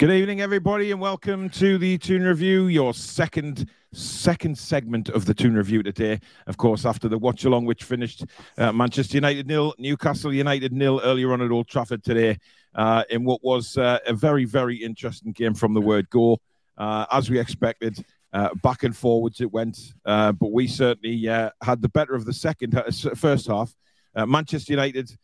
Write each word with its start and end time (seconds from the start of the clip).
Good 0.00 0.12
evening, 0.12 0.40
everybody, 0.40 0.92
and 0.92 0.98
welcome 0.98 1.50
to 1.50 1.76
the 1.76 1.98
Toon 1.98 2.22
Review, 2.22 2.68
your 2.68 2.94
second 2.94 3.68
second 3.92 4.56
segment 4.56 5.10
of 5.10 5.26
the 5.26 5.34
Toon 5.34 5.54
Review 5.54 5.82
today. 5.82 6.20
Of 6.46 6.56
course, 6.56 6.86
after 6.86 7.06
the 7.06 7.18
watch 7.18 7.44
along, 7.44 7.66
which 7.66 7.84
finished 7.84 8.24
uh, 8.56 8.72
Manchester 8.72 9.18
United 9.18 9.46
nil, 9.46 9.74
Newcastle 9.76 10.32
United 10.32 10.72
nil 10.72 11.02
earlier 11.04 11.34
on 11.34 11.42
at 11.42 11.50
Old 11.50 11.68
Trafford 11.68 12.02
today, 12.02 12.38
uh, 12.74 13.04
in 13.10 13.24
what 13.24 13.44
was 13.44 13.76
uh, 13.76 13.98
a 14.06 14.14
very 14.14 14.46
very 14.46 14.76
interesting 14.76 15.32
game 15.32 15.52
from 15.52 15.74
the 15.74 15.82
word 15.82 16.08
go, 16.08 16.38
uh, 16.78 17.04
as 17.12 17.28
we 17.28 17.38
expected. 17.38 18.02
Uh, 18.32 18.48
back 18.62 18.84
and 18.84 18.96
forwards 18.96 19.42
it 19.42 19.52
went, 19.52 19.92
uh, 20.06 20.32
but 20.32 20.50
we 20.50 20.66
certainly 20.66 21.26
had 21.26 21.82
the 21.82 21.90
better 21.90 22.14
of 22.14 22.24
the 22.24 22.32
second 22.32 22.82
first 23.16 23.48
half. 23.48 23.76
Manchester 24.16 24.72
United 24.72 25.14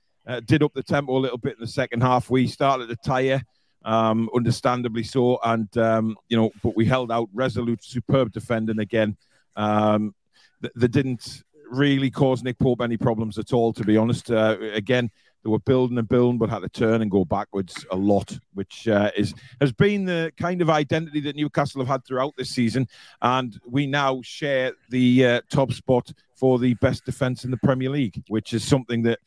did 0.44 0.62
up 0.62 0.74
the 0.74 0.82
tempo 0.82 1.16
a 1.16 1.18
little 1.18 1.38
bit 1.38 1.54
in 1.54 1.60
the 1.60 1.66
second 1.66 2.02
half. 2.02 2.28
We 2.28 2.46
started 2.46 2.90
to 2.90 2.96
tire 2.96 3.40
um, 3.84 4.28
understandably 4.34 5.02
so. 5.02 5.38
And 5.44 5.74
um, 5.78 6.16
you 6.28 6.36
know, 6.36 6.50
but 6.62 6.76
we 6.76 6.86
held 6.86 7.12
out, 7.12 7.28
resolute, 7.32 7.84
superb 7.84 8.32
defending 8.32 8.78
again. 8.78 9.16
Um, 9.56 10.14
th- 10.62 10.72
they 10.76 10.88
didn't 10.88 11.42
really 11.70 12.10
cause 12.10 12.42
Nick 12.42 12.58
Pope 12.58 12.80
any 12.80 12.96
problems 12.96 13.38
at 13.38 13.52
all, 13.52 13.72
to 13.72 13.84
be 13.84 13.96
honest. 13.96 14.30
Uh, 14.30 14.56
again, 14.72 15.10
they 15.46 15.50
were 15.50 15.60
building 15.60 15.96
and 15.96 16.08
building, 16.08 16.38
but 16.38 16.50
had 16.50 16.62
to 16.62 16.68
turn 16.68 17.02
and 17.02 17.10
go 17.10 17.24
backwards 17.24 17.86
a 17.92 17.96
lot, 17.96 18.36
which 18.54 18.88
uh, 18.88 19.12
is 19.16 19.32
has 19.60 19.72
been 19.72 20.04
the 20.04 20.32
kind 20.36 20.60
of 20.60 20.68
identity 20.68 21.20
that 21.20 21.36
Newcastle 21.36 21.80
have 21.80 21.88
had 21.88 22.04
throughout 22.04 22.34
this 22.36 22.50
season. 22.50 22.88
And 23.22 23.56
we 23.64 23.86
now 23.86 24.20
share 24.22 24.72
the 24.90 25.24
uh, 25.24 25.40
top 25.48 25.72
spot 25.72 26.12
for 26.34 26.58
the 26.58 26.74
best 26.74 27.04
defence 27.04 27.44
in 27.44 27.52
the 27.52 27.58
Premier 27.58 27.90
League, 27.90 28.24
which 28.26 28.52
is 28.52 28.64
something 28.64 29.02
that 29.04 29.20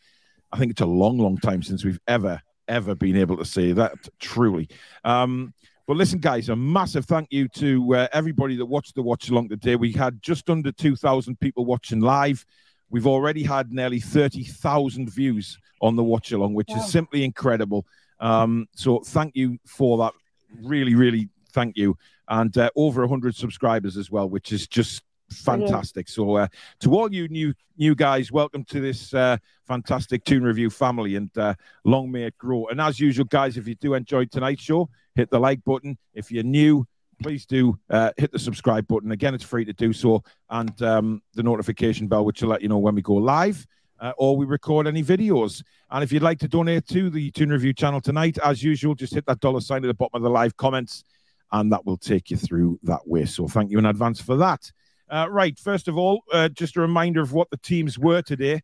I 0.51 0.57
think 0.57 0.71
it's 0.71 0.81
a 0.81 0.85
long, 0.85 1.17
long 1.17 1.37
time 1.37 1.63
since 1.63 1.85
we've 1.85 2.01
ever 2.07 2.41
ever 2.69 2.95
been 2.95 3.17
able 3.17 3.35
to 3.37 3.45
say 3.45 3.73
that 3.73 3.93
truly. 4.19 4.69
Um, 5.03 5.53
but 5.87 5.97
listen, 5.97 6.19
guys, 6.19 6.49
a 6.49 6.55
massive 6.55 7.05
thank 7.05 7.29
you 7.31 7.47
to 7.49 7.95
uh, 7.95 8.07
everybody 8.13 8.55
that 8.57 8.65
watched 8.65 8.93
the 8.95 9.01
watch 9.01 9.29
along 9.29 9.49
today. 9.49 9.75
We 9.75 9.91
had 9.91 10.21
just 10.21 10.49
under 10.49 10.71
2,000 10.71 11.39
people 11.39 11.65
watching 11.65 11.99
live. 11.99 12.45
We've 12.91 13.07
already 13.07 13.43
had 13.43 13.71
nearly 13.71 13.99
30,000 13.99 15.09
views 15.09 15.57
on 15.81 15.95
the 15.95 16.03
watch 16.03 16.31
along, 16.31 16.53
which 16.53 16.69
wow. 16.69 16.77
is 16.77 16.91
simply 16.91 17.23
incredible. 17.23 17.87
Um, 18.19 18.67
so 18.75 18.99
thank 18.99 19.35
you 19.35 19.57
for 19.65 19.97
that. 19.97 20.13
Really, 20.61 20.93
really 20.93 21.29
thank 21.53 21.75
you. 21.75 21.97
And 22.27 22.55
uh, 22.55 22.69
over 22.75 23.01
100 23.01 23.35
subscribers 23.35 23.97
as 23.97 24.11
well, 24.11 24.29
which 24.29 24.51
is 24.51 24.67
just 24.67 25.01
fantastic. 25.31 26.07
So, 26.07 26.35
uh, 26.35 26.47
to 26.81 26.93
all 26.95 27.13
you 27.13 27.27
new 27.27 27.53
new 27.77 27.95
guys, 27.95 28.31
welcome 28.31 28.63
to 28.65 28.79
this 28.79 29.13
uh, 29.13 29.37
fantastic 29.67 30.23
Toon 30.25 30.43
Review 30.43 30.69
family, 30.69 31.15
and 31.15 31.35
uh, 31.37 31.53
long 31.85 32.11
may 32.11 32.23
it 32.23 32.37
grow. 32.37 32.67
And 32.67 32.81
as 32.81 32.99
usual, 32.99 33.25
guys, 33.25 33.57
if 33.57 33.67
you 33.67 33.75
do 33.75 33.93
enjoy 33.93 34.25
tonight's 34.25 34.63
show, 34.63 34.89
hit 35.15 35.29
the 35.29 35.39
like 35.39 35.63
button. 35.63 35.97
If 36.13 36.31
you're 36.31 36.43
new, 36.43 36.87
please 37.21 37.45
do 37.45 37.77
uh, 37.89 38.11
hit 38.17 38.31
the 38.31 38.39
subscribe 38.39 38.87
button. 38.87 39.11
Again, 39.11 39.33
it's 39.33 39.43
free 39.43 39.65
to 39.65 39.73
do 39.73 39.93
so, 39.93 40.23
and 40.49 40.81
um, 40.81 41.21
the 41.33 41.43
notification 41.43 42.07
bell, 42.07 42.25
which 42.25 42.41
will 42.41 42.49
let 42.49 42.61
you 42.61 42.69
know 42.69 42.77
when 42.79 42.95
we 42.95 43.01
go 43.01 43.15
live. 43.15 43.65
Uh, 44.01 44.13
or 44.17 44.37
we 44.37 44.45
record 44.45 44.87
any 44.87 45.03
videos. 45.03 45.61
And 45.91 46.05
if 46.05 46.13
you'd 46.13 46.23
like 46.23 46.39
to 46.39 46.47
donate 46.47 46.87
to 46.87 47.09
the 47.09 47.31
Toon 47.31 47.49
Review 47.49 47.73
channel 47.73 47.99
tonight, 47.99 48.37
as 48.41 48.63
usual, 48.63 48.95
just 48.95 49.13
hit 49.13 49.25
that 49.25 49.41
dollar 49.41 49.59
sign 49.59 49.83
at 49.83 49.87
the 49.87 49.93
bottom 49.93 50.15
of 50.15 50.21
the 50.21 50.29
live 50.29 50.55
comments, 50.55 51.03
and 51.51 51.69
that 51.73 51.85
will 51.85 51.97
take 51.97 52.31
you 52.31 52.37
through 52.37 52.79
that 52.83 53.05
way. 53.05 53.25
So 53.25 53.49
thank 53.49 53.71
you 53.71 53.77
in 53.77 53.85
advance 53.85 54.21
for 54.21 54.37
that. 54.37 54.71
Uh, 55.09 55.27
right, 55.29 55.57
first 55.57 55.87
of 55.87 55.97
all, 55.97 56.21
uh, 56.31 56.49
just 56.49 56.77
a 56.77 56.81
reminder 56.81 57.21
of 57.21 57.33
what 57.33 57.49
the 57.49 57.57
teams 57.57 57.97
were 57.97 58.21
today. 58.21 58.61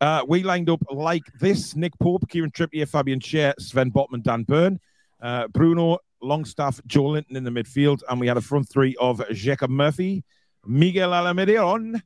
Uh, 0.00 0.24
we 0.26 0.42
lined 0.42 0.68
up 0.68 0.82
like 0.90 1.22
this 1.38 1.76
Nick 1.76 1.96
Pope, 2.00 2.28
Kieran 2.28 2.50
Trippier, 2.50 2.88
Fabian 2.88 3.20
Schär, 3.20 3.54
Sven 3.60 3.92
Botman, 3.92 4.22
Dan 4.22 4.42
Burn, 4.42 4.80
uh, 5.22 5.46
Bruno, 5.48 5.98
Longstaff, 6.20 6.80
Joelinton 6.88 7.36
in 7.36 7.44
the 7.44 7.50
midfield, 7.50 8.02
and 8.08 8.18
we 8.18 8.26
had 8.26 8.36
a 8.36 8.40
front 8.40 8.68
three 8.68 8.96
of 8.98 9.22
Jacob 9.30 9.70
Murphy, 9.70 10.24
Miguel 10.66 11.10
Almiron, 11.10 12.00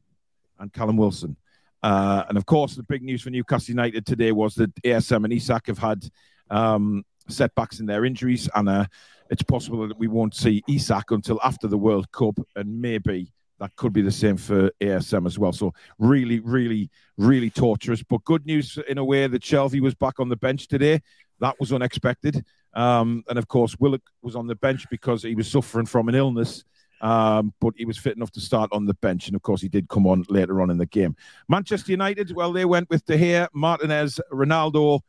and 0.59 0.73
Callum 0.73 0.99
Wilson. 0.99 1.37
Uh, 1.83 2.25
and 2.29 2.37
of 2.37 2.45
course, 2.45 2.77
the 2.77 2.83
big 2.83 3.03
news 3.03 3.23
for 3.23 3.31
Newcastle 3.31 3.73
United 3.73 4.05
today 4.05 4.31
was 4.31 4.55
that 4.57 4.75
ASM 4.83 5.25
and 5.25 5.33
Isak 5.33 5.69
have 5.69 5.79
had 5.79 6.05
um, 6.51 7.03
setbacks 7.29 7.81
in 7.81 7.87
their 7.87 8.05
injuries, 8.05 8.47
and 8.55 8.69
uh, 8.69 8.85
it's 9.31 9.43
possible 9.43 9.89
that 9.89 9.99
we 9.99 10.07
won't 10.07 10.35
see 10.35 10.63
Isak 10.69 11.11
until 11.13 11.41
after 11.43 11.67
the 11.67 11.79
World 11.79 12.13
Cup, 12.13 12.39
and 12.55 12.83
maybe 12.83 13.33
that 13.61 13.77
could 13.77 13.93
be 13.93 14.03
the 14.03 14.11
same 14.11 14.37
for 14.37 14.71
ASM 14.81 15.27
as 15.27 15.39
well. 15.39 15.53
So 15.53 15.73
really, 15.99 16.41
really, 16.41 16.91
really 17.19 17.51
torturous. 17.51 18.03
But 18.03 18.25
good 18.25 18.47
news 18.47 18.79
in 18.89 18.99
a 18.99 19.05
way 19.05 19.27
that 19.27 19.43
Shelvey 19.43 19.81
was 19.81 19.95
back 19.95 20.19
on 20.19 20.31
the 20.31 20.37
bench 20.37 20.67
today. 20.67 21.03
That 21.41 21.61
was 21.61 21.73
unexpected. 21.73 22.45
Um, 22.73 23.23
and 23.29 23.39
of 23.39 23.49
course, 23.49 23.77
Willock 23.79 24.03
was 24.23 24.35
on 24.35 24.47
the 24.47 24.55
bench 24.55 24.87
because 24.91 25.23
he 25.23 25.35
was 25.35 25.47
suffering 25.47 25.87
from 25.87 26.09
an 26.09 26.15
illness. 26.15 26.65
Um, 27.03 27.55
but 27.61 27.75
he 27.77 27.85
was 27.85 27.97
fit 27.97 28.17
enough 28.17 28.31
to 28.33 28.41
start 28.41 28.71
on 28.73 28.87
the 28.87 28.95
bench. 28.95 29.27
And 29.27 29.37
of 29.37 29.43
course, 29.43 29.61
he 29.61 29.69
did 29.69 29.89
come 29.89 30.07
on 30.07 30.25
later 30.29 30.61
on 30.61 30.71
in 30.71 30.79
the 30.79 30.87
game. 30.87 31.15
Manchester 31.49 31.93
United, 31.93 32.35
well, 32.35 32.53
they 32.53 32.65
went 32.65 32.89
with 32.91 33.05
De 33.05 33.17
Gea, 33.17 33.49
Martinez, 33.55 34.21
Ronaldo, 34.33 35.01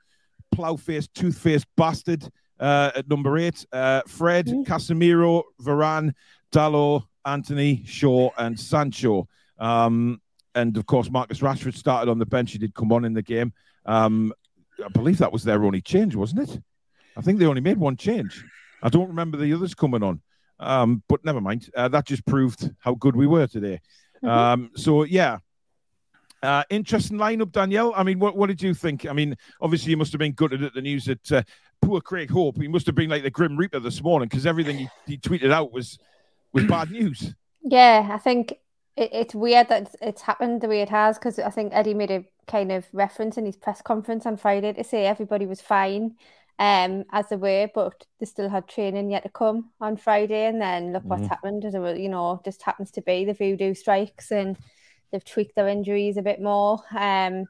plough 0.52 0.78
faced, 0.78 1.14
tooth 1.14 1.38
faced 1.38 1.68
bastard 1.78 2.30
uh, 2.60 2.92
at 2.96 3.10
number 3.10 3.38
eight, 3.38 3.66
uh, 3.72 4.02
Fred. 4.08 4.48
Casemiro, 4.66 5.44
Varane, 5.62 6.14
Dalot, 6.54 7.04
Antony, 7.26 7.84
Shaw, 7.86 8.30
and 8.38 8.60
Sancho. 8.60 9.28
Um, 9.60 10.22
and 10.56 10.76
of 10.78 10.86
course, 10.86 11.10
Marcus 11.10 11.40
Rashford 11.40 11.76
started 11.76 12.10
on 12.10 12.20
the 12.20 12.26
bench. 12.26 12.52
He 12.52 12.58
did 12.58 12.74
come 12.74 12.92
on 12.92 13.06
in 13.06 13.14
the 13.14 13.22
game. 13.22 13.54
Um, 13.86 14.34
I 14.84 14.90
believe 14.90 15.20
that 15.20 15.32
was 15.32 15.44
their 15.44 15.64
only 15.64 15.82
change, 15.82 16.16
wasn't 16.16 16.50
it? 16.50 16.62
I 17.16 17.22
think 17.22 17.40
they 17.40 17.46
only 17.46 17.62
made 17.62 17.78
one 17.78 17.98
change. 17.98 18.44
I 18.82 18.90
don't 18.90 19.08
remember 19.08 19.38
the 19.38 19.54
others 19.54 19.74
coming 19.74 20.04
on, 20.04 20.22
um, 20.60 21.04
but 21.08 21.24
never 21.24 21.42
mind. 21.42 21.70
Uh, 21.76 21.88
that 21.90 22.08
just 22.08 22.26
proved 22.26 22.70
how 22.80 22.96
good 22.96 23.16
we 23.16 23.28
were 23.28 23.48
today. 23.48 23.80
Mm-hmm. 24.24 24.28
Um, 24.28 24.72
so 24.76 25.04
yeah, 25.04 25.38
uh, 26.42 26.64
interesting 26.70 27.18
lineup, 27.18 27.52
Danielle. 27.52 27.94
I 27.96 28.04
mean, 28.04 28.20
what, 28.20 28.36
what 28.36 28.48
did 28.48 28.62
you 28.62 28.74
think? 28.74 29.06
I 29.06 29.14
mean, 29.14 29.36
obviously 29.62 29.92
you 29.92 29.98
must 29.98 30.12
have 30.14 30.20
been 30.20 30.34
gutted 30.34 30.64
at 30.64 30.74
the 30.74 30.82
news 30.82 31.06
that 31.06 31.32
uh, 31.32 31.44
poor 31.82 32.02
Craig 32.02 32.32
Hope. 32.32 32.60
He 32.60 32.68
must 32.68 32.86
have 32.88 32.96
been 32.96 33.10
like 33.10 33.24
the 33.24 33.30
Grim 33.30 33.58
Reaper 33.58 33.80
this 33.80 34.02
morning 34.02 34.28
because 34.28 34.46
everything 34.46 34.78
he, 34.78 34.90
he 35.06 35.18
tweeted 35.18 35.52
out 35.52 35.72
was 35.72 36.00
with 36.54 36.68
bad 36.68 36.92
news. 36.92 37.34
Yeah, 37.64 38.10
I 38.12 38.18
think 38.18 38.54
it, 38.98 39.10
it's 39.14 39.36
weird 39.36 39.70
that 39.70 39.84
it's, 39.84 39.96
it's, 40.02 40.22
happened 40.22 40.62
the 40.62 40.68
way 40.68 40.82
it 40.82 40.90
has 40.90 41.18
because 41.18 41.40
I 41.40 41.50
think 41.50 41.74
Eddie 41.74 41.94
made 41.94 42.12
a 42.12 42.26
kind 42.48 42.72
of 42.72 42.86
reference 42.94 43.38
in 43.38 43.46
his 43.46 43.56
press 43.56 43.82
conference 43.82 44.26
on 44.26 44.38
Friday 44.38 44.74
to 44.74 44.84
say 44.84 45.06
everybody 45.06 45.46
was 45.46 45.62
fine 45.62 46.16
um, 46.60 47.06
as 47.12 47.30
they 47.30 47.36
were, 47.36 47.70
but 47.74 48.06
they 48.20 48.26
still 48.26 48.50
had 48.50 48.68
training 48.68 49.12
yet 49.12 49.24
to 49.24 49.30
come 49.30 49.72
on 49.80 49.98
Friday. 49.98 50.46
And 50.46 50.62
then 50.62 50.94
look 50.94 51.04
what's 51.06 51.24
mm. 51.24 51.30
happened. 51.30 51.66
As 51.66 51.76
it, 51.76 51.98
you 51.98 52.10
know, 52.10 52.42
just 52.44 52.64
happens 52.64 52.92
to 52.92 53.02
be 53.02 53.26
the 53.26 53.34
voodoo 53.34 53.74
strikes 53.74 54.32
and 54.32 54.58
they've 55.12 55.26
tweaked 55.26 55.56
their 55.56 55.68
injuries 55.68 56.18
a 56.18 56.22
bit 56.22 56.42
more. 56.42 56.80
Um, 56.98 57.46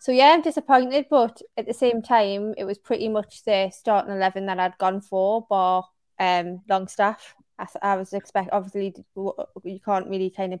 so 0.00 0.12
yeah, 0.12 0.26
I'm 0.26 0.42
disappointed, 0.42 1.06
but 1.10 1.42
at 1.56 1.66
the 1.66 1.74
same 1.74 2.00
time, 2.00 2.54
it 2.56 2.64
was 2.64 2.78
pretty 2.78 3.08
much 3.08 3.44
the 3.44 3.70
starting 3.70 4.12
eleven 4.14 4.46
that 4.46 4.60
I'd 4.60 4.78
gone 4.78 5.00
for, 5.00 5.44
bar 5.50 5.84
um, 6.20 6.62
Longstaff. 6.68 7.34
I, 7.58 7.66
I 7.82 7.96
was 7.96 8.12
expect 8.12 8.50
obviously 8.52 8.94
you 9.14 9.80
can't 9.84 10.08
really 10.08 10.30
kind 10.30 10.54
of 10.54 10.60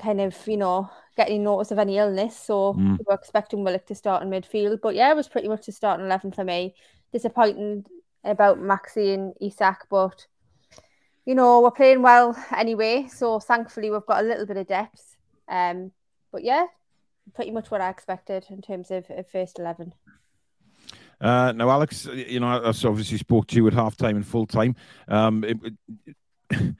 kind 0.00 0.20
of 0.20 0.36
you 0.46 0.56
know 0.56 0.90
get 1.16 1.28
any 1.28 1.38
notice 1.38 1.70
of 1.70 1.78
any 1.78 1.98
illness, 1.98 2.36
so 2.36 2.74
mm. 2.74 2.98
we 2.98 3.04
were 3.06 3.14
expecting 3.14 3.62
Willock 3.62 3.86
to 3.86 3.94
start 3.94 4.22
in 4.22 4.30
midfield. 4.30 4.80
But 4.80 4.94
yeah, 4.94 5.10
it 5.10 5.16
was 5.16 5.28
pretty 5.28 5.48
much 5.48 5.66
the 5.66 5.72
starting 5.72 6.06
eleven 6.06 6.32
for 6.32 6.44
me. 6.44 6.74
Disappointing 7.12 7.84
about 8.24 8.58
Maxi 8.58 9.14
and 9.14 9.34
Isak, 9.40 9.86
but 9.90 10.26
you 11.26 11.34
know 11.34 11.60
we're 11.60 11.70
playing 11.70 12.02
well 12.02 12.36
anyway. 12.56 13.08
So 13.08 13.38
thankfully 13.38 13.90
we've 13.90 14.06
got 14.06 14.24
a 14.24 14.26
little 14.26 14.46
bit 14.46 14.56
of 14.56 14.66
depth. 14.66 15.16
Um, 15.48 15.92
but 16.30 16.44
yeah, 16.44 16.66
pretty 17.34 17.50
much 17.50 17.70
what 17.70 17.80
I 17.80 17.90
expected 17.90 18.46
in 18.48 18.62
terms 18.62 18.90
of, 18.90 19.10
of 19.10 19.28
first 19.28 19.58
eleven. 19.58 19.92
Uh, 21.22 21.52
now, 21.52 21.70
Alex, 21.70 22.06
you 22.06 22.40
know, 22.40 22.48
I 22.48 22.68
obviously 22.68 23.16
spoke 23.16 23.46
to 23.46 23.56
you 23.56 23.68
at 23.68 23.72
half 23.72 23.96
time 23.96 24.16
and 24.16 24.26
full 24.26 24.46
time. 24.46 24.74
Um, 25.06 25.44
it, 25.44 25.56
it, 26.50 26.74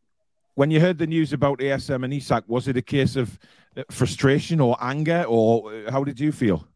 when 0.54 0.70
you 0.70 0.80
heard 0.80 0.96
the 0.96 1.06
news 1.06 1.34
about 1.34 1.58
ASM 1.58 2.02
and 2.02 2.14
Isak, 2.14 2.44
was 2.46 2.68
it 2.68 2.78
a 2.78 2.82
case 2.82 3.16
of 3.16 3.38
uh, 3.76 3.82
frustration 3.90 4.60
or 4.60 4.78
anger, 4.80 5.24
or 5.28 5.74
uh, 5.74 5.90
how 5.90 6.04
did 6.04 6.18
you 6.18 6.32
feel? 6.32 6.66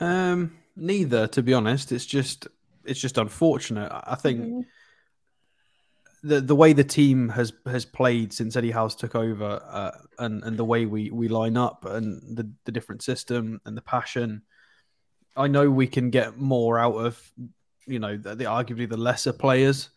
Um, 0.00 0.56
neither, 0.74 1.28
to 1.28 1.42
be 1.42 1.54
honest. 1.54 1.92
It's 1.92 2.06
just 2.06 2.48
it's 2.84 3.00
just 3.00 3.16
unfortunate. 3.16 3.92
I 3.92 4.16
think 4.16 4.40
mm-hmm. 4.40 4.60
the 6.28 6.40
the 6.40 6.56
way 6.56 6.72
the 6.72 6.82
team 6.82 7.28
has 7.28 7.52
has 7.66 7.84
played 7.84 8.32
since 8.32 8.56
Eddie 8.56 8.72
Howe 8.72 8.88
took 8.88 9.14
over, 9.14 9.62
uh, 9.70 9.92
and 10.18 10.42
and 10.42 10.56
the 10.56 10.64
way 10.64 10.84
we 10.84 11.12
we 11.12 11.28
line 11.28 11.56
up, 11.56 11.84
and 11.84 12.36
the 12.36 12.50
the 12.64 12.72
different 12.72 13.02
system 13.02 13.60
and 13.64 13.76
the 13.76 13.82
passion 13.82 14.42
I 15.36 15.46
know 15.46 15.70
we 15.70 15.86
can 15.86 16.10
get 16.10 16.38
more 16.38 16.78
out 16.78 16.94
of, 16.94 17.32
you 17.86 17.98
know, 17.98 18.16
the, 18.16 18.34
the 18.34 18.44
arguably 18.44 18.88
the 18.88 18.96
lesser 18.96 19.32
players. 19.32 19.90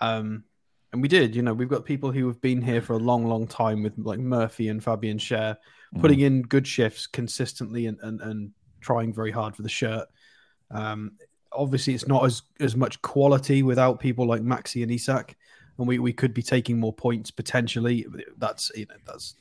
Um, 0.00 0.44
and 0.92 1.02
we 1.02 1.08
did, 1.08 1.34
you 1.34 1.42
know, 1.42 1.52
we've 1.52 1.68
got 1.68 1.84
people 1.84 2.12
who 2.12 2.26
have 2.28 2.40
been 2.40 2.62
here 2.62 2.80
for 2.80 2.92
a 2.92 2.98
long, 2.98 3.26
long 3.26 3.46
time 3.46 3.82
with 3.82 3.94
like 3.98 4.20
Murphy 4.20 4.68
and 4.68 4.82
Fabian 4.82 5.18
Schär, 5.18 5.56
mm. 5.94 6.00
putting 6.00 6.20
in 6.20 6.42
good 6.42 6.66
shifts 6.66 7.06
consistently 7.06 7.86
and, 7.86 7.98
and, 8.02 8.20
and 8.20 8.52
trying 8.80 9.12
very 9.12 9.32
hard 9.32 9.56
for 9.56 9.62
the 9.62 9.68
shirt. 9.68 10.06
Um, 10.70 11.12
obviously 11.54 11.94
it's 11.94 12.08
not 12.08 12.24
as 12.24 12.42
as 12.60 12.76
much 12.76 13.00
quality 13.02 13.62
without 13.62 14.00
people 14.00 14.26
like 14.26 14.42
Maxi 14.42 14.82
and 14.82 14.90
Isak, 14.90 15.36
and 15.78 15.86
we, 15.86 15.98
we 15.98 16.12
could 16.12 16.34
be 16.34 16.42
taking 16.42 16.78
more 16.78 16.92
points 16.92 17.30
potentially. 17.30 18.06
That's 18.38 18.70
you 18.74 18.86
know 18.86 18.96
that's 19.06 19.34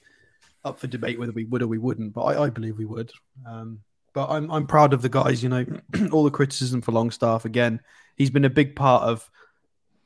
up 0.63 0.79
for 0.79 0.87
debate 0.87 1.19
whether 1.19 1.31
we 1.31 1.45
would 1.45 1.61
or 1.61 1.67
we 1.67 1.77
wouldn't, 1.77 2.13
but 2.13 2.23
I, 2.23 2.43
I 2.43 2.49
believe 2.49 2.77
we 2.77 2.85
would. 2.85 3.11
Um, 3.45 3.79
but 4.13 4.29
I'm 4.29 4.49
I'm 4.51 4.67
proud 4.67 4.93
of 4.93 5.01
the 5.01 5.09
guys. 5.09 5.43
You 5.43 5.49
know, 5.49 5.65
all 6.11 6.23
the 6.23 6.31
criticism 6.31 6.81
for 6.81 6.91
Longstaff 6.91 7.45
again. 7.45 7.79
He's 8.15 8.29
been 8.29 8.45
a 8.45 8.49
big 8.49 8.75
part 8.75 9.03
of 9.03 9.29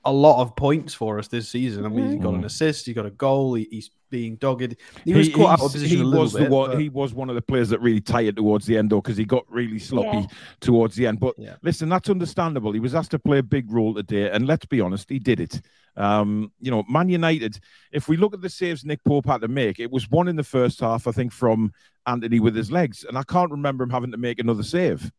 a 0.05 0.11
lot 0.11 0.41
of 0.41 0.55
points 0.55 0.93
for 0.93 1.19
us 1.19 1.27
this 1.27 1.49
season. 1.49 1.85
I 1.85 1.89
mean, 1.89 2.05
mm-hmm. 2.05 2.13
he 2.13 2.19
got 2.19 2.33
an 2.33 2.45
assist, 2.45 2.85
he's 2.85 2.95
got 2.95 3.05
a 3.05 3.11
goal, 3.11 3.55
he, 3.55 3.67
he's 3.69 3.91
being 4.09 4.35
dogged. 4.35 4.75
He 5.05 5.13
was 5.13 5.29
caught 5.29 5.59
out 5.59 5.65
of 5.65 5.71
position 5.71 5.97
he 5.97 6.03
a 6.03 6.07
was 6.07 6.33
bit. 6.33 6.45
The 6.45 6.49
one, 6.49 6.71
but... 6.71 6.79
He 6.79 6.89
was 6.89 7.13
one 7.13 7.29
of 7.29 7.35
the 7.35 7.41
players 7.41 7.69
that 7.69 7.79
really 7.81 8.01
tired 8.01 8.35
towards 8.35 8.65
the 8.65 8.77
end, 8.77 8.89
though, 8.89 9.01
because 9.01 9.17
he 9.17 9.25
got 9.25 9.45
really 9.49 9.79
sloppy 9.79 10.17
yeah. 10.17 10.27
towards 10.59 10.95
the 10.95 11.07
end. 11.07 11.19
But 11.19 11.35
yeah. 11.37 11.55
listen, 11.61 11.89
that's 11.89 12.09
understandable. 12.09 12.71
He 12.71 12.79
was 12.79 12.95
asked 12.95 13.11
to 13.11 13.19
play 13.19 13.39
a 13.39 13.43
big 13.43 13.71
role 13.71 13.93
today, 13.93 14.29
and 14.29 14.47
let's 14.47 14.65
be 14.65 14.81
honest, 14.81 15.09
he 15.09 15.19
did 15.19 15.39
it. 15.39 15.61
Um, 15.95 16.51
you 16.59 16.69
know, 16.69 16.83
Man 16.87 17.09
United, 17.09 17.59
if 17.91 18.07
we 18.07 18.17
look 18.17 18.33
at 18.33 18.41
the 18.41 18.49
saves 18.49 18.85
Nick 18.85 19.03
Pope 19.03 19.25
had 19.25 19.41
to 19.41 19.47
make, 19.47 19.79
it 19.79 19.91
was 19.91 20.09
one 20.09 20.27
in 20.27 20.35
the 20.35 20.43
first 20.43 20.79
half, 20.79 21.07
I 21.07 21.11
think, 21.11 21.31
from 21.31 21.73
Antony 22.05 22.39
with 22.39 22.55
his 22.55 22.71
legs. 22.71 23.03
And 23.03 23.17
I 23.17 23.23
can't 23.23 23.49
remember 23.49 23.83
him 23.83 23.89
having 23.89 24.11
to 24.11 24.17
make 24.17 24.39
another 24.39 24.63
save. 24.63 25.11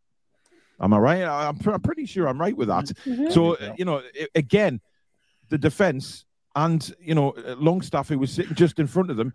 Am 0.81 0.94
I 0.94 0.99
right? 0.99 1.25
I'm, 1.25 1.58
I'm 1.67 1.81
pretty 1.81 2.06
sure 2.06 2.29
I'm 2.29 2.40
right 2.40 2.56
with 2.56 2.69
that. 2.69 2.85
Mm-hmm. 2.85 3.31
So, 3.31 3.56
you 3.76 3.85
know, 3.85 4.02
again, 4.37 4.81
the 5.49 5.58
defense 5.58 6.25
and 6.59 6.93
you 7.01 7.15
know 7.15 7.35
Longstaff 7.59 8.09
who 8.09 8.19
was 8.19 8.33
sitting 8.33 8.55
just 8.55 8.79
in 8.79 8.87
front 8.87 9.11
of 9.11 9.17
them. 9.17 9.33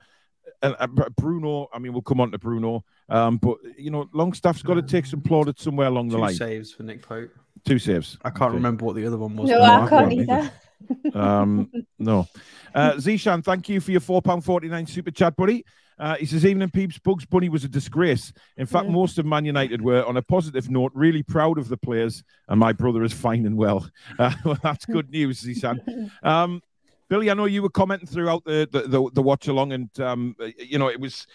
Uh, 0.62 0.74
uh, 0.80 0.88
Bruno, 1.18 1.68
I 1.74 1.80
mean, 1.80 1.94
we'll 1.94 2.02
come 2.02 2.22
on 2.22 2.31
to 2.31 2.38
Bruno, 2.38 2.84
um, 3.10 3.38
but 3.38 3.58
you 3.78 3.92
know, 3.92 4.10
Longstaff's 4.14 4.62
got 4.62 4.75
to 4.75 4.81
take 4.81 5.06
some 5.06 5.22
plaudits 5.22 5.64
somewhere 5.64 5.88
along 5.88 6.10
Two 6.10 6.16
the 6.16 6.22
line. 6.22 6.36
saves 6.36 6.72
for 6.72 6.84
Nick 6.84 7.02
Pope. 7.02 7.31
Two 7.66 7.80
saves. 7.80 8.18
I 8.24 8.30
can't 8.30 8.44
okay. 8.44 8.56
remember 8.56 8.86
what 8.86 8.96
the 8.96 9.06
other 9.06 9.18
one 9.18 9.36
was. 9.36 9.50
No, 9.50 9.62
I 9.62 9.90
can't 9.90 10.14
either. 10.14 10.52
um, 11.14 11.72
no. 11.98 12.28
Uh, 12.75 12.94
Zishan, 12.94 13.44
thank 13.44 13.70
you 13.70 13.80
for 13.80 13.92
your 13.92 14.02
£4.49 14.02 14.90
super 14.90 15.12
chat, 15.12 15.36
buddy. 15.36 15.66
Uh, 15.98 16.16
he 16.16 16.25
says, 16.25 16.46
Evening 16.46 16.70
Peeps, 16.70 16.98
Bugs 16.98 17.25
Bunny 17.25 17.50
was 17.50 17.64
a 17.64 17.70
disgrace. 17.70 18.34
In 18.58 18.66
fact, 18.66 18.88
yeah. 18.88 18.92
most 18.92 19.20
of 19.20 19.25
Man 19.25 19.46
United 19.46 19.81
were, 19.81 20.04
on 20.06 20.18
a 20.18 20.22
positive 20.22 20.70
note, 20.70 20.92
really 20.96 21.24
proud 21.24 21.58
of 21.58 21.70
the 21.70 21.78
players, 21.78 22.24
and 22.50 22.60
my 22.60 22.74
brother 22.74 23.04
is 23.04 23.14
fine 23.14 23.46
and 23.46 23.58
well. 23.58 23.88
Uh, 24.20 24.34
well 24.46 24.58
that's 24.62 24.86
good 24.86 25.10
news, 25.10 25.44
Zishan. 25.44 26.10
Um, 26.24 26.62
Billy, 27.09 27.29
I 27.29 27.33
know 27.33 27.45
you 27.45 27.61
were 27.61 27.69
commenting 27.69 28.07
throughout 28.07 28.44
the 28.45 28.67
the, 28.71 28.81
the, 28.81 29.09
the 29.13 29.21
watch 29.21 29.47
along, 29.47 29.73
and 29.73 30.00
um, 30.00 30.35
you 30.57 30.79
know 30.79 30.89
it 30.89 31.00
was 31.00 31.27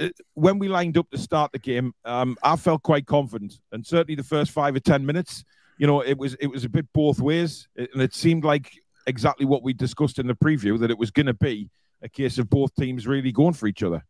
uh, 0.00 0.08
when 0.34 0.58
we 0.58 0.68
lined 0.68 0.98
up 0.98 1.10
to 1.10 1.18
start 1.18 1.52
the 1.52 1.58
game. 1.58 1.94
Um, 2.04 2.36
I 2.42 2.56
felt 2.56 2.82
quite 2.82 3.06
confident, 3.06 3.60
and 3.72 3.86
certainly 3.86 4.14
the 4.14 4.24
first 4.24 4.50
five 4.50 4.74
or 4.74 4.80
ten 4.80 5.04
minutes, 5.04 5.44
you 5.80 5.86
know, 5.86 6.02
it 6.02 6.18
was 6.18 6.34
it 6.34 6.48
was 6.48 6.64
a 6.64 6.68
bit 6.68 6.86
both 6.92 7.20
ways, 7.20 7.66
and 7.74 8.02
it 8.02 8.14
seemed 8.14 8.44
like 8.44 8.70
exactly 9.06 9.46
what 9.46 9.62
we 9.62 9.72
discussed 9.72 10.18
in 10.18 10.26
the 10.26 10.34
preview 10.34 10.78
that 10.78 10.90
it 10.90 10.98
was 10.98 11.10
going 11.10 11.24
to 11.24 11.34
be 11.34 11.70
a 12.02 12.08
case 12.08 12.36
of 12.36 12.50
both 12.50 12.74
teams 12.74 13.06
really 13.06 13.32
going 13.32 13.54
for 13.54 13.66
each 13.66 13.82
other. 13.82 14.04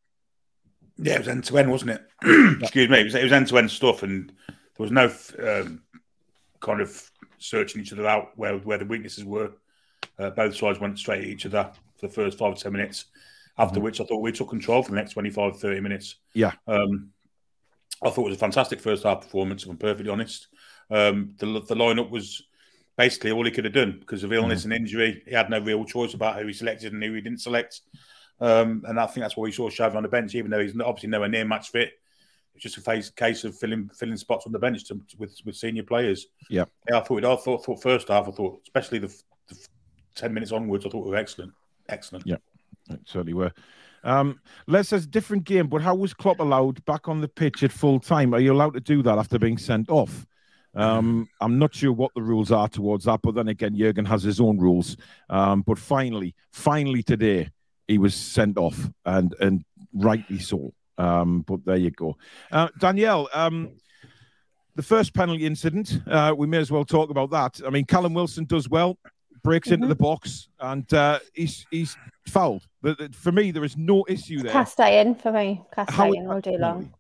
Yeah, 0.99 1.15
it 1.15 1.19
was 1.21 1.29
end 1.29 1.45
to 1.45 1.59
end, 1.59 1.71
wasn't 1.71 1.93
it? 1.93 2.03
Excuse 2.61 2.89
me, 2.89 3.01
it 3.01 3.05
was, 3.05 3.15
it 3.15 3.23
was 3.23 3.33
end 3.33 3.47
to 3.49 3.59
end 3.59 3.71
stuff, 3.71 4.03
and 4.03 4.33
there 4.49 4.57
was 4.79 4.91
no 4.91 5.13
um, 5.43 5.83
kind 6.59 6.81
of 6.81 7.09
searching 7.39 7.81
each 7.81 7.93
other 7.93 8.07
out 8.07 8.31
where 8.35 8.59
where 8.59 8.79
the 8.79 8.85
weaknesses 8.85 9.25
were. 9.25 9.53
Uh, 10.21 10.31
both 10.31 10.57
sides 10.57 10.79
went 10.79 10.99
straight 10.99 11.23
at 11.23 11.29
each 11.29 11.47
other 11.47 11.71
for 11.97 12.07
the 12.07 12.13
first 12.13 12.39
five 12.39 12.53
or 12.53 12.57
ten 12.57 12.73
minutes. 12.73 13.07
After 13.59 13.77
mm-hmm. 13.77 13.85
which, 13.85 14.01
I 14.01 14.05
thought 14.05 14.23
we 14.23 14.33
took 14.33 14.49
control 14.49 14.83
for 14.83 14.91
the 14.91 14.97
next 14.97 15.13
25, 15.13 15.59
30 15.59 15.81
minutes. 15.81 16.17
Yeah. 16.35 16.53
Um, 16.67 17.11
I 18.03 18.09
thought 18.11 18.23
it 18.23 18.31
was 18.31 18.37
a 18.37 18.41
fantastic 18.41 18.81
first 18.81 19.03
half 19.03 19.21
performance, 19.21 19.65
if 19.65 19.71
I'm 19.71 19.77
perfectly 19.77 20.11
honest. 20.11 20.49
Um, 20.91 21.35
the, 21.39 21.47
the 21.47 21.75
lineup 21.75 22.11
was 22.11 22.43
basically 22.97 23.33
all 23.33 23.45
he 23.45 23.51
could 23.51 23.65
have 23.65 23.75
done 23.75 23.99
because 24.01 24.25
of 24.25 24.33
illness 24.33 24.63
mm-hmm. 24.63 24.73
and 24.73 24.81
injury. 24.81 25.23
He 25.27 25.35
had 25.35 25.51
no 25.51 25.59
real 25.61 25.85
choice 25.85 26.15
about 26.15 26.39
who 26.39 26.47
he 26.47 26.53
selected 26.53 26.93
and 26.93 27.03
who 27.03 27.13
he 27.13 27.21
didn't 27.21 27.41
select. 27.41 27.81
Um, 28.41 28.85
and 28.87 28.99
I 28.99 29.07
think 29.07 29.25
that's 29.25 29.37
why 29.37 29.45
we 29.45 29.53
saw 29.53 29.69
Xavi 29.69 29.95
on 29.95 30.03
the 30.03 30.09
bench, 30.09 30.35
even 30.35 30.51
though 30.51 30.61
he's 30.61 30.79
obviously 30.81 31.11
nowhere 31.11 31.29
near 31.29 31.45
match 31.45 31.71
fit. 31.71 31.93
It's 32.55 32.63
just 32.63 32.79
a 32.79 32.81
phase, 32.81 33.11
case 33.11 33.45
of 33.45 33.57
filling 33.57 33.91
filling 33.91 34.17
spots 34.17 34.47
on 34.47 34.53
the 34.53 34.59
bench 34.59 34.85
to, 34.89 35.01
with 35.19 35.37
with 35.45 35.57
senior 35.57 35.83
players. 35.83 36.27
Yeah, 36.49 36.65
yeah. 36.89 36.99
I 36.99 37.01
thought 37.01 37.25
I 37.25 37.37
thought, 37.37 37.65
thought 37.65 37.83
first 37.83 38.09
half. 38.09 38.29
I 38.29 38.33
thought 38.33 38.61
especially 38.65 38.99
the 38.99 39.15
ten 40.15 40.35
minutes 40.35 40.53
onwards. 40.53 40.87
I 40.87 40.89
thought 40.89 41.07
were 41.07 41.17
excellent, 41.17 41.53
excellent. 41.89 42.27
Yeah, 42.27 42.37
certainly 43.05 43.35
were. 43.35 43.53
Um, 44.03 44.41
Les 44.67 44.89
says 44.89 45.07
different 45.07 45.45
game, 45.45 45.67
but 45.67 45.83
how 45.83 45.95
was 45.95 46.15
Klopp 46.15 46.41
allowed 46.41 46.83
back 46.87 47.09
on 47.09 47.21
the 47.21 47.29
pitch 47.29 47.63
at 47.63 47.73
full 47.73 48.01
time? 48.01 48.35
Are 48.35 48.41
you 48.41 48.53
allowed 48.53 48.75
to 48.75 48.81
do 48.81 49.03
that 49.03 49.19
after 49.19 49.39
being 49.39 49.59
sent 49.59 49.91
off? 49.91 50.27
Um, 50.75 51.29
I'm 51.41 51.59
not 51.59 51.75
sure 51.75 51.93
what 51.93 52.13
the 52.15 52.23
rules 52.23 52.53
are 52.53 52.69
towards 52.69 53.05
that, 53.05 53.21
but 53.23 53.35
then 53.35 53.49
again, 53.49 53.77
Jurgen 53.77 54.05
has 54.05 54.23
his 54.23 54.41
own 54.41 54.59
rules. 54.59 54.97
Um, 55.29 55.63
but 55.63 55.79
finally, 55.79 56.35
finally 56.53 57.03
today, 57.03 57.51
he 57.89 57.99
was 57.99 58.15
sent 58.15 58.57
off, 58.57 58.89
and 59.05 59.35
and 59.41 59.65
rightly 59.93 60.39
so. 60.39 60.73
Um, 60.97 61.43
but 61.43 61.65
there 61.65 61.77
you 61.77 61.91
go, 61.91 62.17
uh, 62.53 62.69
Danielle. 62.79 63.29
Um, 63.35 63.73
the 64.77 64.83
first 64.83 65.13
penalty 65.13 65.45
incident, 65.45 66.01
uh, 66.07 66.33
we 66.37 66.47
may 66.47 66.59
as 66.59 66.71
well 66.71 66.85
talk 66.85 67.11
about 67.11 67.31
that. 67.31 67.61
I 67.67 67.71
mean, 67.71 67.85
Callum 67.85 68.15
Wilson 68.15 68.45
does 68.45 68.69
well, 68.69 68.97
breaks 69.43 69.69
mm-hmm. 69.69 69.75
into 69.75 69.89
the 69.89 69.95
box, 69.95 70.49
and 70.61 70.93
uh, 70.95 71.19
he's 71.35 71.67
he's 71.71 71.97
fouled. 72.27 72.67
But 72.83 73.15
for 73.15 73.33
me, 73.33 73.51
there 73.51 73.65
is 73.65 73.77
no 73.77 74.05
issue 74.09 74.43
there. 74.43 74.53
Cast 74.53 74.81
in 74.81 75.15
for 75.15 75.33
me. 75.33 75.63
Cast 75.75 75.99
in 75.99 76.27
all 76.27 76.41
day 76.41 76.59
long. 76.59 76.95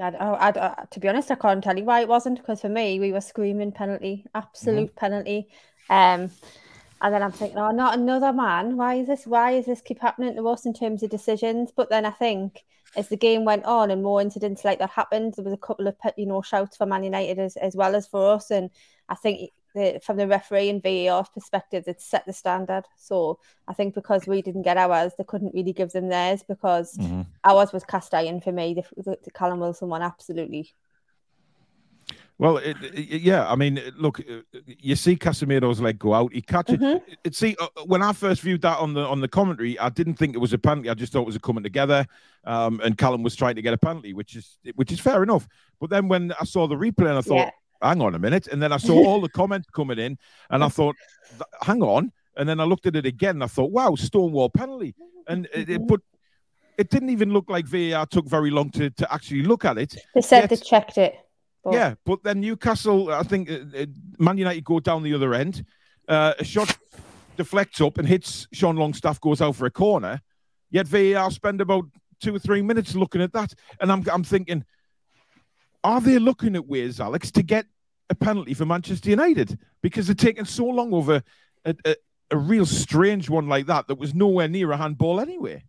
I, 0.00 0.08
I, 0.08 0.48
I, 0.48 0.84
to 0.90 1.00
be 1.00 1.08
honest, 1.08 1.30
I 1.30 1.34
can't 1.34 1.62
tell 1.62 1.76
you 1.76 1.84
why 1.84 2.00
it 2.00 2.08
wasn't 2.08 2.38
because 2.38 2.60
for 2.60 2.68
me, 2.68 3.00
we 3.00 3.12
were 3.12 3.20
screaming 3.20 3.72
penalty, 3.72 4.24
absolute 4.34 4.90
mm-hmm. 4.90 4.98
penalty. 4.98 5.48
Um, 5.90 6.30
and 7.00 7.14
then 7.14 7.22
I'm 7.22 7.32
thinking, 7.32 7.58
oh, 7.58 7.70
not 7.70 7.98
another 7.98 8.32
man. 8.32 8.76
Why 8.76 8.94
is 8.94 9.06
this? 9.06 9.26
Why 9.26 9.52
is 9.52 9.66
this 9.66 9.80
keep 9.80 10.00
happening 10.00 10.34
to 10.36 10.48
us 10.48 10.66
in 10.66 10.74
terms 10.74 11.02
of 11.02 11.10
decisions? 11.10 11.70
But 11.74 11.90
then 11.90 12.04
I 12.04 12.10
think 12.10 12.64
as 12.96 13.08
the 13.08 13.16
game 13.16 13.44
went 13.44 13.64
on 13.64 13.90
and 13.90 14.02
more 14.02 14.20
incidents 14.20 14.64
like 14.64 14.78
that 14.80 14.90
happened, 14.90 15.34
there 15.34 15.44
was 15.44 15.54
a 15.54 15.58
couple 15.58 15.86
of 15.86 15.96
you 16.16 16.26
know 16.26 16.42
shouts 16.42 16.76
for 16.76 16.86
Man 16.86 17.04
United 17.04 17.38
as, 17.38 17.56
as 17.56 17.76
well 17.76 17.94
as 17.94 18.06
for 18.06 18.34
us. 18.34 18.50
And 18.50 18.70
I 19.08 19.14
think 19.14 19.50
the, 19.74 20.00
from 20.02 20.16
the 20.16 20.26
referee 20.26 20.70
and 20.70 20.82
VAR's 20.82 21.28
perspective, 21.28 21.84
it 21.86 22.00
set 22.00 22.26
the 22.26 22.32
standard. 22.32 22.84
So 22.96 23.38
I 23.66 23.74
think 23.74 23.94
because 23.94 24.26
we 24.26 24.42
didn't 24.42 24.62
get 24.62 24.76
ours, 24.76 25.12
they 25.16 25.24
couldn't 25.24 25.54
really 25.54 25.72
give 25.72 25.92
them 25.92 26.08
theirs 26.08 26.42
because 26.46 26.96
mm-hmm. 26.96 27.22
ours 27.44 27.72
was 27.72 27.84
cast 27.84 28.14
iron 28.14 28.40
for 28.40 28.52
me. 28.52 28.74
The, 28.74 29.02
the, 29.02 29.18
the 29.24 29.30
Callum 29.30 29.60
Wilson 29.60 29.88
one, 29.88 30.02
absolutely. 30.02 30.74
Well, 32.40 32.58
it, 32.58 32.76
it, 32.80 33.20
yeah, 33.22 33.50
I 33.50 33.56
mean, 33.56 33.80
look, 33.96 34.20
uh, 34.20 34.60
you 34.64 34.94
see 34.94 35.16
Casemiro's 35.16 35.80
leg 35.80 35.98
go 35.98 36.14
out. 36.14 36.32
He 36.32 36.40
catches 36.40 36.78
mm-hmm. 36.78 37.12
it. 37.24 37.34
See, 37.34 37.56
uh, 37.60 37.66
when 37.84 38.00
I 38.00 38.12
first 38.12 38.42
viewed 38.42 38.62
that 38.62 38.78
on 38.78 38.94
the 38.94 39.00
on 39.00 39.20
the 39.20 39.26
commentary, 39.26 39.76
I 39.80 39.88
didn't 39.88 40.14
think 40.14 40.36
it 40.36 40.38
was 40.38 40.52
a 40.52 40.58
penalty. 40.58 40.88
I 40.88 40.94
just 40.94 41.12
thought 41.12 41.22
it 41.22 41.26
was 41.26 41.34
a 41.34 41.40
coming 41.40 41.64
together, 41.64 42.06
um, 42.44 42.80
and 42.84 42.96
Callum 42.96 43.24
was 43.24 43.34
trying 43.34 43.56
to 43.56 43.62
get 43.62 43.74
a 43.74 43.76
penalty, 43.76 44.12
which 44.12 44.36
is 44.36 44.60
which 44.76 44.92
is 44.92 45.00
fair 45.00 45.24
enough. 45.24 45.48
But 45.80 45.90
then 45.90 46.06
when 46.06 46.32
I 46.40 46.44
saw 46.44 46.68
the 46.68 46.76
replay, 46.76 47.08
and 47.08 47.18
I 47.18 47.22
thought, 47.22 47.34
yeah 47.34 47.50
hang 47.82 48.00
on 48.00 48.14
a 48.14 48.18
minute. 48.18 48.46
And 48.48 48.62
then 48.62 48.72
I 48.72 48.76
saw 48.76 48.94
all 48.94 49.20
the 49.20 49.28
comments 49.40 49.68
coming 49.70 49.98
in, 49.98 50.18
and 50.50 50.64
I 50.64 50.68
thought, 50.68 50.96
hang 51.62 51.82
on. 51.82 52.12
And 52.36 52.48
then 52.48 52.60
I 52.60 52.64
looked 52.64 52.86
at 52.86 52.96
it 52.96 53.06
again, 53.06 53.36
and 53.36 53.44
I 53.44 53.48
thought, 53.48 53.70
wow, 53.70 53.94
Stonewall 53.94 54.50
penalty. 54.50 54.94
And 55.26 55.48
it, 55.52 55.68
it, 55.68 55.86
but 55.86 56.00
it 56.78 56.90
didn't 56.90 57.10
even 57.10 57.32
look 57.32 57.50
like 57.50 57.66
VAR 57.66 58.06
took 58.06 58.26
very 58.26 58.50
long 58.50 58.70
to, 58.70 58.90
to 58.90 59.12
actually 59.12 59.42
look 59.42 59.64
at 59.64 59.76
it. 59.76 59.96
They 60.14 60.22
said 60.22 60.42
Yet, 60.42 60.50
they 60.50 60.56
checked 60.56 60.96
it. 60.96 61.16
But... 61.64 61.74
Yeah, 61.74 61.94
but 62.06 62.22
then 62.22 62.40
Newcastle, 62.40 63.12
I 63.12 63.24
think 63.24 63.50
uh, 63.50 63.58
uh, 63.76 63.86
Man 64.18 64.38
United 64.38 64.64
go 64.64 64.78
down 64.78 65.02
the 65.02 65.14
other 65.14 65.34
end. 65.34 65.64
Uh, 66.06 66.34
a 66.38 66.44
shot 66.44 66.78
deflects 67.36 67.80
up 67.80 67.98
and 67.98 68.06
hits 68.06 68.46
Sean 68.52 68.76
Longstaff, 68.76 69.20
goes 69.20 69.42
out 69.42 69.56
for 69.56 69.66
a 69.66 69.70
corner. 69.70 70.22
Yet 70.70 70.86
VAR 70.86 71.30
spend 71.30 71.60
about 71.60 71.84
two 72.20 72.34
or 72.34 72.38
three 72.38 72.62
minutes 72.62 72.94
looking 72.94 73.22
at 73.22 73.32
that. 73.32 73.52
And 73.80 73.90
I'm, 73.90 74.04
I'm 74.10 74.24
thinking, 74.24 74.64
are 75.84 76.00
they 76.00 76.18
looking 76.18 76.56
at 76.56 76.66
ways, 76.66 77.00
Alex, 77.00 77.30
to 77.32 77.42
get 77.42 77.66
a 78.10 78.14
penalty 78.14 78.54
for 78.54 78.64
Manchester 78.64 79.10
United? 79.10 79.58
Because 79.82 80.06
they're 80.06 80.14
taking 80.14 80.44
so 80.44 80.66
long 80.66 80.92
over 80.92 81.22
a, 81.64 81.74
a, 81.84 81.96
a 82.30 82.36
real 82.36 82.66
strange 82.66 83.30
one 83.30 83.48
like 83.48 83.66
that 83.66 83.88
that 83.88 83.98
was 83.98 84.14
nowhere 84.14 84.48
near 84.48 84.72
a 84.72 84.76
handball 84.76 85.20
anyway. 85.20 85.62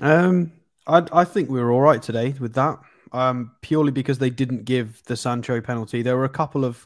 Um, 0.00 0.52
I, 0.86 1.06
I 1.12 1.24
think 1.24 1.50
we 1.50 1.60
were 1.60 1.70
all 1.70 1.80
right 1.80 2.02
today 2.02 2.34
with 2.38 2.54
that. 2.54 2.78
Um, 3.12 3.52
purely 3.60 3.92
because 3.92 4.18
they 4.18 4.30
didn't 4.30 4.64
give 4.64 5.02
the 5.04 5.16
Sancho 5.16 5.60
penalty. 5.60 6.02
There 6.02 6.16
were 6.16 6.24
a 6.24 6.28
couple 6.28 6.64
of 6.64 6.84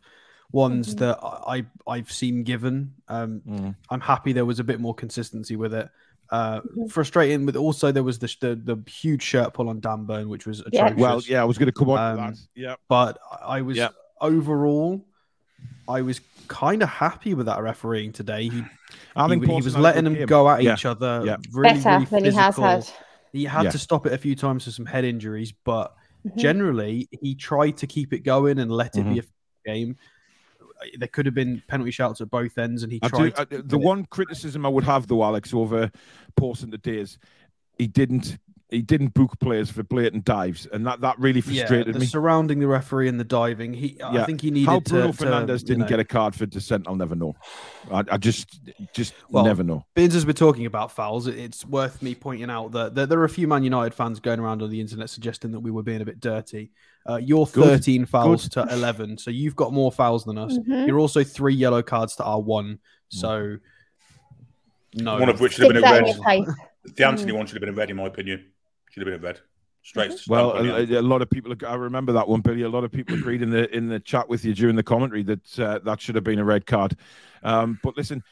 ones 0.53 0.95
mm-hmm. 0.95 0.99
that 0.99 1.19
I 1.23 1.65
I've 1.87 2.13
seen 2.13 2.43
given. 2.43 2.95
Um, 3.09 3.41
mm. 3.49 3.75
I'm 3.89 4.01
happy 4.01 4.35
there 4.35 4.45
was 4.45 4.59
a 4.59 4.65
bit 4.65 4.79
more 4.79 4.95
consistency 4.95 5.57
with 5.57 5.73
it. 5.73 5.89
Uh, 6.31 6.61
mm-hmm. 6.61 6.87
frustrating, 6.89 7.47
but 7.47 7.57
also 7.57 7.91
there 7.91 8.03
was 8.03 8.19
the, 8.19 8.35
the, 8.41 8.55
the 8.55 8.91
huge 8.91 9.23
shirt 9.23 9.55
pull 9.55 9.71
on 9.71 9.81
Dan 9.81 10.05
Burn, 10.05 10.29
which 10.29 10.47
was 10.47 10.61
atrocious. 10.61 10.99
Yeah. 10.99 11.03
Well, 11.03 11.23
yeah, 11.27 11.41
I 11.41 11.45
was 11.45 11.57
going 11.57 11.69
to 11.69 11.73
come 11.73 11.89
on 11.89 12.19
um, 12.21 12.35
Yeah, 12.55 12.75
but 12.87 13.19
I 13.43 13.63
was 13.63 13.79
yep. 13.79 13.95
overall, 14.21 15.03
I 15.89 16.03
was 16.03 16.21
kind 16.49 16.83
of 16.83 16.91
happy 16.91 17.33
with 17.33 17.47
that 17.47 17.63
refereeing 17.63 18.13
today. 18.13 18.49
He, 18.49 18.63
I 19.17 19.27
think 19.27 19.47
he, 19.47 19.55
he 19.55 19.63
was 19.63 19.77
letting 19.77 20.05
them 20.05 20.27
go 20.27 20.49
at 20.51 20.63
yeah. 20.63 20.75
each 20.75 20.85
other. 20.85 21.23
Yeah. 21.25 21.37
Really, 21.51 21.81
Better 21.81 21.91
really 21.91 22.05
than 22.05 22.25
he 22.25 22.31
has 22.33 22.57
had. 22.57 22.91
He 23.33 23.45
had 23.45 23.65
yeah. 23.65 23.71
to 23.71 23.79
stop 23.79 24.07
it 24.07 24.13
a 24.13 24.19
few 24.19 24.35
times 24.35 24.65
for 24.65 24.71
some 24.71 24.87
head 24.87 25.05
injuries, 25.05 25.53
but 25.65 25.95
mm-hmm. 26.27 26.39
generally 26.39 27.09
he 27.23 27.35
tried 27.35 27.79
to 27.79 27.87
keep 27.87 28.13
it 28.13 28.21
going 28.21 28.59
and 28.59 28.71
let 28.71 28.97
it 28.97 29.01
mm-hmm. 29.01 29.15
be 29.15 29.19
a 29.21 29.25
game. 29.65 29.97
There 30.97 31.09
could 31.09 31.27
have 31.27 31.35
been 31.35 31.63
penalty 31.69 31.91
shouts 31.91 32.21
at 32.21 32.31
both 32.31 32.57
ends, 32.59 32.83
and 32.83 32.93
he 32.93 33.01
I 33.03 33.09
tried. 33.09 33.35
do, 33.35 33.57
I, 33.59 33.61
the 33.63 33.79
one 33.79 34.05
criticism 34.07 34.65
I 34.65 34.69
would 34.69 34.85
have 34.85 35.07
though, 35.09 35.25
Alex, 35.25 35.53
over 35.53 35.91
Pawson 36.37 36.71
today 36.71 36.99
is 36.99 37.19
he 37.79 37.87
didn't 37.87 38.39
he 38.71 38.83
didn't 38.83 39.15
book 39.15 39.39
players 39.41 39.71
for 39.71 39.83
blatant 39.83 40.27
dives, 40.27 40.67
and 40.71 40.87
that, 40.87 41.01
that 41.01 41.19
really 41.19 41.41
yeah, 41.41 41.61
frustrated 41.63 41.95
the 41.95 42.01
me. 42.01 42.05
surrounding 42.07 42.59
the 42.59 42.67
referee 42.67 43.09
and 43.09 43.19
the 43.19 43.25
diving. 43.25 43.73
He, 43.73 43.97
Yeah. 43.99 44.21
I 44.23 44.25
think 44.27 44.43
he 44.43 44.51
needed 44.51 44.69
How 44.69 44.81
to. 44.81 44.91
Bruno 44.91 45.13
to, 45.13 45.25
Fernandes 45.25 45.61
you 45.61 45.67
didn't 45.69 45.79
know- 45.79 45.87
get 45.89 46.01
a 46.01 46.05
card 46.05 46.35
for 46.35 46.45
dissent, 46.45 46.87
I'll 46.87 46.95
never 46.95 47.15
know. 47.15 47.35
I, 47.91 48.05
I 48.11 48.17
just 48.19 48.61
just 48.93 49.15
Well, 49.31 49.45
never 49.47 49.65
know. 49.65 49.87
Being 49.95 50.13
as 50.13 50.27
we're 50.27 50.33
talking 50.35 50.67
about 50.67 50.93
fouls, 50.93 51.27
it's 51.29 51.65
worth 51.65 52.03
me 52.03 52.15
pointing 52.15 52.51
out 52.51 52.73
that 52.73 52.95
there, 52.95 53.07
there 53.07 53.19
are 53.21 53.25
a 53.25 53.29
few 53.31 53.49
Man 53.49 53.63
United 53.65 53.95
fans 53.95 54.21
going 54.21 54.39
around 54.39 54.61
on 54.61 54.69
the 54.69 54.83
internet 54.83 55.09
suggesting 55.09 55.51
that 55.53 55.61
we 55.61 55.71
were 55.71 55.83
being 55.83 56.03
a 56.03 56.05
bit 56.05 56.21
dirty. 56.21 56.71
Uh, 57.09 57.17
you're 57.17 57.47
Good. 57.47 57.81
13 57.81 58.05
fouls 58.05 58.49
to 58.51 58.67
11, 58.71 59.17
so 59.17 59.31
you've 59.31 59.57
got 59.57 59.73
more 59.73 59.91
fouls 59.91 60.25
than 60.25 60.37
us. 60.37 60.59
Mhm. 60.59 60.87
You're 60.87 60.99
also 60.99 61.25
three 61.25 61.55
yellow 61.55 61.83
cards 61.83 62.17
to 62.17 62.25
our 62.25 62.41
one. 62.41 62.79
So, 63.09 63.57
no. 64.95 65.19
One 65.19 65.31
of 65.31 65.41
which 65.41 65.55
should 65.55 65.75
have 65.75 65.83
been 65.83 66.05
a 66.05 66.23
red. 66.25 66.47
The 66.97 67.07
Antony 67.07 67.33
one 67.33 67.47
should 67.47 67.55
have 67.55 67.61
been 67.61 67.71
a 67.71 67.73
red, 67.73 67.91
in 67.91 67.97
my 67.97 68.07
opinion. 68.07 68.45
Should 68.91 69.07
have 69.07 69.07
been 69.07 69.25
a 69.25 69.27
red. 69.27 69.41
Straight. 69.83 70.13
stamp 70.13 70.29
Well, 70.29 70.51
a, 70.59 71.01
a 71.01 71.03
lot 71.03 71.23
of 71.23 71.31
people. 71.31 71.55
I 71.67 71.75
remember 71.75 72.13
that 72.13 72.29
one, 72.29 72.43
Billy. 72.43 72.61
A 72.63 72.69
lot 72.69 72.85
of 72.85 72.93
people 72.93 73.15
agreed 73.15 73.41
in 73.41 73.49
the 73.49 73.75
in 73.75 73.89
the 73.89 73.99
chat 73.99 74.29
with 74.29 74.45
you 74.45 74.53
during 74.53 74.77
the 74.77 74.83
commentary 74.83 75.23
that 75.23 75.59
uh, 75.59 75.79
that 75.85 76.01
should 76.01 76.15
have 76.15 76.25
been 76.25 76.39
a 76.39 76.45
red 76.45 76.67
card. 76.67 76.95
Um, 77.43 77.79
but 77.83 77.97
listen, 77.97 78.23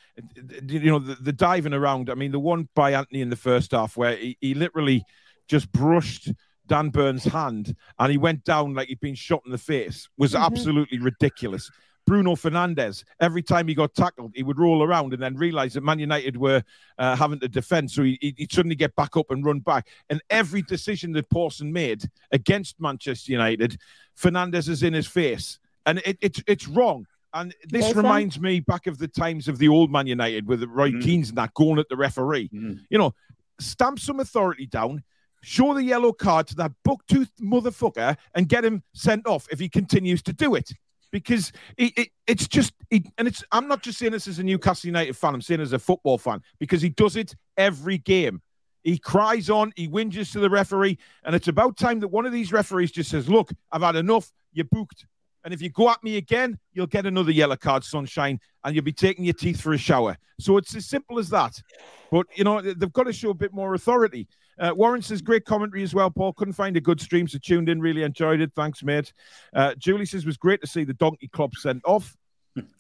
you 0.69 0.91
know 0.91 0.99
the, 0.99 1.15
the 1.15 1.33
diving 1.33 1.73
around. 1.73 2.11
I 2.11 2.15
mean, 2.15 2.33
the 2.33 2.39
one 2.39 2.69
by 2.75 2.93
Antony 2.93 3.23
in 3.23 3.31
the 3.31 3.37
first 3.37 3.71
half 3.71 3.97
where 3.97 4.17
he, 4.17 4.37
he 4.41 4.53
literally 4.53 5.05
just 5.49 5.73
brushed 5.73 6.31
Dan 6.67 6.91
Burn's 6.91 7.25
hand 7.25 7.75
and 7.99 8.11
he 8.11 8.19
went 8.19 8.45
down 8.45 8.75
like 8.75 8.89
he'd 8.89 9.01
been 9.01 9.15
shot 9.15 9.43
in 9.47 9.53
the 9.53 9.59
face 9.59 10.09
was 10.19 10.33
Mhm. 10.33 10.45
absolutely 10.45 10.99
ridiculous. 10.99 11.71
Bruno 12.07 12.37
Fernandes, 12.37 13.03
every 13.19 13.43
time 13.43 13.67
he 13.67 13.75
got 13.75 13.93
tackled, 13.95 14.31
he 14.37 14.45
would 14.45 14.59
roll 14.61 14.85
around 14.85 15.13
and 15.13 15.21
then 15.21 15.35
realize 15.37 15.75
that 15.75 15.83
Man 15.83 15.99
United 15.99 16.37
were 16.37 16.63
uh, 16.99 17.17
having 17.17 17.41
to 17.41 17.49
defend. 17.49 17.91
So 17.91 18.05
he, 18.05 18.17
he'd 18.21 18.53
suddenly 18.53 18.77
get 18.77 18.95
back 18.95 19.17
up 19.17 19.31
and 19.33 19.45
run 19.45 19.59
back. 19.59 19.89
And 20.09 20.23
every 20.31 20.63
decision 20.63 21.11
that 21.15 21.29
Pawson 21.31 21.73
made 21.73 22.05
against 22.31 22.81
Manchester 22.81 23.33
United, 23.33 23.77
Fernandes 24.17 24.69
is 24.69 24.85
in 24.85 24.93
his 24.93 25.09
face. 25.09 25.59
And 25.85 25.99
it, 26.05 26.17
it's 26.21 26.43
it's 26.47 26.69
wrong. 26.69 27.07
And 27.35 27.53
this 27.69 27.87
Yes, 27.87 27.97
reminds 27.97 28.39
me 28.41 28.61
back 28.61 28.87
of 28.87 28.99
the 28.99 29.09
times 29.09 29.49
of 29.49 29.59
the 29.59 29.67
old 29.69 29.91
Man 29.91 30.07
United 30.07 30.47
with 30.47 30.63
Roy 30.63 30.91
Mm. 30.93 31.03
Keane's 31.03 31.31
and 31.31 31.39
that 31.39 31.55
going 31.55 31.79
at 31.81 31.89
the 31.89 31.97
referee. 31.97 32.49
Mm. 32.55 32.81
You 32.89 32.99
know, 32.99 33.15
stamp 33.61 33.99
some 33.99 34.21
authority 34.21 34.67
down, 34.67 35.03
show 35.47 35.73
the 35.75 35.83
yellow 35.83 36.13
card 36.13 36.49
to 36.49 36.57
that 36.57 36.73
buck-toothed 36.85 37.39
motherfucker, 37.41 38.17
and 38.35 38.49
get 38.49 38.65
him 38.65 38.83
sent 38.95 39.27
off 39.29 39.47
if 39.53 39.61
he 39.61 39.69
continues 39.69 40.21
to 40.23 40.33
do 40.33 40.57
it. 40.57 40.73
Because 41.13 41.53
it, 41.77 41.97
it, 41.97 42.09
it's 42.27 42.49
just, 42.49 42.75
it, 42.91 43.05
and 43.17 43.29
it's. 43.29 43.45
I'm 43.53 43.69
not 43.69 43.81
just 43.81 43.99
saying 43.99 44.11
this 44.11 44.27
as 44.27 44.41
a 44.41 44.43
Newcastle 44.43 44.89
United 44.89 45.17
fan. 45.17 45.35
I'm 45.35 45.41
saying 45.41 45.61
as 45.61 45.73
a 45.73 45.79
football 45.79 46.19
fan 46.19 46.43
because 46.59 46.83
he 46.83 46.89
does 46.89 47.15
it 47.15 47.35
every 47.57 47.99
game. 47.99 48.43
He 48.83 48.99
cries 48.99 49.49
on, 49.49 49.73
he 49.77 49.89
whinges 49.89 50.33
to 50.33 50.41
the 50.41 50.51
referee, 50.51 50.99
and 51.25 51.35
it's 51.35 51.49
about 51.49 51.77
time 51.77 52.01
that 52.01 52.09
one 52.09 52.27
of 52.27 52.33
these 52.33 52.53
referees 52.53 52.91
just 52.91 53.11
says, 53.11 53.29
"Look, 53.29 53.51
I've 53.71 53.83
had 53.83 53.95
enough. 53.97 54.33
You're 54.53 54.67
booked, 54.71 55.07
and 55.45 55.55
if 55.55 55.63
you 55.63 55.71
go 55.71 55.89
at 55.91 56.03
me 56.03 56.17
again, 56.17 56.59
you'll 56.73 56.87
get 56.89 57.07
another 57.07 57.31
yellow 57.31 57.57
card, 57.57 57.85
sunshine, 57.85 58.41
and 58.65 58.75
you'll 58.75 58.85
be 58.85 58.93
taking 58.93 59.25
your 59.25 59.35
teeth 59.35 59.61
for 59.61 59.73
a 59.73 59.79
shower." 59.79 60.19
So 60.39 60.57
it's 60.57 60.75
as 60.75 60.87
simple 60.87 61.19
as 61.21 61.31
that. 61.31 61.63
But 62.11 62.27
you 62.35 62.45
know 62.45 62.61
they've 62.61 62.93
got 62.93 63.05
to 63.05 63.13
show 63.13 63.31
a 63.31 63.35
bit 63.35 63.55
more 63.55 63.75
authority. 63.75 64.29
Uh, 64.59 64.73
Warren 64.75 65.03
says 65.03 65.21
great 65.21 65.45
commentary 65.45 65.83
as 65.83 65.95
well. 65.95 66.11
Paul 66.11 66.33
couldn't 66.33 66.55
find 66.55 66.77
a 66.77 66.81
good 66.81 67.01
stream, 67.01 67.29
so 67.29 67.39
tuned 67.39 67.69
in, 67.69 67.81
really 67.81 68.03
enjoyed 68.03 68.41
it. 68.41 68.53
Thanks, 68.55 68.83
mate. 68.83 69.13
Uh, 69.55 69.75
Julie 69.75 70.07
says 70.07 70.25
was 70.25 70.37
great 70.37 70.61
to 70.63 70.67
see 70.67 70.85
the 70.85 70.95
Donkey 70.95 71.29
Club 71.29 71.55
sent 71.57 71.83
off. 71.85 72.17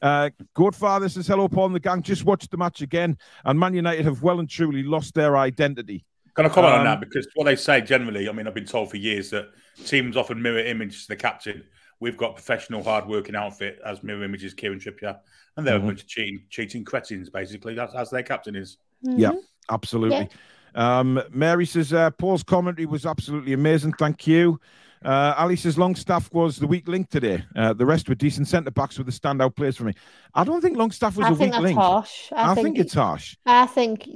Uh, 0.00 0.30
Godfather 0.54 1.06
says 1.06 1.26
hello, 1.26 1.49
Paul 1.49 1.66
and 1.66 1.75
the 1.75 1.80
gang. 1.80 2.00
Just 2.00 2.25
watched 2.25 2.50
the 2.50 2.56
match 2.56 2.80
again, 2.80 3.18
and 3.45 3.61
Man 3.61 3.75
United 3.75 4.06
have 4.06 4.23
well 4.23 4.40
and 4.40 4.49
truly 4.49 4.83
lost 4.83 5.12
their 5.12 5.37
identity. 5.37 6.02
Can 6.35 6.47
I 6.47 6.49
comment 6.49 6.73
on 6.73 6.80
Um, 6.80 6.87
that? 6.87 7.00
Because 7.00 7.28
what 7.35 7.45
they 7.45 7.56
say 7.56 7.83
generally, 7.83 8.26
I 8.26 8.33
mean, 8.33 8.47
I've 8.47 8.54
been 8.54 8.64
told 8.64 8.88
for 8.90 8.97
years 8.97 9.28
that 9.30 9.49
teams 9.85 10.16
often 10.16 10.40
mirror 10.40 10.61
image 10.61 11.02
to 11.02 11.09
the 11.09 11.16
captain. 11.16 11.62
We've 12.00 12.16
got 12.16 12.37
professional, 12.37 12.83
hard-working 12.83 13.37
outfit 13.37 13.78
as 13.85 14.02
mirror 14.02 14.25
images, 14.25 14.54
Kieran 14.54 14.80
Trippier, 14.80 15.18
and 15.59 15.66
they're 15.66 15.78
Mhm. 15.78 15.83
a 15.83 15.87
bunch 15.88 16.00
of 16.04 16.09
cheating, 16.09 16.42
cheating 16.49 16.83
cretins, 16.83 17.28
basically. 17.28 17.75
That's 17.75 17.95
as 17.95 18.09
their 18.09 18.23
captain 18.23 18.56
is. 18.56 18.78
Yeah. 19.02 19.33
Mhm. 19.33 19.40
Absolutely. 19.71 20.30
Um, 20.75 21.23
Mary 21.30 21.66
says 21.66 21.92
uh, 21.92 22.11
Paul's 22.11 22.42
commentary 22.42 22.87
was 22.87 23.06
absolutely 23.06 23.52
amazing. 23.52 23.92
Thank 23.94 24.26
you. 24.26 24.61
Uh, 25.04 25.35
Ali 25.37 25.56
says 25.56 25.78
Longstaff 25.78 26.32
was 26.32 26.56
the 26.56 26.66
weak 26.66 26.88
link 26.88 27.11
today. 27.11 27.44
Uh, 27.54 27.73
the 27.73 27.87
rest 27.87 28.08
were 28.08 28.14
decent 28.14 28.49
centre 28.49 28.70
backs 28.70 28.99
with 28.99 29.06
the 29.06 29.12
standout 29.12 29.54
players 29.54 29.76
for 29.76 29.85
me. 29.85 29.92
I 30.35 30.42
don't 30.42 30.61
think 30.61 30.76
Longstaff 30.76 31.16
was 31.16 31.26
I 31.26 31.30
a 31.30 31.35
think 31.37 31.40
weak 31.40 31.52
that's 31.52 31.62
link. 31.62 31.78
harsh. 31.78 32.32
I, 32.32 32.52
I, 32.52 32.54
think, 32.54 32.78
it's 32.78 32.94
harsh. 32.94 33.37
I 33.46 33.66
think 33.66 34.08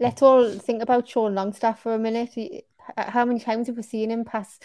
let's 0.00 0.22
all 0.22 0.50
think 0.58 0.82
about 0.82 1.08
Sean 1.08 1.34
Longstaff 1.34 1.80
for 1.82 1.94
a 1.94 1.98
minute. 1.98 2.34
How 2.96 3.24
many 3.24 3.38
times 3.40 3.68
have 3.68 3.76
we 3.76 3.82
seen 3.82 4.10
him 4.10 4.24
pass 4.24 4.58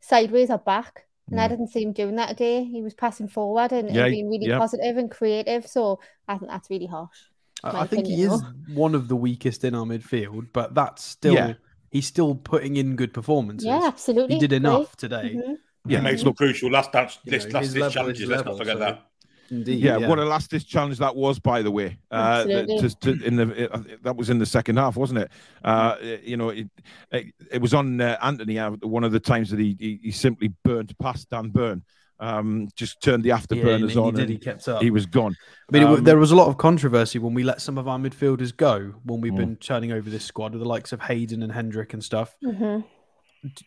sideways 0.00 0.50
or 0.50 0.58
back? 0.58 1.04
And 1.30 1.40
I 1.40 1.46
Mm. 1.46 1.50
didn't 1.50 1.66
see 1.68 1.82
him 1.82 1.92
doing 1.92 2.16
that 2.16 2.30
today. 2.30 2.64
He 2.64 2.82
was 2.82 2.94
passing 2.94 3.28
forward 3.28 3.70
and, 3.72 3.90
and 3.90 4.10
being 4.10 4.30
really 4.30 4.46
yeah. 4.46 4.58
positive 4.58 4.96
and 4.96 5.10
creative. 5.10 5.66
So 5.66 6.00
I 6.26 6.38
think 6.38 6.50
that's 6.50 6.70
really 6.70 6.86
harsh. 6.86 7.18
I, 7.64 7.72
my 7.72 7.80
I 7.80 7.86
think 7.86 8.06
he 8.06 8.22
is 8.22 8.42
one 8.72 8.94
of 8.94 9.08
the 9.08 9.16
weakest 9.16 9.64
in 9.64 9.74
our 9.74 9.84
midfield, 9.84 10.48
but 10.52 10.74
that's 10.74 11.04
still 11.04 11.34
Yeah. 11.34 11.54
he's 11.90 12.06
still 12.06 12.34
putting 12.34 12.76
in 12.76 12.96
good 12.96 13.12
performances. 13.12 13.66
Yeah, 13.66 13.80
absolutely. 13.84 14.34
he 14.36 14.40
did 14.40 14.50
Great. 14.50 14.56
enough 14.58 14.96
today. 14.96 15.34
Mhm. 15.36 15.56
Yeah. 15.86 15.98
It 15.98 16.02
makes 16.02 16.20
it 16.22 16.26
look 16.26 16.36
crucial. 16.36 16.70
Last 16.70 16.92
dance, 16.92 17.18
You 17.24 17.30
this 17.32 17.46
know, 17.46 17.50
last 17.52 17.62
his 17.64 17.72
this 17.74 17.80
level 17.80 17.92
challenges. 17.94 18.28
Let's 18.28 18.38
level, 18.40 18.52
not 18.52 18.58
forget 18.58 18.74
so- 18.76 18.78
that. 18.80 19.04
Indeed. 19.50 19.80
Yeah, 19.82 19.96
what 20.06 20.18
a 20.18 20.26
last 20.26 20.50
ditch 20.50 20.68
challenge 20.68 20.98
that 20.98 21.16
was, 21.16 21.38
by 21.38 21.62
the 21.62 21.70
way. 21.70 21.96
Uh, 22.10 22.44
that- 22.44 22.50
Absolutely. 22.50 22.80
just 22.82 23.00
to- 23.00 23.24
in 23.24 23.36
the 23.36 23.72
uh, 23.74 23.82
that 24.02 24.14
was 24.14 24.28
in 24.28 24.36
the 24.38 24.44
second 24.44 24.76
half, 24.76 24.94
wasn't 24.94 25.20
it? 25.20 25.30
Uh, 25.64 25.96
you 26.22 26.36
know, 26.36 26.50
it, 26.50 26.68
it, 27.12 27.32
it 27.50 27.62
was 27.62 27.72
on 27.72 27.98
uh, 27.98 28.18
Antony. 28.22 28.58
Uh, 28.58 28.72
one 28.82 29.04
of 29.04 29.12
the 29.12 29.18
times 29.20 29.48
that 29.48 29.58
he 29.58 29.74
he, 29.80 30.00
he 30.02 30.10
simply 30.10 30.48
burnt 30.64 30.96
past 30.98 31.30
Dan 31.30 31.48
Burn, 31.48 31.82
um, 32.20 32.68
just 32.74 33.00
turned 33.02 33.22
the 33.22 33.28
yeah, 33.28 33.38
afterburners 33.38 33.90
he, 33.90 33.98
on, 33.98 34.14
did. 34.14 34.22
and 34.22 34.30
He 34.30 34.38
kept 34.38 34.66
up. 34.68 34.82
he 34.82 34.90
was 34.90 35.06
gone. 35.06 35.36
I 35.68 35.72
mean, 35.72 35.82
it 35.82 35.86
Um, 35.98 36.04
there 36.04 36.18
was 36.18 36.32
a 36.32 36.36
lot 36.36 36.48
of 36.48 36.56
controversy 36.58 37.18
when 37.18 37.34
we 37.34 37.42
let 37.44 37.60
some 37.60 37.78
of 37.78 37.86
our 37.86 37.98
midfielders 37.98 38.56
go 38.56 38.94
when 39.04 39.20
we've 39.20 39.32
Mm. 39.32 39.36
been 39.36 39.56
turning 39.56 39.92
over 39.92 40.10
this 40.10 40.24
squad 40.24 40.52
with 40.52 40.60
the 40.62 40.68
likes 40.68 40.92
of 40.92 41.00
Hayden 41.02 41.42
and 41.42 41.52
Hendrick 41.52 41.94
and 41.94 42.02
stuff. 42.02 42.36
Mhm. 42.42 42.84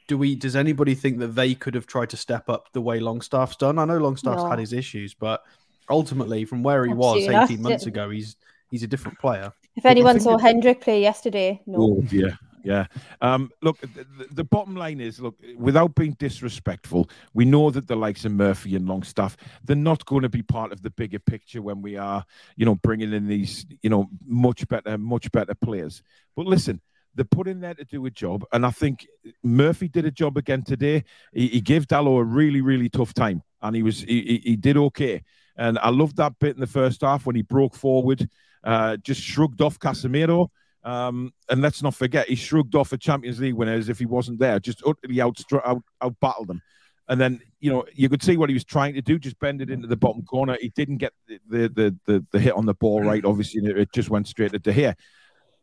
Do 0.09 0.17
we? 0.17 0.35
Does 0.35 0.55
anybody 0.57 0.95
think 0.95 1.19
that 1.19 1.29
they 1.35 1.55
could 1.55 1.75
have 1.75 1.87
tried 1.87 2.09
to 2.09 2.17
step 2.17 2.49
up 2.49 2.67
the 2.73 2.81
way 2.81 2.99
Longstaff's 2.99 3.55
done? 3.55 3.79
I 3.79 3.85
know 3.85 3.97
Longstaff's 3.99 4.43
No. 4.43 4.49
had 4.49 4.59
his 4.59 4.73
issues, 4.73 5.13
but 5.13 5.41
ultimately, 5.89 6.43
from 6.43 6.61
where 6.61 6.85
he 6.85 6.93
was 6.93 7.15
Absolutely 7.17 7.33
not. 7.35 7.43
eighteen 7.51 7.61
months 7.61 7.85
ago, 7.85 8.09
he's 8.09 8.35
he's 8.69 8.83
a 8.83 8.87
different 8.87 9.17
player. 9.19 9.53
If 9.77 9.85
anyone 9.85 10.19
saw 10.19 10.35
it- 10.35 10.41
Hendrick 10.41 10.81
play 10.81 11.01
yesterday, 11.01 11.61
no. 11.65 11.77
Oh 11.79 12.01
dear. 12.01 12.37
Yeah. 12.63 12.87
Um, 13.21 13.51
look, 13.61 13.79
the, 13.81 14.05
the- 14.31 14.43
bottom 14.43 14.75
line 14.75 14.99
is 14.99 15.19
look, 15.19 15.35
without 15.57 15.95
being 15.95 16.15
disrespectful, 16.19 17.09
we 17.33 17.45
know 17.45 17.71
that 17.71 17.87
the 17.87 17.95
likes 17.95 18.25
of 18.25 18.33
Murphy 18.33 18.75
and 18.75 18.87
Longstaff, 18.87 19.37
they're 19.63 19.75
not 19.75 20.05
going 20.05 20.23
to 20.23 20.29
be 20.29 20.43
part 20.43 20.71
of 20.71 20.81
the 20.81 20.89
bigger 20.89 21.19
picture 21.19 21.61
when 21.61 21.81
we 21.81 21.97
are, 21.97 22.25
you 22.55 22.65
know, 22.65 22.75
bringing 22.75 23.13
in 23.13 23.27
these, 23.27 23.65
you 23.81 23.89
know, 23.89 24.09
much 24.25 24.67
better, 24.67 24.97
much 24.97 25.31
better 25.31 25.55
players. 25.55 26.03
But 26.35 26.45
listen, 26.45 26.81
they're 27.15 27.25
put 27.25 27.47
in 27.47 27.61
there 27.61 27.73
to 27.73 27.83
do 27.83 28.05
a 28.05 28.11
job. 28.11 28.45
And 28.51 28.65
I 28.65 28.71
think 28.71 29.07
Murphy 29.43 29.87
did 29.87 30.05
a 30.05 30.11
job 30.11 30.37
again 30.37 30.63
today. 30.63 31.03
He, 31.33 31.47
he 31.47 31.61
gave 31.61 31.87
Dalot 31.87 32.21
a 32.21 32.23
really, 32.23 32.61
really 32.61 32.89
tough 32.89 33.13
time. 33.13 33.43
And 33.61 33.75
he 33.75 33.83
was, 33.83 34.01
he, 34.01 34.41
he 34.43 34.55
did 34.55 34.77
okay. 34.77 35.23
And 35.57 35.77
I 35.79 35.89
loved 35.89 36.17
that 36.17 36.39
bit 36.39 36.55
in 36.55 36.61
the 36.61 36.67
first 36.67 37.01
half 37.01 37.25
when 37.25 37.35
he 37.35 37.41
broke 37.41 37.75
forward, 37.75 38.29
uh, 38.63 38.97
just 38.97 39.21
shrugged 39.21 39.61
off 39.61 39.79
Casemiro. 39.79 40.49
Um, 40.83 41.33
and 41.49 41.61
let's 41.61 41.83
not 41.83 41.95
forget, 41.95 42.27
he 42.27 42.35
shrugged 42.35 42.75
off 42.75 42.91
a 42.91 42.97
Champions 42.97 43.39
League 43.39 43.53
winner 43.53 43.73
as 43.73 43.89
if 43.89 43.99
he 43.99 44.05
wasn't 44.05 44.39
there, 44.39 44.59
just 44.59 44.81
utterly 44.85 45.21
out 45.21 45.39
out, 45.63 45.83
out 46.01 46.19
battled 46.19 46.47
them. 46.47 46.61
And 47.07 47.19
then, 47.19 47.41
you 47.59 47.69
know, 47.71 47.85
you 47.93 48.07
could 48.09 48.23
see 48.23 48.37
what 48.37 48.49
he 48.49 48.53
was 48.53 48.63
trying 48.63 48.93
to 48.93 49.01
do, 49.01 49.19
just 49.19 49.37
bend 49.39 49.61
it 49.61 49.69
into 49.69 49.87
the 49.87 49.97
bottom 49.97 50.23
corner. 50.23 50.57
He 50.59 50.69
didn't 50.69 50.97
get 50.97 51.13
the 51.27 51.67
the 51.67 51.95
the, 52.05 52.25
the 52.31 52.39
hit 52.39 52.53
on 52.53 52.65
the 52.65 52.73
ball 52.73 53.01
right, 53.01 53.23
obviously, 53.25 53.61
it, 53.65 53.91
just 53.93 54.09
went 54.09 54.27
straight 54.27 54.63
to 54.63 54.71
here. 54.71 54.95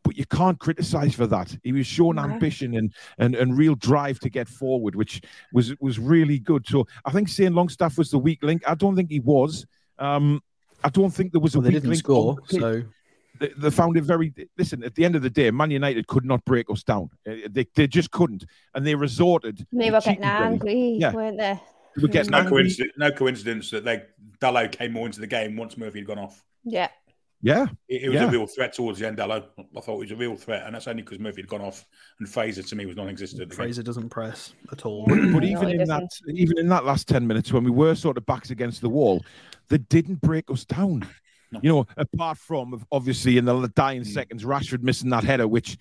But 0.03 0.15
you 0.15 0.25
can't 0.25 0.59
criticize 0.59 1.15
for 1.15 1.27
that. 1.27 1.57
He 1.63 1.73
was 1.73 1.85
showing 1.85 2.15
No. 2.15 2.23
ambition 2.23 2.75
and, 2.75 2.93
and 3.17 3.35
and 3.35 3.57
real 3.57 3.75
drive 3.75 4.19
to 4.19 4.29
get 4.29 4.47
forward, 4.47 4.95
which 4.95 5.21
was 5.51 5.75
was 5.81 5.99
really 5.99 6.39
good. 6.39 6.65
So 6.67 6.87
I 7.03 7.11
think 7.11 7.27
saying 7.27 7.53
Longstaff 7.53 7.97
was 7.97 8.11
the 8.11 8.19
weak 8.19 8.43
link. 8.43 8.61
I 8.67 8.75
don't 8.75 8.95
think 8.95 9.09
he 9.09 9.19
was. 9.19 9.65
Um, 9.97 10.41
I 10.83 10.89
don't 10.89 11.11
think 11.11 11.33
there 11.33 11.41
was 11.41 11.55
a 11.55 11.59
Well, 11.59 11.65
they 11.65 11.71
didn't 11.71 11.95
score, 11.95 12.29
on 12.29 12.35
the 12.35 12.41
pitch 12.43 12.61
so 12.61 12.83
they, 13.39 13.49
they 13.57 13.69
found 13.71 13.97
it 13.97 14.03
very. 14.03 14.33
Listen, 14.57 14.83
at 14.83 14.95
the 14.95 15.05
end 15.05 15.15
of 15.15 15.21
the 15.21 15.29
day, 15.29 15.49
Man 15.51 15.71
United 15.71 16.07
could 16.07 16.25
not 16.25 16.43
break 16.45 16.69
us 16.69 16.83
down. 16.83 17.09
Uh, 17.27 17.35
They, 17.49 17.65
they 17.75 17.87
just 17.87 18.11
couldn't, 18.11 18.45
and 18.75 18.85
they 18.85 18.95
resorted. 18.95 19.65
They 19.71 19.85
to 19.87 19.91
were 19.91 20.01
getting 20.01 20.21
Billy. 20.21 20.31
angry, 20.31 20.97
Yeah. 20.99 21.13
weren't 21.13 21.37
they? 21.37 21.59
They 21.95 22.01
were 22.01 22.07
getting 22.07 22.31
No 22.31 22.47
coincidence, 22.47 22.93
no 22.97 23.11
coincidence 23.11 23.71
that 23.71 23.83
they 23.83 24.03
Dalot 24.39 24.71
came 24.71 24.93
more 24.93 25.05
into 25.07 25.19
the 25.19 25.27
game 25.27 25.55
once 25.57 25.77
Murphy 25.77 25.99
had 25.99 26.07
gone 26.07 26.19
off. 26.19 26.43
Yeah. 26.63 26.89
Yeah, 27.41 27.67
it, 27.87 28.03
it 28.03 28.09
was 28.09 28.15
yeah. 28.19 28.27
a 28.27 28.31
real 28.31 28.47
threat 28.47 28.73
towards 28.73 28.99
the 28.99 29.07
end. 29.07 29.17
Hello, 29.17 29.41
I 29.57 29.79
thought 29.79 29.95
it 29.95 29.99
was 29.99 30.11
a 30.11 30.15
real 30.17 30.35
threat, 30.35 30.63
and 30.65 30.75
that's 30.75 30.89
only 30.89 31.03
because 31.03 31.19
Murphy 31.19 31.39
had 31.41 31.47
gone 31.47 31.61
off, 31.61 31.85
and 32.19 32.27
Fraser 32.27 32.63
to 32.63 32.75
me 32.75 32.85
was 32.85 32.97
non-existent. 32.97 33.53
Fraser 33.53 33.81
doesn't 33.81 34.09
press 34.09 34.53
at 34.73 34.85
all. 34.85 35.05
But, 35.07 35.19
but 35.31 35.45
even 35.45 35.69
he 35.69 35.75
in 35.75 35.87
that, 35.87 36.01
doesn't. 36.01 36.37
even 36.37 36.57
in 36.57 36.67
that 36.67 36.83
last 36.83 37.07
ten 37.07 37.25
minutes 37.25 37.53
when 37.53 37.63
we 37.63 37.71
were 37.71 37.95
sort 37.95 38.17
of 38.17 38.25
backs 38.25 38.49
against 38.49 38.81
the 38.81 38.89
wall, 38.89 39.23
they 39.69 39.77
didn't 39.77 40.19
break 40.19 40.51
us 40.51 40.65
down. 40.65 41.07
No. 41.51 41.59
You 41.63 41.69
know, 41.69 41.87
apart 41.97 42.37
from 42.37 42.85
obviously 42.91 43.37
in 43.37 43.45
the 43.45 43.71
dying 43.75 44.01
Mm. 44.03 44.13
seconds, 44.13 44.43
Rashford 44.43 44.83
missing 44.83 45.09
that 45.09 45.23
header, 45.23 45.47
which 45.47 45.77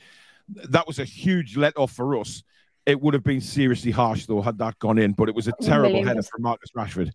that 0.70 0.86
was 0.86 0.98
a 0.98 1.04
huge 1.04 1.56
let 1.56 1.76
off 1.76 1.92
for 1.92 2.18
us. 2.18 2.42
It 2.86 2.98
would 3.00 3.12
have 3.12 3.22
been 3.24 3.40
seriously 3.42 3.90
harsh 3.90 4.24
though 4.26 4.40
had 4.40 4.56
that 4.58 4.78
gone 4.78 4.98
in, 4.98 5.12
but 5.12 5.28
it 5.28 5.34
was 5.34 5.46
a 5.46 5.52
terrible 5.60 5.90
Million 5.90 6.06
header 6.08 6.18
percent. 6.20 6.30
from 6.32 6.42
Marcus 6.42 6.70
Rashford. 6.74 7.10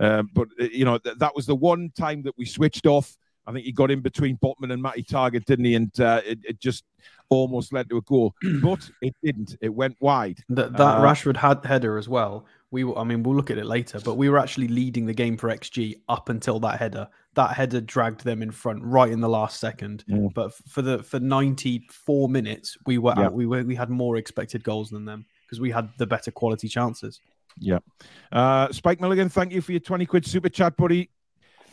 Um, 0.00 0.28
but 0.34 0.48
uh, 0.60 0.64
you 0.64 0.84
know 0.84 0.98
th- 0.98 1.18
that 1.18 1.36
was 1.36 1.46
the 1.46 1.54
one 1.54 1.92
time 1.96 2.22
that 2.22 2.36
we 2.36 2.44
switched 2.46 2.86
off. 2.86 3.16
I 3.46 3.52
think 3.52 3.64
he 3.66 3.72
got 3.72 3.90
in 3.90 4.00
between 4.00 4.38
Botman 4.38 4.72
and 4.72 4.82
Matty 4.82 5.02
Targett, 5.02 5.44
didn't 5.44 5.66
he? 5.66 5.74
And 5.74 6.00
uh, 6.00 6.20
it, 6.24 6.38
it 6.44 6.60
just 6.60 6.84
almost 7.28 7.72
led 7.72 7.88
to 7.90 7.98
a 7.98 8.02
goal, 8.02 8.34
but 8.62 8.88
it 9.02 9.14
didn't. 9.22 9.56
It 9.60 9.68
went 9.68 9.96
wide. 10.00 10.38
That 10.48 10.72
that 10.76 10.98
Uh, 10.98 11.02
Rashford 11.02 11.36
had 11.36 11.64
header 11.64 11.98
as 11.98 12.08
well. 12.08 12.46
We, 12.70 12.82
were, 12.84 12.98
I 12.98 13.04
mean, 13.04 13.22
we'll 13.22 13.36
look 13.36 13.50
at 13.52 13.58
it 13.58 13.66
later, 13.66 14.00
but 14.04 14.16
we 14.16 14.28
were 14.28 14.38
actually 14.38 14.66
leading 14.68 15.06
the 15.06 15.14
game 15.14 15.36
for 15.36 15.48
XG 15.48 16.00
up 16.08 16.28
until 16.28 16.58
that 16.60 16.80
header. 16.80 17.06
That 17.34 17.52
header 17.56 17.80
dragged 17.80 18.24
them 18.24 18.42
in 18.42 18.50
front 18.50 18.82
right 18.82 19.10
in 19.12 19.20
the 19.20 19.28
last 19.28 19.60
second. 19.60 20.04
Mm. 20.10 20.34
But 20.34 20.52
for 20.54 20.82
the 20.82 21.02
for 21.02 21.20
ninety 21.20 21.86
four 21.90 22.28
minutes, 22.28 22.76
we 22.86 22.98
were 22.98 23.14
Yeah. 23.16 23.26
out, 23.26 23.32
we 23.32 23.46
were 23.46 23.62
we 23.62 23.74
had 23.76 23.90
more 23.90 24.16
expected 24.16 24.64
goals 24.64 24.90
than 24.90 25.04
them 25.04 25.24
because 25.46 25.60
we 25.60 25.70
had 25.70 25.88
the 25.98 26.06
better 26.06 26.30
quality 26.30 26.68
chances. 26.68 27.20
Yeah. 27.58 27.78
Uh, 28.32 28.72
Spike 28.72 29.00
Milligan, 29.00 29.28
thank 29.28 29.52
you 29.52 29.60
for 29.60 29.70
your 29.70 29.80
20 29.80 30.06
quid 30.06 30.26
super 30.26 30.48
chat, 30.48 30.76
buddy. 30.76 31.10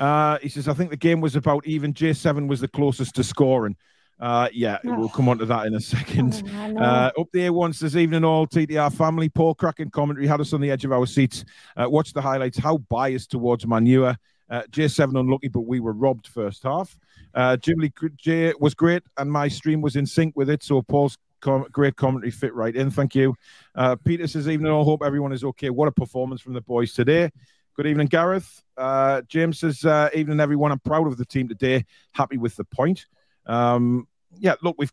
Uh, 0.01 0.39
he 0.39 0.49
says, 0.49 0.67
I 0.67 0.73
think 0.73 0.89
the 0.89 0.97
game 0.97 1.21
was 1.21 1.35
about 1.35 1.65
even. 1.67 1.93
J7 1.93 2.47
was 2.47 2.59
the 2.59 2.67
closest 2.67 3.13
to 3.15 3.23
scoring. 3.23 3.75
Uh, 4.19 4.49
yeah, 4.51 4.79
we'll 4.83 5.09
come 5.09 5.29
on 5.29 5.37
to 5.37 5.45
that 5.45 5.67
in 5.67 5.75
a 5.75 5.79
second. 5.79 6.43
Oh. 6.55 6.77
Uh, 6.77 7.11
up 7.19 7.27
there 7.33 7.53
once 7.53 7.79
this 7.79 7.95
evening, 7.95 8.23
all 8.23 8.47
TTR 8.47 8.91
family. 8.93 9.29
Paul 9.29 9.53
cracking 9.53 9.91
commentary 9.91 10.25
had 10.25 10.41
us 10.41 10.53
on 10.53 10.61
the 10.61 10.71
edge 10.71 10.85
of 10.85 10.91
our 10.91 11.05
seats. 11.05 11.45
Uh, 11.77 11.87
watch 11.87 12.13
the 12.13 12.21
highlights. 12.21 12.57
How 12.57 12.77
biased 12.77 13.29
towards 13.29 13.65
Manua. 13.67 14.17
Uh, 14.49 14.63
J7 14.71 15.19
unlucky, 15.19 15.47
but 15.47 15.61
we 15.61 15.79
were 15.79 15.93
robbed 15.93 16.27
first 16.27 16.63
half. 16.63 16.97
Uh, 17.33 17.55
Jim 17.57 17.77
Lee 17.77 17.93
J 18.17 18.53
was 18.59 18.73
great, 18.73 19.03
and 19.17 19.31
my 19.31 19.47
stream 19.47 19.81
was 19.81 19.95
in 19.95 20.05
sync 20.07 20.35
with 20.35 20.49
it. 20.49 20.63
So 20.63 20.81
Paul's 20.81 21.17
com- 21.41 21.67
great 21.71 21.95
commentary 21.95 22.31
fit 22.31 22.53
right 22.55 22.75
in. 22.75 22.89
Thank 22.89 23.15
you. 23.15 23.35
Uh, 23.75 23.95
Peter 23.97 24.27
says, 24.27 24.49
evening 24.49 24.71
all. 24.71 24.83
Hope 24.83 25.03
everyone 25.03 25.31
is 25.31 25.43
okay. 25.43 25.69
What 25.69 25.87
a 25.87 25.91
performance 25.91 26.41
from 26.41 26.53
the 26.53 26.61
boys 26.61 26.93
today. 26.93 27.29
Good 27.73 27.87
evening, 27.87 28.07
Gareth. 28.07 28.63
Uh, 28.75 29.21
James 29.29 29.59
says, 29.59 29.85
uh, 29.85 30.09
evening 30.13 30.41
everyone. 30.41 30.73
I'm 30.73 30.79
proud 30.79 31.07
of 31.07 31.15
the 31.15 31.23
team 31.23 31.47
today. 31.47 31.85
Happy 32.11 32.37
with 32.37 32.57
the 32.57 32.65
point. 32.65 33.05
Um, 33.45 34.09
yeah, 34.37 34.55
look, 34.61 34.75
we've 34.77 34.91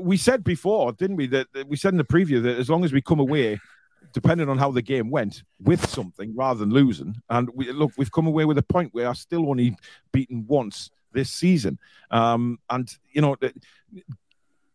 we 0.00 0.16
said 0.16 0.44
before, 0.44 0.92
didn't 0.92 1.16
we? 1.16 1.26
That, 1.26 1.48
that 1.54 1.66
we 1.66 1.76
said 1.76 1.92
in 1.92 1.98
the 1.98 2.04
preview 2.04 2.40
that 2.44 2.56
as 2.56 2.70
long 2.70 2.84
as 2.84 2.92
we 2.92 3.02
come 3.02 3.18
away, 3.18 3.60
depending 4.12 4.48
on 4.48 4.58
how 4.58 4.70
the 4.70 4.80
game 4.80 5.10
went, 5.10 5.42
with 5.60 5.88
something 5.90 6.32
rather 6.36 6.60
than 6.60 6.70
losing, 6.70 7.16
and 7.30 7.50
we 7.52 7.72
look, 7.72 7.90
we've 7.96 8.12
come 8.12 8.28
away 8.28 8.44
with 8.44 8.58
a 8.58 8.62
point. 8.62 8.94
We 8.94 9.02
are 9.02 9.14
still 9.16 9.50
only 9.50 9.76
beaten 10.12 10.44
once 10.46 10.90
this 11.12 11.30
season, 11.30 11.78
um, 12.12 12.58
and 12.70 12.88
you 13.12 13.22
know. 13.22 13.36
The, 13.40 13.52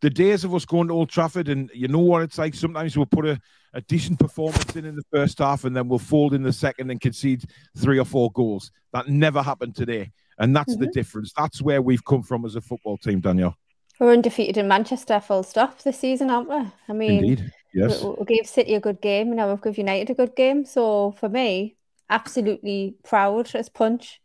the 0.01 0.09
days 0.09 0.45
of 0.45 0.55
us 0.55 0.63
going 0.63 0.87
to 0.87 0.93
Old 0.93 1.09
Trafford, 1.09 1.49
and 1.49 1.69
you 1.73 1.89
know 1.89 1.99
what 1.99 2.21
it's 2.21 2.37
like. 2.37 2.55
Sometimes 2.55 2.95
we'll 2.95 3.05
put 3.05 3.25
a, 3.25 3.37
a 3.73 3.81
decent 3.81 4.19
performance 4.19 4.75
in 4.75 4.85
in 4.85 4.95
the 4.95 5.03
first 5.11 5.39
half, 5.39 5.63
and 5.63 5.75
then 5.75 5.87
we'll 5.87 5.99
fold 5.99 6.33
in 6.33 6.43
the 6.43 6.53
second 6.53 6.89
and 6.89 6.99
concede 6.99 7.45
three 7.77 7.99
or 7.99 8.05
four 8.05 8.31
goals. 8.31 8.71
That 8.93 9.07
never 9.07 9.41
happened 9.41 9.75
today, 9.75 10.11
and 10.37 10.55
that's 10.55 10.75
the 10.75 10.87
difference. 10.87 11.33
That's 11.37 11.61
where 11.61 11.81
we've 11.81 12.03
come 12.03 12.23
from 12.23 12.45
as 12.45 12.55
a 12.55 12.61
football 12.61 12.97
team, 12.97 13.19
Daniel. 13.19 13.55
We're 13.99 14.13
undefeated 14.13 14.57
in 14.57 14.67
Manchester, 14.67 15.19
full 15.19 15.43
stop, 15.43 15.81
this 15.81 15.99
season, 15.99 16.29
aren't 16.29 16.49
we? 16.49 16.55
I 16.87 16.93
mean, 16.93 17.23
Indeed, 17.25 17.51
yes. 17.73 18.01
we, 18.01 18.11
we 18.11 18.25
gave 18.25 18.47
City 18.47 18.75
a 18.75 18.79
good 18.79 19.01
game, 19.01 19.27
and 19.27 19.35
now 19.35 19.49
we've 19.49 19.61
given 19.61 19.85
United 19.85 20.09
a 20.09 20.13
good 20.13 20.35
game. 20.35 20.63
So 20.65 21.11
for 21.19 21.27
me, 21.27 21.75
absolutely 22.09 22.95
proud 23.03 23.53
as 23.55 23.67
punch 23.67 24.21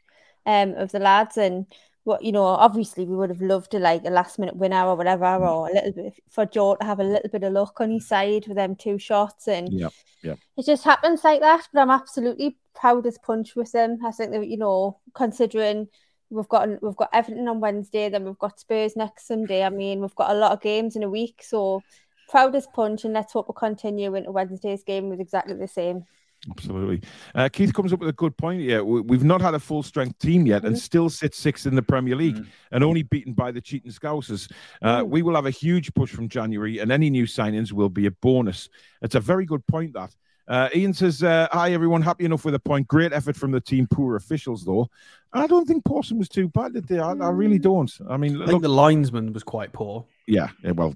um, 0.46 0.74
of 0.74 0.92
the 0.92 1.00
lads. 1.00 1.36
And 1.36 1.66
what 2.04 2.22
you 2.22 2.32
know, 2.32 2.44
obviously, 2.44 3.04
we 3.06 3.16
would 3.16 3.30
have 3.30 3.40
loved 3.40 3.70
to 3.72 3.78
like 3.78 4.04
a 4.04 4.10
last 4.10 4.38
minute 4.38 4.56
winner 4.56 4.84
or 4.86 4.94
whatever, 4.94 5.24
or 5.36 5.68
a 5.68 5.72
little 5.72 5.92
bit 5.92 6.14
for 6.30 6.46
Joe 6.46 6.76
to 6.76 6.86
have 6.86 7.00
a 7.00 7.04
little 7.04 7.30
bit 7.30 7.42
of 7.42 7.52
luck 7.52 7.80
on 7.80 7.90
his 7.90 8.06
side 8.06 8.46
with 8.46 8.56
them 8.56 8.76
two 8.76 8.98
shots. 8.98 9.48
And 9.48 9.72
Yeah, 9.72 9.88
yeah. 10.22 10.34
it 10.56 10.66
just 10.66 10.84
happens 10.84 11.24
like 11.24 11.40
that. 11.40 11.68
But 11.72 11.80
I'm 11.80 11.90
absolutely 11.90 12.58
proud 12.74 13.06
as 13.06 13.18
punch 13.18 13.56
with 13.56 13.72
them. 13.72 13.98
I 14.04 14.10
think 14.10 14.32
that 14.32 14.46
you 14.46 14.58
know, 14.58 14.98
considering 15.14 15.88
we've 16.28 16.48
got 16.48 16.68
we've 16.82 16.96
got 16.96 17.10
Everton 17.12 17.48
on 17.48 17.60
Wednesday, 17.60 18.10
then 18.10 18.24
we've 18.24 18.38
got 18.38 18.60
Spurs 18.60 18.96
next 18.96 19.26
Sunday. 19.26 19.64
I 19.64 19.70
mean, 19.70 20.00
we've 20.00 20.14
got 20.14 20.30
a 20.30 20.38
lot 20.38 20.52
of 20.52 20.60
games 20.60 20.96
in 20.96 21.02
a 21.02 21.10
week, 21.10 21.42
so 21.42 21.82
proud 22.28 22.54
as 22.54 22.66
punch, 22.74 23.04
and 23.04 23.14
let's 23.14 23.32
hope 23.32 23.48
we 23.48 23.54
continue 23.56 24.14
into 24.14 24.30
Wednesday's 24.32 24.84
game 24.84 25.08
with 25.08 25.20
exactly 25.20 25.54
the 25.54 25.68
same. 25.68 26.04
Absolutely. 26.50 27.00
Uh, 27.34 27.48
Keith 27.50 27.72
comes 27.72 27.92
up 27.92 28.00
with 28.00 28.08
a 28.08 28.12
good 28.12 28.36
point 28.36 28.60
here. 28.60 28.84
We- 28.84 29.00
We've 29.00 29.24
not 29.24 29.40
had 29.40 29.54
a 29.54 29.58
full 29.58 29.82
strength 29.82 30.18
team 30.18 30.46
yet 30.46 30.64
and 30.64 30.78
still 30.78 31.08
sit 31.08 31.34
sixth 31.34 31.66
in 31.66 31.74
the 31.74 31.82
Premier 31.82 32.16
League 32.16 32.36
Mm. 32.36 32.46
and 32.72 32.84
only 32.84 33.02
beaten 33.02 33.32
by 33.32 33.50
the 33.50 33.60
cheating 33.60 33.90
Scousers. 33.90 34.50
Uh, 34.82 35.00
Mm. 35.02 35.08
we 35.08 35.22
will 35.22 35.34
have 35.34 35.46
a 35.46 35.50
huge 35.50 35.92
push 35.94 36.10
from 36.10 36.28
January 36.28 36.78
and 36.80 36.92
any 36.92 37.08
new 37.10 37.24
signings 37.24 37.72
will 37.72 37.88
be 37.88 38.06
a 38.06 38.10
bonus. 38.10 38.68
It's 39.02 39.14
a 39.14 39.20
very 39.20 39.46
good 39.46 39.66
point, 39.66 39.94
that. 39.94 40.14
Uh, 40.46 40.68
Ian 40.74 40.92
says, 40.92 41.22
uh, 41.22 41.48
Hi, 41.52 41.72
everyone. 41.72 42.02
Happy 42.02 42.26
enough 42.26 42.44
with 42.44 42.54
a 42.54 42.58
point. 42.58 42.86
Great 42.86 43.14
effort 43.14 43.34
from 43.36 43.50
the 43.50 43.60
team. 43.60 43.86
Poor 43.90 44.16
officials, 44.16 44.62
though. 44.64 44.90
I 45.32 45.46
don't 45.46 45.66
think 45.66 45.86
Pawson 45.86 46.18
was 46.18 46.28
too 46.28 46.48
bad, 46.48 46.74
did 46.74 46.86
they? 46.86 46.98
I, 46.98 47.12
I 47.12 47.30
really 47.30 47.58
don't. 47.58 47.90
I 48.10 48.18
mean, 48.18 48.34
I 48.34 48.38
look, 48.40 48.48
think 48.48 48.62
the 48.62 48.68
linesman 48.68 49.32
was 49.32 49.42
quite 49.42 49.72
poor. 49.72 50.04
Yeah, 50.26 50.48
well, 50.74 50.94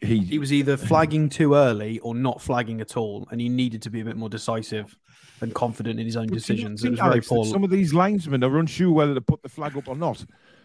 he, 0.00 0.18
He 0.18 0.38
was 0.38 0.52
either 0.52 0.76
flagging 0.76 1.28
too 1.28 1.54
early 1.54 1.98
or 2.00 2.14
not 2.14 2.40
flagging 2.40 2.80
at 2.80 2.96
all, 2.96 3.26
and 3.30 3.40
he 3.40 3.48
needed 3.48 3.82
to 3.82 3.90
be 3.90 4.00
a 4.00 4.04
bit 4.04 4.16
more 4.16 4.28
decisive 4.28 4.96
and 5.40 5.54
confident 5.54 5.98
in 5.98 6.06
his 6.06 6.16
own 6.16 6.28
decisions. 6.28 6.84
It 6.84 6.90
was 6.90 6.98
very 7.00 7.10
Alex, 7.10 7.28
that 7.28 7.34
poor. 7.34 7.44
Some 7.44 7.64
of 7.64 7.70
these 7.70 7.92
linesmen 7.92 8.44
are 8.44 8.58
unsure 8.58 8.92
whether 8.92 9.14
to 9.14 9.20
put 9.20 9.42
the 9.42 9.48
flag 9.48 9.76
up 9.76 9.88
or 9.88 9.96
not, 9.96 10.24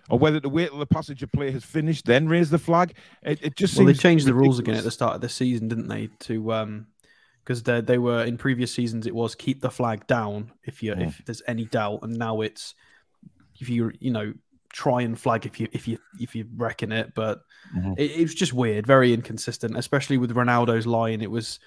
or 0.09 0.19
whether 0.19 0.39
to 0.39 0.49
wait 0.49 0.69
till 0.69 0.79
the 0.79 0.85
passenger 0.85 1.27
play 1.27 1.51
has 1.51 1.63
finished, 1.63 2.05
then 2.05 2.27
raise 2.27 2.49
the 2.49 2.59
flag. 2.59 2.95
It, 3.23 3.39
it 3.41 3.55
just 3.55 3.75
Well, 3.77 3.87
they 3.87 3.93
changed 3.93 4.27
the 4.27 4.33
rules 4.33 4.59
again 4.59 4.75
at 4.75 4.83
the 4.83 4.91
start 4.91 5.15
of 5.15 5.21
the 5.21 5.29
season, 5.29 5.67
didn't 5.67 5.87
they? 5.87 6.09
To 6.21 6.53
um, 6.53 6.87
because 7.43 7.63
they 7.63 7.81
they 7.81 7.97
were 7.97 8.23
in 8.23 8.37
previous 8.37 8.73
seasons 8.73 9.07
it 9.07 9.15
was 9.15 9.33
keep 9.33 9.61
the 9.61 9.71
flag 9.71 10.05
down 10.05 10.51
if 10.63 10.83
you 10.83 10.93
Mm. 10.93 11.07
if 11.07 11.21
there's 11.25 11.41
any 11.47 11.65
doubt, 11.65 11.99
and 12.03 12.17
now 12.17 12.41
it's 12.41 12.75
if 13.59 13.69
you 13.69 13.91
you 13.99 14.11
know 14.11 14.33
try 14.71 15.01
and 15.01 15.19
flag 15.19 15.45
if 15.45 15.59
you 15.59 15.67
if 15.71 15.87
you 15.87 15.97
if 16.19 16.35
you 16.35 16.45
reckon 16.55 16.91
it, 16.91 17.13
but 17.15 17.41
Mhm. 17.75 17.95
it, 17.97 18.11
it 18.11 18.21
was 18.21 18.35
just 18.35 18.53
weird, 18.53 18.85
very 18.85 19.13
inconsistent, 19.13 19.77
especially 19.77 20.17
with 20.17 20.31
Ronaldo's 20.35 20.87
line. 20.87 21.21
It 21.21 21.31
was. 21.31 21.59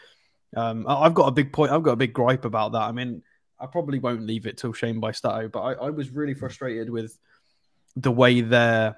Um, 0.57 0.85
I've 0.89 1.15
got 1.15 1.29
a 1.29 1.33
big 1.33 1.53
point. 1.53 1.71
I've 1.71 1.83
got 1.83 1.93
a 1.93 1.97
big 1.97 2.13
gripe 2.13 2.45
about 2.45 2.73
that. 2.73 2.83
I 2.83 2.93
mean, 2.93 3.23
I 3.59 3.67
probably 3.67 3.99
won't 4.01 4.27
leave 4.27 4.47
it 4.47 4.57
till 4.57 4.73
shame 4.73 4.99
by 4.99 5.13
Stato, 5.13 5.49
but 5.49 5.61
I, 5.61 5.73
I 5.75 5.91
was 5.91 6.11
really 6.11 6.35
frustrated 6.35 6.91
with 6.91 7.17
the 7.97 8.11
way 8.11 8.41
they're. 8.41 8.97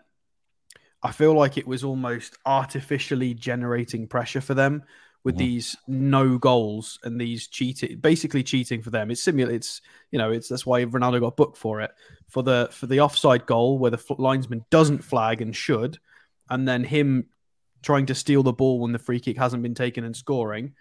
I 1.03 1.11
feel 1.11 1.35
like 1.35 1.59
it 1.59 1.67
was 1.67 1.83
almost 1.85 2.39
artificially 2.47 3.35
generating 3.35 4.07
pressure 4.07 4.41
for 4.41 4.55
them 4.55 4.85
with 5.25 5.37
Mhm. 5.37 5.39
these 5.39 5.77
no 5.87 6.37
goals 6.39 6.99
and 7.05 7.21
these 7.21 7.47
cheating, 7.47 7.99
basically 7.99 8.43
cheating 8.43 8.83
for 8.83 8.91
them. 8.91 9.11
It's 9.11 9.23
simulated. 9.23 9.57
It's 9.57 9.81
you 10.11 10.19
know, 10.19 10.31
it's 10.33 10.49
that's 10.49 10.67
why 10.67 10.85
Ronaldo 10.85 11.21
got 11.21 11.37
booked 11.37 11.57
for 11.57 11.81
it 11.81 11.91
for 12.29 12.43
the 12.43 12.69
for 12.73 12.87
the 12.87 13.01
offside 13.01 13.47
goal 13.47 13.79
where 13.79 13.91
the 13.91 13.99
fl- 13.99 14.15
linesman 14.19 14.65
doesn't 14.71 14.99
flag 15.05 15.41
and 15.41 15.55
should, 15.55 15.99
and 16.51 16.67
then 16.67 16.85
him 16.85 17.27
trying 17.83 18.07
to 18.07 18.15
steal 18.15 18.43
the 18.43 18.53
ball 18.53 18.81
when 18.81 18.93
the 18.93 18.99
free 18.99 19.19
kick 19.21 19.37
hasn't 19.37 19.63
been 19.63 19.75
taken 19.75 20.05
and 20.05 20.17
scoring. 20.17 20.75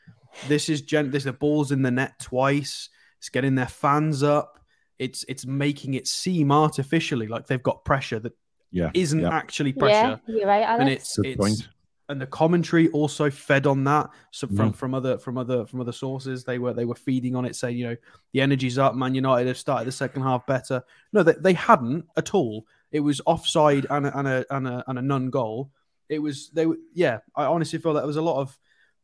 This 0.48 0.70
is 0.70 0.82
gen. 0.82 1.12
There's 1.12 1.24
the 1.26 1.34
balls 1.34 1.72
in 1.72 1.82
the 1.82 1.92
net 1.92 2.14
twice. 2.20 2.90
It's 3.20 3.30
getting 3.30 3.56
their 3.56 3.68
fans 3.68 4.24
up. 4.24 4.60
It's 4.98 5.24
it's 5.28 5.46
making 5.46 5.94
it 5.96 6.08
seem 6.08 6.52
artificially 6.52 7.28
like 7.28 7.48
they've 7.48 7.62
got 7.62 7.84
pressure 7.86 8.20
that 8.20 8.34
Yeah, 8.72 8.92
isn't 8.94 9.20
yeah. 9.20 9.30
actually 9.30 9.74
pressure 9.74 10.20
Yeah, 10.28 10.36
you're 10.36 10.48
right, 10.48 10.64
Alex. 10.64 10.82
and 10.82 10.90
it's 10.90 11.16
Good 11.18 11.26
it's 11.26 11.38
point. 11.38 11.70
And 12.12 12.22
the 12.22 12.28
commentary 12.28 12.90
also 12.90 13.30
fed 13.30 13.66
on 13.66 13.84
that 13.86 14.10
so 14.32 14.46
from 14.48 14.72
Mhm. 14.72 14.76
from 14.76 14.94
other 14.94 15.18
from 15.18 15.38
other 15.38 15.66
from 15.66 15.82
other 15.82 15.92
sources 15.92 16.44
they 16.44 16.60
were 16.60 16.74
they 16.74 16.86
were 16.86 16.96
feeding 16.96 17.36
on 17.36 17.46
it 17.46 17.56
saying 17.56 17.78
you 17.78 17.88
know 17.88 17.96
the 18.34 18.42
energy's 18.42 18.78
up 18.78 18.94
man 18.96 19.16
united 19.16 19.48
have 19.48 19.58
started 19.58 19.86
the 19.88 19.92
second 19.92 20.22
half 20.22 20.46
better 20.46 20.84
no 21.14 21.24
they, 21.24 21.34
they 21.40 21.54
hadn't 21.54 22.06
at 22.18 22.34
all 22.34 22.66
it 22.92 23.00
was 23.00 23.22
offside 23.26 23.86
and 23.90 24.06
a, 24.08 24.18
and 24.20 24.28
a 24.28 24.46
and 24.56 24.68
a 24.68 24.84
and 24.88 25.00
a 25.00 25.02
non 25.02 25.30
goal 25.30 25.72
it 26.10 26.20
was 26.20 26.50
they 26.50 26.66
were 26.66 26.78
yeah 26.94 27.20
i 27.36 27.46
honestly 27.46 27.80
feel 27.80 27.94
that 27.94 28.02
there 28.02 28.08
was 28.08 28.18
a 28.18 28.22
lot 28.22 28.40
of 28.42 28.58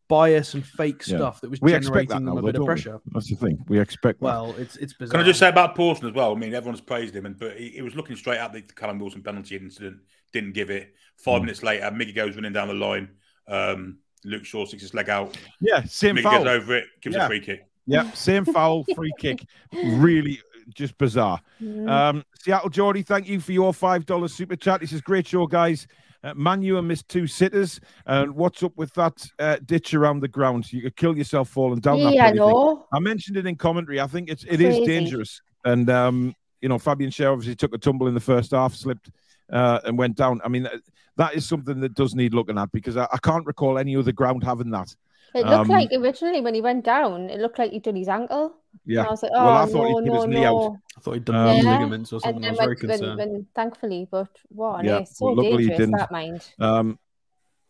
bias 0.09 0.53
and 0.53 0.65
fake 0.65 1.03
Yeah. 1.07 1.17
stuff 1.17 1.41
that 1.41 1.49
was 1.49 1.59
We 1.61 1.71
generating 1.71 2.07
that 2.09 2.13
them 2.15 2.25
now, 2.25 2.31
a 2.33 2.35
though, 2.35 2.41
bit 2.41 2.49
of 2.49 2.53
don't 2.55 2.61
we? 2.63 2.67
pressure 2.67 2.99
That's 3.13 3.29
the 3.29 3.35
thing. 3.35 3.57
We 3.67 3.77
expect 3.79 4.19
that. 4.21 4.25
well 4.25 4.55
it's 4.57 4.77
it's 4.77 4.93
bizarre 4.93 5.11
Can 5.11 5.19
I 5.21 5.23
just 5.25 5.39
say 5.39 5.49
about 5.49 5.75
Pawson 5.75 6.07
as 6.07 6.13
well? 6.13 6.31
I 6.33 6.35
mean, 6.39 6.53
everyone's 6.53 6.79
praised 6.79 7.13
him, 7.13 7.25
and 7.25 7.37
but 7.37 7.57
he, 7.57 7.69
he 7.71 7.81
was 7.81 7.93
looking 7.95 8.15
straight 8.15 8.37
at 8.39 8.53
the 8.53 8.61
Callum 8.61 8.99
Wilson 8.99 9.21
penalty 9.21 9.57
incident, 9.57 9.97
didn't 10.33 10.53
give 10.53 10.69
it. 10.69 10.93
Five 11.17 11.39
Mm. 11.39 11.45
minutes 11.45 11.63
later, 11.63 11.85
Miggy 11.85 12.13
goes 12.15 12.35
running 12.35 12.53
down 12.53 12.67
the 12.67 12.73
line. 12.73 13.09
Um, 13.47 13.99
Luke 14.23 14.45
Shaw 14.45 14.65
sticks 14.65 14.83
his 14.83 14.93
leg 14.93 15.09
out. 15.09 15.37
yeah, 15.61 15.83
same 15.85 16.15
Miggy 16.17 16.23
foul. 16.23 16.43
goes 16.43 16.47
over 16.47 16.75
it, 16.77 16.85
gives 17.01 17.15
Yeah. 17.15 17.25
a 17.25 17.27
free 17.27 17.39
kick. 17.39 17.65
Yeah, 17.85 18.11
same 18.11 18.45
foul, 18.45 18.83
free 18.95 19.13
kick. 19.19 19.45
Really, 19.73 20.39
just 20.73 20.97
bizarre. 20.97 21.39
Mm. 21.61 21.89
Um, 21.89 22.25
Seattle 22.39 22.69
Geordie, 22.69 23.01
thank 23.03 23.27
you 23.29 23.39
for 23.39 23.51
your 23.53 23.73
five 23.73 24.05
dollars 24.05 24.33
super 24.33 24.55
chat. 24.55 24.81
This 24.81 24.91
is 24.91 25.01
great 25.01 25.25
show, 25.27 25.47
guys. 25.47 25.87
Uh, 26.23 26.33
Manu 26.35 26.81
missed 26.81 27.07
two 27.07 27.27
sitters. 27.27 27.79
And 28.05 28.31
what's 28.35 28.61
up 28.63 28.73
with 28.75 28.91
that 28.95 29.25
uh, 29.39 29.57
ditch 29.65 29.93
around 29.93 30.19
the 30.19 30.27
ground? 30.27 30.71
You 30.73 30.81
could 30.81 30.95
kill 30.97 31.15
yourself 31.17 31.47
falling 31.49 31.79
down 31.79 32.01
that 32.03 32.13
yeah, 32.13 32.25
I 32.25 32.31
know. 32.31 32.85
I 32.91 32.99
mentioned 32.99 33.37
it 33.37 33.45
in 33.45 33.55
commentary. 33.55 34.01
I 34.01 34.07
think 34.07 34.27
it's 34.29 34.43
it 34.43 34.59
is 34.59 34.75
Crazy. 34.77 34.85
dangerous. 34.85 35.41
And 35.63 35.89
um, 35.89 36.35
you 36.59 36.67
know, 36.69 36.79
Fabian 36.79 37.11
Schär 37.11 37.31
obviously 37.31 37.55
took 37.55 37.73
a 37.73 37.77
tumble 37.77 38.07
in 38.07 38.13
the 38.15 38.19
first 38.19 38.51
half, 38.51 38.73
slipped 38.73 39.11
uh, 39.51 39.79
and 39.85 39.97
went 39.97 40.15
down. 40.15 40.41
I 40.43 40.49
mean, 40.49 40.63
that- 40.63 40.81
that 41.17 41.33
is 41.33 41.47
something 41.47 41.79
that 41.79 41.95
does 41.95 42.13
need 42.13 42.35
looking 42.35 42.59
at 42.59 42.71
because 42.71 42.95
I, 42.95 43.07
I 43.11 43.17
can't 43.17 43.43
recall 43.47 43.79
any 43.79 43.95
other 43.97 44.11
ground 44.11 44.43
having 44.43 44.69
that. 44.69 44.95
It 45.33 45.39
looked 45.47 45.51
Um, 45.61 45.67
like 45.67 45.89
originally 45.91 46.41
when 46.41 46.53
he 46.53 46.61
went 46.61 46.85
down, 46.85 47.31
it 47.31 47.39
looked 47.39 47.57
like 47.57 47.71
he'd 47.71 47.81
done 47.81 47.95
his 47.95 48.07
ankle. 48.07 48.57
Yeah. 48.85 48.99
And 48.99 49.07
I 49.07 49.11
was 49.11 49.23
like, 49.23 49.31
oh, 49.33 49.43
Well, 49.43 49.57
I 49.57 49.65
thought 49.65 49.73
no, 49.73 49.87
he'd 49.87 49.93
put 49.95 50.05
no, 50.05 50.13
his 50.13 50.25
knee 50.27 50.45
out. 50.45 50.53
no. 50.53 50.77
I 50.95 50.99
thought 51.01 51.13
he'd 51.15 51.25
done 51.25 51.35
Um, 51.35 51.55
knee 51.57 51.63
Yeah. 51.63 51.71
ligaments 51.71 52.13
or 52.13 52.19
something. 52.19 52.45
I 52.45 52.49
was 52.51 52.59
when, 52.59 52.65
very 52.67 52.75
when, 52.75 52.89
concerned. 52.99 53.17
when, 53.17 53.47
thankfully, 53.55 54.07
but 54.11 54.27
what 54.49 54.75
on 54.75 54.85
Yeah, 54.85 54.99
earth? 54.99 55.07
So 55.07 55.25
well, 55.25 55.35
luckily 55.37 55.63
he 55.63 55.69
dangerous, 55.69 55.77
didn't. 55.79 55.97
that 55.97 56.11
mind. 56.11 56.47
Um, 56.59 56.99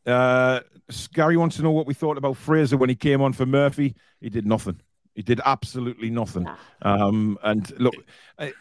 uh, 0.05 0.59
Gary 1.13 1.37
wants 1.37 1.55
to 1.55 1.61
know 1.63 1.71
what 1.71 1.87
we 1.87 1.93
thought 1.93 2.17
about 2.17 2.35
Fraser 2.35 2.75
when 2.75 2.89
he 2.89 2.95
came 2.95 3.21
on 3.21 3.31
for 3.31 3.45
Murphy. 3.45 3.95
He 4.19 4.29
did 4.29 4.45
nothing. 4.45 4.81
He 5.15 5.21
did 5.21 5.39
absolutely 5.45 6.09
nothing. 6.09 6.43
Nah. 6.43 6.55
Um, 6.81 7.39
and 7.43 7.79
look, 7.79 7.95
uh, 8.37 8.43
th- 8.45 8.55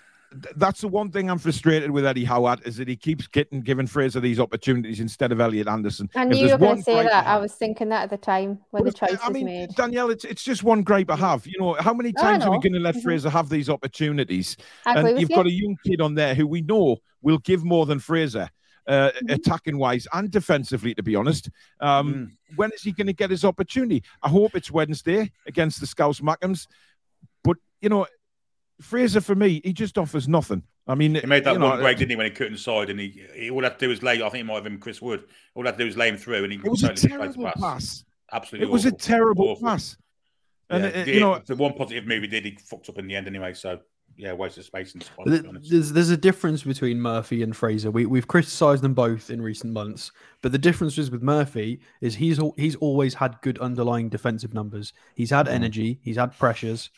that's 0.57 0.81
the 0.81 0.89
one 0.89 1.11
thing 1.11 1.31
I'm 1.31 1.39
frustrated 1.39 1.91
with 1.91 2.05
Eddie 2.07 2.25
Howard 2.25 2.61
is 2.67 2.77
that 2.77 2.89
he 2.89 2.97
keeps 2.97 3.27
getting 3.27 3.61
giving 3.61 3.87
Fraser 3.87 4.21
these 4.21 4.39
opportunities 4.41 5.01
instead 5.01 5.33
of 5.33 5.41
Elliot 5.41 5.69
Anderson. 5.69 6.09
I 6.15 6.23
If 6.23 6.29
knew 6.29 6.37
you 6.47 6.53
were 6.53 6.59
going 6.59 6.77
to 6.79 6.83
say 6.83 7.03
that. 7.03 7.27
I 7.27 7.37
was 7.39 7.53
thinking 7.55 7.89
that 7.91 8.03
at 8.05 8.11
the 8.11 8.17
time 8.17 8.59
when 8.71 8.85
the 8.85 8.93
But 8.93 9.03
it's- 9.03 9.11
choice 9.21 9.29
I 9.29 9.31
mean, 9.33 9.47
made. 9.47 9.71
Danielle, 9.77 10.11
it's 10.11 10.25
it's 10.25 10.43
just 10.45 10.63
one 10.63 10.83
gripe 10.83 11.11
I 11.11 11.17
have. 11.17 11.47
You 11.47 11.55
know, 11.59 11.75
how 11.75 11.95
many 11.95 12.13
Oh, 12.19 12.23
times 12.23 12.45
are 12.45 12.51
we 12.51 12.59
going 12.59 12.73
to 12.75 12.81
let 12.81 12.97
Mhm. 12.97 13.03
Fraser 13.03 13.31
have 13.31 13.49
these 13.49 13.69
opportunities? 13.69 14.57
I 14.85 14.99
and 15.01 15.21
you've 15.21 15.31
you. 15.31 15.37
got 15.37 15.47
a 15.47 15.51
young 15.53 15.77
kid 15.87 16.01
on 16.01 16.15
there 16.15 16.35
who 16.35 16.47
we 16.47 16.63
know 16.63 16.99
will 17.23 17.39
give 17.39 17.65
more 17.65 17.87
than 17.87 17.99
Fraser, 17.99 18.49
uh, 18.87 19.11
Mhm. 19.23 19.33
attacking 19.35 19.79
wise 19.79 20.07
and 20.13 20.31
defensively. 20.31 20.95
To 20.95 21.03
be 21.03 21.17
honest, 21.17 21.49
um, 21.81 22.15
Mm. 22.15 22.57
when 22.57 22.71
is 22.73 22.83
he 22.83 22.93
going 22.93 23.07
to 23.09 23.13
get 23.13 23.31
his 23.31 23.45
opportunity? 23.45 24.03
I 24.23 24.29
hope 24.29 24.55
it's 24.55 24.71
Wednesday 24.71 25.33
against 25.47 25.81
the 25.81 25.87
Scouse 25.87 26.21
Mackems. 26.21 26.67
But 27.43 27.57
you 27.81 27.89
know, 27.89 28.07
Fraser 28.81 29.21
for 29.21 29.35
me, 29.35 29.61
he 29.65 29.73
just 29.73 29.99
offers 29.99 30.29
nothing. 30.29 30.63
I 30.87 30.95
mean, 30.95 31.17
He 31.17 31.27
made 31.27 31.45
that 31.45 31.55
you 31.55 31.59
know, 31.59 31.71
one 31.71 31.81
break, 31.81 31.99
didn't 31.99 32.11
he, 32.11 32.17
when 32.17 32.27
he 32.27 32.31
cut 32.31 32.47
inside, 32.49 32.91
and 32.91 33.01
he, 33.01 33.25
he 33.35 33.51
all 33.51 33.59
he 33.59 33.65
had 33.65 33.79
to 33.79 33.85
do 33.87 33.89
was 33.89 34.03
lay. 34.03 34.23
I 34.23 34.29
think 34.29 34.43
it 34.43 34.45
might 34.45 34.55
have 34.55 34.65
been 34.65 34.79
Chris 34.79 35.03
Wood. 35.03 35.25
All 35.55 35.63
he 35.63 35.67
had 35.67 35.73
to 35.73 35.79
do 35.79 35.87
was 35.87 35.97
lay 35.97 36.09
him 36.09 36.17
through, 36.17 36.45
and 36.45 36.53
he 36.53 36.59
It 36.59 36.69
was 36.69 36.83
a 36.85 36.89
totally 36.89 37.03
the 37.03 37.09
terrible 37.09 37.53
pass. 37.61 38.05
Absolutely, 38.33 38.69
It 38.69 38.73
was 38.73 38.85
a 38.85 38.93
terrible 38.93 39.49
Awful. 39.49 39.67
pass. 39.67 39.97
And 40.71 40.85
Yeah, 40.85 40.91
uh, 40.91 41.05
the, 41.05 41.11
you 41.13 41.21
know, 41.21 41.41
the 41.47 41.57
one 41.57 41.73
positive 41.75 42.07
move 42.07 42.23
he 42.23 42.29
did, 42.29 42.45
he 42.45 42.59
fucked 42.65 42.89
up 42.89 42.99
in 42.99 43.07
the 43.07 43.15
end 43.17 43.27
anyway. 43.27 43.55
So 43.55 43.81
yeah, 44.17 44.33
waste 44.33 44.59
of 44.59 44.65
space 44.65 44.95
and 44.95 45.03
squad. 45.03 45.25
to 45.25 45.31
Th- 45.31 45.43
be 45.43 45.49
honest. 45.49 45.71
There's 45.71 45.93
there's 45.93 46.11
a 46.11 46.17
difference 46.17 46.63
between 46.63 47.01
Murphy 47.01 47.43
and 47.43 47.55
Fraser. 47.57 47.91
We 47.91 48.07
we've 48.07 48.27
criticised 48.27 48.83
them 48.83 48.95
both 48.95 49.31
in 49.31 49.41
recent 49.43 49.73
months, 49.73 50.11
but 50.43 50.53
the 50.53 50.59
difference 50.59 50.99
is 50.99 51.11
with 51.11 51.23
Murphy 51.23 51.81
is 52.01 52.15
he's 52.15 52.41
he's 52.57 52.77
always 52.77 53.15
had 53.15 53.41
good 53.43 53.59
underlying 53.59 54.09
defensive 54.09 54.55
numbers. 54.55 54.93
He's 55.15 55.31
had 55.31 55.49
energy, 55.49 55.99
he's 56.03 56.17
had 56.17 56.37
pressures, 56.39 56.91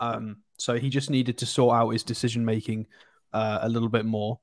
um, 0.00 0.38
so 0.56 0.78
he 0.78 0.90
just 0.90 1.10
needed 1.10 1.38
to 1.38 1.46
sort 1.46 1.76
out 1.76 1.90
his 1.90 2.02
decision 2.02 2.44
making 2.44 2.86
uh, 3.32 3.60
a 3.62 3.68
little 3.68 3.88
bit 3.88 4.04
more, 4.04 4.40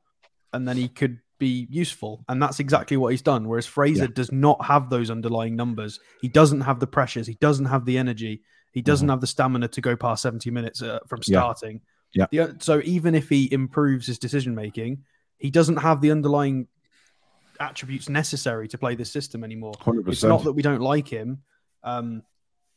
and 0.54 0.68
then 0.68 0.78
he 0.78 0.88
could 0.88 1.20
be 1.40 1.68
useful. 1.72 2.24
And 2.30 2.42
that's 2.42 2.60
exactly 2.60 2.98
what 2.98 3.10
he's 3.10 3.22
done. 3.22 3.48
Whereas 3.48 3.66
Fraser 3.66 4.08
does 4.08 4.32
not 4.32 4.64
have 4.64 4.90
those 4.90 5.10
underlying 5.10 5.56
numbers. 5.56 6.00
He 6.22 6.28
doesn't 6.28 6.62
have 6.62 6.80
the 6.80 6.88
pressures. 6.88 7.26
He 7.26 7.34
doesn't 7.36 7.66
have 7.66 7.86
the 7.86 7.98
energy. 7.98 8.44
He 8.72 8.82
doesn't 8.82 9.10
have 9.10 9.22
the 9.22 9.28
stamina 9.28 9.68
to 9.70 9.82
go 9.82 9.96
past 9.96 10.22
70 10.22 10.52
minutes 10.52 10.82
uh, 10.82 11.00
from 11.08 11.24
starting. 11.24 11.82
Yeah. 12.14 12.28
The, 12.32 12.58
so 12.60 12.82
even 12.84 13.16
if 13.16 13.28
he 13.28 13.52
improves 13.52 14.06
his 14.06 14.20
decision 14.20 14.54
making, 14.54 15.04
he 15.40 15.50
doesn't 15.50 15.78
have 15.78 16.00
the 16.00 16.12
underlying 16.12 16.68
attributes 17.60 18.08
necessary 18.08 18.68
to 18.68 18.78
play 18.78 18.96
this 18.96 19.12
system 19.12 19.44
anymore. 19.44 19.74
hundred 19.80 20.08
It's 20.10 20.24
not 20.24 20.44
that 20.44 20.54
we 20.54 20.62
don't 20.62 20.82
like 20.82 21.08
him. 21.08 21.42
Um, 21.84 22.22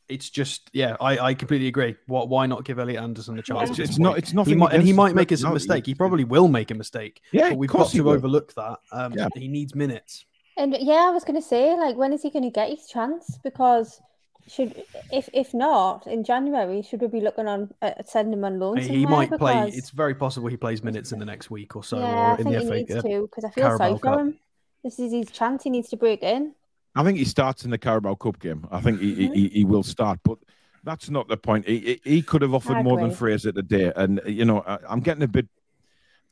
it's 0.08 0.28
just, 0.30 0.70
yeah, 0.72 0.96
I, 1.00 1.18
I 1.18 1.34
completely 1.34 1.68
agree. 1.68 1.96
What, 2.06 2.28
why 2.28 2.46
not 2.46 2.64
give 2.64 2.78
Elliot 2.78 3.02
Anderson 3.02 3.38
a 3.38 3.42
chance? 3.42 3.70
It's, 3.70 3.70
at 3.70 3.76
this 3.76 3.90
it's 3.90 3.98
not. 3.98 4.18
It's 4.18 4.32
nothing. 4.32 4.54
He 4.54 4.58
might, 4.58 4.72
and 4.72 4.82
he 4.82 4.92
might 4.92 5.14
make 5.14 5.30
a 5.30 5.34
personality. 5.34 5.54
mistake. 5.54 5.86
He 5.86 5.94
probably 5.94 6.24
will 6.24 6.48
make 6.48 6.70
a 6.70 6.74
mistake. 6.74 7.22
Yeah, 7.32 7.50
but 7.50 7.58
we've 7.58 7.70
got 7.70 7.90
to 7.90 8.02
will. 8.02 8.12
overlook 8.12 8.54
that. 8.54 8.78
Um, 8.92 9.12
Yeah. 9.14 9.28
He 9.34 9.48
needs 9.48 9.74
minutes. 9.74 10.24
And 10.56 10.76
yeah, 10.78 11.06
I 11.08 11.10
was 11.10 11.24
going 11.24 11.40
to 11.40 11.46
say, 11.46 11.74
like, 11.76 11.96
when 11.96 12.12
is 12.12 12.22
he 12.22 12.30
going 12.30 12.44
to 12.44 12.50
get 12.50 12.68
his 12.70 12.86
chance? 12.86 13.38
Because 13.42 14.00
should 14.46 14.84
if 15.10 15.28
if 15.32 15.54
not 15.54 16.06
in 16.06 16.22
January, 16.22 16.82
should 16.82 17.00
we 17.00 17.08
be 17.08 17.20
looking 17.20 17.48
on 17.48 17.72
at 17.80 18.08
sending 18.08 18.34
him 18.34 18.44
on 18.44 18.58
loan? 18.58 18.76
he 18.76 19.02
somewhere? 19.02 19.08
might 19.10 19.32
play. 19.38 19.68
It's 19.68 19.90
very 19.90 20.14
possible 20.14 20.48
he 20.48 20.56
plays 20.56 20.82
minutes 20.82 21.12
in 21.12 21.18
the 21.18 21.24
next 21.24 21.50
week 21.50 21.74
or 21.76 21.82
so, 21.82 21.98
yeah, 21.98 22.04
or 22.04 22.16
I 22.16 22.30
in 22.32 22.36
think 22.36 22.50
the 22.50 22.60
he 22.60 22.66
FA. 22.66 22.74
needs 22.74 22.94
uh, 22.94 23.02
to 23.02 23.22
because 23.22 23.44
I 23.44 23.50
feel 23.50 23.64
Carabao 23.64 23.84
sorry 23.86 23.98
for 23.98 24.02
Cup. 24.04 24.20
him. 24.20 24.38
This 24.84 24.98
is 24.98 25.12
his 25.12 25.30
chance. 25.30 25.64
He 25.64 25.70
needs 25.70 25.88
to 25.88 25.96
break 25.96 26.22
in. 26.22 26.54
I 26.94 27.02
think 27.02 27.18
he 27.18 27.24
starts 27.24 27.64
in 27.64 27.70
the 27.70 27.78
Carabao 27.78 28.14
Cup 28.14 28.38
game. 28.38 28.66
I 28.70 28.80
think 28.80 29.00
he, 29.00 29.28
he, 29.28 29.48
he 29.48 29.64
will 29.64 29.82
start, 29.82 30.20
but 30.24 30.38
that's 30.84 31.10
not 31.10 31.28
the 31.28 31.36
point. 31.36 31.66
He, 31.66 32.00
he 32.04 32.22
could 32.22 32.42
have 32.42 32.54
offered 32.54 32.82
more 32.82 32.98
than. 33.00 33.10
Fraser 33.10 33.52
today, 33.52 33.92
and 33.96 34.20
you 34.26 34.44
know 34.44 34.62
I, 34.66 34.78
I'm 34.88 35.00
getting 35.00 35.22
a 35.22 35.28
bit 35.28 35.48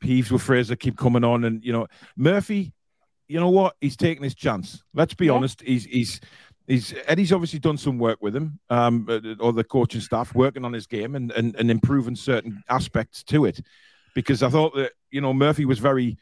peeved 0.00 0.30
with 0.30 0.42
Fraser 0.42 0.76
keep 0.76 0.96
coming 0.96 1.24
on, 1.24 1.44
and 1.44 1.64
you 1.64 1.72
know 1.72 1.86
Murphy. 2.16 2.72
You 3.28 3.40
know 3.40 3.48
what? 3.48 3.76
He's 3.80 3.96
taking 3.96 4.22
his 4.24 4.34
chance. 4.34 4.82
Let's 4.92 5.14
be 5.14 5.26
Yeah. 5.26 5.32
honest. 5.32 5.62
He's 5.62 5.84
he's 5.86 6.20
he's 6.66 6.94
Eddie's 7.06 7.32
obviously 7.32 7.60
done 7.60 7.78
some 7.78 7.98
work 7.98 8.18
with 8.20 8.36
him, 8.36 8.58
um, 8.68 9.06
uh, 9.08 9.20
or 9.40 9.52
the 9.52 9.64
coaching 9.64 10.00
staff 10.02 10.34
working 10.34 10.64
on 10.64 10.72
his 10.72 10.86
game 10.86 11.14
and 11.14 11.32
and, 11.32 11.56
and 11.56 11.70
improving 11.70 12.14
certain 12.14 12.62
aspects 12.68 13.22
to 13.24 13.46
it, 13.46 13.60
because 14.14 14.42
I 14.42 14.50
thought 14.50 14.74
that 14.74 14.92
you 15.10 15.20
know 15.20 15.32
Murphy 15.32 15.64
was 15.64 15.78
very 15.78 16.18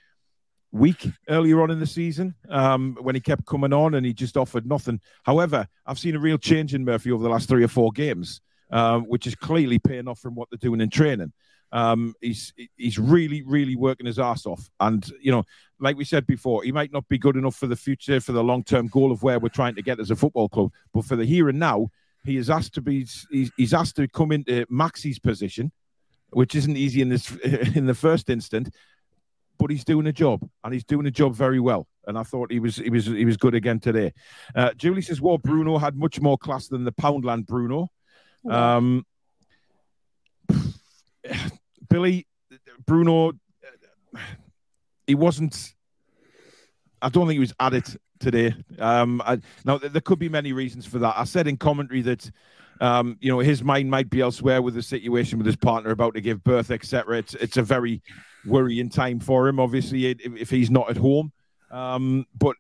weak 0.73 1.09
earlier 1.29 1.63
on 1.63 1.71
in 1.71 1.81
the 1.81 1.87
season 1.87 2.35
um, 2.49 2.97
when 3.01 3.15
he 3.15 3.21
kept 3.21 3.47
coming 3.47 3.73
on 3.73 3.95
and 3.95 4.07
he 4.07 4.13
just 4.13 4.37
offered 4.37 4.67
nothing. 4.67 5.01
However, 5.25 5.67
I've 5.87 5.99
seen 5.99 6.17
a 6.17 6.21
real 6.21 6.39
change 6.39 6.75
in 6.75 6.85
Murphy 6.85 7.11
over 7.11 7.23
the 7.23 7.29
last 7.29 7.49
three 7.49 7.65
or 7.65 7.69
four 7.69 7.91
games, 7.91 8.41
um, 8.71 9.05
which 9.05 9.27
is 9.27 9.35
clearly 9.35 9.79
paying 9.79 10.09
off 10.09 10.21
from 10.21 10.35
what 10.35 10.49
they're 10.51 10.59
doing 10.59 10.81
in 10.81 10.91
training. 10.91 11.33
Um, 11.73 12.15
he's 12.21 12.53
he's 12.77 12.99
really 12.99 13.43
really 13.43 13.77
working 13.77 14.07
his 14.07 14.19
ass 14.19 14.45
off, 14.45 14.69
and 14.81 15.09
you 15.21 15.31
know, 15.31 15.45
like 15.79 15.97
we 15.97 16.05
said 16.05 16.27
before, 16.27 16.65
he 16.65 16.73
might 16.73 16.93
not 16.93 17.09
be 17.09 17.17
good 17.17 17.37
enough 17.37 17.55
for 17.55 17.69
the 17.69 17.77
future 17.77 18.21
for 18.21 18.33
the 18.33 18.43
long 18.43 18.65
term 18.65 18.89
goal 18.89 19.13
of 19.13 19.23
where 19.23 19.39
we're 19.39 19.51
trying 19.51 19.77
to 19.77 19.83
get 19.83 20.01
as 20.01 20.11
a 20.11 20.17
football 20.17 20.49
club, 20.49 20.73
but 20.93 21.05
for 21.05 21.15
the 21.15 21.25
here 21.25 21.49
and 21.49 21.61
now, 21.61 21.87
he 22.25 22.37
is 22.37 22.51
asked 22.51 22.75
to 22.75 22.81
be 22.81 23.07
he's, 23.31 23.53
he's 23.57 23.73
asked 23.73 23.97
to 23.97 24.09
come 24.09 24.33
into 24.33 24.67
Maxi's 24.67 25.21
position, 25.21 25.71
which 26.31 26.57
isn't 26.57 26.77
easy 26.77 27.03
in 27.03 27.09
this 27.09 27.31
in 27.77 27.87
the 27.87 27.95
first 27.95 28.31
instant 28.31 28.75
but 29.61 29.71
he's 29.71 29.85
doing 29.85 30.07
a 30.07 30.13
job 30.13 30.41
and 30.65 30.73
he's 30.73 30.85
doing 30.85 31.07
a 31.07 31.11
job 31.11 31.35
very 31.35 31.61
well. 31.61 31.87
And 32.07 32.19
I 32.19 32.23
thought 32.23 32.51
he 32.51 32.59
was 32.59 32.77
he 32.77 32.89
was 32.89 33.05
he 33.05 33.27
was 33.27 33.37
good 33.37 33.55
again 33.55 33.79
today. 33.79 34.15
Uh, 34.57 34.73
Julie 34.73 35.03
says, 35.03 35.21
"Well, 35.21 35.37
Bruno 35.37 35.77
had 35.77 35.95
much 35.97 36.19
more 36.19 36.39
class 36.39 36.67
than 36.67 36.85
the 36.85 36.93
Poundland 36.93 37.47
Bruno." 37.47 37.89
Um, 38.49 39.05
Billy 41.91 42.27
Bruno, 42.87 43.33
he 45.07 45.15
wasn't. 45.15 45.75
I 47.03 47.11
don't 47.11 47.27
think 47.27 47.35
he 47.35 47.41
was 47.41 47.55
at 47.61 47.75
it 47.75 47.97
today. 48.19 48.55
Um, 48.79 49.21
I, 49.25 49.41
now 49.65 49.77
th- 49.77 49.93
there 49.93 50.01
could 50.01 50.19
be 50.19 50.31
many 50.31 50.55
reasons 50.55 50.87
for 50.87 50.99
that. 51.01 51.19
I 51.19 51.25
said 51.25 51.47
in 51.47 51.59
commentary 51.59 52.01
that. 52.03 52.31
Um, 52.81 53.19
you 53.21 53.31
know, 53.31 53.41
his 53.41 53.63
mind 53.63 53.91
might 53.91 54.09
be 54.09 54.23
elsewhere 54.23 54.63
with 54.63 54.75
the 54.75 54.83
situation 54.83 55.39
with 55.39 55.47
his 55.47 55.57
partner 55.57 55.91
about 55.91 56.15
to 56.15 56.21
give 56.21 56.43
birth, 56.43 56.71
etc. 56.71 57.19
It's 57.19 57.35
it's 57.35 57.57
a 57.59 57.63
very 57.63 58.03
worrying 58.47 58.89
time 58.89 59.21
for 59.21 59.47
him, 59.49 59.61
obviously, 59.61 60.07
if, 60.07 60.19
if 60.35 60.51
he's 60.51 60.71
not 60.71 60.89
at 60.89 60.97
home. 60.97 61.31
Um, 61.71 62.27
but 62.39 62.57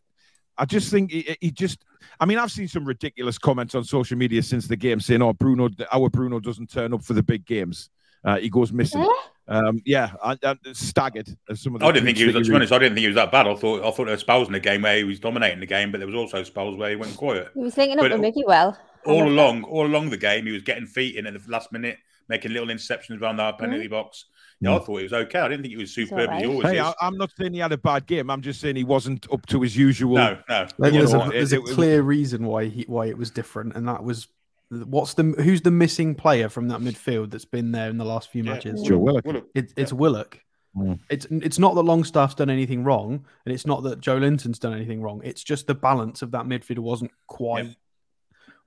I 0.58 0.66
just 0.66 0.90
think 0.90 1.10
he, 1.10 1.36
he 1.40 1.50
just. 1.50 1.84
I 2.18 2.26
mean, 2.26 2.36
I've 2.36 2.52
seen 2.52 2.68
some 2.68 2.84
ridiculous 2.84 3.38
comments 3.38 3.74
on 3.74 3.82
social 3.82 4.18
media 4.18 4.42
since 4.42 4.68
the 4.68 4.76
game 4.76 5.00
saying, 5.00 5.22
"Oh, 5.22 5.32
Bruno, 5.32 5.70
our 5.90 6.10
Bruno 6.10 6.38
doesn't 6.38 6.70
turn 6.70 6.92
up 6.92 7.02
for 7.02 7.14
the 7.14 7.22
big 7.22 7.46
games. 7.46 7.88
Uh, 8.22 8.36
he 8.36 8.50
goes 8.50 8.72
missing." 8.72 9.08
Um, 9.48 9.80
yeah, 9.84 10.12
I, 10.22 10.36
I, 10.44 10.54
staggered. 10.74 11.34
As 11.48 11.60
some 11.60 11.74
of 11.74 11.80
the 11.80 11.86
I 11.86 11.92
didn't 11.92 12.06
think 12.06 12.18
he 12.18 12.24
was. 12.26 12.34
that 12.34 12.44
To 12.44 12.50
be 12.50 12.54
honest, 12.54 12.72
I 12.72 12.78
didn't 12.78 12.94
think 12.94 13.02
he 13.02 13.08
was 13.08 13.16
that 13.16 13.32
bad. 13.32 13.48
I 13.48 13.54
thought 13.54 13.80
I 13.80 13.90
thought 13.90 14.04
there 14.04 14.14
were 14.14 14.18
spells 14.18 14.46
in 14.46 14.52
the 14.52 14.60
game 14.60 14.82
where 14.82 14.98
he 14.98 15.04
was 15.04 15.18
dominating 15.18 15.60
the 15.60 15.66
game, 15.66 15.90
but 15.90 15.98
there 15.98 16.06
was 16.06 16.14
also 16.14 16.42
spells 16.44 16.76
where 16.76 16.90
he 16.90 16.96
went 16.96 17.16
quiet. 17.16 17.50
He 17.54 17.60
was 17.60 17.76
linking 17.76 17.98
up 17.98 18.08
But- 18.08 18.20
Mickey 18.20 18.44
well. 18.46 18.78
I 19.06 19.10
All 19.10 19.18
love 19.18 19.26
that. 19.26 19.32
along, 19.32 19.64
all 19.64 19.86
along 19.86 20.10
the 20.10 20.16
game, 20.16 20.46
he 20.46 20.52
was 20.52 20.62
getting 20.62 20.86
feet 20.86 21.16
in 21.16 21.26
at 21.26 21.32
the 21.34 21.40
last 21.50 21.72
minute, 21.72 21.98
making 22.28 22.52
little 22.52 22.68
interceptions 22.68 23.20
around 23.20 23.40
our 23.40 23.52
penalty 23.54 23.88
box. 23.88 24.26
Yeah, 24.62 24.76
I 24.76 24.78
thought 24.80 24.96
he 24.98 25.04
was 25.04 25.12
okay. 25.14 25.38
I 25.38 25.48
didn't 25.48 25.62
think 25.62 25.72
he 25.72 25.80
was 25.80 25.90
superb. 25.94 26.28
as 26.30 26.42
He 26.42 26.46
always 26.46 26.68
Hey, 26.68 26.74
is. 26.78 26.82
I, 26.82 26.92
I'm 27.00 27.16
not 27.16 27.32
saying 27.38 27.54
he 27.54 27.60
had 27.60 27.72
a 27.72 27.78
bad 27.78 28.06
game. 28.06 28.28
I'm 28.30 28.42
just 28.42 28.60
saying 28.60 28.76
he 28.76 28.84
wasn't 28.84 29.26
up 29.32 29.46
to 29.46 29.62
his 29.62 29.74
usual. 29.74 30.16
no, 30.16 30.38
no. 30.50 30.66
Like, 30.76 30.92
You 30.92 30.98
there's 30.98 31.14
know, 31.14 31.22
a, 31.22 31.30
there's 31.30 31.52
a 31.54 31.60
clear 31.60 32.02
reason 32.02 32.44
why 32.44 32.66
he 32.66 32.82
why 32.86 33.06
it 33.06 33.16
was 33.16 33.30
different, 33.30 33.74
and 33.74 33.88
that 33.88 34.04
was 34.04 34.28
what's 34.68 35.14
the 35.14 35.22
who's 35.42 35.62
the 35.62 35.70
missing 35.70 36.14
player 36.14 36.48
from 36.50 36.68
that 36.68 36.80
midfield 36.80 37.30
that's 37.30 37.46
been 37.46 37.72
there 37.72 37.88
in 37.88 37.96
the 37.96 38.04
last 38.04 38.30
few 38.30 38.44
Yeah. 38.44 38.52
matches. 38.52 38.82
Joe 38.82 38.98
Willock. 38.98 39.24
Well, 39.24 39.36
look, 39.36 39.48
It, 39.54 39.72
it's 39.78 39.94
Willock. 39.94 40.38
Mm. 40.76 41.00
It's 41.08 41.26
it's 41.30 41.58
not 41.58 41.74
that 41.74 41.82
Longstaff's 41.82 42.34
done 42.34 42.50
anything 42.50 42.84
wrong, 42.84 43.24
and 43.46 43.54
it's 43.54 43.66
not 43.66 43.82
that 43.84 44.00
Joelinton's 44.02 44.58
done 44.58 44.74
anything 44.74 45.00
wrong. 45.00 45.22
It's 45.24 45.42
just 45.42 45.66
the 45.68 45.74
balance 45.74 46.20
of 46.20 46.30
that 46.32 46.44
midfield 46.44 46.78
wasn't 46.80 47.12
quite 47.26 47.74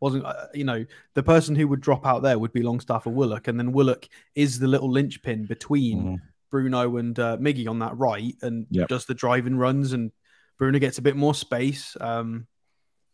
wasn't 0.04 0.26
uh, 0.26 0.48
you 0.54 0.66
know 0.66 0.86
the 1.16 1.24
person 1.24 1.56
who 1.56 1.68
would 1.70 1.80
drop 1.82 2.06
out 2.06 2.22
there 2.22 2.38
would 2.38 2.52
be 2.54 2.62
Longstaff 2.62 3.08
or 3.08 3.12
Willock, 3.14 3.48
and 3.48 3.58
then 3.58 3.72
Willock 3.72 4.08
is 4.36 4.60
the 4.60 4.68
little 4.68 4.92
linchpin 4.92 5.46
between 5.46 6.04
Mhm. 6.04 6.22
Bruno 6.52 6.98
and 6.98 7.18
uh, 7.18 7.38
Miggy 7.38 7.68
on 7.68 7.80
that 7.80 7.98
right, 7.98 8.36
and 8.42 8.68
Yep. 8.70 8.90
does 8.90 9.06
the 9.06 9.14
driving 9.16 9.56
runs, 9.58 9.94
and 9.94 10.12
Bruno 10.60 10.78
gets 10.78 10.98
a 10.98 11.02
bit 11.02 11.16
more 11.16 11.34
space. 11.34 11.96
Um, 12.02 12.46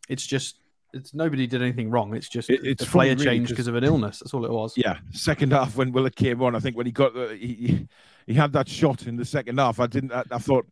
it's 0.09 0.25
just 0.25 0.59
it's 0.91 1.13
nobody 1.13 1.45
did 1.45 1.61
anything 1.61 1.91
wrong. 1.91 2.15
It's 2.15 2.27
just 2.27 2.49
It- 2.49 2.65
it's 2.65 2.83
the 2.83 2.89
player 2.89 3.11
really, 3.13 3.23
changed 3.25 3.49
'cause- 3.51 3.57
because 3.57 3.67
of 3.67 3.75
an 3.75 3.83
illness. 3.83 4.19
That's 4.19 4.33
all 4.33 4.43
it 4.43 4.51
was. 4.51 4.75
Yeah, 4.75 4.97
second 5.11 5.51
half 5.53 5.77
when 5.77 5.91
Willock 5.91 6.15
came 6.15 6.41
on, 6.41 6.55
I 6.55 6.59
think 6.59 6.75
when 6.75 6.87
he 6.87 6.91
got 6.91 7.13
the, 7.13 7.35
he, 7.39 7.53
he- 7.53 7.87
he 8.25 8.33
had 8.33 8.51
that 8.53 8.67
shot 8.67 9.05
in 9.05 9.15
the 9.15 9.25
second 9.25 9.59
half. 9.59 9.79
I 9.79 9.85
didn't. 9.85 10.11
I, 10.11 10.23
I 10.31 10.39
thought 10.39 10.65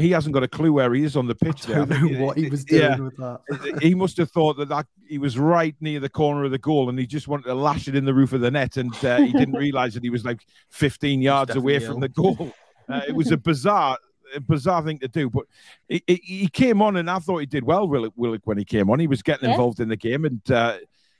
he 0.00 0.10
hasn't 0.10 0.32
got 0.34 0.42
a 0.42 0.48
clue 0.48 0.72
where 0.72 0.92
he 0.94 1.02
is 1.04 1.16
on 1.16 1.26
the 1.26 1.34
pitch. 1.34 1.68
I 1.68 1.72
don't 1.84 1.92
I 1.92 2.00
know 2.00 2.24
what 2.26 2.36
he 2.38 2.48
was 2.48 2.64
doing 2.64 2.82
Yeah, 2.82 2.98
with 2.98 3.16
that. 3.16 3.78
he 3.82 3.94
must 3.94 4.16
have 4.16 4.30
thought 4.30 4.56
that, 4.58 4.68
that 4.68 4.86
he 5.08 5.18
was 5.18 5.38
right 5.38 5.74
near 5.80 6.00
the 6.00 6.08
corner 6.08 6.44
of 6.44 6.50
the 6.50 6.58
goal, 6.58 6.88
and 6.88 6.98
he 6.98 7.06
just 7.06 7.28
wanted 7.28 7.44
to 7.44 7.54
lash 7.54 7.86
it 7.88 7.94
in 7.94 8.04
the 8.04 8.14
roof 8.14 8.32
of 8.32 8.40
the 8.40 8.50
net, 8.50 8.76
and 8.76 8.92
uh, 9.04 9.18
he 9.20 9.32
didn't 9.32 9.54
realise 9.66 9.94
that 9.94 10.02
he 10.02 10.10
was 10.10 10.24
like 10.24 10.40
15 10.70 11.22
yards 11.22 11.54
away 11.54 11.74
definitely 11.78 11.92
from 11.94 12.00
the 12.00 12.08
goal. 12.08 12.52
Uh, 12.88 13.00
it 13.06 13.14
was 13.14 13.30
a 13.30 13.36
bizarre. 13.50 13.98
A 14.32 14.40
bizarre 14.40 14.80
thing 14.84 14.96
to 15.00 15.08
do, 15.08 15.28
but 15.28 15.44
he, 15.88 16.04
he- 16.06 16.22
he 16.24 16.48
came 16.48 16.80
on, 16.80 16.96
and 16.96 17.10
I 17.10 17.18
thought 17.18 17.38
he 17.38 17.46
did 17.46 17.64
well. 17.64 17.88
Willock, 17.88 18.12
Willock 18.14 18.42
when 18.44 18.58
he 18.58 18.64
came 18.64 18.88
on, 18.88 19.00
he 19.00 19.08
was 19.08 19.22
getting 19.22 19.46
Yeah. 19.48 19.54
involved 19.56 19.80
in 19.80 19.88
the 19.88 19.96
game, 19.96 20.24
and 20.24 20.40
uh, 20.52 20.76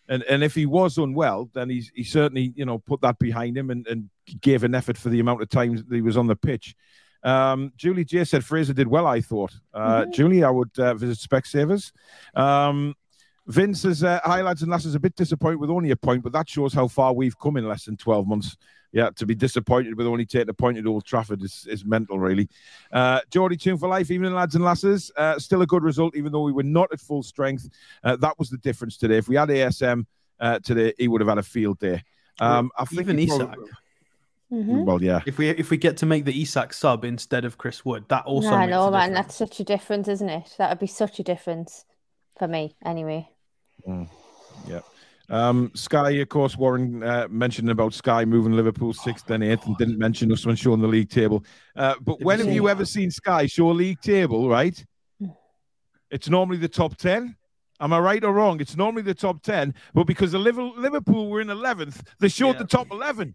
and 0.09 0.23
and 0.25 0.45
if 0.45 0.55
he 0.55 0.65
was 0.65 0.97
unwell, 0.97 1.51
then 1.53 1.71
he's 1.71 1.91
he 1.93 2.05
certainly 2.05 2.53
you 2.55 2.65
know 2.65 2.79
put 2.79 3.01
that 3.01 3.19
behind 3.19 3.59
him 3.59 3.71
and, 3.71 3.85
and 3.89 4.11
gave 4.41 4.63
an 4.63 4.77
effort 4.77 4.97
for 4.97 5.09
the 5.09 5.19
amount 5.19 5.43
of 5.43 5.49
times 5.49 5.83
that 5.85 5.93
he 5.93 6.03
was 6.03 6.17
on 6.17 6.29
the 6.29 6.37
pitch. 6.37 6.77
Um, 7.23 7.73
Julie 7.77 8.05
J 8.05 8.25
said 8.25 8.45
Fraser 8.45 8.73
did 8.73 8.89
well. 8.89 9.07
I 9.07 9.21
thought. 9.21 9.53
Uh, 9.75 10.03
Mhm. 10.05 10.13
Julie, 10.15 10.45
I 10.45 10.51
would 10.51 10.71
uh, 10.79 10.95
visit 10.95 11.19
Specsavers. 11.29 11.93
Um, 12.35 12.95
Vince 13.47 13.81
says, 13.81 14.05
uh, 14.05 14.21
"Hi 14.25 14.43
lads 14.43 14.63
and 14.63 14.71
lasses, 14.71 14.95
a 14.95 15.01
bit 15.01 15.17
disappointed 15.17 15.57
with 15.61 15.71
only 15.71 15.91
a 15.91 15.97
point, 15.97 16.23
but 16.23 16.33
that 16.33 16.49
shows 16.49 16.73
how 16.73 16.87
far 16.89 17.13
we've 17.13 17.39
come 17.39 17.57
in 17.57 17.67
less 17.69 17.85
than 17.85 17.97
twelve 17.97 18.27
months. 18.27 18.57
Yeah, 18.93 19.11
to 19.17 19.27
be 19.27 19.37
disappointed 19.37 19.97
with 19.97 20.07
only 20.09 20.27
taking 20.27 20.49
a 20.49 20.55
point 20.55 20.77
at 20.77 20.85
Old 20.85 21.05
Trafford 21.05 21.43
is, 21.45 21.65
is 21.71 21.85
mental, 21.85 22.19
really. 22.19 22.49
Uh, 22.93 23.21
Geordie 23.31 23.57
tune 23.57 23.79
for 23.79 23.89
life, 23.89 24.11
evening 24.11 24.35
lads 24.35 24.57
and 24.57 24.65
lasses. 24.65 25.13
Uh, 25.17 25.39
still 25.39 25.63
a 25.63 25.67
good 25.67 25.85
result, 25.85 26.17
even 26.17 26.33
though 26.33 26.43
we 26.43 26.51
were 26.51 26.65
not 26.65 26.93
at 26.93 26.99
full 26.99 27.23
strength. 27.23 27.69
Uh, 28.03 28.17
that 28.17 28.37
was 28.37 28.51
the 28.51 28.59
difference 28.59 28.97
today. 28.97 29.19
If 29.19 29.29
we 29.29 29.37
had 29.37 29.49
ASM 29.49 30.07
uh, 30.41 30.59
today, 30.59 30.93
he 30.99 31.07
would 31.07 31.21
have 31.21 31.29
had 31.29 31.39
a 31.39 31.43
field 31.45 31.79
day. 31.79 32.03
Um, 32.41 32.73
I 32.77 32.85
think 32.85 33.03
Even 33.03 33.19
Isak. 33.21 33.39
probably- 33.47 33.71
Mhm. 34.53 34.85
Well, 34.85 35.03
yeah, 35.03 35.21
If 35.27 35.39
we 35.39 35.49
if 35.51 35.71
we 35.71 35.77
get 35.77 35.97
to 35.99 36.07
make 36.07 36.25
the 36.25 36.43
Isak 36.43 36.73
sub 36.73 37.05
instead 37.05 37.45
of 37.45 37.57
Chris 37.57 37.85
Wood, 37.85 38.05
that 38.09 38.25
also 38.25 38.51
I 38.51 38.67
know, 38.67 38.91
man. 38.91 39.13
That's 39.13 39.37
such 39.37 39.61
a 39.61 39.65
difference, 39.65 40.09
isn't 40.09 40.29
it? 40.29 40.55
That 40.59 40.71
would 40.71 40.81
be 40.81 40.89
such 40.89 41.21
a 41.21 41.23
difference 41.23 41.85
for 42.37 42.49
me, 42.49 42.75
anyway. 42.85 43.29
Yeah. 44.67 44.81
Um, 45.29 45.71
Sky, 45.75 46.11
of 46.11 46.29
course, 46.29 46.57
Warren 46.57 47.05
uh, 47.05 47.29
mentioned 47.31 47.71
about 47.71 47.95
Sky 47.95 48.25
moving 48.25 48.53
Liverpool 48.53 48.93
sixth 48.93 49.31
and 49.31 49.45
eighth, 49.45 49.65
and 49.67 49.77
didn't 49.79 49.99
mention 49.99 50.33
us 50.33 50.45
when 50.45 50.57
showing 50.57 50.81
the 50.81 50.89
league 50.89 51.11
table. 51.11 51.45
Uh, 51.77 51.95
but 52.01 52.19
Did 52.19 52.25
when 52.25 52.39
have 52.41 52.49
you 52.53 52.65
that? 52.65 52.71
ever 52.71 52.85
seen 52.85 53.13
Sky 53.13 53.47
show 53.47 53.71
a 53.71 53.73
league 53.73 54.01
table? 54.01 54.49
Right? 54.49 54.85
Mm. 55.23 55.37
It's 56.11 56.29
normally 56.29 56.59
the 56.59 56.69
top 56.69 56.97
ten. 56.97 57.37
Am 57.83 57.93
I 57.95 57.99
right 58.01 58.23
or 58.25 58.33
wrong? 58.33 58.61
It's 58.61 58.77
normally 58.77 59.03
the 59.03 59.15
top 59.15 59.43
ten, 59.43 59.73
but 59.95 60.05
because 60.09 60.33
the 60.33 60.39
Liverpool, 60.39 60.75
Liverpool 60.77 61.31
were 61.31 61.41
in 61.41 61.49
eleventh, 61.49 62.03
they 62.19 62.29
showed 62.29 62.57
Yeah. 62.57 62.63
the 62.63 62.67
top 62.67 62.91
eleven. 62.91 63.35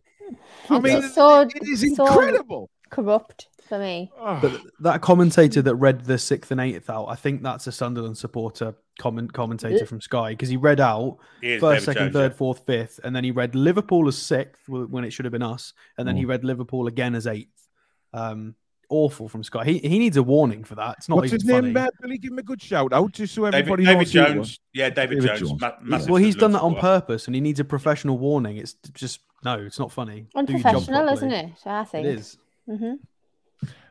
I 0.70 0.80
mean, 0.80 0.98
It's 1.04 1.16
so, 1.16 1.42
it 1.42 1.52
is 1.64 1.82
so 1.96 2.06
incredible. 2.08 2.70
corrupt 2.90 3.48
for 3.68 3.80
me. 3.80 4.12
Oh, 4.20 4.40
But 4.42 4.62
that 4.82 5.02
commentator 5.02 5.62
that 5.62 5.76
read 5.76 6.06
the 6.06 6.18
sixth 6.18 6.52
and 6.52 6.62
eighth 6.62 6.90
out, 6.90 7.06
I 7.06 7.16
think 7.16 7.42
that's 7.44 7.68
a 7.68 7.72
Sunderland 7.72 8.18
supporter 8.18 8.76
comment 9.00 9.34
commentator 9.34 9.86
from 9.86 10.00
Sky 10.02 10.32
because 10.32 10.50
he 10.50 10.56
read 10.58 10.80
out 10.80 11.18
He 11.42 11.58
first, 11.60 11.82
David 11.82 11.84
second, 11.86 12.04
Jones, 12.04 12.14
third, 12.14 12.32
yeah. 12.32 12.38
fourth, 12.38 12.60
fifth, 12.66 13.00
and 13.04 13.16
then 13.16 13.24
he 13.24 13.32
read 13.32 13.56
Liverpool 13.56 14.08
as 14.08 14.18
sixth 14.18 14.68
when 14.70 15.04
it 15.04 15.12
should 15.12 15.26
have 15.26 15.32
been 15.34 15.42
us, 15.44 15.74
and 15.98 16.08
then 16.08 16.16
he 16.16 16.24
Mm. 16.26 16.30
read 16.30 16.44
Liverpool 16.46 16.88
again 16.88 17.16
as 17.16 17.28
eighth. 17.28 17.68
Um, 18.14 18.56
awful 18.96 19.28
from 19.30 19.44
Scott. 19.44 19.66
He 19.68 19.80
he 19.80 20.00
needs 20.00 20.18
a 20.18 20.24
warning 20.24 20.64
for 20.64 20.76
that. 20.76 20.96
It's 20.98 21.10
not 21.10 21.18
what's 21.18 21.28
even 21.28 21.40
his 21.42 21.46
name? 21.46 21.74
funny. 21.74 21.88
Uh, 21.88 21.92
Billy, 22.02 22.18
give 22.18 22.32
him 22.32 22.40
a 22.40 22.44
good 22.44 22.62
shout 22.62 22.94
out 22.94 23.12
just 23.12 23.34
so 23.34 23.46
everybody 23.46 23.84
David 23.86 23.98
knows 24.00 24.12
who 24.14 24.20
it 24.20 24.38
was. 24.38 24.48
Jones. 24.50 24.60
Yeah, 24.74 24.90
David, 24.90 25.20
David 25.22 25.38
Jones. 25.38 25.50
Jones. 25.52 25.62
Ma- 25.62 25.72
massive 25.82 26.10
well, 26.10 26.22
he's 26.24 26.36
done 26.36 26.52
that 26.54 26.62
on 26.62 26.72
supporter. 26.76 27.00
purpose, 27.02 27.26
and 27.28 27.36
he 27.36 27.42
needs 27.42 27.60
a 27.60 27.64
professional 27.66 28.18
warning. 28.18 28.58
It's 28.58 28.76
just 28.94 29.22
no, 29.44 29.60
it's 29.60 29.78
not 29.80 29.92
funny. 29.92 30.28
Unprofessional, 30.36 31.08
isn't 31.10 31.30
properly. 31.30 31.54
it? 31.54 31.68
I 31.68 31.84
think. 31.84 32.06
It 32.08 32.16
is. 32.20 32.38
hmm 32.68 32.94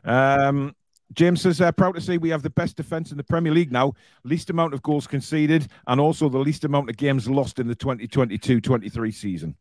Um, 0.03 0.75
James 1.13 1.41
says, 1.41 1.61
uh, 1.61 1.71
proud 1.71 1.93
to 1.95 2.01
say 2.01 2.17
we 2.17 2.29
have 2.29 2.41
the 2.41 2.49
best 2.49 2.75
defence 2.75 3.11
in 3.11 3.17
the 3.17 3.23
Premier 3.23 3.53
League 3.53 3.71
now, 3.71 3.93
least 4.23 4.49
amount 4.49 4.73
of 4.73 4.81
goals 4.81 5.05
conceded, 5.07 5.67
and 5.87 6.01
also 6.01 6.27
the 6.29 6.39
least 6.39 6.65
amount 6.65 6.89
of 6.89 6.97
games 6.97 7.29
lost 7.29 7.59
in 7.59 7.67
the 7.67 7.75
2022 7.75 8.59
23 8.59 9.11
season. 9.11 9.55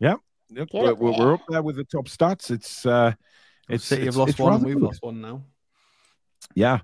Yeah, 0.00 0.16
Yep, 0.50 0.68
we're, 0.74 0.90
up 0.92 0.98
there. 0.98 1.12
we're 1.12 1.34
up 1.34 1.40
there 1.48 1.62
with 1.62 1.76
the 1.76 1.84
top 1.84 2.06
stats. 2.08 2.50
It's, 2.50 2.84
uh, 2.84 3.12
it's, 3.68 3.84
City 3.84 4.02
it's, 4.02 4.14
have 4.14 4.16
lost 4.16 4.30
it's 4.30 4.38
one, 4.38 4.54
and 4.54 4.64
we've 4.64 4.74
good. 4.76 4.84
lost 4.84 5.02
one 5.02 5.20
now. 5.20 5.42
Yeah. 6.54 6.80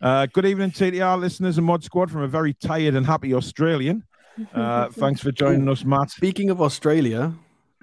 Uh, 0.00 0.26
good 0.26 0.46
evening, 0.46 0.70
TTR 0.70 1.18
listeners 1.20 1.58
and 1.58 1.66
Mod 1.66 1.84
Squad 1.84 2.10
from 2.10 2.22
a 2.22 2.28
very 2.28 2.54
tired 2.54 2.94
and 2.94 3.06
happy 3.06 3.34
Australian. 3.34 4.04
Uh, 4.54 4.88
thanks 4.88 5.20
for 5.20 5.30
joining 5.30 5.68
us, 5.68 5.84
Matt. 5.84 6.10
Speaking 6.10 6.48
of 6.48 6.62
Australia, 6.62 7.34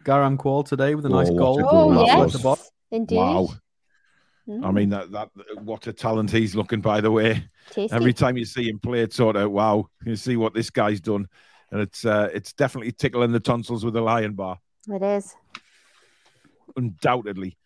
Garang 0.04 0.36
Kuol 0.36 0.66
today 0.68 0.96
with 0.96 1.06
a 1.06 1.10
nice 1.10 1.30
Oh, 1.30 1.34
what 1.34 1.40
goal. 1.40 1.60
Oh, 1.64 1.70
goal 1.70 1.90
that 1.92 2.00
outside 2.10 2.24
was. 2.24 2.34
the 2.34 2.40
box. 2.40 2.62
yes. 2.64 2.72
Indeed. 3.00 3.16
Wow. 3.18 3.50
I 4.64 4.72
mean, 4.72 4.90
that, 4.90 5.12
that 5.12 5.30
what 5.62 5.86
a 5.86 5.94
talent 5.94 6.32
he's 6.32 6.56
looking, 6.56 6.82
by 6.82 7.02
the 7.02 7.12
way. 7.12 7.48
tasty. 7.70 7.96
Every 7.96 8.14
time 8.14 8.36
you 8.36 8.46
see 8.46 8.68
him 8.68 8.80
play, 8.80 9.02
it's 9.02 9.16
sort 9.16 9.36
of 9.36 9.52
wow. 9.52 9.90
You 10.04 10.16
see 10.16 10.38
what 10.38 10.56
this 10.56 10.72
guy's 10.72 11.00
done, 11.00 11.28
and 11.72 11.82
it's 11.82 12.04
uh, 12.04 12.30
it's 12.34 12.52
definitely 12.54 12.94
tickling 12.94 13.32
the 13.32 13.40
tonsils 13.40 13.86
with 13.86 13.96
a 13.96 14.02
lion 14.02 14.34
bar, 14.34 14.58
It 14.88 15.04
is. 15.04 15.36
undoubtedly. 16.76 17.58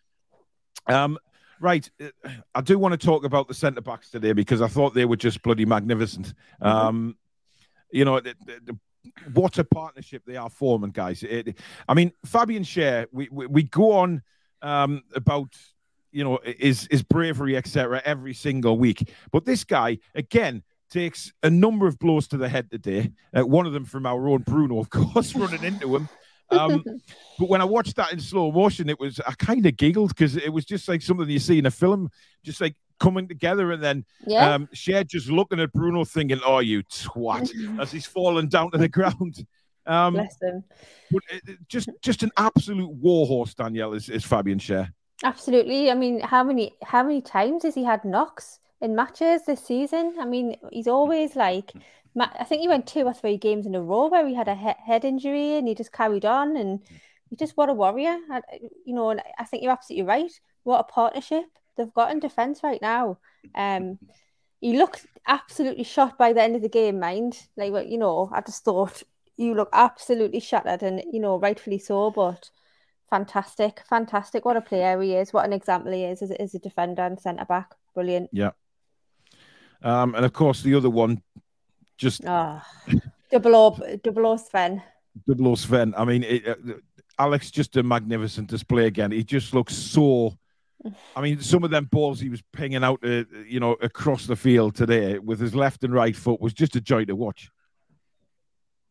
Um, 0.86 1.18
right, 1.60 1.88
uh, 2.02 2.30
I 2.54 2.60
do 2.60 2.78
want 2.78 2.98
to 2.98 3.06
talk 3.06 3.24
about 3.24 3.48
the 3.48 3.54
centre 3.54 3.80
backs 3.80 4.10
today 4.10 4.32
because 4.32 4.60
I 4.60 4.68
thought 4.68 4.94
they 4.94 5.04
were 5.04 5.16
just 5.16 5.42
bloody 5.42 5.64
magnificent. 5.64 6.34
Um, 6.60 7.16
you 7.90 8.04
know, 8.04 8.20
the, 8.20 8.34
the, 8.44 8.60
the, 8.64 8.78
what 9.32 9.58
a 9.58 9.64
partnership 9.64 10.22
they 10.26 10.36
are 10.36 10.50
forming, 10.50 10.90
guys. 10.90 11.22
It, 11.22 11.58
I 11.88 11.94
mean, 11.94 12.12
Fabian 12.24 12.64
Schär, 12.64 13.06
we, 13.12 13.28
we 13.30 13.46
we 13.46 13.62
go 13.62 13.92
on 13.92 14.22
um, 14.62 15.02
about 15.14 15.54
you 16.10 16.24
know 16.24 16.38
his 16.44 16.88
his 16.90 17.02
bravery, 17.02 17.56
etc., 17.56 18.02
every 18.04 18.34
single 18.34 18.78
week, 18.78 19.10
but 19.30 19.44
this 19.44 19.64
guy 19.64 19.98
again 20.14 20.62
takes 20.90 21.32
a 21.42 21.50
number 21.50 21.86
of 21.86 21.98
blows 21.98 22.28
to 22.28 22.36
the 22.36 22.48
head 22.48 22.70
today. 22.70 23.10
Uh, 23.36 23.44
one 23.44 23.66
of 23.66 23.72
them 23.72 23.84
from 23.84 24.06
our 24.06 24.28
own 24.28 24.42
Bruno, 24.42 24.78
of 24.78 24.90
course, 24.90 25.34
running 25.36 25.64
into 25.64 25.94
him. 25.94 26.08
Um, 26.50 26.84
but 27.38 27.48
when 27.48 27.60
I 27.60 27.64
watched 27.64 27.96
that 27.96 28.12
in 28.12 28.20
slow 28.20 28.52
motion, 28.52 28.88
it 28.88 29.00
was 29.00 29.20
I 29.26 29.32
kind 29.32 29.64
of 29.66 29.76
giggled 29.76 30.10
because 30.10 30.36
it 30.36 30.52
was 30.52 30.64
just 30.64 30.88
like 30.88 31.02
something 31.02 31.28
you 31.28 31.38
see 31.38 31.58
in 31.58 31.66
a 31.66 31.70
film, 31.70 32.10
just 32.42 32.60
like 32.60 32.74
coming 33.00 33.26
together, 33.26 33.72
and 33.72 33.82
then 33.82 34.04
yeah. 34.26 34.54
um, 34.54 34.68
Schär 34.74 35.06
just 35.06 35.28
looking 35.28 35.60
at 35.60 35.72
Bruno, 35.72 36.04
thinking, 36.04 36.40
"Oh, 36.44 36.58
you 36.60 36.82
twat," 36.84 37.50
as 37.80 37.90
he's 37.90 38.06
falling 38.06 38.48
down 38.48 38.70
to 38.72 38.78
the 38.78 38.88
ground. 38.88 39.46
Um, 39.86 40.14
Bless 40.14 40.36
them. 40.36 40.64
but 41.10 41.22
it, 41.30 41.42
it- 41.46 41.58
just 41.68 41.90
just 42.02 42.22
an 42.22 42.30
absolute 42.36 42.90
warhorse, 42.90 43.54
Danielle 43.54 43.92
is, 43.94 44.08
is 44.08 44.24
Fabian 44.24 44.58
Schär. 44.58 44.90
Absolutely. 45.22 45.90
I 45.90 45.94
mean, 45.94 46.20
how 46.20 46.42
many 46.44 46.74
how 46.82 47.02
many 47.02 47.20
times 47.20 47.62
has 47.64 47.74
he 47.74 47.84
had 47.84 48.04
knocks 48.04 48.60
in 48.80 48.94
matches 48.94 49.42
this 49.46 49.64
season? 49.64 50.16
I 50.20 50.24
mean, 50.24 50.56
he's 50.72 50.88
always 50.88 51.36
like, 51.36 51.72
ma- 52.14 52.30
I 52.38 52.44
think 52.44 52.60
he 52.60 52.68
went 52.68 52.86
two 52.86 53.04
or 53.04 53.14
three 53.14 53.36
games 53.36 53.66
in 53.66 53.74
a 53.74 53.82
row 53.82 54.08
where 54.08 54.26
he 54.26 54.34
had 54.34 54.48
a 54.48 54.54
he- 54.54 54.84
head 54.86 55.04
injury 55.04 55.56
and 55.56 55.68
he 55.68 55.74
just 55.74 55.92
carried 55.92 56.24
on 56.24 56.56
and 56.56 56.80
he 57.30 57.36
just 57.36 57.56
what 57.56 57.68
a 57.68 57.74
warrior. 57.74 58.18
I, 58.30 58.40
you 58.84 58.94
know, 58.94 59.10
and 59.10 59.22
I 59.38 59.44
think 59.44 59.62
you're 59.62 59.72
absolutely 59.72 60.06
right. 60.06 60.30
What 60.62 60.80
a 60.80 60.84
partnership 60.84 61.44
they've 61.76 61.92
got 61.92 62.10
in 62.10 62.20
defence 62.20 62.60
right 62.62 62.80
now. 62.80 63.18
Um, 63.54 63.98
he 64.60 64.76
looked 64.76 65.06
absolutely 65.26 65.84
shot 65.84 66.16
by 66.18 66.32
the 66.32 66.42
end 66.42 66.56
of 66.56 66.62
the 66.62 66.68
game. 66.68 67.00
Mind, 67.00 67.38
like 67.56 67.88
you 67.88 67.98
know, 67.98 68.30
I 68.32 68.40
just 68.40 68.64
thought 68.64 69.02
you 69.36 69.54
look 69.54 69.68
absolutely 69.72 70.40
shattered, 70.40 70.82
and 70.82 71.02
you 71.12 71.20
know, 71.20 71.38
rightfully 71.38 71.78
so, 71.78 72.10
but 72.10 72.50
fantastic, 73.10 73.82
fantastic. 73.88 74.44
What 74.44 74.56
a 74.56 74.60
player 74.60 75.00
he 75.00 75.14
is. 75.14 75.32
What 75.32 75.44
an 75.44 75.52
example 75.52 75.92
he 75.92 76.04
is 76.04 76.22
as, 76.22 76.30
as 76.30 76.54
a 76.54 76.58
defender 76.58 77.02
and 77.02 77.20
centre 77.20 77.44
back. 77.44 77.74
Brilliant. 77.94 78.30
Yeah. 78.32 78.50
Um, 79.82 80.14
and 80.14 80.24
of 80.24 80.32
course, 80.32 80.62
the 80.62 80.74
other 80.74 80.90
one, 80.90 81.22
just 81.96 82.22
Ah, 82.26 82.66
double 83.30 83.54
O, 83.56 83.96
double 84.02 84.26
O 84.26 84.36
Sven. 84.36 84.82
double 85.26 85.48
O 85.48 85.54
Sven. 85.54 85.94
I 85.96 86.04
mean, 86.04 86.22
it, 86.24 86.46
uh, 86.48 86.54
Alex, 87.18 87.50
just 87.50 87.76
a 87.76 87.82
magnificent 87.82 88.48
display 88.48 88.86
again. 88.86 89.10
He 89.12 89.22
just 89.24 89.54
looks 89.54 89.74
so. 89.74 90.36
I 91.16 91.22
mean, 91.22 91.40
some 91.40 91.64
of 91.64 91.70
them 91.70 91.86
balls 91.90 92.20
he 92.20 92.28
was 92.28 92.42
pinging 92.52 92.84
out, 92.84 92.98
uh, 93.02 93.24
you 93.46 93.58
know, 93.58 93.72
across 93.80 94.26
the 94.26 94.36
field 94.36 94.74
today 94.74 95.18
with 95.18 95.40
his 95.40 95.54
left 95.54 95.82
and 95.82 95.94
right 95.94 96.14
foot 96.14 96.40
was 96.42 96.52
just 96.52 96.76
a 96.76 96.80
joy 96.80 97.04
to 97.06 97.16
watch. 97.16 97.50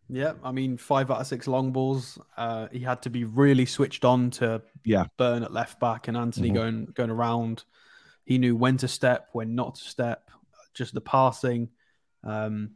Yeah, 0.09 0.33
I 0.43 0.51
mean, 0.51 0.77
five 0.77 1.11
out 1.11 1.21
of 1.21 1.27
six 1.27 1.47
long 1.47 1.71
balls. 1.71 2.17
Uh, 2.35 2.67
he 2.71 2.79
had 2.79 3.01
to 3.03 3.09
be 3.09 3.23
really 3.25 3.65
switched 3.65 4.03
on 4.05 4.31
to 4.31 4.61
Yeah. 4.83 5.05
burn 5.17 5.43
at 5.43 5.53
left 5.53 5.79
back, 5.79 6.07
and 6.07 6.17
Antony 6.17 6.49
Mhm. 6.49 6.53
going 6.53 6.85
going 6.95 7.09
around. 7.09 7.63
He 8.25 8.37
knew 8.37 8.55
when 8.55 8.77
to 8.77 8.87
step, 8.87 9.29
when 9.33 9.53
not 9.55 9.75
to 9.75 9.83
step. 9.83 10.29
Just 10.73 10.93
the 10.93 11.01
passing. 11.01 11.69
Um, 12.23 12.71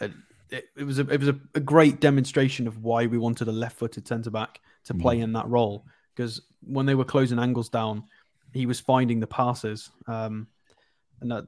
it, 0.00 0.64
it 0.76 0.84
was 0.84 0.98
a 0.98 1.08
it 1.08 1.18
was 1.18 1.28
a, 1.28 1.38
a, 1.54 1.60
great 1.60 2.00
demonstration 2.00 2.66
of 2.66 2.82
why 2.82 3.06
we 3.06 3.18
wanted 3.18 3.48
a 3.48 3.52
left-footed 3.52 4.06
centre 4.06 4.30
back 4.30 4.60
to 4.84 4.94
mm. 4.94 5.00
play 5.00 5.20
in 5.20 5.32
that 5.32 5.48
role 5.48 5.84
because 6.14 6.42
when 6.62 6.86
they 6.86 6.94
were 6.94 7.04
closing 7.04 7.38
angles 7.38 7.68
down, 7.68 8.04
he 8.52 8.66
was 8.66 8.80
finding 8.80 9.20
the 9.20 9.26
passes, 9.26 9.90
um, 10.06 10.46
and 11.20 11.30
that 11.30 11.46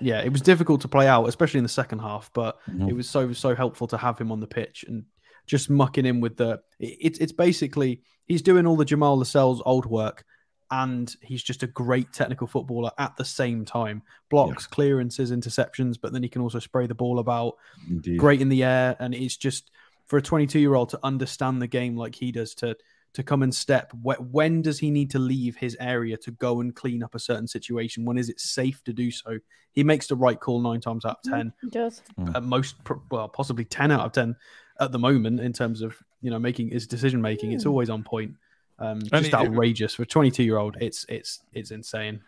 yeah, 0.00 0.20
it 0.20 0.32
was 0.32 0.40
difficult 0.40 0.80
to 0.82 0.88
play 0.88 1.06
out, 1.06 1.28
especially 1.28 1.58
in 1.58 1.64
the 1.64 1.68
second 1.68 2.00
half. 2.00 2.30
But 2.32 2.58
mm-hmm. 2.68 2.88
it 2.88 2.94
was 2.94 3.08
so 3.08 3.32
so 3.32 3.54
helpful 3.54 3.86
to 3.88 3.96
have 3.96 4.18
him 4.18 4.32
on 4.32 4.40
the 4.40 4.46
pitch 4.46 4.84
and 4.88 5.04
just 5.46 5.70
mucking 5.70 6.06
in 6.06 6.20
with 6.20 6.36
the. 6.36 6.60
It's 6.80 7.18
it's 7.18 7.32
basically 7.32 8.02
he's 8.26 8.42
doing 8.42 8.66
all 8.66 8.76
the 8.76 8.84
Jamal 8.84 9.18
Lascelles 9.18 9.62
old 9.64 9.86
work, 9.86 10.24
and 10.72 11.14
he's 11.20 11.42
just 11.42 11.62
a 11.62 11.66
great 11.66 12.12
technical 12.14 12.46
footballer 12.46 12.90
at 12.96 13.14
the 13.18 13.24
same 13.26 13.64
time. 13.66 14.02
Blocks, 14.30 14.64
yeah. 14.64 14.74
clearances, 14.74 15.30
interceptions, 15.30 15.98
but 16.00 16.14
then 16.14 16.22
he 16.22 16.30
can 16.30 16.40
also 16.40 16.58
spray 16.58 16.86
the 16.86 16.94
ball 16.94 17.18
about. 17.18 17.56
Indeed. 17.88 18.18
Great 18.18 18.40
in 18.40 18.48
the 18.48 18.64
air, 18.64 18.96
and 18.98 19.14
it's 19.14 19.36
just 19.36 19.70
for 20.06 20.16
a 20.16 20.22
22 20.22 20.58
year 20.58 20.74
old 20.74 20.88
to 20.88 20.98
understand 21.02 21.60
the 21.60 21.66
game 21.66 21.94
like 21.96 22.14
he 22.14 22.32
does 22.32 22.54
to 22.56 22.74
to 23.12 23.22
come 23.22 23.42
and 23.42 23.54
step. 23.54 23.92
When 24.02 24.62
does 24.62 24.78
he 24.78 24.90
need 24.90 25.10
to 25.10 25.18
leave 25.18 25.56
his 25.56 25.76
area 25.78 26.16
to 26.16 26.30
go 26.30 26.60
and 26.60 26.74
clean 26.74 27.02
up 27.02 27.14
a 27.14 27.18
certain 27.18 27.46
situation? 27.46 28.06
When 28.06 28.16
is 28.16 28.30
it 28.30 28.40
safe 28.40 28.82
to 28.84 28.94
do 28.94 29.10
so? 29.10 29.38
He 29.72 29.84
makes 29.84 30.06
the 30.06 30.16
right 30.16 30.40
call 30.40 30.62
nine 30.62 30.80
times 30.80 31.04
out 31.04 31.18
of 31.22 31.30
mm, 31.30 31.36
ten. 31.36 31.52
He 31.60 31.68
does. 31.68 32.02
At 32.34 32.44
most, 32.44 32.76
well, 33.10 33.28
possibly 33.28 33.66
ten 33.66 33.90
out 33.90 34.06
of 34.06 34.12
ten 34.12 34.36
at 34.80 34.90
the 34.90 34.98
moment 34.98 35.40
in 35.40 35.52
terms 35.52 35.82
of 35.82 35.96
you 36.22 36.30
know 36.30 36.38
making 36.38 36.70
his 36.70 36.86
decision 36.86 37.20
making. 37.20 37.52
It's 37.52 37.64
mm. 37.64 37.68
always 37.68 37.90
on 37.90 38.02
point. 38.02 38.36
Um, 38.82 39.00
just 39.00 39.28
it, 39.28 39.34
outrageous 39.34 39.94
for 39.94 40.02
a 40.02 40.06
22 40.06 40.42
year 40.42 40.58
old. 40.58 40.76
It's 40.80 41.06
it's 41.08 41.40
it's 41.52 41.70
insane. 41.70 42.20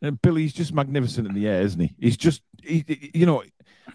And 0.00 0.20
Billy's 0.22 0.52
just 0.52 0.72
magnificent 0.72 1.26
in 1.26 1.34
the 1.34 1.48
air, 1.48 1.60
isn't 1.62 1.80
he? 1.80 1.92
He's 1.98 2.16
just 2.16 2.42
he, 2.62 3.10
you 3.12 3.26
know 3.26 3.42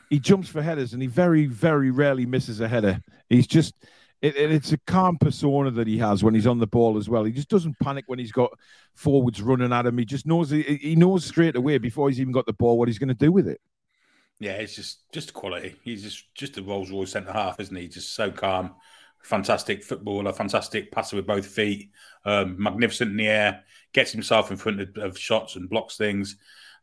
he 0.09 0.19
jumps 0.19 0.49
for 0.49 0.61
headers 0.61 0.91
and 0.93 1.01
he 1.01 1.07
very 1.07 1.45
very 1.45 1.91
rarely 1.91 2.25
misses 2.25 2.59
a 2.59 2.67
header. 2.67 3.01
He's 3.29 3.47
just 3.47 3.73
it, 4.21 4.35
it, 4.35 4.51
it's 4.51 4.73
a 4.73 4.77
calm 4.79 5.17
persona 5.17 5.71
that 5.71 5.87
he 5.87 5.97
has 5.97 6.23
when 6.23 6.33
he's 6.33 6.47
on 6.47 6.59
the 6.59 6.67
ball 6.67 6.97
as 6.97 7.07
well. 7.07 7.23
He 7.23 7.31
just 7.31 7.49
doesn't 7.49 7.79
panic 7.79 8.03
when 8.07 8.19
he's 8.19 8.31
got 8.33 8.51
forwards 8.95 9.41
running 9.41 9.71
at 9.71 9.85
him. 9.85 9.97
He 9.97 10.05
just 10.05 10.25
knows 10.25 10.49
he, 10.49 10.61
he 10.61 10.95
knows 10.97 11.25
straight 11.25 11.55
away 11.55 11.77
before 11.77 12.09
he's 12.09 12.19
even 12.19 12.33
got 12.33 12.45
the 12.45 12.53
ball 12.53 12.77
what 12.77 12.89
he's 12.89 12.99
going 12.99 13.09
to 13.09 13.13
do 13.13 13.31
with 13.31 13.47
it. 13.47 13.61
Yeah, 14.39 14.53
it's 14.53 14.75
just 14.75 15.09
just 15.13 15.33
quality. 15.33 15.75
He's 15.83 16.03
just 16.03 16.33
just 16.35 16.57
a 16.57 16.63
Rolls 16.63 16.91
Royce 16.91 17.11
centre 17.11 17.31
half, 17.31 17.61
isn't 17.61 17.75
he? 17.75 17.87
Just 17.87 18.13
so 18.13 18.29
calm, 18.29 18.75
fantastic 19.23 19.83
footballer, 19.83 20.31
fantastic 20.31 20.91
passer 20.91 21.15
with 21.15 21.27
both 21.27 21.45
feet, 21.45 21.91
um, 22.25 22.55
magnificent 22.61 23.11
in 23.11 23.17
the 23.17 23.27
air, 23.27 23.63
gets 23.93 24.11
himself 24.11 24.51
in 24.51 24.57
front 24.57 24.81
of, 24.81 24.97
of, 24.97 25.17
shots 25.17 25.55
and 25.55 25.69
blocks 25.69 25.97
things. 25.97 26.37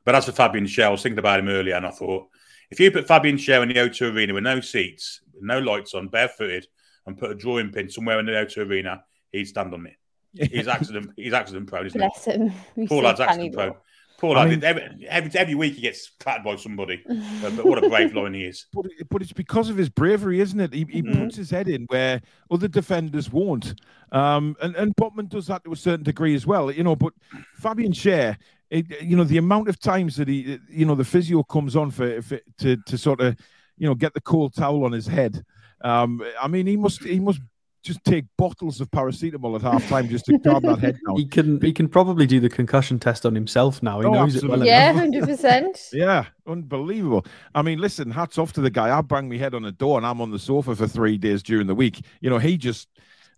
But 0.05 0.15
as 0.15 0.27
for 0.27 0.33
Fabian 0.33 0.65
Schär, 0.65 0.85
I 0.85 0.89
was 0.91 1.03
thinking 1.03 1.19
about 1.19 1.41
him 1.41 1.49
earlier, 1.49 1.75
and 1.75 1.87
I 1.87 1.91
thought 1.91 2.29
if 2.71 2.81
you 2.81 2.91
put 2.91 3.07
Fabian 3.07 3.37
Schär 3.37 3.63
in 3.63 3.69
the 3.69 3.75
O2 3.75 4.15
Arena 4.15 4.35
with 4.35 4.45
no 4.45 4.61
seats, 4.61 5.21
no 5.41 5.59
lights 5.59 5.95
on, 5.95 6.09
barefooted, 6.09 6.67
and 7.07 7.19
put 7.19 7.31
a 7.31 7.35
drawing 7.35 7.71
pin 7.71 7.89
somewhere 7.91 8.19
in 8.21 8.27
the 8.27 8.39
outer 8.39 8.63
arena, 8.63 9.05
he'd 9.33 9.47
stand 9.47 9.75
on 9.75 9.87
it. 9.87 9.97
He's 10.53 10.69
accident. 10.69 11.11
he's 11.17 11.33
accident 11.33 11.67
prone, 11.67 11.87
isn't 11.87 11.99
Bless 11.99 12.25
he? 12.25 12.33
him. 12.33 12.53
Poor 12.87 13.03
lad's 13.03 13.21
accident 13.21 13.53
prone. 13.53 13.75
Poor 14.21 14.37
lad. 14.37 14.51
Mean, 14.51 14.63
every, 14.63 15.09
every, 15.09 15.31
every 15.35 15.55
week 15.55 15.77
he 15.77 15.81
gets 15.81 16.11
clattered 16.21 16.45
by 16.45 16.55
somebody. 16.57 17.03
but, 17.07 17.57
but, 17.57 17.65
what 17.65 17.83
a 17.83 17.89
brave 17.89 18.15
lion 18.15 18.35
he 18.35 18.45
is. 18.45 18.67
But, 18.75 18.87
but 19.11 19.23
it's 19.23 19.33
because 19.33 19.71
of 19.71 19.79
his 19.79 19.89
bravery, 19.89 20.41
isn't 20.41 20.61
it? 20.61 20.75
He, 20.75 20.87
he 20.91 21.03
mm. 21.03 21.19
puts 21.19 21.37
his 21.37 21.49
head 21.51 21.69
in 21.69 21.87
where 21.87 22.21
other 22.51 22.69
defenders 22.69 23.33
won't. 23.33 23.81
Um, 24.13 24.57
and, 24.61 24.77
and 24.77 24.95
Botman 24.97 25.31
does 25.31 25.47
that 25.47 25.65
to 25.65 25.73
a 25.73 25.77
certain 25.77 26.05
degree 26.05 26.35
as 26.35 26.47
well, 26.47 26.71
you 26.71 26.85
know. 26.85 26.97
But 26.97 27.15
Fabian 27.55 27.93
Schär, 27.93 28.37
it, 28.69 29.01
you 29.01 29.17
know, 29.17 29.25
the 29.25 29.39
amount 29.39 29.69
of 29.69 29.81
times 29.81 30.17
that 30.17 30.29
he, 30.29 30.59
you 30.69 30.85
know, 30.85 30.95
the 30.95 31.05
physio 31.05 31.43
comes 31.43 31.75
on 31.75 31.91
for, 31.91 32.21
for 32.21 32.41
to 32.59 32.77
to 32.77 32.99
sort 32.99 33.23
of, 33.23 33.37
you 33.79 33.89
know, 33.89 33.95
get 33.95 34.13
the 34.13 34.21
cold 34.21 34.55
towel 34.55 34.85
on 34.85 34.93
his 34.93 35.07
head. 35.07 35.43
Um, 35.81 36.23
I 36.39 36.47
mean, 36.47 36.67
he 36.67 36.77
must 36.77 37.03
he 37.05 37.21
must 37.21 37.41
just 37.83 38.05
take 38.05 38.25
bottles 38.37 38.81
of 38.81 38.91
paracetamol 38.91 39.57
at 39.57 39.63
half 39.63 39.87
time 39.89 40.09
just 40.09 40.27
to 40.27 40.39
calm 40.39 40.63
that 40.63 40.79
head 40.79 40.99
down. 41.07 41.17
He 41.21 41.27
can 41.27 41.61
he 41.61 41.73
can 41.73 41.89
probably 41.89 42.27
do 42.27 42.41
the 42.41 42.49
concussion 42.49 42.99
test 42.99 43.25
on 43.25 43.35
himself 43.35 43.83
now. 43.83 44.01
He 44.01 44.07
oh, 44.07 44.13
knows 44.13 44.35
absolutely. 44.35 44.57
it 44.57 44.59
well 44.59 44.67
Yeah, 44.67 44.93
hundred 44.95 45.25
percent. 45.25 45.89
Yeah, 45.93 46.27
unbelievable. 46.47 47.27
I 47.55 47.63
mean, 47.63 47.79
listen, 47.79 48.11
hats 48.11 48.39
off 48.39 48.53
to 48.55 48.61
the 48.61 48.71
guy. 48.71 48.97
I 48.97 49.01
bang 49.01 49.29
my 49.29 49.37
head 49.37 49.55
on 49.55 49.65
a 49.65 49.73
door 49.73 49.97
and 49.97 50.07
I'm 50.07 50.21
on 50.21 50.31
the 50.31 50.39
sofa 50.39 50.77
for 50.77 50.87
three 50.87 51.19
days 51.19 51.43
during 51.43 51.67
the 51.67 51.75
week. 51.75 52.05
You 52.21 52.31
know, 52.31 52.39
he 52.39 52.57
just 52.57 52.89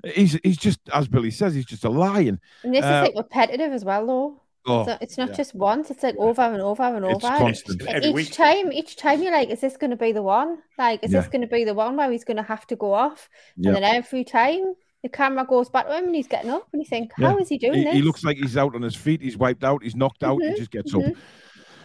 he's 0.04 0.38
he's 0.42 0.58
just 0.58 0.80
as 0.92 1.08
Billy 1.08 1.30
says, 1.30 1.54
he's 1.54 1.66
just 1.66 1.84
a 1.84 1.90
lion. 1.90 2.40
And 2.62 2.74
this 2.74 2.84
uh, 2.84 3.04
is 3.04 3.14
like 3.14 3.24
repetitive 3.24 3.72
as 3.72 3.84
well, 3.84 4.06
though. 4.06 4.41
Oh, 4.64 4.84
so 4.84 4.96
it's 5.00 5.18
not 5.18 5.30
yeah. 5.30 5.36
just 5.36 5.54
once; 5.54 5.90
it's 5.90 6.02
like 6.02 6.16
over 6.18 6.42
and 6.42 6.62
over 6.62 6.84
and 6.84 7.04
over. 7.04 7.14
It's 7.14 7.24
constant. 7.24 7.82
And 7.82 8.04
each 8.04 8.14
week. 8.14 8.32
time, 8.32 8.72
each 8.72 8.96
time 8.96 9.22
you're 9.22 9.32
like, 9.32 9.50
"Is 9.50 9.60
this 9.60 9.76
going 9.76 9.90
to 9.90 9.96
be 9.96 10.12
the 10.12 10.22
one? 10.22 10.58
Like, 10.78 11.02
is 11.02 11.12
yeah. 11.12 11.20
this 11.20 11.28
going 11.28 11.42
to 11.42 11.48
be 11.48 11.64
the 11.64 11.74
one 11.74 11.96
where 11.96 12.10
he's 12.10 12.24
going 12.24 12.36
to 12.36 12.42
have 12.44 12.66
to 12.68 12.76
go 12.76 12.92
off?" 12.92 13.28
And 13.56 13.64
yeah. 13.64 13.72
then 13.72 13.84
every 13.84 14.22
time 14.22 14.74
the 15.02 15.08
camera 15.08 15.44
goes 15.44 15.68
back 15.68 15.88
to 15.88 15.96
him 15.96 16.04
and 16.04 16.14
he's 16.14 16.28
getting 16.28 16.50
up, 16.50 16.68
and 16.72 16.80
you 16.80 16.88
think, 16.88 17.12
"How 17.16 17.36
is 17.38 17.48
he 17.48 17.58
doing 17.58 17.78
he, 17.78 17.84
this?" 17.84 17.94
He 17.94 18.02
looks 18.02 18.22
like 18.22 18.36
he's 18.36 18.56
out 18.56 18.76
on 18.76 18.82
his 18.82 18.94
feet. 18.94 19.20
He's 19.20 19.36
wiped 19.36 19.64
out. 19.64 19.82
He's 19.82 19.96
knocked 19.96 20.22
out. 20.22 20.38
Mm-hmm. 20.38 20.52
He 20.52 20.58
just 20.58 20.70
gets 20.70 20.94
mm-hmm. 20.94 21.10
up. 21.10 21.16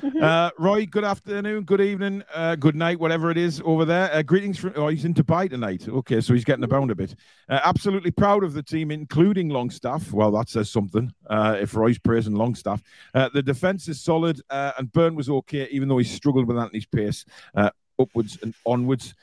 Mm-hmm. 0.01 0.23
Uh, 0.23 0.51
Roy, 0.60 0.86
good 0.86 1.03
afternoon, 1.03 1.63
good 1.63 1.81
evening, 1.81 2.23
uh, 2.33 2.55
good 2.55 2.75
night, 2.75 2.99
whatever 2.99 3.31
it 3.31 3.38
is 3.38 3.62
over 3.65 3.83
there. 3.83 4.13
Uh, 4.13 4.21
greetings 4.21 4.60
from, 4.60 4.73
oh, 4.75 4.89
he's 4.89 5.05
in 5.05 5.13
Dubai 5.13 5.49
tonight. 5.49 5.89
Okay, 5.89 6.21
so 6.21 6.33
he's 6.33 6.45
getting 6.45 6.63
about 6.63 6.91
a 6.91 6.95
bit. 6.95 7.15
Uh, 7.49 7.60
absolutely 7.63 8.12
proud 8.12 8.43
of 8.43 8.53
the 8.53 8.62
team, 8.62 8.91
including 8.91 9.49
Longstaff. 9.49 10.12
Well, 10.12 10.31
that 10.31 10.49
says 10.49 10.69
something 10.69 11.12
uh, 11.29 11.57
if 11.60 11.75
Roy's 11.75 11.97
praising 11.97 12.36
Longstaff. 12.36 12.83
Uh, 13.15 13.29
the 13.33 13.41
defense 13.41 13.88
is 13.88 13.99
solid, 13.99 14.39
and 14.49 14.91
Burn 14.93 15.15
was 15.15 15.29
okay, 15.29 15.67
even 15.71 15.88
though 15.88 15.97
he 15.97 16.03
struggled 16.03 16.47
with 16.47 16.57
Antony's 16.57 16.86
pace 16.86 17.25
upwards 17.99 18.38
and 18.43 18.53
onwards. 18.65 19.15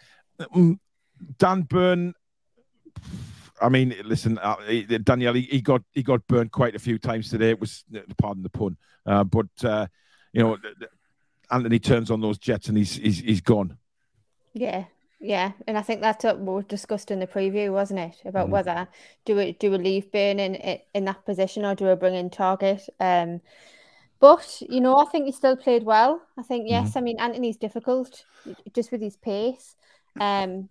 Um, 0.53 0.81
Dan 1.39 1.63
Burn. 1.63 2.15
I 3.61 3.69
mean, 3.69 3.95
listen, 4.05 4.39
uh, 4.39 4.57
Danielle, 5.05 5.35
he, 5.35 5.43
he, 5.43 5.61
got 5.61 5.83
he 5.93 6.03
got 6.03 6.27
burned 6.27 6.51
quite 6.51 6.75
a 6.75 6.81
few 6.81 6.99
times 6.99 7.31
today. 7.31 7.51
It 7.51 7.61
was, 7.61 7.85
pardon 8.19 8.43
the 8.43 8.51
pun, 8.51 8.77
uh, 9.07 9.23
but 9.23 9.47
uh, 9.63 9.87
you 10.35 10.43
know, 10.43 10.59
Antony 11.51 11.79
turns 11.79 12.11
on 12.11 12.21
those 12.21 12.39
jets 12.39 12.69
and 12.69 12.77
he's 12.77 12.97
he's, 12.97 13.21
he's 13.21 13.41
gone. 13.41 13.79
Yeah, 14.53 14.85
yeah, 15.21 15.53
and 15.67 15.79
I 15.79 15.83
think 15.83 16.01
that's 16.01 16.25
what 16.25 16.41
we 16.41 16.63
discussed 16.65 17.11
in 17.11 17.21
the 17.21 17.27
preview, 17.27 17.73
wasn't 17.73 18.01
it? 18.01 18.17
About 18.25 18.49
mm 18.49 18.51
whether 18.51 18.89
do 19.25 19.37
we 19.37 19.53
do 19.53 19.71
we 19.71 19.79
leave 19.79 20.11
Burn 20.13 20.39
in 20.41 20.57
in 20.93 21.05
that 21.05 21.25
position 21.25 21.65
or 21.65 21.75
do 21.75 21.87
we 21.87 21.95
bring 21.95 22.15
in 22.15 22.31
Targett? 22.31 22.89
Um, 22.99 23.41
but 24.21 24.63
you 24.69 24.81
know, 24.81 24.97
I 24.97 25.05
think 25.07 25.27
he 25.27 25.33
still 25.33 25.57
played 25.57 25.85
well. 25.85 26.21
I 26.37 26.43
think 26.43 26.69
yes. 26.69 26.93
mm 26.93 26.97
I 26.97 27.01
mean, 27.01 27.21
Antony's 27.21 27.57
difficult 27.57 28.25
just 28.73 28.91
with 28.91 29.01
his 29.01 29.17
pace. 29.17 29.77
Um, 30.21 30.69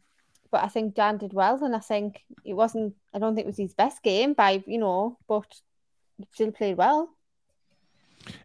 but 0.51 0.63
I 0.63 0.67
think 0.67 0.93
Dan 0.93 1.17
did 1.17 1.33
well, 1.33 1.63
and 1.63 1.75
I 1.75 1.79
think 1.79 2.23
it 2.45 2.53
wasn't. 2.53 2.95
I 3.13 3.19
don't 3.19 3.35
think 3.35 3.45
it 3.45 3.53
was 3.53 3.57
his 3.57 3.73
best 3.73 4.03
game 4.03 4.33
by 4.33 4.63
you 4.67 4.77
know, 4.77 5.17
but 5.27 5.47
he 6.17 6.27
still 6.31 6.51
played 6.51 6.77
well. 6.77 7.09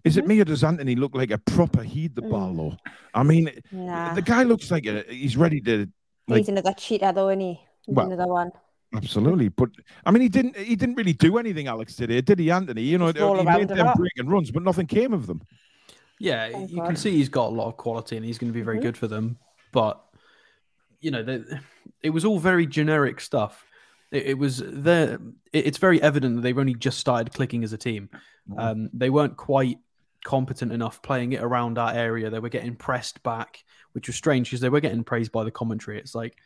Is 0.04 0.16
it 0.16 0.20
mm-hmm. 0.20 0.28
me 0.28 0.40
or 0.40 0.44
does 0.44 0.64
Antony 0.64 0.94
look 0.94 1.14
like 1.14 1.30
a 1.30 1.38
proper 1.38 1.82
heed 1.82 2.14
the 2.14 2.22
ball 2.22 2.54
though? 2.54 2.76
I 3.14 3.22
mean, 3.22 3.50
nah. 3.72 4.14
the 4.14 4.22
guy 4.22 4.42
looks 4.42 4.70
like 4.70 4.86
a, 4.86 5.04
he's 5.08 5.36
ready 5.36 5.60
to. 5.62 5.88
Like, 6.26 6.38
he's 6.38 6.48
another 6.48 6.74
cheater 6.74 7.12
though, 7.12 7.28
isn't 7.30 7.40
he? 7.40 7.60
He's 7.86 7.94
well, 7.94 8.06
another 8.06 8.26
one. 8.26 8.50
Absolutely, 8.94 9.48
but 9.48 9.70
I 10.06 10.10
mean, 10.10 10.22
he 10.22 10.28
didn't. 10.28 10.56
He 10.56 10.74
didn't 10.74 10.94
really 10.94 11.12
do 11.12 11.36
anything, 11.36 11.66
Alex, 11.66 11.94
today, 11.94 12.22
did 12.22 12.38
he, 12.38 12.50
Antony? 12.50 12.82
You 12.82 12.96
know, 12.98 13.12
he 13.12 13.44
made 13.44 13.68
them 13.68 13.92
breaking 13.96 14.28
runs, 14.28 14.50
but 14.50 14.62
nothing 14.62 14.86
came 14.86 15.12
of 15.12 15.26
them. 15.26 15.42
Yeah, 16.18 16.50
oh, 16.54 16.66
you 16.66 16.82
can 16.82 16.96
see 16.96 17.12
he's 17.12 17.28
got 17.28 17.46
a 17.46 17.54
lot 17.54 17.68
of 17.68 17.76
quality, 17.76 18.16
and 18.16 18.24
he's 18.24 18.38
going 18.38 18.50
to 18.50 18.54
be 18.54 18.62
very 18.62 18.78
mm-hmm. 18.78 18.86
good 18.86 18.96
for 18.96 19.06
them. 19.06 19.38
But 19.72 20.02
you 21.00 21.10
know, 21.10 21.22
the, 21.22 21.60
it 22.02 22.10
was 22.10 22.24
all 22.24 22.38
very 22.38 22.66
generic 22.66 23.20
stuff. 23.20 23.64
It, 24.10 24.26
it 24.26 24.38
was 24.38 24.62
there. 24.64 25.18
It, 25.52 25.66
it's 25.66 25.78
very 25.78 26.00
evident 26.02 26.36
that 26.36 26.42
they've 26.42 26.58
only 26.58 26.74
just 26.74 26.98
started 26.98 27.32
clicking 27.32 27.64
as 27.64 27.72
a 27.72 27.78
team. 27.78 28.08
Mm-hmm. 28.50 28.58
Um, 28.58 28.90
they 28.92 29.10
weren't 29.10 29.36
quite 29.36 29.78
competent 30.24 30.72
enough 30.72 31.00
playing 31.02 31.32
it 31.32 31.42
around 31.42 31.78
our 31.78 31.92
area. 31.92 32.30
They 32.30 32.40
were 32.40 32.48
getting 32.48 32.76
pressed 32.76 33.22
back, 33.22 33.62
which 33.92 34.08
was 34.08 34.16
strange 34.16 34.48
because 34.48 34.60
they 34.60 34.68
were 34.68 34.80
getting 34.80 35.04
praised 35.04 35.32
by 35.32 35.44
the 35.44 35.50
commentary. 35.50 35.98
It's 35.98 36.14
like, 36.14 36.36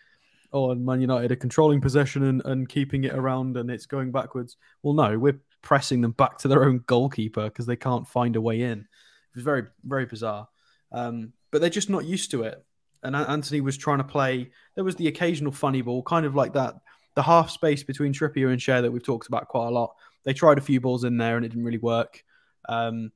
oh, 0.53 0.75
Man 0.75 1.01
United 1.01 1.33
are 1.33 1.37
controlling 1.37 1.81
possession 1.81 2.25
and, 2.25 2.43
and 2.45 2.69
keeping 2.69 3.05
it 3.05 3.15
around 3.15 3.57
and 3.57 3.71
it's 3.71 3.87
going 3.87 4.13
backwards. 4.13 4.57
Well, 4.83 4.95
no, 4.95 5.19
we're 5.19 5.41
pressing 5.63 6.01
them 6.01 6.13
back 6.13 6.39
to 6.39 6.49
their 6.49 6.65
own 6.65 6.85
goalkeeper 6.87 7.45
because 7.45 7.67
they 7.67 7.77
can't 7.77 8.07
find 8.07 8.37
a 8.37 8.41
way 8.41 8.61
in. 8.63 8.81
It 8.81 9.37
was 9.37 9.45
very, 9.45 9.65
very 9.85 10.05
bizarre. 10.07 10.49
Um, 10.93 11.33
but 11.51 11.61
they're 11.61 11.71
just 11.71 11.91
not 11.91 12.05
used 12.05 12.31
to 12.33 12.43
it. 12.43 12.63
And 13.03 13.17
Antony 13.17 13.61
was 13.61 13.77
trying 13.77 13.99
to 13.99 14.05
play. 14.05 14.51
There 14.75 14.85
was 14.85 14.95
the 14.97 15.09
occasional 15.09 15.51
funny 15.51 15.83
ball, 15.83 16.03
kind 16.03 16.25
of 16.25 16.37
like 16.37 16.53
that, 16.53 16.75
the 17.15 17.23
half 17.23 17.51
space 17.51 17.83
between 17.83 18.13
Trippier 18.13 18.51
and 18.51 18.61
Schär 18.61 18.83
that 18.83 18.91
we've 18.91 19.05
talked 19.05 19.29
about 19.29 19.49
quite 19.49 19.67
a 19.67 19.71
lot. 19.71 19.95
They 20.25 20.33
tried 20.33 20.59
a 20.59 20.63
few 20.63 20.81
balls 20.81 21.05
in 21.05 21.17
there 21.17 21.37
and 21.37 21.45
it 21.45 21.51
didn't 21.51 21.65
really 21.65 21.79
work. 21.79 22.25
Um, 22.69 23.13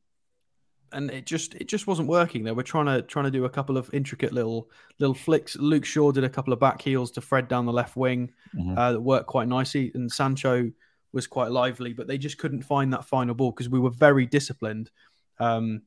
and 0.93 1.11
it 1.11 1.27
just 1.27 1.55
it 1.55 1.69
just 1.69 1.87
wasn't 1.87 2.09
working. 2.09 2.45
They 2.45 2.53
were 2.53 2.63
trying 2.63 2.87
to 2.87 3.03
trying 3.03 3.25
to 3.25 3.31
do 3.31 3.45
a 3.45 3.51
couple 3.51 3.77
of 3.77 3.93
intricate 3.93 4.33
little 4.33 4.71
little 4.99 5.15
flicks. 5.15 5.57
Luke 5.57 5.85
Shaw 5.85 6.13
did 6.13 6.25
a 6.25 6.29
couple 6.29 6.53
of 6.53 6.61
back 6.61 6.81
heels 6.81 7.11
to 7.13 7.21
Fred 7.21 7.49
down 7.49 7.67
the 7.67 7.73
left 7.73 7.97
wing 7.97 8.33
mm-hmm. 8.55 8.79
uh, 8.79 8.93
that 8.93 9.01
worked 9.01 9.27
quite 9.27 9.49
nicely, 9.49 9.91
and 9.95 10.11
Sancho 10.11 10.71
was 11.13 11.27
quite 11.27 11.51
lively, 11.51 11.93
but 11.93 12.07
they 12.07 12.19
just 12.19 12.39
couldn't 12.39 12.63
find 12.63 12.93
that 12.93 13.05
final 13.05 13.35
ball 13.35 13.51
because 13.51 13.69
we 13.69 13.81
were 13.81 13.91
very 13.91 14.27
disciplined, 14.27 14.91
um, 15.39 15.83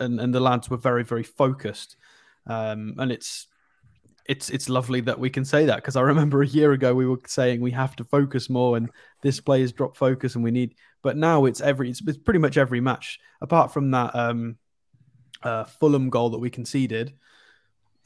and 0.00 0.20
and 0.20 0.34
the 0.34 0.40
lads 0.40 0.68
were 0.68 0.76
very 0.76 1.04
very 1.04 1.22
focused, 1.22 1.96
um, 2.46 2.94
and 2.98 3.12
it's 3.12 3.46
it's 4.26 4.50
it's 4.50 4.68
lovely 4.68 5.00
that 5.00 5.18
we 5.18 5.30
can 5.30 5.44
say 5.44 5.66
that 5.66 5.76
because 5.76 5.96
I 5.96 6.02
remember 6.02 6.42
a 6.42 6.46
year 6.46 6.72
ago 6.72 6.94
we 6.94 7.06
were 7.06 7.18
saying 7.26 7.60
we 7.60 7.72
have 7.72 7.96
to 7.96 8.04
focus 8.04 8.48
more 8.48 8.76
and 8.76 8.88
this 9.22 9.40
players 9.40 9.72
drop 9.72 9.96
focus 9.96 10.34
and 10.34 10.44
we 10.44 10.50
need. 10.50 10.74
But 11.02 11.16
now 11.16 11.46
it's 11.46 11.60
every 11.60 11.90
it's, 11.90 12.00
it's 12.06 12.18
pretty 12.18 12.38
much 12.38 12.56
every 12.56 12.80
match 12.80 13.18
apart 13.40 13.72
from 13.72 13.90
that 13.90 14.14
um, 14.14 14.56
uh, 15.42 15.64
Fulham 15.64 16.10
goal 16.10 16.30
that 16.30 16.38
we 16.38 16.50
conceded. 16.50 17.14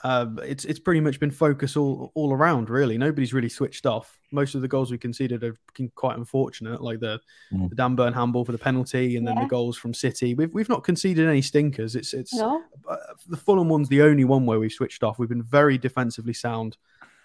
Uh, 0.06 0.26
it's 0.44 0.64
it's 0.64 0.78
pretty 0.78 1.00
much 1.00 1.18
been 1.18 1.32
focus 1.32 1.76
all 1.76 2.12
all 2.14 2.32
around. 2.32 2.70
Really, 2.70 2.96
nobody's 2.96 3.32
really 3.34 3.48
switched 3.48 3.86
off. 3.86 4.18
Most 4.30 4.54
of 4.54 4.60
the 4.62 4.68
goals 4.68 4.90
we 4.92 4.98
conceded 4.98 5.42
have 5.42 5.58
been 5.76 5.90
quite 5.96 6.16
unfortunate, 6.16 6.80
like 6.80 7.00
the, 7.00 7.18
Mm. 7.52 7.68
the 7.70 7.74
Dan 7.74 7.96
Burn 7.96 8.12
handball 8.12 8.44
for 8.44 8.52
the 8.52 8.58
penalty, 8.68 9.16
and 9.16 9.26
then 9.26 9.34
the 9.36 9.46
goals 9.46 9.76
from 9.76 9.92
City. 9.94 10.34
We've 10.34 10.52
we've 10.54 10.68
not 10.68 10.84
conceded 10.84 11.28
any 11.28 11.42
stinkers. 11.42 11.96
It's 11.96 12.12
it's 12.14 12.34
No, 12.34 12.62
uh, 12.88 12.96
the 13.26 13.36
Fulham 13.36 13.68
one's 13.68 13.88
the 13.88 14.02
only 14.02 14.24
one 14.24 14.46
where 14.46 14.60
we've 14.60 14.70
switched 14.80 15.02
off. 15.02 15.18
We've 15.18 15.28
been 15.36 15.42
very 15.42 15.76
defensively 15.78 16.34
sound, 16.34 16.76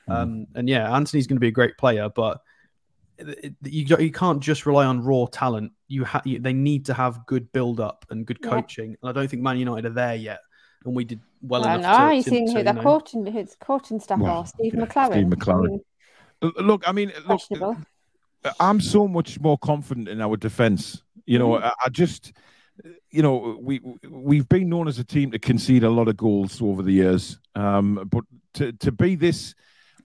Mm. 0.10 0.14
um, 0.16 0.48
and 0.56 0.68
yeah, 0.68 0.92
Antony's 0.96 1.28
going 1.28 1.38
to 1.38 1.42
be 1.48 1.50
a 1.50 1.52
great 1.60 1.78
player, 1.78 2.10
but 2.10 2.42
it, 3.20 3.28
it- 3.64 3.72
you 3.72 3.96
you 4.00 4.12
can't 4.12 4.42
just 4.42 4.66
rely 4.66 4.86
on 4.86 5.04
raw 5.04 5.26
talent. 5.32 5.72
You, 5.88 6.04
ha- 6.06 6.24
you 6.26 6.40
they 6.40 6.54
need 6.54 6.86
to 6.86 6.94
have 6.96 7.26
good 7.28 7.52
build 7.52 7.80
up 7.80 8.06
and 8.10 8.26
good 8.26 8.40
Yeah. 8.44 8.50
coaching, 8.50 8.96
and 9.02 9.10
I 9.10 9.12
don't 9.12 9.30
think 9.30 9.44
Man 9.44 9.58
United 9.60 9.86
are 9.92 9.94
there 9.94 10.16
yet. 10.16 10.40
And 10.86 10.96
we 10.96 11.04
did 11.04 11.20
well 11.42 11.62
well, 11.62 11.80
enough. 11.80 12.00
no, 12.00 12.10
to, 12.10 12.16
you 12.16 12.24
to- 12.24 12.30
seen 12.30 12.46
to, 12.48 12.52
who 12.54 12.58
you 12.60 12.64
the 12.64 12.74
know- 12.74 12.82
coaching, 12.82 13.26
who's 13.26 13.56
coaching 13.60 14.00
staff 14.00 14.20
Well, 14.20 14.40
are? 14.40 14.46
Steve 14.46 14.74
yeah, 14.76 14.86
McClaren. 14.86 15.12
Steve 15.14 15.26
McClaren. 15.28 15.66
I 16.42 16.46
mean, 16.48 16.54
Look, 16.68 16.84
I 16.88 16.92
mean, 16.92 17.12
look. 17.28 17.78
I'm 18.60 18.82
so 18.82 19.08
much 19.08 19.40
more 19.40 19.58
confident 19.60 20.08
in 20.10 20.20
our 20.22 20.36
defense. 20.38 21.04
You 21.28 21.38
know, 21.38 21.50
Mm. 21.52 21.64
I, 21.64 21.74
I 21.86 21.90
just, 21.90 22.34
you 23.12 23.22
know, 23.22 23.60
we 23.62 23.80
we've 24.10 24.50
been 24.50 24.68
known 24.70 24.88
as 24.88 24.98
a 24.98 25.04
team 25.04 25.30
to 25.32 25.40
concede 25.40 25.84
a 25.84 25.90
lot 25.92 26.08
of 26.08 26.18
goals 26.18 26.60
over 26.62 26.82
the 26.82 26.92
years, 26.94 27.38
um, 27.54 28.08
but 28.12 28.24
to 28.56 28.72
to 28.74 28.92
be 28.92 29.14
this 29.16 29.54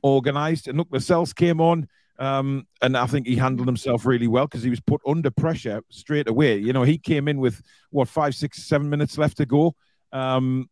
organised 0.04 0.68
and 0.68 0.76
look, 0.78 0.88
Lascelles 0.90 1.32
came 1.32 1.60
on. 1.60 1.88
Um, 2.18 2.66
and 2.80 2.96
I 2.96 3.06
think 3.06 3.26
he 3.26 3.36
handled 3.36 3.68
himself 3.68 4.06
really 4.06 4.26
well 4.26 4.46
because 4.46 4.62
he 4.62 4.70
was 4.70 4.80
put 4.80 5.02
under 5.06 5.30
pressure 5.30 5.82
straight 5.90 6.28
away. 6.28 6.56
You 6.56 6.72
know, 6.72 6.82
he 6.82 6.96
came 6.96 7.28
in 7.28 7.40
with 7.40 7.60
what 7.90 8.08
five, 8.08 8.34
six, 8.34 8.62
seven 8.64 8.88
minutes 8.88 9.18
left 9.18 9.36
to 9.36 9.44
go, 9.46 9.74
um, 10.12 10.68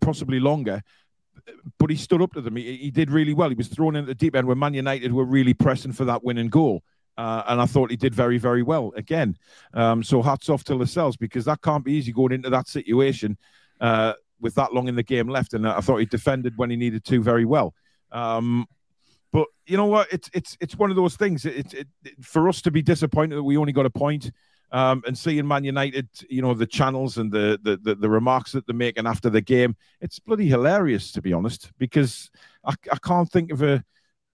possibly 0.00 0.40
longer 0.40 0.82
but 1.78 1.90
he 1.90 1.96
stood 1.96 2.22
up 2.22 2.32
to 2.32 2.40
them. 2.40 2.56
He, 2.56 2.76
he 2.76 2.90
did 2.90 3.10
really 3.10 3.34
well. 3.34 3.48
He 3.48 3.54
was 3.54 3.68
thrown 3.68 3.96
into 3.96 4.06
the 4.06 4.14
deep 4.14 4.34
end 4.34 4.46
when 4.46 4.58
Man 4.58 4.74
United 4.74 5.12
were 5.12 5.24
really 5.24 5.54
pressing 5.54 5.92
for 5.92 6.04
that 6.06 6.24
winning 6.24 6.48
goal. 6.48 6.82
Uh, 7.16 7.42
and 7.48 7.60
I 7.60 7.66
thought 7.66 7.90
he 7.90 7.96
did 7.96 8.14
very, 8.14 8.36
very 8.36 8.62
well 8.62 8.92
again. 8.94 9.38
Um, 9.72 10.02
so 10.02 10.20
hats 10.22 10.48
off 10.50 10.64
to 10.64 10.74
Lascelles 10.74 11.16
because 11.16 11.46
that 11.46 11.62
can't 11.62 11.84
be 11.84 11.92
easy 11.92 12.12
going 12.12 12.32
into 12.32 12.50
that 12.50 12.68
situation 12.68 13.38
uh, 13.80 14.12
with 14.40 14.54
that 14.56 14.74
long 14.74 14.88
in 14.88 14.96
the 14.96 15.02
game 15.02 15.28
left. 15.28 15.54
And 15.54 15.66
I 15.66 15.80
thought 15.80 15.96
he 15.98 16.06
defended 16.06 16.54
when 16.56 16.68
he 16.68 16.76
needed 16.76 17.04
to 17.06 17.22
very 17.22 17.46
well. 17.46 17.74
Um, 18.12 18.66
but 19.32 19.48
you 19.66 19.76
know 19.76 19.86
what? 19.86 20.12
It's 20.12 20.30
it's 20.32 20.56
it's 20.60 20.76
one 20.76 20.90
of 20.90 20.96
those 20.96 21.16
things. 21.16 21.44
It's 21.44 21.74
it, 21.74 21.88
it, 22.04 22.24
for 22.24 22.48
us 22.48 22.62
to 22.62 22.70
be 22.70 22.80
disappointed 22.80 23.36
that 23.36 23.42
we 23.42 23.56
only 23.56 23.72
got 23.72 23.84
a 23.86 23.90
point. 23.90 24.30
Um, 24.72 25.02
and 25.06 25.16
seeing 25.16 25.46
Man 25.46 25.64
United, 25.64 26.08
you 26.28 26.42
know, 26.42 26.52
the 26.52 26.66
channels 26.66 27.18
and 27.18 27.30
the, 27.30 27.58
the 27.62 27.76
the 27.76 27.94
the 27.94 28.10
remarks 28.10 28.52
that 28.52 28.66
they're 28.66 28.74
making 28.74 29.06
after 29.06 29.30
the 29.30 29.40
game, 29.40 29.76
it's 30.00 30.18
bloody 30.18 30.48
hilarious 30.48 31.12
to 31.12 31.22
be 31.22 31.32
honest. 31.32 31.70
Because 31.78 32.30
I, 32.64 32.74
I 32.92 32.98
can't 32.98 33.30
think 33.30 33.52
of 33.52 33.62
a 33.62 33.84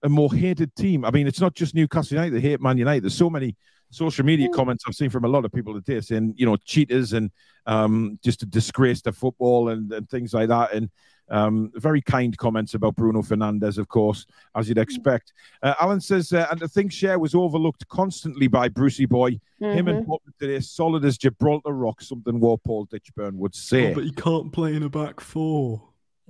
a 0.01 0.09
more 0.09 0.33
hated 0.33 0.75
team. 0.75 1.05
I 1.05 1.11
mean, 1.11 1.27
it's 1.27 1.39
not 1.39 1.53
just 1.53 1.75
Newcastle 1.75 2.15
United; 2.15 2.35
they 2.35 2.41
hate 2.41 2.61
Man 2.61 2.77
United. 2.77 3.03
There's 3.03 3.15
so 3.15 3.29
many 3.29 3.55
social 3.91 4.25
media 4.25 4.49
Mm. 4.49 4.53
comments 4.53 4.83
I've 4.87 4.95
seen 4.95 5.11
from 5.11 5.23
a 5.23 5.27
lot 5.27 5.45
of 5.45 5.51
people 5.53 5.75
today 5.75 6.01
saying, 6.01 6.33
you 6.35 6.47
know, 6.47 6.57
cheaters 6.57 7.13
and 7.13 7.29
um, 7.67 8.17
just 8.23 8.41
a 8.41 8.47
disgrace 8.47 9.03
to 9.03 9.13
football 9.13 9.69
and, 9.69 9.93
and 9.93 10.09
things 10.09 10.33
like 10.33 10.49
that. 10.49 10.73
And 10.73 10.89
um, 11.29 11.71
very 11.75 12.01
kind 12.01 12.37
comments 12.37 12.73
about 12.73 12.95
Bruno 12.95 13.21
Fernandes, 13.21 13.77
of 13.77 13.87
course, 13.87 14.25
as 14.55 14.67
you'd 14.69 14.77
expect. 14.77 15.33
Uh, 15.61 15.73
Alan 15.81 15.99
says, 16.01 16.31
uh, 16.33 16.47
and 16.51 16.61
I 16.63 16.67
think 16.67 16.91
Schär 16.91 17.19
was 17.19 17.33
overlooked 17.33 17.87
constantly 17.87 18.47
by 18.47 18.67
Brucey 18.69 19.05
Boy. 19.05 19.39
Him 19.59 19.85
Mhm. 19.85 19.97
and 19.97 20.05
Botman 20.07 20.37
today, 20.39 20.59
solid 20.59 21.05
as 21.05 21.17
Gibraltar 21.17 21.71
rock, 21.71 22.01
something 22.01 22.39
War 22.39 22.57
Paul 22.57 22.85
Ditchburn 22.87 23.35
would 23.35 23.55
say. 23.55 23.93
But 23.93 24.03
he 24.03 24.11
can't 24.11 24.51
play 24.51 24.75
in 24.75 24.83
a 24.83 24.89
back 24.89 25.19
four. 25.21 25.81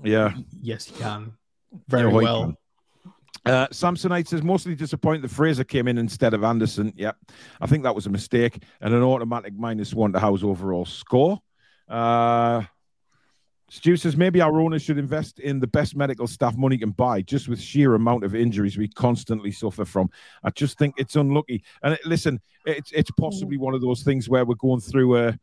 yeah. 0.04 0.34
Yes, 0.62 0.89
you 0.91 0.98
can. 0.98 1.34
Very 1.88 2.10
Yeah, 2.10 2.14
well, 2.14 2.24
well. 2.24 2.44
can. 2.46 2.58
Uh, 3.46 3.68
Samsonite 3.70 4.28
says 4.28 4.41
mostly 4.41 4.74
disappointed 4.76 5.22
that 5.24 5.30
Fraser 5.32 5.64
came 5.66 5.88
in 5.89 5.98
instead 5.98 6.34
of 6.34 6.44
Anderson. 6.46 6.94
Yep, 6.96 7.18
I 7.60 7.68
think 7.68 7.84
that 7.84 7.94
was 7.94 8.06
a 8.06 8.10
mistake 8.10 8.64
and 8.80 8.94
an 8.94 9.02
automatic 9.02 9.54
minus 9.58 9.94
one 9.94 10.14
to 10.14 10.20
Howe's 10.20 10.44
overall 10.46 10.86
score. 10.86 11.41
Uh, 11.89 12.64
Stu 13.74 13.97
says 13.97 14.15
maybe 14.15 14.39
our 14.39 14.61
owners 14.61 14.84
should 14.84 14.99
invest 14.99 15.39
in 15.39 15.59
the 15.59 15.65
best 15.65 15.95
medical 15.95 16.28
staff 16.28 16.55
money 16.55 16.78
can 16.78 16.91
buy, 16.91 17.24
just 17.24 17.47
with 17.47 17.59
sheer 17.59 17.95
amount 17.95 18.24
of 18.24 18.36
injuries 18.36 18.78
we 18.78 18.88
constantly 18.88 19.51
suffer 19.51 19.84
from. 19.84 20.11
I 20.43 20.51
just 20.51 20.78
think 20.78 20.93
it's 20.97 21.15
unlucky. 21.15 21.63
And 21.82 21.95
it- 21.95 22.05
listen, 22.05 22.39
it's 22.67 22.91
it's 22.91 23.09
possibly 23.19 23.57
one 23.57 23.74
of 23.74 23.82
those 23.82 24.03
things 24.03 24.30
where 24.30 24.45
we're 24.45 24.55
going 24.55 24.80
through 24.82 25.17
a. 25.17 25.39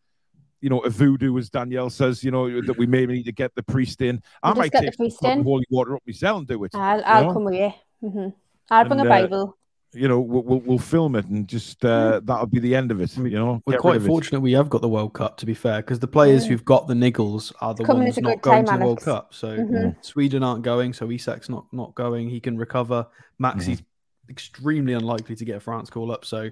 You 0.63 0.69
know, 0.69 0.81
a 0.81 0.91
voodoo, 0.91 1.39
as 1.39 1.49
Danielle 1.49 1.89
says, 1.89 2.23
you 2.23 2.31
know, 2.31 2.61
that 2.61 2.77
we 2.77 2.87
maybe 2.87 3.15
need 3.15 3.23
to 3.25 3.33
get 3.33 3.55
the 3.55 3.63
priest 3.63 4.03
in. 4.03 4.23
I 4.43 4.51
just 4.51 4.59
might 4.59 4.73
get 4.73 4.81
the 4.81 4.87
take 4.89 4.95
some 4.95 5.05
priest 5.07 5.19
hot 5.23 5.31
and 5.31 5.41
in. 5.41 5.45
holy 5.47 5.65
water 5.71 5.97
up 5.97 6.03
myself 6.07 6.39
and 6.41 6.47
do 6.47 6.63
it. 6.65 6.75
I'll, 6.75 7.03
I'll 7.07 7.25
know? 7.25 7.33
come 7.33 7.45
with 7.45 7.55
you. 7.55 7.73
hmm 8.07 8.29
I'll 8.69 8.85
bring 8.85 9.01
And, 9.01 9.09
a 9.09 9.11
uh, 9.11 9.21
Bible. 9.23 9.57
You 9.93 10.07
know, 10.07 10.21
we'll, 10.21 10.43
we'll, 10.43 10.61
we'll 10.61 10.79
film 10.79 11.17
it 11.17 11.27
and 11.27 11.49
just 11.49 11.85
uh, 11.85 12.21
that'll 12.25 12.47
be 12.47 12.61
the 12.61 12.75
end 12.77 12.91
of 12.93 13.01
it. 13.01 13.17
You 13.17 13.31
know, 13.31 13.63
We're 13.67 13.73
Get 13.73 13.81
quite 13.81 13.97
of 13.97 14.05
it. 14.05 14.09
fortunate 14.09 14.41
we 14.41 14.53
have 14.53 14.71
got 14.71 14.83
the 14.83 14.89
World 14.89 15.15
Cup, 15.15 15.37
to 15.39 15.47
be 15.47 15.55
fair, 15.55 15.79
because 15.83 15.99
the 15.99 16.07
players 16.07 16.45
Yeah. 16.45 16.51
who've 16.51 16.65
got 16.65 16.87
the 16.87 16.95
niggles 16.95 17.53
are 17.61 17.75
the 17.75 17.85
Coming 17.85 18.05
ones 18.05 18.19
not 18.19 18.41
going 18.41 18.65
time, 18.67 18.77
to 18.77 18.79
the 18.81 18.85
World 18.87 19.01
Cup. 19.01 19.35
So 19.35 19.57
Mhm. 19.59 19.97
Sweden 20.05 20.43
aren't 20.45 20.63
going, 20.63 20.93
so 20.93 21.09
Isak's 21.09 21.49
not 21.49 21.67
not 21.73 21.95
going. 21.97 22.31
He 22.31 22.39
can 22.41 22.57
recover. 22.57 23.07
Maxi's 23.41 23.83
extremely 24.29 24.93
unlikely 24.93 25.35
to 25.37 25.45
get 25.45 25.57
a 25.57 25.61
France 25.61 25.91
call 25.91 26.13
up. 26.13 26.25
So, 26.25 26.51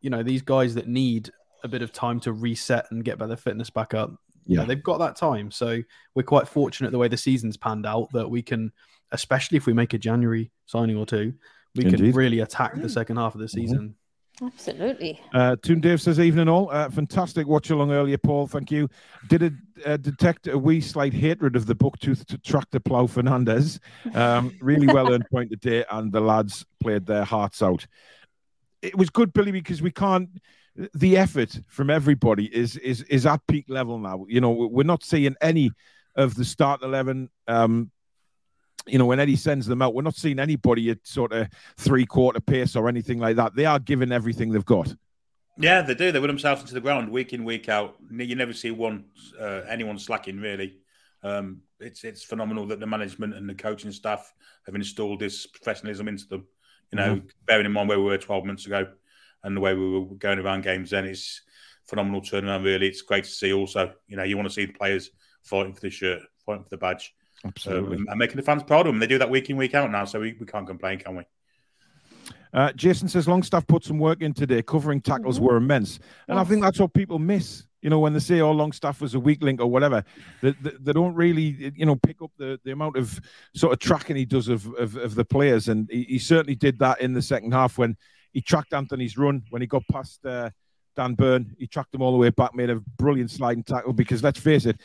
you 0.00 0.10
know, 0.10 0.22
these 0.24 0.42
guys 0.42 0.74
that 0.74 0.88
need 0.88 1.30
a 1.62 1.68
bit 1.68 1.82
of 1.82 1.92
time 1.92 2.18
to 2.20 2.32
reset 2.32 2.86
and 2.90 3.04
get 3.04 3.18
their 3.20 3.36
fitness 3.36 3.70
back 3.70 3.94
up, 3.94 4.10
you 4.44 4.56
know, 4.56 4.62
Yeah. 4.62 4.66
they've 4.66 4.82
got 4.82 4.98
that 4.98 5.14
time. 5.14 5.52
So 5.52 5.78
we're 6.16 6.24
quite 6.24 6.48
fortunate 6.48 6.90
the 6.90 6.98
way 6.98 7.06
the 7.06 7.16
season's 7.16 7.56
panned 7.56 7.86
out 7.86 8.08
that 8.12 8.28
we 8.28 8.42
can, 8.42 8.72
especially 9.12 9.56
if 9.56 9.66
we 9.66 9.72
make 9.72 9.94
a 9.94 9.98
January 9.98 10.50
signing 10.66 10.96
or 10.96 11.06
two, 11.06 11.34
we 11.74 11.84
can 11.84 12.12
really 12.12 12.40
attack 12.40 12.74
the 12.80 12.88
second 12.88 13.16
half 13.16 13.34
of 13.34 13.40
the 13.40 13.48
season. 13.48 13.94
Absolutely. 14.42 15.20
Uh, 15.32 15.56
Toon 15.62 15.80
Dave 15.80 16.00
says, 16.00 16.18
evening 16.18 16.48
all. 16.48 16.70
Uh, 16.70 16.90
fantastic 16.90 17.46
watch 17.46 17.70
along 17.70 17.92
earlier, 17.92 18.18
Paul. 18.18 18.46
Thank 18.46 18.70
you. 18.70 18.88
Did 19.28 19.42
it 19.42 19.52
uh, 19.86 19.98
detect 19.98 20.48
a 20.48 20.58
wee 20.58 20.80
slight 20.80 21.12
hatred 21.12 21.54
of 21.54 21.66
the 21.66 21.76
booktooth 21.76 22.24
to 22.26 22.38
tractor 22.38 22.80
plow 22.80 23.06
Fernandes? 23.06 23.78
Um, 24.14 24.56
really 24.60 24.86
well 24.86 25.12
earned 25.12 25.26
point 25.30 25.50
today, 25.50 25.84
and 25.90 26.10
the 26.10 26.20
lads 26.20 26.64
played 26.80 27.06
their 27.06 27.24
hearts 27.24 27.62
out. 27.62 27.86
It 28.80 28.96
was 28.96 29.10
good, 29.10 29.32
Billy, 29.32 29.52
because 29.52 29.80
we 29.80 29.92
can't. 29.92 30.28
The 30.94 31.18
effort 31.18 31.60
from 31.68 31.90
everybody 31.90 32.46
is 32.46 32.76
is 32.78 33.02
is 33.02 33.26
at 33.26 33.46
peak 33.46 33.66
level 33.68 33.98
now. 33.98 34.24
You 34.28 34.40
know, 34.40 34.50
we're 34.50 34.84
not 34.84 35.04
seeing 35.04 35.36
any 35.40 35.70
of 36.16 36.34
the 36.34 36.44
start 36.44 36.82
eleven. 36.82 37.28
Um, 37.46 37.90
you 38.86 38.98
know, 38.98 39.06
when 39.06 39.20
Eddie 39.20 39.36
sends 39.36 39.66
them 39.66 39.82
out, 39.82 39.94
we're 39.94 40.02
not 40.02 40.16
seeing 40.16 40.38
anybody 40.38 40.90
at 40.90 41.06
sort 41.06 41.32
of 41.32 41.48
three 41.76 42.06
quarter 42.06 42.40
pace 42.40 42.76
or 42.76 42.88
anything 42.88 43.18
like 43.18 43.36
that. 43.36 43.54
They 43.54 43.66
are 43.66 43.78
giving 43.78 44.12
everything 44.12 44.50
they've 44.50 44.64
got. 44.64 44.94
Yeah, 45.58 45.82
they 45.82 45.94
do. 45.94 46.10
They 46.10 46.20
put 46.20 46.28
themselves 46.28 46.62
into 46.62 46.74
the 46.74 46.80
ground 46.80 47.10
week 47.10 47.32
in, 47.32 47.44
week 47.44 47.68
out. 47.68 47.96
You 48.10 48.34
never 48.34 48.52
see 48.52 48.70
one 48.70 49.04
uh, 49.38 49.62
anyone 49.68 49.98
slacking 49.98 50.40
really. 50.40 50.78
Um, 51.22 51.60
it's 51.78 52.04
it's 52.04 52.24
phenomenal 52.24 52.66
that 52.66 52.80
the 52.80 52.86
management 52.86 53.34
and 53.34 53.48
the 53.48 53.54
coaching 53.54 53.92
staff 53.92 54.32
have 54.66 54.74
installed 54.74 55.20
this 55.20 55.46
professionalism 55.46 56.08
into 56.08 56.26
them. 56.26 56.46
You 56.90 56.96
know, 56.96 57.22
bearing 57.46 57.66
in 57.66 57.72
mind 57.72 57.88
where 57.88 57.98
we 57.98 58.04
were 58.04 58.18
12 58.18 58.44
months 58.44 58.66
ago 58.66 58.86
and 59.42 59.56
the 59.56 59.60
way 59.60 59.74
we 59.74 59.98
were 59.98 60.04
going 60.16 60.38
around 60.38 60.62
games 60.62 60.90
then, 60.90 61.06
it's 61.06 61.40
phenomenal 61.86 62.20
turnaround. 62.20 62.64
Really, 62.64 62.88
it's 62.88 63.02
great 63.02 63.24
to 63.24 63.30
see. 63.30 63.52
Also, 63.52 63.92
you 64.08 64.16
know, 64.16 64.24
you 64.24 64.36
want 64.36 64.48
to 64.48 64.54
see 64.54 64.66
the 64.66 64.72
players 64.72 65.10
fighting 65.42 65.72
for 65.72 65.80
the 65.80 65.90
shirt, 65.90 66.20
fighting 66.44 66.64
for 66.64 66.70
the 66.70 66.76
badge, 66.76 67.14
Absolutely. 67.44 67.96
um, 67.96 68.06
and 68.08 68.18
making 68.18 68.36
the 68.36 68.42
fans 68.42 68.62
proud 68.62 68.86
of 68.86 68.92
them. 68.92 68.98
They 68.98 69.06
do 69.06 69.18
that 69.18 69.30
week 69.30 69.50
in, 69.50 69.56
week 69.56 69.74
out 69.74 69.90
now, 69.90 70.04
so 70.04 70.20
we, 70.20 70.36
we 70.38 70.46
can't 70.46 70.66
complain, 70.66 70.98
can 70.98 71.16
we? 71.16 71.24
Uh, 72.54 72.70
Jason 72.72 73.08
says 73.08 73.26
Longstaff 73.26 73.66
put 73.66 73.84
some 73.84 73.98
work 73.98 74.20
in 74.20 74.34
today. 74.34 74.62
Covering 74.62 75.00
tackles 75.00 75.40
were 75.40 75.56
immense, 75.56 75.98
and 76.28 76.38
I 76.38 76.44
think 76.44 76.62
that's 76.62 76.78
what 76.78 76.92
people 76.92 77.18
miss. 77.18 77.64
You 77.80 77.90
know, 77.90 77.98
when 77.98 78.12
they 78.12 78.20
say, 78.20 78.40
"Oh, 78.40 78.52
Longstaff 78.52 79.00
was 79.00 79.14
a 79.14 79.20
weak 79.20 79.42
link" 79.42 79.60
or 79.60 79.66
whatever, 79.66 80.04
they, 80.42 80.52
they, 80.60 80.72
they 80.78 80.92
don't 80.92 81.14
really, 81.14 81.72
you 81.74 81.86
know, 81.86 81.96
pick 81.96 82.20
up 82.20 82.30
the, 82.36 82.60
the 82.62 82.72
amount 82.72 82.96
of 82.96 83.18
sort 83.56 83.72
of 83.72 83.78
tracking 83.78 84.16
he 84.16 84.26
does 84.26 84.48
of 84.48 84.66
of, 84.74 84.96
of 84.96 85.14
the 85.14 85.24
players, 85.24 85.68
and 85.68 85.88
he, 85.90 86.04
he 86.04 86.18
certainly 86.18 86.54
did 86.54 86.78
that 86.80 87.00
in 87.00 87.14
the 87.14 87.22
second 87.22 87.52
half 87.52 87.78
when 87.78 87.96
he 88.32 88.42
tracked 88.42 88.74
Antony's 88.74 89.16
run 89.16 89.42
when 89.48 89.62
he 89.62 89.66
got 89.66 89.82
past 89.90 90.24
uh, 90.26 90.50
Dan 90.94 91.14
Burn. 91.14 91.54
He 91.58 91.66
tracked 91.66 91.94
him 91.94 92.02
all 92.02 92.12
the 92.12 92.18
way 92.18 92.30
back, 92.30 92.54
made 92.54 92.70
a 92.70 92.80
brilliant 92.98 93.30
sliding 93.30 93.64
tackle. 93.64 93.92
Because 93.92 94.22
let's 94.22 94.40
face 94.40 94.66
it, 94.66 94.80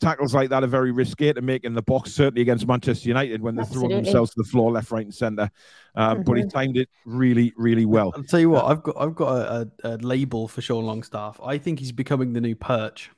tackles 0.00 0.34
like 0.34 0.50
that 0.50 0.64
are 0.64 0.68
very 0.68 0.92
risky 0.92 1.32
to 1.32 1.40
make 1.42 1.64
in 1.64 1.74
the 1.74 1.82
box, 1.82 2.12
certainly 2.12 2.42
against 2.42 2.66
Manchester 2.66 3.08
United 3.08 3.42
when 3.42 3.54
they're 3.54 3.64
throwing 3.64 3.90
themselves 3.90 4.30
to 4.34 4.42
the 4.42 4.48
floor, 4.48 4.70
left, 4.72 4.90
right, 4.90 5.04
and 5.04 5.14
centre. 5.14 5.50
Um, 5.94 6.22
But 6.22 6.38
he 6.38 6.44
timed 6.44 6.76
it 6.76 6.88
really, 7.04 7.52
really 7.56 7.86
well. 7.86 8.12
I'll 8.16 8.22
tell 8.22 8.40
you 8.40 8.50
what, 8.50 8.64
I've 8.64 8.82
got 8.82 8.96
I've 8.98 9.14
got 9.14 9.28
a, 9.36 9.70
a, 9.84 9.88
a 9.88 9.96
label 9.98 10.48
for 10.48 10.60
Sean 10.60 10.84
Longstaff. 10.84 11.40
I 11.42 11.58
think 11.58 11.78
he's 11.78 11.92
becoming 11.92 12.32
the 12.32 12.40
new 12.40 12.54
Perch. 12.54 13.10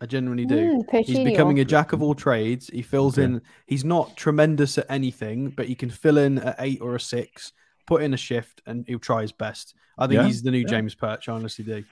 I 0.00 0.06
genuinely 0.06 0.44
do. 0.44 0.82
Mm, 0.82 1.04
He's 1.04 1.20
becoming 1.20 1.60
a 1.60 1.64
jack 1.64 1.92
of 1.92 2.02
all 2.02 2.14
trades. 2.14 2.68
He 2.68 2.82
fills 2.82 3.16
in. 3.16 3.40
He's 3.66 3.84
not 3.84 4.16
tremendous 4.16 4.76
at 4.76 4.86
anything, 4.90 5.50
but 5.50 5.66
he 5.66 5.74
can 5.74 5.88
fill 5.88 6.18
in 6.18 6.38
at 6.38 6.56
eight 6.58 6.80
or 6.82 6.94
a 6.96 7.00
six, 7.00 7.52
put 7.86 8.02
in 8.02 8.12
a 8.12 8.16
shift, 8.16 8.60
and 8.66 8.84
he'll 8.86 8.98
try 8.98 9.22
his 9.22 9.32
best. 9.32 9.74
I 9.96 10.06
think 10.06 10.18
Yeah, 10.18 10.26
he's 10.26 10.42
the 10.42 10.50
new 10.50 10.58
yeah. 10.58 10.66
James 10.66 10.94
Perch. 10.94 11.28
I 11.28 11.32
honestly 11.32 11.64
do. 11.64 11.84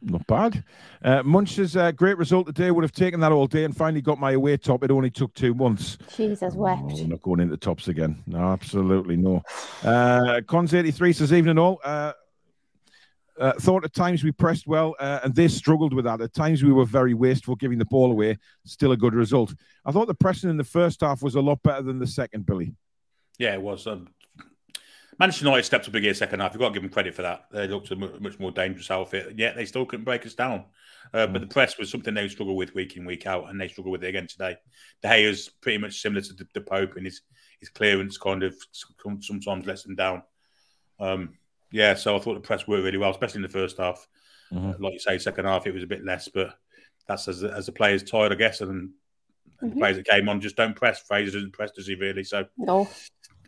Not 0.00 0.26
bad. 0.28 0.64
Uh, 1.02 1.22
Munch's 1.24 1.76
uh, 1.76 1.90
great 1.90 2.16
result 2.18 2.46
today 2.46 2.70
would 2.70 2.84
have 2.84 2.92
taken 2.92 3.18
that 3.20 3.32
all 3.32 3.48
day 3.48 3.64
and 3.64 3.76
finally 3.76 4.00
got 4.00 4.18
my 4.18 4.32
away 4.32 4.56
top. 4.56 4.84
It 4.84 4.92
only 4.92 5.10
took 5.10 5.34
two 5.34 5.54
months. 5.54 5.98
Jesus 6.16 6.54
wept. 6.54 6.82
Oh, 6.84 6.94
we're 6.94 7.06
not 7.08 7.22
going 7.22 7.40
into 7.40 7.56
tops 7.56 7.88
again. 7.88 8.22
No, 8.26 8.38
absolutely 8.38 9.16
no. 9.16 9.42
Uh, 9.82 10.40
Cons83 10.46 11.14
says, 11.14 11.32
evening 11.32 11.50
and 11.50 11.58
all. 11.58 11.80
Uh, 11.82 12.12
uh, 13.40 13.52
thought 13.54 13.84
at 13.84 13.92
times 13.92 14.24
we 14.24 14.32
pressed 14.32 14.66
well, 14.66 14.94
uh, 14.98 15.20
and 15.22 15.34
they 15.34 15.48
struggled 15.48 15.92
with 15.92 16.04
that. 16.04 16.20
At 16.20 16.34
times 16.34 16.62
we 16.62 16.72
were 16.72 16.84
very 16.84 17.14
wasteful, 17.14 17.56
giving 17.56 17.78
the 17.78 17.84
ball 17.84 18.10
away. 18.10 18.36
Still 18.64 18.92
a 18.92 18.96
good 18.96 19.14
result. 19.14 19.54
I 19.84 19.92
thought 19.92 20.06
the 20.06 20.14
pressing 20.14 20.50
in 20.50 20.56
the 20.56 20.64
first 20.64 21.00
half 21.00 21.22
was 21.22 21.34
a 21.34 21.40
lot 21.40 21.62
better 21.62 21.82
than 21.82 21.98
the 21.98 22.06
second, 22.06 22.46
Billy. 22.46 22.74
Yeah, 23.38 23.54
it 23.54 23.62
was. 23.62 23.86
Um, 23.86 24.08
Manchester 25.18 25.44
United 25.46 25.64
stepped 25.64 25.88
up 25.88 25.94
again 25.94 26.14
second 26.14 26.40
half. 26.40 26.52
You've 26.52 26.60
got 26.60 26.68
to 26.68 26.74
give 26.74 26.82
them 26.82 26.92
credit 26.92 27.14
for 27.14 27.22
that. 27.22 27.46
They 27.50 27.66
looked 27.66 27.90
a 27.90 27.96
much 27.96 28.38
more 28.38 28.52
dangerous 28.52 28.90
outfit. 28.90 29.34
Yet 29.36 29.56
they 29.56 29.64
still 29.64 29.84
couldn't 29.84 30.04
break 30.04 30.24
us 30.24 30.34
down. 30.34 30.64
Uh, 31.12 31.26
But 31.26 31.40
the 31.40 31.46
press 31.48 31.76
was 31.78 31.90
something 31.90 32.14
they 32.14 32.28
struggle 32.28 32.54
with 32.56 32.74
week 32.74 32.96
in, 32.96 33.04
week 33.04 33.26
out, 33.26 33.48
and 33.50 33.60
they 33.60 33.66
struggle 33.68 33.90
with 33.90 34.04
it 34.04 34.08
again 34.08 34.28
today. 34.28 34.56
De 35.02 35.08
Gea's 35.08 35.48
pretty 35.48 35.78
much 35.78 36.00
similar 36.00 36.20
to 36.20 36.32
the, 36.34 36.46
the 36.54 36.60
Pope, 36.60 36.96
and 36.96 37.04
his 37.06 37.22
his 37.58 37.68
clearance 37.68 38.16
kind 38.16 38.44
of 38.44 38.54
sometimes 39.20 39.66
lets 39.66 39.82
them 39.82 39.96
down. 39.96 40.22
Um, 41.00 41.36
yeah, 41.72 41.94
so 41.94 42.14
I 42.14 42.20
thought 42.20 42.34
the 42.34 42.40
press 42.40 42.68
worked 42.68 42.84
really 42.84 42.98
well, 42.98 43.10
especially 43.10 43.38
in 43.38 43.42
the 43.42 43.48
first 43.48 43.78
half. 43.78 44.06
Mhm. 44.52 44.78
Like 44.78 44.92
you 44.92 44.98
say, 45.00 45.18
second 45.18 45.46
half 45.46 45.66
it 45.66 45.74
was 45.74 45.82
a 45.82 45.86
bit 45.88 46.04
less, 46.04 46.28
but 46.28 46.56
that's 47.08 47.26
as 47.26 47.40
the, 47.40 47.52
as 47.52 47.66
the 47.66 47.72
players 47.72 48.04
tired, 48.04 48.30
I 48.30 48.36
guess, 48.36 48.60
and, 48.60 48.70
and 49.60 49.72
the 49.72 49.74
Mhm. 49.74 49.78
players 49.78 49.96
that 49.96 50.06
came 50.06 50.28
on 50.28 50.40
just 50.40 50.54
don't 50.54 50.76
press. 50.76 51.02
Fraser 51.02 51.32
doesn't 51.32 51.52
press, 51.52 51.72
does 51.72 51.88
he 51.88 51.96
really? 51.96 52.22
So 52.22 52.46
No. 52.56 52.88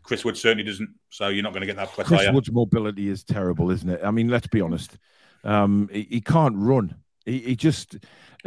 Chris 0.03 0.25
Wood 0.25 0.37
certainly 0.37 0.65
doesn't. 0.65 0.91
So 1.11 1.29
you're 1.29 1.43
not 1.43 1.53
going 1.53 1.61
to 1.63 1.67
get 1.67 1.77
that 1.77 1.93
press. 1.93 2.07
Chris 2.09 2.27
are? 2.27 2.33
Wood's 2.33 2.51
mobility 2.53 3.09
is 3.09 3.25
terrible, 3.25 3.71
isn't 3.71 3.89
it? 3.89 4.01
I 4.05 4.11
mean, 4.11 4.29
let's 4.29 4.47
be 4.47 4.61
honest. 4.61 4.97
Um, 5.45 5.89
he, 5.93 6.07
he 6.11 6.21
can't 6.21 6.57
run. 6.57 6.95
He, 7.25 7.39
he 7.41 7.57
just 7.57 7.97
uh, 7.97 7.99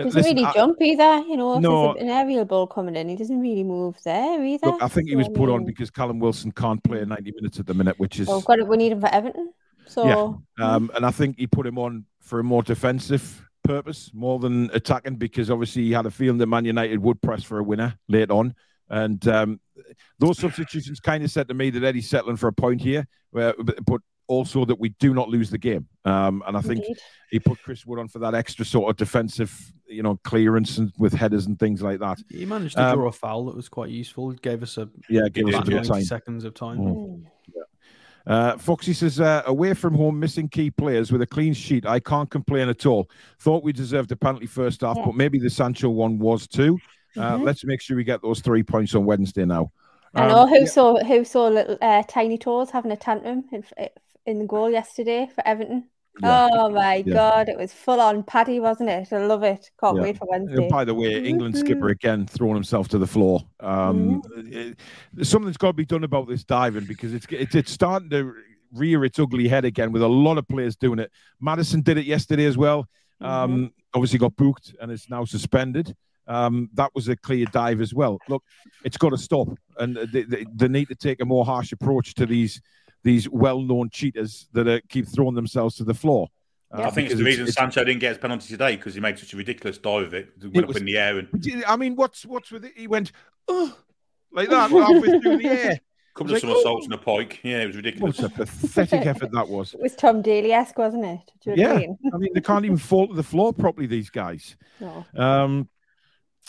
Doesn't 0.03 0.15
listen, 0.15 0.35
really 0.35 0.45
I- 0.45 0.53
jump 0.53 0.77
either. 0.81 1.19
You 1.27 1.37
know, 1.37 1.55
if 1.55 1.61
No. 1.61 1.93
there's 1.93 2.03
an 2.03 2.09
aerial 2.09 2.45
ball 2.45 2.67
coming 2.67 2.95
in, 2.95 3.09
he 3.09 3.15
doesn't 3.15 3.39
really 3.39 3.63
move 3.63 3.97
there 4.03 4.43
either. 4.43 4.67
Look, 4.67 4.81
I 4.83 4.87
think 4.87 5.09
he 5.09 5.15
was 5.15 5.29
put 5.29 5.49
on 5.49 5.63
because 5.65 5.89
Callum 5.89 6.19
Wilson 6.19 6.51
can't 6.51 6.83
play 6.83 7.03
90 7.05 7.31
minutes 7.35 7.59
at 7.59 7.65
the 7.67 7.73
minute, 7.73 7.97
which 7.99 8.19
is 8.19 8.27
well, 8.27 8.37
we've 8.37 8.45
got 8.45 8.59
it, 8.59 8.67
we 8.67 8.77
need 8.77 8.91
him 8.91 9.01
for 9.01 9.13
Everton. 9.13 9.51
So 9.85 10.41
Um, 10.59 10.91
and 10.95 11.05
I 11.05 11.11
think 11.11 11.37
he 11.37 11.45
put 11.47 11.67
him 11.67 11.77
on 11.77 12.05
for 12.21 12.39
a 12.39 12.43
more 12.43 12.63
defensive 12.63 13.47
purpose 13.63 14.11
more 14.13 14.39
than 14.39 14.69
attacking 14.73 15.15
because 15.15 15.49
obviously 15.49 15.83
he 15.83 15.91
had 15.91 16.05
a 16.05 16.11
feeling 16.11 16.37
that 16.39 16.47
Man 16.47 16.65
United 16.65 16.99
would 16.99 17.21
press 17.21 17.43
for 17.43 17.59
a 17.59 17.63
winner 17.63 17.97
late 18.07 18.31
on. 18.31 18.55
And 18.89 19.25
um, 19.27 19.59
those 20.19 20.37
substitutions 20.39 20.99
kind 20.99 21.23
of 21.23 21.31
said 21.31 21.47
to 21.47 21.53
me 21.53 21.69
that 21.71 21.83
Eddie's 21.83 22.09
settling 22.09 22.37
for 22.37 22.47
a 22.47 22.53
point 22.53 22.81
here, 22.81 23.07
where, 23.31 23.53
but 23.59 23.83
but 23.85 24.01
also 24.27 24.63
that 24.65 24.79
we 24.79 24.89
do 24.99 25.13
not 25.13 25.27
lose 25.29 25.49
the 25.49 25.57
game. 25.57 25.85
Um, 26.05 26.41
and 26.47 26.55
I 26.55 26.61
think 26.61 26.79
indeed. 26.79 26.97
he 27.29 27.39
put 27.39 27.61
Chris 27.61 27.85
Wood 27.85 27.99
on 27.99 28.07
for 28.07 28.19
that 28.19 28.33
extra 28.33 28.63
sort 28.63 28.89
of 28.89 28.95
defensive, 28.95 29.53
you 29.85 30.01
know, 30.01 30.17
clearance 30.23 30.77
and 30.77 30.93
with 30.97 31.13
headers 31.13 31.45
and 31.47 31.59
things 31.59 31.81
like 31.81 31.99
that. 31.99 32.19
He 32.29 32.45
managed 32.45 32.77
to 32.77 32.83
Um, 32.87 32.95
draw 32.95 33.09
a 33.09 33.11
foul 33.11 33.45
that 33.47 33.55
was 33.55 33.67
quite 33.67 33.89
useful. 33.89 34.31
It 34.31 34.41
gave 34.41 34.63
us 34.63 34.77
a 34.77 34.89
Yeah, 35.09 35.23
give 35.31 35.47
us 35.49 35.55
a 35.55 35.61
bit 35.65 35.81
of 35.81 35.87
time. 35.87 36.03
seconds 36.03 36.45
of 36.45 36.53
time. 36.53 36.77
Mm. 36.79 37.23
Uh, 38.25 38.57
Foxy 38.57 38.93
says, 38.93 39.19
uh, 39.19 39.43
away 39.45 39.73
from 39.73 39.93
home, 39.93 40.17
missing 40.17 40.47
key 40.47 40.71
players 40.71 41.11
with 41.11 41.21
a 41.21 41.27
clean 41.27 41.53
sheet. 41.53 41.85
I 41.85 41.99
can't 41.99 42.29
complain 42.29 42.69
at 42.69 42.85
all. 42.85 43.09
Thought 43.39 43.65
we 43.65 43.73
deserved 43.73 44.09
a 44.13 44.15
penalty 44.15 44.45
first 44.45 44.79
half, 44.79 44.95
Yeah. 44.95 45.05
but 45.07 45.15
maybe 45.15 45.39
the 45.39 45.49
Sancho 45.49 45.89
one 45.89 46.17
was 46.17 46.47
too. 46.47 46.79
Uh, 47.17 47.37
Mhm. 47.37 47.43
Let's 47.43 47.63
make 47.63 47.81
sure 47.81 47.95
we 47.97 48.03
get 48.03 48.21
those 48.21 48.39
three 48.41 48.63
points 48.63 48.95
on 48.95 49.05
Wednesday 49.05 49.45
now. 49.45 49.71
I 50.15 50.23
Um, 50.25 50.29
know 50.29 50.47
who 50.47 50.59
yeah, 50.59 50.65
saw 50.65 51.03
who 51.03 51.23
saw 51.25 51.47
little 51.47 51.77
uh, 51.81 52.03
tiny 52.07 52.37
toes 52.37 52.69
having 52.71 52.91
a 52.91 52.95
tantrum 52.95 53.45
in, 53.51 53.63
in 54.25 54.39
the 54.39 54.45
goal 54.45 54.69
yesterday 54.69 55.29
for 55.33 55.45
Everton. 55.47 55.85
yeah. 56.21 56.49
Oh 56.53 56.69
my 56.69 56.97
Yeah. 57.05 57.13
god, 57.13 57.49
it 57.49 57.57
was 57.57 57.73
full 57.73 57.99
on 57.99 58.21
Paddy, 58.23 58.59
wasn't 58.59 58.89
it? 58.89 59.11
I 59.11 59.25
love 59.25 59.41
it. 59.43 59.71
Can't 59.79 59.97
Yeah. 59.97 60.03
wait 60.03 60.17
for 60.19 60.27
Wednesday. 60.29 60.69
by 60.69 60.83
the 60.83 60.93
way, 60.93 61.23
England 61.23 61.57
skipper 61.57 61.89
again 61.89 62.27
throwing 62.27 62.53
himself 62.53 62.87
to 62.89 62.99
the 62.99 63.07
floor. 63.07 63.41
Um, 63.59 64.21
it- 64.37 64.77
something's 65.23 65.57
got 65.57 65.67
to 65.69 65.73
be 65.73 65.85
done 65.85 66.03
about 66.03 66.27
this 66.27 66.43
diving 66.43 66.85
because 66.85 67.13
it's, 67.15 67.25
it's 67.31 67.55
it's 67.55 67.71
starting 67.71 68.09
to 68.11 68.33
rear 68.71 69.03
its 69.05 69.17
ugly 69.19 69.47
head 69.47 69.65
again 69.65 69.91
with 69.91 70.01
a 70.03 70.07
lot 70.07 70.37
of 70.37 70.47
players 70.47 70.75
doing 70.75 70.99
it. 70.99 71.11
Maddison 71.39 71.81
did 71.81 71.97
it 71.97 72.05
yesterday 72.05 72.45
as 72.45 72.57
well. 72.57 72.87
Um, 73.21 73.71
Obviously 73.95 74.17
got 74.17 74.35
booked 74.35 74.73
and 74.81 74.91
is 74.91 75.07
now 75.09 75.23
suspended. 75.23 75.95
Um, 76.27 76.69
that 76.73 76.91
was 76.95 77.07
a 77.09 77.15
clear 77.15 77.45
dive 77.47 77.81
as 77.81 77.93
well. 77.93 78.19
Look, 78.29 78.43
it's 78.85 78.97
got 78.97 79.09
to 79.09 79.17
stop, 79.17 79.49
and 79.77 79.97
they, 80.11 80.23
they, 80.23 80.45
they 80.55 80.67
need 80.67 80.87
to 80.87 80.95
take 80.95 81.21
a 81.21 81.25
more 81.25 81.45
harsh 81.45 81.71
approach 81.71 82.13
to 82.15 82.25
these 82.25 82.61
these 83.03 83.27
well-known 83.29 83.89
cheaters 83.89 84.47
that 84.53 84.65
are, 84.65 84.79
keep 84.87 85.05
throwing 85.05 85.35
themselves 85.35 85.75
to 85.75 85.83
the 85.83 85.93
floor. 85.93 86.29
Yeah. 86.73 86.87
I 86.87 86.89
think 86.89 87.09
it's 87.09 87.17
the 87.19 87.25
reason 87.25 87.41
it's- 87.43 87.55
Sancho 87.55 87.83
didn't 87.83 87.99
get 87.99 88.09
his 88.09 88.17
penalty 88.17 88.47
today 88.47 88.77
because 88.77 88.95
he 88.95 89.01
made 89.01 89.19
such 89.19 89.33
a 89.33 89.37
ridiculous 89.37 89.77
dive 89.77 90.03
of 90.07 90.13
it. 90.13 90.29
It 90.37 90.43
went 90.45 90.55
It 90.55 90.63
up 90.63 90.67
was- 90.69 90.77
in 90.77 90.85
the 90.85 90.97
air 90.97 91.19
and 91.19 91.27
I 91.67 91.75
mean, 91.75 91.97
what's 91.97 92.25
what's 92.25 92.49
with 92.51 92.63
it? 92.63 92.71
He 92.77 92.87
went, 92.87 93.11
oh, 93.49 93.77
like 94.31 94.49
that 94.49 94.71
halfway 94.71 95.19
through 95.19 95.37
the 95.39 95.45
air. 95.47 95.71
a 95.71 95.79
couple 96.17 96.33
Like, 96.33 96.43
of 96.43 96.49
oh. 96.49 96.53
somersaults 96.53 96.85
and 96.85 96.93
a 96.93 96.97
pike. 96.97 97.41
Yeah, 97.43 97.63
it 97.63 97.67
was 97.67 97.75
ridiculous. 97.75 98.19
What 98.19 98.31
a 98.31 98.35
pathetic 98.35 99.05
effort 99.05 99.31
that 99.33 99.49
was. 99.49 99.73
It 99.73 99.81
was 99.81 99.95
Tom 99.95 100.21
Daley-esque, 100.21 100.77
wasn't 100.77 101.03
it? 101.05 101.19
Do 101.43 101.49
you 101.51 101.55
Yeah. 101.57 101.73
I 102.13 102.17
mean, 102.17 102.31
they 102.33 102.39
can't 102.41 102.63
even 102.63 102.77
fall 102.77 103.09
to 103.09 103.13
the 103.13 103.21
floor 103.23 103.51
properly, 103.51 103.85
these 103.87 104.09
guys. 104.09 104.55
No. 104.79 105.05
Um, 105.15 105.69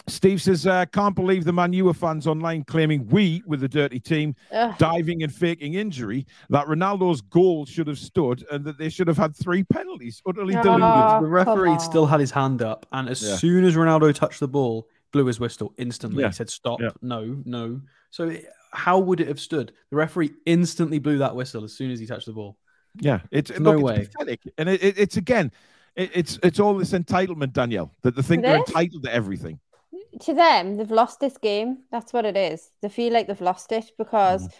Steve 0.08 0.42
says, 0.42 0.66
uh, 0.66 0.84
can't 0.86 1.14
believe 1.14 1.44
the 1.44 1.52
Man 1.52 1.72
U 1.72 1.92
fans 1.92 2.26
online 2.26 2.64
claiming 2.64 3.06
we, 3.08 3.42
with 3.46 3.60
the 3.60 3.68
dirty 3.68 4.00
team, 4.00 4.34
Ugh. 4.52 4.74
diving 4.78 5.22
and 5.22 5.32
faking 5.32 5.74
injury, 5.74 6.26
that 6.50 6.66
Ronaldo's 6.66 7.20
goal 7.20 7.64
should 7.64 7.86
have 7.86 7.98
stood 7.98 8.44
and 8.50 8.64
that 8.64 8.76
they 8.76 8.88
should 8.88 9.08
have 9.08 9.16
had 9.16 9.34
three 9.36 9.62
penalties. 9.64 10.20
Utterly 10.26 10.56
Ah. 10.56 10.62
deluded. 10.62 10.82
Oh, 10.84 11.20
the 11.22 11.28
referee 11.28 11.78
still 11.78 12.06
had 12.06 12.20
his 12.20 12.30
hand 12.32 12.60
up, 12.60 12.86
and 12.92 13.08
as 13.08 13.22
Yeah. 13.22 13.36
soon 13.36 13.64
as 13.64 13.76
Ronaldo 13.76 14.12
touched 14.14 14.40
the 14.40 14.48
ball, 14.48 14.88
blew 15.12 15.26
his 15.26 15.38
whistle 15.38 15.72
instantly. 15.78 16.22
Yeah. 16.22 16.28
He 16.30 16.34
said, 16.34 16.50
"Stop! 16.50 16.80
Yeah. 16.80 16.90
No, 17.00 17.40
no." 17.44 17.80
So 18.10 18.28
it- 18.28 18.46
how 18.72 18.98
would 18.98 19.20
it 19.20 19.28
have 19.28 19.38
stood? 19.38 19.72
The 19.90 19.96
referee 19.96 20.32
instantly 20.44 20.98
blew 20.98 21.18
that 21.18 21.36
whistle 21.36 21.62
as 21.62 21.72
soon 21.72 21.92
as 21.92 22.00
he 22.00 22.06
touched 22.06 22.26
the 22.26 22.32
ball. 22.32 22.58
Yeah, 23.00 23.20
it's 23.30 23.56
No 23.60 23.72
look, 23.74 23.82
way. 23.82 23.96
It's 23.98 24.08
pathetic, 24.14 24.40
and 24.58 24.68
it, 24.68 24.82
it, 24.82 24.98
it's 24.98 25.16
again, 25.16 25.52
it, 25.94 26.10
it's 26.14 26.38
it's 26.42 26.58
all 26.58 26.74
this 26.76 26.90
entitlement, 26.92 27.52
Danielle, 27.52 27.92
that 28.02 28.16
they 28.16 28.22
think 28.22 28.40
It 28.40 28.48
they're 28.48 28.56
entitled 28.58 29.04
to 29.04 29.14
everything. 29.14 29.60
To 30.20 30.34
them, 30.34 30.76
they've 30.76 30.90
lost 30.90 31.20
this 31.20 31.36
game. 31.38 31.84
That's 31.90 32.12
what 32.12 32.24
it 32.24 32.36
is. 32.36 32.70
They 32.80 32.88
feel 32.88 33.12
like 33.12 33.26
they've 33.26 33.40
lost 33.40 33.72
it 33.72 33.92
because 33.98 34.48
mm. 34.48 34.52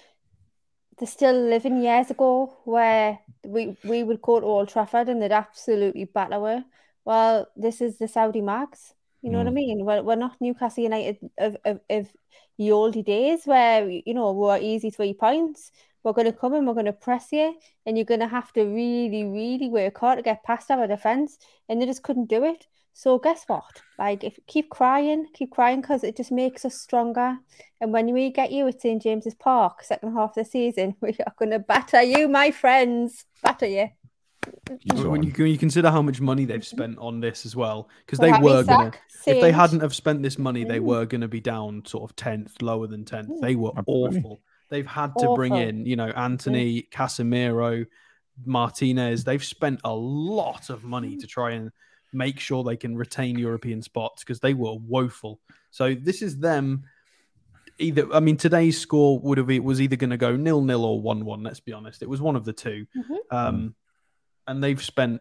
they're 0.99 1.09
still 1.09 1.35
living 1.35 1.83
years 1.83 2.11
ago 2.11 2.57
where 2.65 3.19
we 3.45 3.77
we 3.85 4.03
would 4.03 4.23
go 4.23 4.41
to 4.41 4.47
Old 4.47 4.69
Trafford 4.69 5.09
and 5.09 5.21
they'd 5.21 5.33
absolutely 5.33 6.05
batter 6.05 6.45
us. 6.47 6.63
Well, 7.05 7.49
this 7.57 7.81
is 7.81 7.99
the 7.99 8.09
Saudi 8.09 8.41
Mags. 8.41 8.95
You 9.23 9.31
know 9.31 9.39
what 9.39 9.47
I 9.47 9.51
mm. 9.51 9.55
mean? 9.55 9.85
We're, 9.87 10.03
we're 10.03 10.17
not 10.17 10.37
Newcastle 10.41 10.85
United 10.85 11.17
of, 11.39 11.57
of, 11.65 11.81
of 11.89 12.13
the 12.59 12.69
oldie 12.69 13.05
days 13.05 13.47
where, 13.47 13.89
you 13.89 14.13
know, 14.13 14.33
we're 14.33 14.59
easy 14.59 14.91
three 14.91 15.15
points. 15.15 15.71
We're 16.03 16.13
going 16.13 16.31
to 16.31 16.39
come 16.39 16.53
and 16.53 16.67
we're 16.67 16.75
going 16.75 16.85
to 16.85 16.93
press 16.93 17.33
you, 17.33 17.57
and 17.87 17.97
you're 17.97 18.05
going 18.05 18.21
to 18.21 18.29
have 18.29 18.53
to 18.53 18.63
really, 18.63 19.25
really 19.25 19.71
work 19.71 19.97
hard 19.97 20.19
to 20.19 20.23
get 20.23 20.45
past 20.45 20.71
our 20.71 20.87
defence. 20.87 21.39
And 21.69 21.81
they 21.81 21.87
just 21.87 22.03
couldn't 22.03 22.29
do 22.29 22.45
it. 22.45 22.67
So 22.97 23.19
guess 23.19 23.43
what? 23.49 23.83
Like, 23.99 24.23
if 24.23 24.39
keep 24.47 24.71
crying, 24.71 25.27
keep 25.35 25.51
crying 25.51 25.81
because 25.81 26.05
it 26.05 26.17
just 26.17 26.31
makes 26.31 26.65
us 26.65 26.81
stronger. 26.81 27.37
And 27.81 27.93
when 27.93 28.13
we 28.13 28.31
get 28.31 28.53
you 28.53 28.69
at 28.69 28.81
St 28.81 29.03
James's 29.03 29.35
Park, 29.35 29.83
second 29.83 30.15
half 30.15 30.31
of 30.31 30.35
the 30.37 30.45
season, 30.45 30.95
we 31.01 31.11
are 31.27 31.35
going 31.37 31.51
to 31.51 31.59
batter 31.59 32.01
you, 32.01 32.29
my 32.29 32.53
friends, 32.53 33.25
batter 33.43 33.67
you. 33.67 33.89
You 34.85 35.11
When 35.11 35.23
you, 35.23 35.33
when 35.33 35.49
you 35.49 35.59
consider 35.59 35.91
how 35.91 36.03
much 36.03 36.21
money 36.21 36.45
they've 36.45 36.65
spent 36.65 36.99
on 36.99 37.19
this 37.19 37.45
as 37.45 37.57
well, 37.57 37.89
because 38.05 38.19
they 38.19 38.31
were 38.31 38.63
gonna, 38.63 38.93
if 39.27 39.41
they 39.41 39.51
hadn't 39.51 39.81
have 39.81 39.95
spent 39.95 40.23
this 40.23 40.39
money, 40.39 40.65
they 40.65 40.81
were 40.81 41.07
gonna 41.07 41.29
be 41.29 41.41
down 41.41 41.83
sort 41.87 42.09
of 42.09 42.15
tenth, 42.15 42.61
lower 42.61 42.87
than 42.87 43.07
tenth. 43.07 43.41
They 43.41 43.57
were 43.57 43.73
awful. 43.87 44.43
They've 44.69 44.87
had 44.87 45.13
to 45.19 45.35
bring 45.35 45.55
in, 45.55 45.87
you 45.87 45.97
know, 45.97 46.09
Antony, 46.09 46.89
Casemiro, 46.93 47.87
Martinez. 48.45 49.25
They've 49.25 49.43
spent 49.43 49.81
a 49.83 49.95
lot 49.95 50.69
of 50.69 50.85
money 50.85 51.17
to 51.17 51.27
try 51.27 51.53
and 51.53 51.71
make 52.15 52.41
sure 52.41 52.65
they 52.65 52.77
can 52.77 52.97
retain 52.97 53.39
European 53.39 53.83
spots 53.83 54.23
because 54.23 54.41
they 54.41 54.55
were 54.55 54.75
woeful. 54.75 55.41
So 55.71 55.95
this 55.95 56.23
is 56.23 56.39
them. 56.39 56.85
Either 57.79 58.13
I 58.15 58.21
mean 58.21 58.37
today's 58.37 58.81
score 58.81 59.19
would 59.19 59.39
have 59.39 59.51
it 59.51 59.65
was 59.65 59.81
either 59.81 59.97
going 59.97 60.11
to 60.11 60.17
go 60.17 60.37
nil 60.37 60.63
nil 60.63 60.85
or 60.85 61.01
one 61.01 61.25
one. 61.25 61.43
Let's 61.43 61.61
be 61.61 61.73
honest, 61.73 62.03
it 62.03 62.09
was 62.09 62.21
one 62.21 62.37
of 62.37 62.45
the 62.45 62.53
2 62.53 62.87
Mhm. 62.97 63.17
Um, 63.31 63.75
and 64.47 64.63
they've 64.63 64.83
spent 64.83 65.21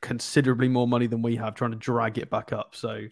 considerably 0.00 0.68
more 0.68 0.86
money 0.86 1.06
than 1.06 1.22
we 1.22 1.36
have 1.36 1.54
trying 1.54 1.70
to 1.70 1.76
drag 1.76 2.18
it 2.18 2.28
back 2.30 2.52
up. 2.52 2.74
So 2.74 3.06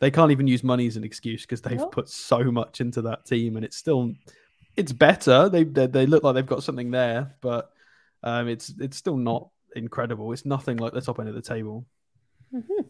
they 0.00 0.10
can't 0.10 0.30
even 0.30 0.46
use 0.46 0.62
money 0.62 0.86
as 0.86 0.96
an 0.96 1.04
excuse 1.04 1.42
because 1.42 1.62
they've 1.62 1.90
put 1.90 2.08
so 2.08 2.44
much 2.50 2.80
into 2.80 3.02
that 3.02 3.24
team, 3.26 3.56
and 3.56 3.64
it's 3.64 3.76
still 3.76 4.12
it's 4.76 4.92
better. 4.92 5.48
They 5.48 5.64
they, 5.64 5.86
they 5.86 6.06
look 6.06 6.22
like 6.22 6.34
they've 6.34 6.46
got 6.46 6.62
something 6.62 6.90
there, 6.90 7.34
but 7.40 7.72
um, 8.22 8.48
it's 8.48 8.72
it's 8.78 8.96
still 8.96 9.16
not 9.16 9.48
incredible. 9.74 10.32
It's 10.32 10.44
nothing 10.44 10.76
like 10.76 10.92
the 10.92 11.00
top 11.00 11.18
end 11.18 11.28
of 11.28 11.34
the 11.34 11.42
table. 11.42 11.86
Mhm. 12.56 12.84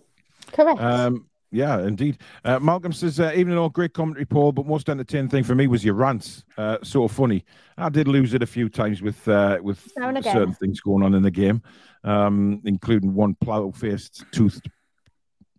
Correct. 0.52 0.80
Um, 0.80 1.26
yeah, 1.52 1.80
indeed. 1.80 2.18
Uh, 2.44 2.58
Malcolm 2.58 2.92
says, 2.92 3.18
uh, 3.20 3.32
evening 3.34 3.56
all, 3.56 3.68
great 3.70 3.94
commentary, 3.94 4.24
Paul, 4.26 4.52
but 4.52 4.66
most 4.66 4.88
entertaining 4.88 5.28
thing 5.28 5.44
for 5.44 5.54
me 5.54 5.66
was 5.66 5.84
your 5.84 5.94
rants. 5.94 6.44
Uh, 6.58 6.78
so 6.82 7.08
funny. 7.08 7.44
I 7.78 7.88
did 7.88 8.08
lose 8.08 8.34
it 8.34 8.42
a 8.42 8.46
few 8.46 8.68
times 8.68 9.00
with 9.02 9.26
uh, 9.28 9.58
with 9.62 9.90
Now 9.96 10.08
and 10.08 10.18
again. 10.18 10.34
certain 10.34 10.54
things 10.54 10.80
going 10.80 11.02
on 11.02 11.14
in 11.14 11.22
the 11.22 11.30
game, 11.30 11.62
um, 12.04 12.60
including 12.64 13.14
one 13.14 13.34
plough-faced, 13.40 14.24
toothed 14.32 14.68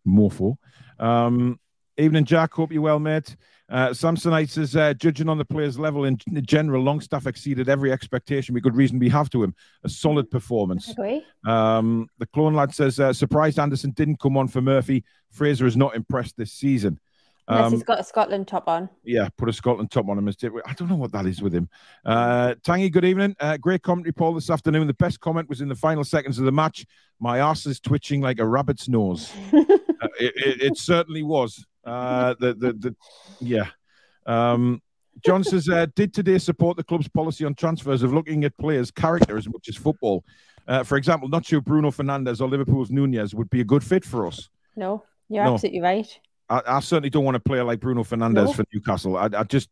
morpho. 0.05 0.57
Um, 0.99 1.59
evening, 1.97 2.25
Jack. 2.25 2.53
Hope 2.53 2.71
you're 2.71 2.81
well, 2.81 2.99
mate. 2.99 3.35
Uh, 3.69 3.89
Samsonite 3.89 4.49
says, 4.49 4.75
uh, 4.75 4.93
judging 4.93 5.27
on 5.27 5.37
the 5.37 5.43
player's 5.45 5.77
level 5.77 6.05
in 6.05 6.17
general, 6.43 6.81
Longstaff 6.83 7.27
exceeded 7.27 7.67
every 7.67 7.91
expectation 7.91 8.55
we 8.55 8.61
could 8.61 8.75
reasonably 8.75 9.09
have 9.09 9.29
to 9.31 9.43
him. 9.43 9.53
A 9.83 9.89
solid 9.89 10.31
performance. 10.31 10.93
Um, 11.45 12.07
the 12.17 12.27
clone 12.27 12.53
lad 12.53 12.73
says, 12.73 12.99
uh, 12.99 13.11
surprised 13.11 13.59
Anderson 13.59 13.91
didn't 13.91 14.19
come 14.21 14.37
on 14.37 14.47
for 14.47 14.61
Murphy. 14.61 15.03
Fraser 15.31 15.65
is 15.65 15.75
not 15.75 15.95
impressed 15.95 16.37
this 16.37 16.53
season. 16.53 16.99
Unless 17.49 17.65
Um, 17.67 17.71
he's 17.73 17.83
got 17.83 17.99
a 17.99 18.03
Scotland 18.03 18.47
top 18.47 18.67
on. 18.67 18.89
yeah, 19.05 19.29
put 19.37 19.47
a 19.47 19.53
Scotland 19.53 19.89
top 19.89 20.07
on 20.09 20.17
him. 20.17 20.27
I 20.65 20.73
don't 20.73 20.89
know 20.89 20.95
what 20.95 21.13
that 21.13 21.25
is 21.25 21.41
with 21.41 21.53
him. 21.53 21.69
Uh, 22.05 22.55
Tangy, 22.63 22.89
good 22.89 23.05
evening. 23.05 23.35
Uh, 23.39 23.55
great 23.57 23.83
commentary, 23.83 24.11
Paul, 24.13 24.33
this 24.33 24.49
afternoon. 24.49 24.85
The 24.87 24.93
best 24.93 25.21
comment 25.21 25.47
was 25.47 25.61
in 25.61 25.69
the 25.69 25.75
final 25.75 26.03
seconds 26.03 26.39
of 26.39 26.45
the 26.45 26.51
match. 26.51 26.85
My 27.21 27.39
ass 27.39 27.65
is 27.65 27.79
twitching 27.79 28.19
like 28.21 28.39
a 28.39 28.45
rabbit's 28.45 28.87
nose. 28.87 29.31
Uh, 29.99 30.07
it, 30.19 30.31
it, 30.35 30.61
it 30.61 30.77
certainly 30.77 31.23
was. 31.23 31.65
Uh, 31.87 32.35
the, 32.39 32.53
the, 32.53 32.73
the, 32.73 32.95
yeah. 33.39 33.67
Um, 34.25 34.81
John 35.25 35.43
says, 35.43 35.67
uh, 35.69 35.87
did 35.95 36.13
today 36.13 36.37
support 36.37 36.77
the 36.77 36.83
club's 36.83 37.07
policy 37.07 37.45
on 37.45 37.55
transfers 37.55 38.03
of 38.03 38.13
looking 38.13 38.43
at 38.43 38.55
players' 38.57 38.91
character 38.91 39.37
as 39.37 39.47
much 39.47 39.67
as 39.69 39.75
football? 39.75 40.23
Uh, 40.67 40.83
for 40.83 40.97
example, 40.97 41.29
not 41.29 41.45
sure 41.45 41.61
Bruno 41.61 41.91
Fernandes 41.91 42.41
or 42.41 42.47
Liverpool's 42.47 42.91
Nunez 42.91 43.33
would 43.33 43.49
be 43.49 43.61
a 43.61 43.63
good 43.63 43.83
fit 43.83 44.03
for 44.03 44.27
us. 44.27 44.49
No, 44.75 45.03
you're 45.29 45.43
No. 45.45 45.53
absolutely 45.53 45.81
right. 45.81 46.19
I, 46.49 46.61
I 46.67 46.79
certainly 46.81 47.09
don't 47.09 47.23
want 47.23 47.37
a 47.37 47.39
player 47.39 47.63
like 47.63 47.79
Bruno 47.79 48.03
Fernandes 48.03 48.33
No. 48.33 48.53
for 48.53 48.63
Newcastle. 48.73 49.17
I, 49.17 49.29
I 49.33 49.43
just, 49.43 49.69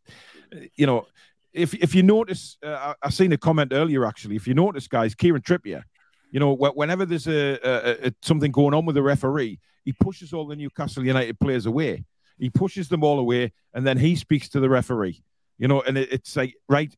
you 0.74 0.86
know, 0.86 1.06
if 1.52 1.74
if 1.74 1.94
you 1.94 2.02
notice, 2.02 2.58
uh, 2.62 2.94
I, 3.02 3.06
I 3.06 3.10
seen 3.10 3.32
a 3.32 3.38
comment 3.38 3.72
earlier 3.72 4.04
actually. 4.06 4.36
If 4.36 4.46
you 4.46 4.54
notice, 4.54 4.88
guys, 4.88 5.14
Kieran 5.14 5.42
Trippier, 5.42 5.82
you 6.30 6.40
know, 6.40 6.54
whenever 6.54 7.06
there's 7.06 7.28
a, 7.28 7.58
a, 7.62 8.08
a 8.08 8.12
something 8.22 8.50
going 8.50 8.74
on 8.74 8.84
with 8.84 8.94
the 8.94 9.02
referee, 9.02 9.58
he 9.86 9.92
pushes 9.92 10.34
all 10.34 10.46
the 10.46 10.56
Newcastle 10.56 11.06
United 11.06 11.38
players 11.40 11.64
away. 11.64 12.04
He 12.38 12.50
pushes 12.50 12.88
them 12.90 13.02
all 13.02 13.18
away, 13.18 13.52
and 13.72 13.86
then 13.86 13.96
he 13.96 14.16
speaks 14.16 14.50
to 14.50 14.60
the 14.60 14.68
referee. 14.68 15.22
You 15.58 15.68
know, 15.68 15.80
and 15.80 15.96
it, 15.96 16.12
it's 16.12 16.36
like, 16.36 16.54
right, 16.68 16.94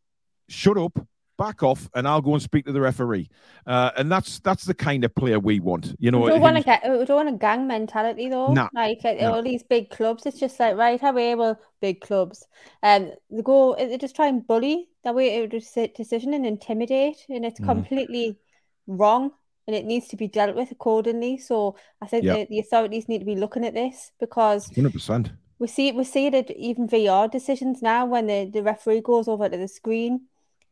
shut 0.49 0.77
up, 0.77 0.99
back 1.37 1.63
off, 1.63 1.89
and 1.95 2.09
I'll 2.09 2.23
go 2.23 2.33
and 2.33 2.43
speak 2.43 2.65
to 2.65 2.73
the 2.73 2.81
referee. 2.81 3.29
Uh, 3.67 3.91
and 3.97 4.11
that's 4.11 4.41
that's 4.41 4.65
the 4.65 4.75
kind 4.75 5.05
of 5.05 5.15
player 5.15 5.39
we 5.39 5.61
want. 5.61 5.95
You 5.99 6.11
know, 6.11 6.21
we 6.21 6.31
don't 6.31 6.41
want 6.41 6.65
get. 6.65 6.83
We 6.83 7.05
don't 7.05 7.17
want 7.25 7.29
a 7.29 7.39
gang 7.39 7.69
mentality 7.69 8.31
though. 8.31 8.53
Nah, 8.55 8.71
Like 8.75 9.05
at 9.05 9.21
nah. 9.21 9.33
all 9.35 9.43
these 9.43 9.63
big 9.63 9.91
clubs, 9.91 10.25
it's 10.27 10.41
just 10.41 10.59
like 10.59 10.77
right 10.77 11.01
away. 11.03 11.35
Well, 11.35 11.61
big 11.81 12.01
clubs, 12.01 12.47
and 12.83 13.13
they 13.31 13.43
go. 13.43 13.77
They 13.77 13.99
just 13.99 14.17
try 14.17 14.29
and 14.29 14.45
bully 14.45 14.89
that 15.05 15.15
way. 15.15 15.45
A 15.45 15.47
decision 15.47 16.33
and 16.35 16.47
intimidate, 16.47 17.27
and 17.29 17.45
it's 17.45 17.61
Mhm. 17.61 17.67
completely 17.67 18.39
wrong. 18.87 19.31
And 19.69 19.77
it 19.77 19.85
needs 19.85 20.09
to 20.09 20.17
be 20.17 20.27
dealt 20.29 20.57
with 20.57 20.71
accordingly. 20.73 21.37
So 21.37 21.77
I 22.01 22.07
think 22.07 22.25
Yeah. 22.25 22.35
the, 22.37 22.47
the 22.49 22.59
authorities 22.61 23.07
need 23.07 23.19
to 23.21 23.27
be 23.27 23.37
looking 23.37 23.65
at 23.67 23.75
this 23.75 24.13
because 24.19 24.69
100%. 24.71 25.31
we 25.59 25.67
see 25.69 25.93
we 25.93 26.05
see 26.05 26.27
it 26.29 26.35
at 26.35 26.51
even 26.69 26.89
VR 26.89 27.31
decisions 27.31 27.83
now 27.83 28.07
when 28.07 28.27
the, 28.29 28.47
the 28.51 28.63
referee 28.63 29.03
goes 29.03 29.29
over 29.29 29.47
to 29.49 29.57
the 29.59 29.69
screen 29.69 30.23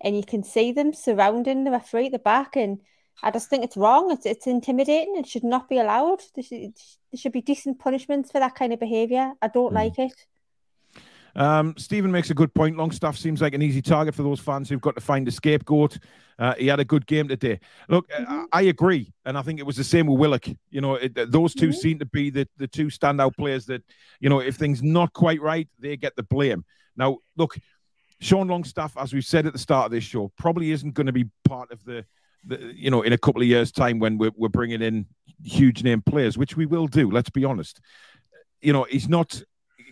and 0.01 0.17
you 0.17 0.25
can 0.25 0.43
see 0.43 0.73
them 0.73 0.95
surrounding 0.95 1.65
the 1.65 1.71
referee 1.71 2.07
at 2.07 2.13
the 2.13 2.19
back 2.19 2.57
and 2.57 2.79
I 3.23 3.31
just 3.31 3.49
think 3.51 3.65
it's 3.65 3.77
wrong. 3.79 4.11
It's 4.11 4.27
it's 4.27 4.47
intimidating. 4.47 5.17
It 5.17 5.27
should 5.27 5.45
not 5.45 5.69
be 5.69 5.79
allowed. 5.79 6.21
There 6.35 6.45
should, 6.45 6.75
there 7.11 7.19
should 7.21 7.33
be 7.33 7.41
decent 7.43 7.79
punishments 7.79 8.31
for 8.33 8.41
that 8.41 8.55
kind 8.55 8.73
of 8.73 8.81
behaviour. 8.81 9.33
I 9.43 9.49
don't 9.49 9.73
Mm. 9.73 9.81
like 9.83 9.99
it. 9.99 10.13
Um, 11.37 11.75
Stephen 11.77 12.11
makes 12.11 12.31
a 12.31 12.35
good 12.35 12.53
point. 12.55 12.77
Longstaff 12.79 13.17
seems 13.17 13.43
like 13.43 13.53
an 13.55 13.61
easy 13.63 13.83
target 13.83 14.15
for 14.15 14.23
those 14.23 14.41
fans 14.41 14.69
who've 14.69 14.81
got 14.81 14.95
to 14.95 15.03
find 15.03 15.29
a 15.29 15.31
scapegoat. 15.31 15.99
Uh, 16.39 16.55
he 16.55 16.67
had 16.67 16.81
a 16.81 16.85
good 16.85 17.07
game 17.07 17.29
today. 17.29 17.61
Look, 17.89 18.09
uh, 18.13 18.21
Mhm. 18.21 18.47
I, 18.53 18.61
I 18.61 18.63
agree, 18.63 19.13
and 19.25 19.37
I 19.39 19.43
think 19.43 19.61
it 19.61 19.67
was 19.67 19.77
the 19.77 19.85
same 19.85 20.07
with 20.07 20.19
Willock. 20.19 20.47
You 20.71 20.81
know, 20.81 20.95
it, 20.95 21.15
those 21.31 21.55
2 21.55 21.69
Mhm. 21.69 21.75
seem 21.75 21.99
to 21.99 22.07
be 22.07 22.31
the 22.31 22.49
the 22.57 22.67
two 22.67 22.87
standout 22.87 23.37
players 23.37 23.67
that, 23.67 23.83
you 24.21 24.29
know, 24.31 24.41
if 24.41 24.57
things 24.57 24.83
not 24.83 25.13
quite 25.13 25.41
right, 25.41 25.69
they 25.79 25.97
get 25.97 26.17
the 26.17 26.23
blame. 26.23 26.65
Now, 26.97 27.19
look, 27.37 27.59
Sean 28.21 28.49
Longstaff, 28.49 28.97
as 28.97 29.13
we've 29.13 29.25
said 29.25 29.47
at 29.47 29.53
the 29.53 29.59
start 29.59 29.87
of 29.87 29.93
this 29.93 30.05
show, 30.05 30.33
probably 30.39 30.71
isn't 30.71 30.95
going 30.95 31.07
to 31.07 31.13
be 31.13 31.27
part 31.45 31.71
of 31.71 31.85
the, 31.85 32.07
the 32.45 32.73
you 32.75 32.91
know, 32.91 33.03
in 33.03 33.13
a 33.13 33.19
couple 33.19 33.43
of 33.43 33.49
years' 33.49 33.71
time 33.71 33.99
when 33.99 34.17
we're, 34.17 34.33
we're 34.37 34.49
bringing 34.49 34.81
in 34.81 35.05
huge 35.45 35.83
name 35.85 36.01
players, 36.01 36.39
which 36.39 36.57
we 36.57 36.65
will 36.65 36.87
do. 36.87 37.11
Let's 37.11 37.29
be 37.29 37.45
honest. 37.45 37.79
You 38.63 38.73
know, 38.73 38.85
he's 38.85 39.07
not 39.09 39.43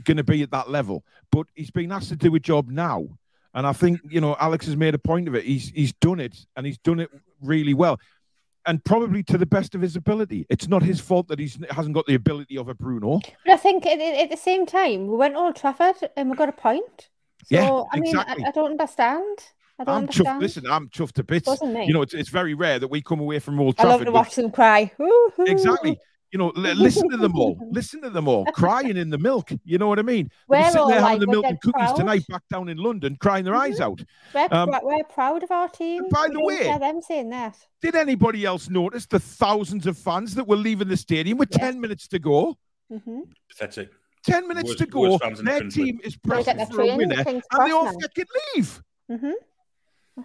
going 0.05 0.17
to 0.17 0.25
be 0.25 0.43
at 0.43 0.51
that 0.51 0.71
level, 0.71 1.05
but 1.31 1.47
he's 1.55 1.71
been 1.71 1.93
asked 1.93 2.09
to 2.11 2.17
do 2.17 2.35
a 2.35 2.41
job 2.41 2.69
now. 2.69 3.07
And 3.55 3.67
I 3.67 3.73
think, 3.73 4.01
you 4.09 4.21
know, 4.21 4.37
Alex 4.41 4.67
has 4.67 4.77
made 4.77 4.95
a 4.95 4.99
point 4.99 5.29
of 5.29 5.35
it. 5.37 5.45
He's 5.45 5.69
he's 5.69 5.93
done 5.93 6.19
it 6.19 6.37
and 6.57 6.67
he's 6.67 6.79
done 6.79 6.99
it 7.01 7.11
really 7.41 7.75
well. 7.75 8.01
And 8.67 8.83
probably 8.83 9.23
to 9.25 9.39
the 9.39 9.47
best 9.47 9.75
of 9.75 9.81
his 9.83 9.95
ability. 9.95 10.47
It's 10.49 10.67
not 10.69 10.83
his 10.83 10.99
fault 10.99 11.29
that 11.29 11.39
he's 11.39 11.59
hasn't 11.71 11.95
got 11.95 12.07
the 12.07 12.15
ability 12.15 12.57
of 12.59 12.69
a 12.69 12.75
Bruno. 12.75 13.21
But 13.45 13.53
I 13.53 13.57
think 13.59 13.87
at, 13.87 14.01
at 14.01 14.31
the 14.31 14.37
same 14.37 14.65
time, 14.67 15.07
we 15.07 15.17
went 15.17 15.37
Old 15.37 15.55
Trafford 15.55 15.97
and 16.17 16.31
we 16.31 16.37
got 16.37 16.49
a 16.49 16.53
point. 16.53 17.11
So 17.45 17.55
Yeah, 17.55 17.83
I 17.93 18.01
mean, 18.01 18.07
exactly. 18.15 18.45
I, 18.45 18.49
I 18.49 18.51
don't 18.53 18.71
understand. 18.73 19.39
I 19.79 19.85
don't 19.85 19.95
I'm 19.95 20.01
understand. 20.03 20.27
chuffed. 20.29 20.41
Listen, 20.41 20.65
I'm 20.71 20.89
chuffed 20.89 21.13
to 21.13 21.25
bits. 21.25 21.49
You 21.63 21.93
know, 21.93 22.03
it's, 22.03 22.15
it's 22.15 22.31
very 22.31 22.55
rare 22.55 22.79
that 22.79 22.89
we 22.89 23.03
come 23.03 23.21
away 23.21 23.39
from 23.39 23.61
Old 23.61 23.77
Trafford. 23.77 23.89
I 23.89 23.93
love 23.93 24.01
to 24.01 24.07
with- 24.07 24.15
watch 24.15 24.35
them 24.35 24.51
cry. 24.51 24.91
Woo-hoo. 24.99 25.45
exactly. 25.45 25.99
You 26.35 26.39
know, 26.39 26.53
li- 26.57 26.75
listen 26.75 27.09
to 27.11 27.17
them 27.17 27.37
all. 27.37 27.57
Listen 27.71 28.03
to 28.03 28.11
them 28.11 28.27
all 28.27 28.45
crying 28.55 28.97
in 28.97 29.09
the 29.09 29.19
milk. 29.19 29.53
You 29.65 29.79
know 29.79 29.87
what 29.87 30.01
I 30.01 30.03
mean? 30.03 30.29
We're 30.49 30.57
They're 30.63 30.65
sitting 30.73 30.81
all 30.81 30.89
there 30.89 31.01
like, 31.01 31.13
having 31.13 31.21
the 31.21 31.27
milk 31.33 31.45
and 31.47 31.61
cookies 31.61 31.73
proud. 31.87 31.95
tonight 31.97 32.25
back 32.29 32.43
down 32.51 32.69
in 32.69 32.77
London, 32.77 33.17
crying 33.21 33.45
their 33.45 33.55
eyes 33.55 33.79
out. 33.81 34.03
We're, 34.35 34.49
Um, 34.51 34.69
we're, 34.83 34.97
we're 34.97 35.05
proud 35.05 35.45
of 35.45 35.53
our 35.53 35.69
team. 35.69 36.09
by 36.11 36.27
the 36.33 36.41
way- 36.41 36.77
them 36.77 37.01
saying 37.03 37.31
that. 37.31 37.57
Did 37.81 37.95
anybody 37.95 38.45
else 38.45 38.69
notice 38.69 39.07
the 39.07 39.21
thousands 39.21 39.87
of 39.87 39.97
fans 39.97 40.35
that 40.35 40.49
were 40.49 40.57
leaving 40.57 40.89
the 40.89 40.97
stadium 40.97 41.39
with 41.39 41.51
Yes. 41.53 41.61
10 41.61 41.81
minutes 41.81 42.09
to 42.09 42.19
go? 42.19 42.59
hmm 42.91 43.21
Pathetic. 43.49 43.91
10 44.27 44.49
minutes 44.49 44.71
Worst- 44.71 44.79
to 44.79 44.87
go. 44.87 45.01
worst 45.03 45.23
fans 45.23 45.39
in 45.39 45.45
the 45.45 45.51
Their 45.53 45.69
team 45.71 46.01
is 46.03 46.15
They 46.25 46.43
get 46.43 46.57
pressing 46.57 46.67
for 46.67 46.81
a 46.81 46.85
train, 46.87 46.97
winner, 46.97 47.15
and 47.29 47.43
they 47.65 47.71
all 47.71 47.83
Cross 47.85 47.95
now. 47.95 48.01
fucking 48.09 48.25
leave. 48.57 48.83
hmm 49.09 49.31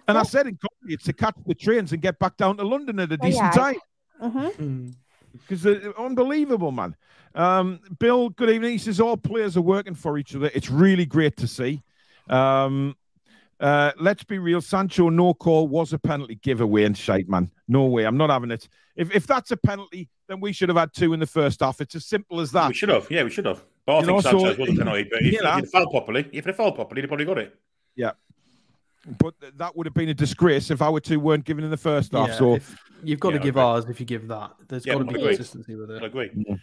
And 0.08 0.18
I 0.18 0.24
said 0.24 0.48
in 0.48 0.58
comedy, 0.58 0.94
it's 0.94 1.04
to 1.04 1.12
catch 1.12 1.36
the 1.46 1.54
trains 1.54 1.92
and 1.92 2.02
get 2.02 2.18
back 2.18 2.36
down 2.36 2.56
to 2.56 2.64
London 2.64 2.98
at 2.98 3.12
a 3.12 3.14
Oh, 3.14 3.16
decent 3.24 3.34
yeah. 3.44 3.50
time. 3.52 3.76
hmm 4.20 4.38
Mm. 4.60 4.94
Because 5.32 5.62
they're 5.62 5.98
unbelievable, 5.98 6.72
man. 6.72 6.96
Um, 7.34 7.80
Bill, 7.98 8.30
good 8.30 8.50
evening. 8.50 8.72
He 8.72 8.78
says 8.78 9.00
all 9.00 9.16
players 9.16 9.56
are 9.56 9.60
working 9.62 9.94
for 9.94 10.18
each 10.18 10.34
other. 10.34 10.50
It's 10.54 10.70
really 10.70 11.06
great 11.06 11.36
to 11.38 11.46
see. 11.46 11.82
Um, 12.28 12.96
uh, 13.60 13.92
let's 14.00 14.24
be 14.24 14.38
real. 14.38 14.60
Sancho, 14.60 15.10
no 15.10 15.34
call 15.34 15.68
was 15.68 15.92
a 15.92 15.98
penalty 15.98 16.36
giveaway 16.36 16.84
and 16.84 16.96
shite, 16.96 17.28
man. 17.28 17.50
No 17.68 17.84
way. 17.86 18.04
I'm 18.04 18.16
not 18.16 18.30
having 18.30 18.50
it. 18.50 18.68
If, 18.96 19.14
if 19.14 19.26
that's 19.26 19.50
a 19.50 19.56
penalty, 19.56 20.08
then 20.28 20.40
we 20.40 20.52
should 20.52 20.68
have 20.70 20.78
had 20.78 20.92
two 20.94 21.12
in 21.12 21.20
the 21.20 21.26
first 21.26 21.60
half. 21.60 21.80
It's 21.80 21.94
as 21.94 22.06
simple 22.06 22.40
as 22.40 22.50
that. 22.52 22.68
We 22.68 22.74
should 22.74 22.88
have. 22.88 23.10
Yeah, 23.10 23.22
we 23.24 23.30
should 23.30 23.44
have. 23.46 23.62
But 23.86 23.96
I 23.96 24.00
You 24.00 24.06
think 24.06 24.24
know, 24.24 24.30
so- 24.30 24.36
was 24.58 24.68
a 24.70 24.74
penalty. 24.76 25.08
But 25.10 25.20
if, 25.22 25.32
You 25.32 25.42
know. 25.42 25.50
if 25.58 25.64
he'd 25.64 25.70
fell 25.70 25.86
properly, 25.90 26.28
if 26.32 26.46
he'd 26.46 26.56
fell 26.56 26.72
properly, 26.72 27.02
he'd 27.02 27.08
probably 27.08 27.26
got 27.26 27.38
it. 27.38 27.54
But 29.18 29.40
th- 29.40 29.54
that 29.56 29.76
would 29.76 29.86
have 29.86 29.94
been 29.94 30.10
a 30.10 30.14
disgrace 30.14 30.70
if 30.70 30.82
our 30.82 31.00
two 31.00 31.18
weren't 31.20 31.44
given 31.44 31.64
in 31.64 31.70
the 31.70 31.76
first 31.76 32.12
half. 32.12 32.28
Yeah, 32.28 32.34
so 32.36 32.54
if- 32.56 32.76
you've 33.02 33.20
got 33.20 33.32
Yeah, 33.32 33.38
to 33.38 33.44
give 33.44 33.56
ours 33.56 33.86
if 33.88 33.98
you 33.98 34.06
give 34.06 34.28
that. 34.28 34.52
There's 34.68 34.84
Yeah, 34.84 34.94
got 34.94 34.98
to 35.00 35.04
be 35.06 35.14
agree. 35.14 35.28
consistency 35.36 35.74
with 35.74 35.90
it. 35.90 36.02
I 36.02 36.04
it. 36.04 36.08
agree. 36.08 36.56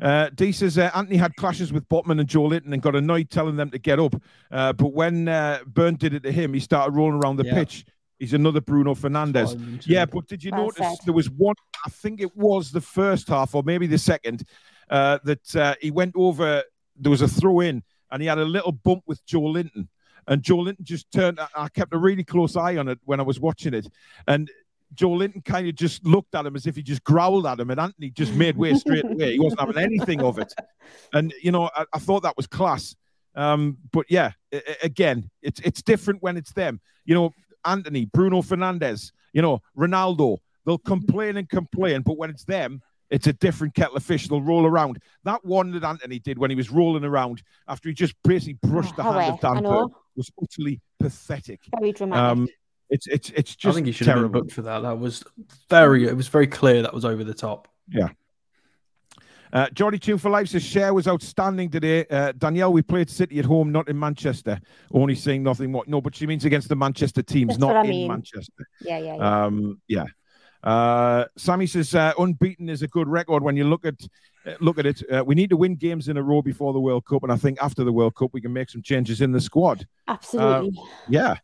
Uh, 0.00 0.30
D 0.34 0.50
says 0.50 0.78
uh, 0.78 0.90
Antony 0.94 1.16
had 1.16 1.36
clashes 1.36 1.72
with 1.72 1.88
Botman 1.88 2.18
and 2.18 2.28
Joelinton 2.28 2.72
and 2.72 2.82
got 2.82 2.96
annoyed 2.96 3.30
telling 3.30 3.56
them 3.56 3.70
to 3.70 3.78
get 3.78 4.00
up. 4.00 4.14
Uh, 4.50 4.72
but 4.72 4.92
when 4.94 5.28
uh, 5.28 5.60
Burn 5.66 5.94
did 5.96 6.14
it 6.14 6.22
to 6.24 6.32
him, 6.32 6.54
he 6.54 6.60
started 6.60 6.96
rolling 6.96 7.22
around 7.22 7.36
the 7.36 7.44
Yeah. 7.44 7.54
pitch. 7.54 7.84
He's 8.18 8.32
another 8.32 8.60
Bruno 8.60 8.94
Fernandes. 8.94 9.48
What 9.48 9.56
I 9.56 9.58
mentioned. 9.58 9.86
Yeah, 9.86 10.06
but 10.06 10.26
did 10.26 10.42
you 10.42 10.50
Well 10.52 10.62
notice 10.64 10.86
said. 10.98 10.98
there 11.06 11.12
was 11.14 11.28
one? 11.30 11.54
I 11.84 11.90
think 11.90 12.20
it 12.20 12.34
was 12.36 12.70
the 12.72 12.80
first 12.80 13.28
half 13.28 13.54
or 13.54 13.62
maybe 13.62 13.86
the 13.86 13.98
second 13.98 14.44
uh, 14.90 15.18
that 15.24 15.54
uh, 15.56 15.74
he 15.80 15.90
went 15.90 16.14
over. 16.16 16.62
There 16.96 17.10
was 17.10 17.22
a 17.22 17.28
throw 17.28 17.60
in 17.60 17.82
and 18.10 18.22
he 18.22 18.28
had 18.28 18.38
a 18.38 18.44
little 18.44 18.72
bump 18.72 19.02
with 19.06 19.24
Joelinton. 19.26 19.88
And 20.28 20.42
Joelinton 20.42 20.82
just 20.82 21.10
turned. 21.12 21.40
I- 21.54 21.68
kept 21.68 21.94
a 21.94 21.98
really 21.98 22.24
close 22.24 22.56
eye 22.56 22.76
on 22.76 22.88
it 22.88 22.98
when 23.04 23.20
I 23.20 23.22
was 23.22 23.40
watching 23.40 23.74
it. 23.74 23.88
And 24.28 24.50
Joelinton 24.94 25.44
kind 25.44 25.66
of 25.68 25.74
just 25.74 26.04
looked 26.04 26.34
at 26.34 26.44
him 26.46 26.54
as 26.54 26.66
if 26.66 26.76
he 26.76 26.82
just 26.82 27.02
growled 27.04 27.46
at 27.46 27.58
him. 27.58 27.70
And 27.70 27.80
Antony 27.80 28.10
just 28.10 28.34
made 28.34 28.56
way 28.56 28.74
straight 28.74 29.04
away. 29.04 29.32
He 29.32 29.40
wasn't 29.40 29.60
having 29.60 29.78
anything 29.78 30.22
of 30.22 30.38
it. 30.38 30.52
And, 31.14 31.32
you 31.40 31.52
know, 31.52 31.70
I, 31.74 31.86
I 31.94 31.98
thought 31.98 32.22
that 32.24 32.36
was 32.36 32.46
class. 32.46 32.96
Um, 33.34 33.78
but 33.92 34.06
yeah, 34.10 34.32
again, 34.82 35.30
it's 35.40 35.60
it's 35.60 35.80
different 35.80 36.22
when 36.22 36.36
it's 36.36 36.52
them. 36.52 36.80
You 37.04 37.14
know, 37.14 37.30
Antony, 37.64 38.04
Bruno 38.06 38.42
Fernandes, 38.42 39.12
you 39.32 39.40
know, 39.42 39.62
Ronaldo, 39.76 40.38
they'll 40.66 40.78
complain 40.78 41.36
and 41.36 41.48
complain, 41.48 42.02
but 42.02 42.18
when 42.18 42.30
it's 42.30 42.44
them, 42.44 42.82
it's 43.10 43.26
a 43.26 43.32
different 43.32 43.74
kettle 43.74 43.96
of 43.96 44.02
fish. 44.02 44.28
They'll 44.28 44.42
roll 44.42 44.66
around. 44.66 44.98
That 45.24 45.44
one 45.44 45.70
that 45.72 45.84
Antony 45.84 46.18
did 46.18 46.38
when 46.38 46.50
he 46.50 46.56
was 46.56 46.70
rolling 46.70 47.04
around 47.04 47.42
after 47.68 47.88
he 47.88 47.94
just 47.94 48.14
basically 48.24 48.58
brushed 48.62 48.96
the 48.96 49.02
hand 49.02 49.16
of 49.34 49.40
Dan. 49.40 49.62
Burn 49.62 49.88
was 50.16 50.30
utterly 50.42 50.80
pathetic. 50.98 51.60
Very 51.78 51.92
dramatic. 51.92 52.22
Um, 52.22 52.48
it's 52.90 53.06
it's 53.06 53.30
it's 53.30 53.52
I 53.52 53.56
just 53.58 53.74
think 53.74 53.86
he 53.86 53.92
should 53.92 54.06
have 54.06 54.16
terrible. 54.16 54.32
been 54.32 54.42
booked 54.42 54.52
for 54.52 54.62
that. 54.62 54.80
That 54.80 54.98
was 54.98 55.24
very. 55.70 56.06
It 56.06 56.16
was 56.16 56.28
very 56.28 56.46
clear 56.46 56.82
that 56.82 56.92
was 56.92 57.04
over 57.04 57.24
the 57.24 57.34
top. 57.34 57.68
Yeah. 57.88 58.08
Uh, 59.52 59.68
Geordie 59.74 59.98
Toon 59.98 60.16
for 60.16 60.30
Life 60.30 60.48
says 60.48 60.62
Schär 60.62 60.94
was 60.94 61.06
outstanding 61.06 61.68
today. 61.68 62.06
Uh, 62.06 62.32
Danielle, 62.32 62.72
we 62.72 62.80
played 62.80 63.10
City 63.10 63.38
at 63.38 63.44
home, 63.44 63.70
not 63.70 63.86
in 63.88 63.98
Manchester. 63.98 64.58
Only 64.92 65.14
saying 65.14 65.42
nothing 65.42 65.70
more. 65.70 65.84
No, 65.86 66.00
but 66.00 66.14
she 66.14 66.26
means 66.26 66.46
against 66.46 66.70
the 66.70 66.76
Manchester 66.76 67.22
teams, 67.22 67.48
That's 67.48 67.60
not 67.60 67.84
in 67.84 67.90
mean. 67.90 68.08
Manchester. 68.08 68.66
Yeah, 68.80 68.98
yeah, 68.98 69.16
yeah. 69.16 69.44
Um, 69.44 69.80
yeah. 69.88 70.04
Uh, 70.62 71.26
Sammy 71.36 71.66
says 71.66 71.94
uh, 71.94 72.12
unbeaten 72.18 72.70
is 72.70 72.82
a 72.82 72.88
good 72.88 73.08
record 73.08 73.42
when 73.42 73.56
you 73.56 73.64
look 73.64 73.84
at 73.84 74.00
look 74.60 74.78
at 74.78 74.86
it. 74.86 75.02
Uh, 75.10 75.22
we 75.24 75.34
need 75.34 75.50
to 75.50 75.56
win 75.56 75.76
games 75.76 76.08
in 76.08 76.16
a 76.16 76.22
row 76.22 76.42
before 76.42 76.72
the 76.72 76.80
World 76.80 77.04
Cup, 77.04 77.22
and 77.22 77.32
I 77.32 77.36
think 77.36 77.58
after 77.62 77.84
the 77.84 77.92
World 77.92 78.14
Cup 78.14 78.30
we 78.32 78.40
can 78.40 78.52
make 78.52 78.70
some 78.70 78.82
changes 78.82 79.20
in 79.20 79.32
the 79.32 79.40
squad. 79.40 79.86
Absolutely. 80.08 80.72
Yeah, 81.08 81.36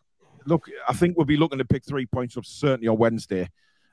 look, 0.47 0.67
I 0.89 0.93
think 0.93 1.17
we'll 1.17 1.27
be 1.27 1.37
looking 1.37 1.59
to 1.59 1.65
pick 1.65 1.85
three 1.85 2.07
points 2.07 2.37
up 2.37 2.45
certainly 2.45 2.89
on 2.89 2.99
Wednesday 2.99 3.49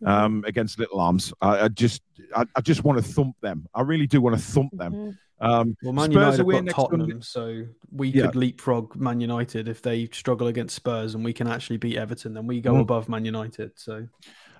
um, 0.05 0.43
against 0.47 0.79
Little 0.79 0.99
Arms. 0.99 1.33
I, 1.41 1.61
I 1.61 1.67
just, 1.69 2.01
I, 2.35 2.45
I 2.55 2.61
just 2.61 2.83
want 2.83 3.03
to 3.03 3.11
thump 3.11 3.35
them. 3.41 3.67
I 3.73 3.81
really 3.81 4.07
do 4.07 4.21
want 4.21 4.35
to 4.35 4.41
thump 4.41 4.71
them. 4.77 4.93
Mhm. 4.93 5.17
Um, 5.41 5.75
Well, 5.83 5.91
Man 5.91 6.11
Spurs 6.11 6.13
United 6.13 6.39
away 6.41 6.55
have 6.55 6.65
got 6.65 6.65
next 6.65 6.75
Tottenham, 6.75 7.21
Sunday. 7.21 7.65
so 7.65 7.73
we 7.91 8.07
Yeah. 8.07 8.27
could 8.27 8.35
leapfrog 8.37 8.95
Man 8.95 9.19
United 9.19 9.67
if 9.67 9.81
they 9.81 10.07
struggle 10.13 10.47
against 10.47 10.75
Spurs, 10.75 11.13
and 11.13 11.25
we 11.25 11.33
can 11.33 11.47
actually 11.47 11.75
beat 11.77 11.97
Everton. 11.97 12.33
Then 12.33 12.47
we 12.47 12.61
go 12.61 12.73
Mm. 12.73 12.81
above 12.81 13.09
Man 13.09 13.25
United. 13.25 13.71
So 13.75 14.07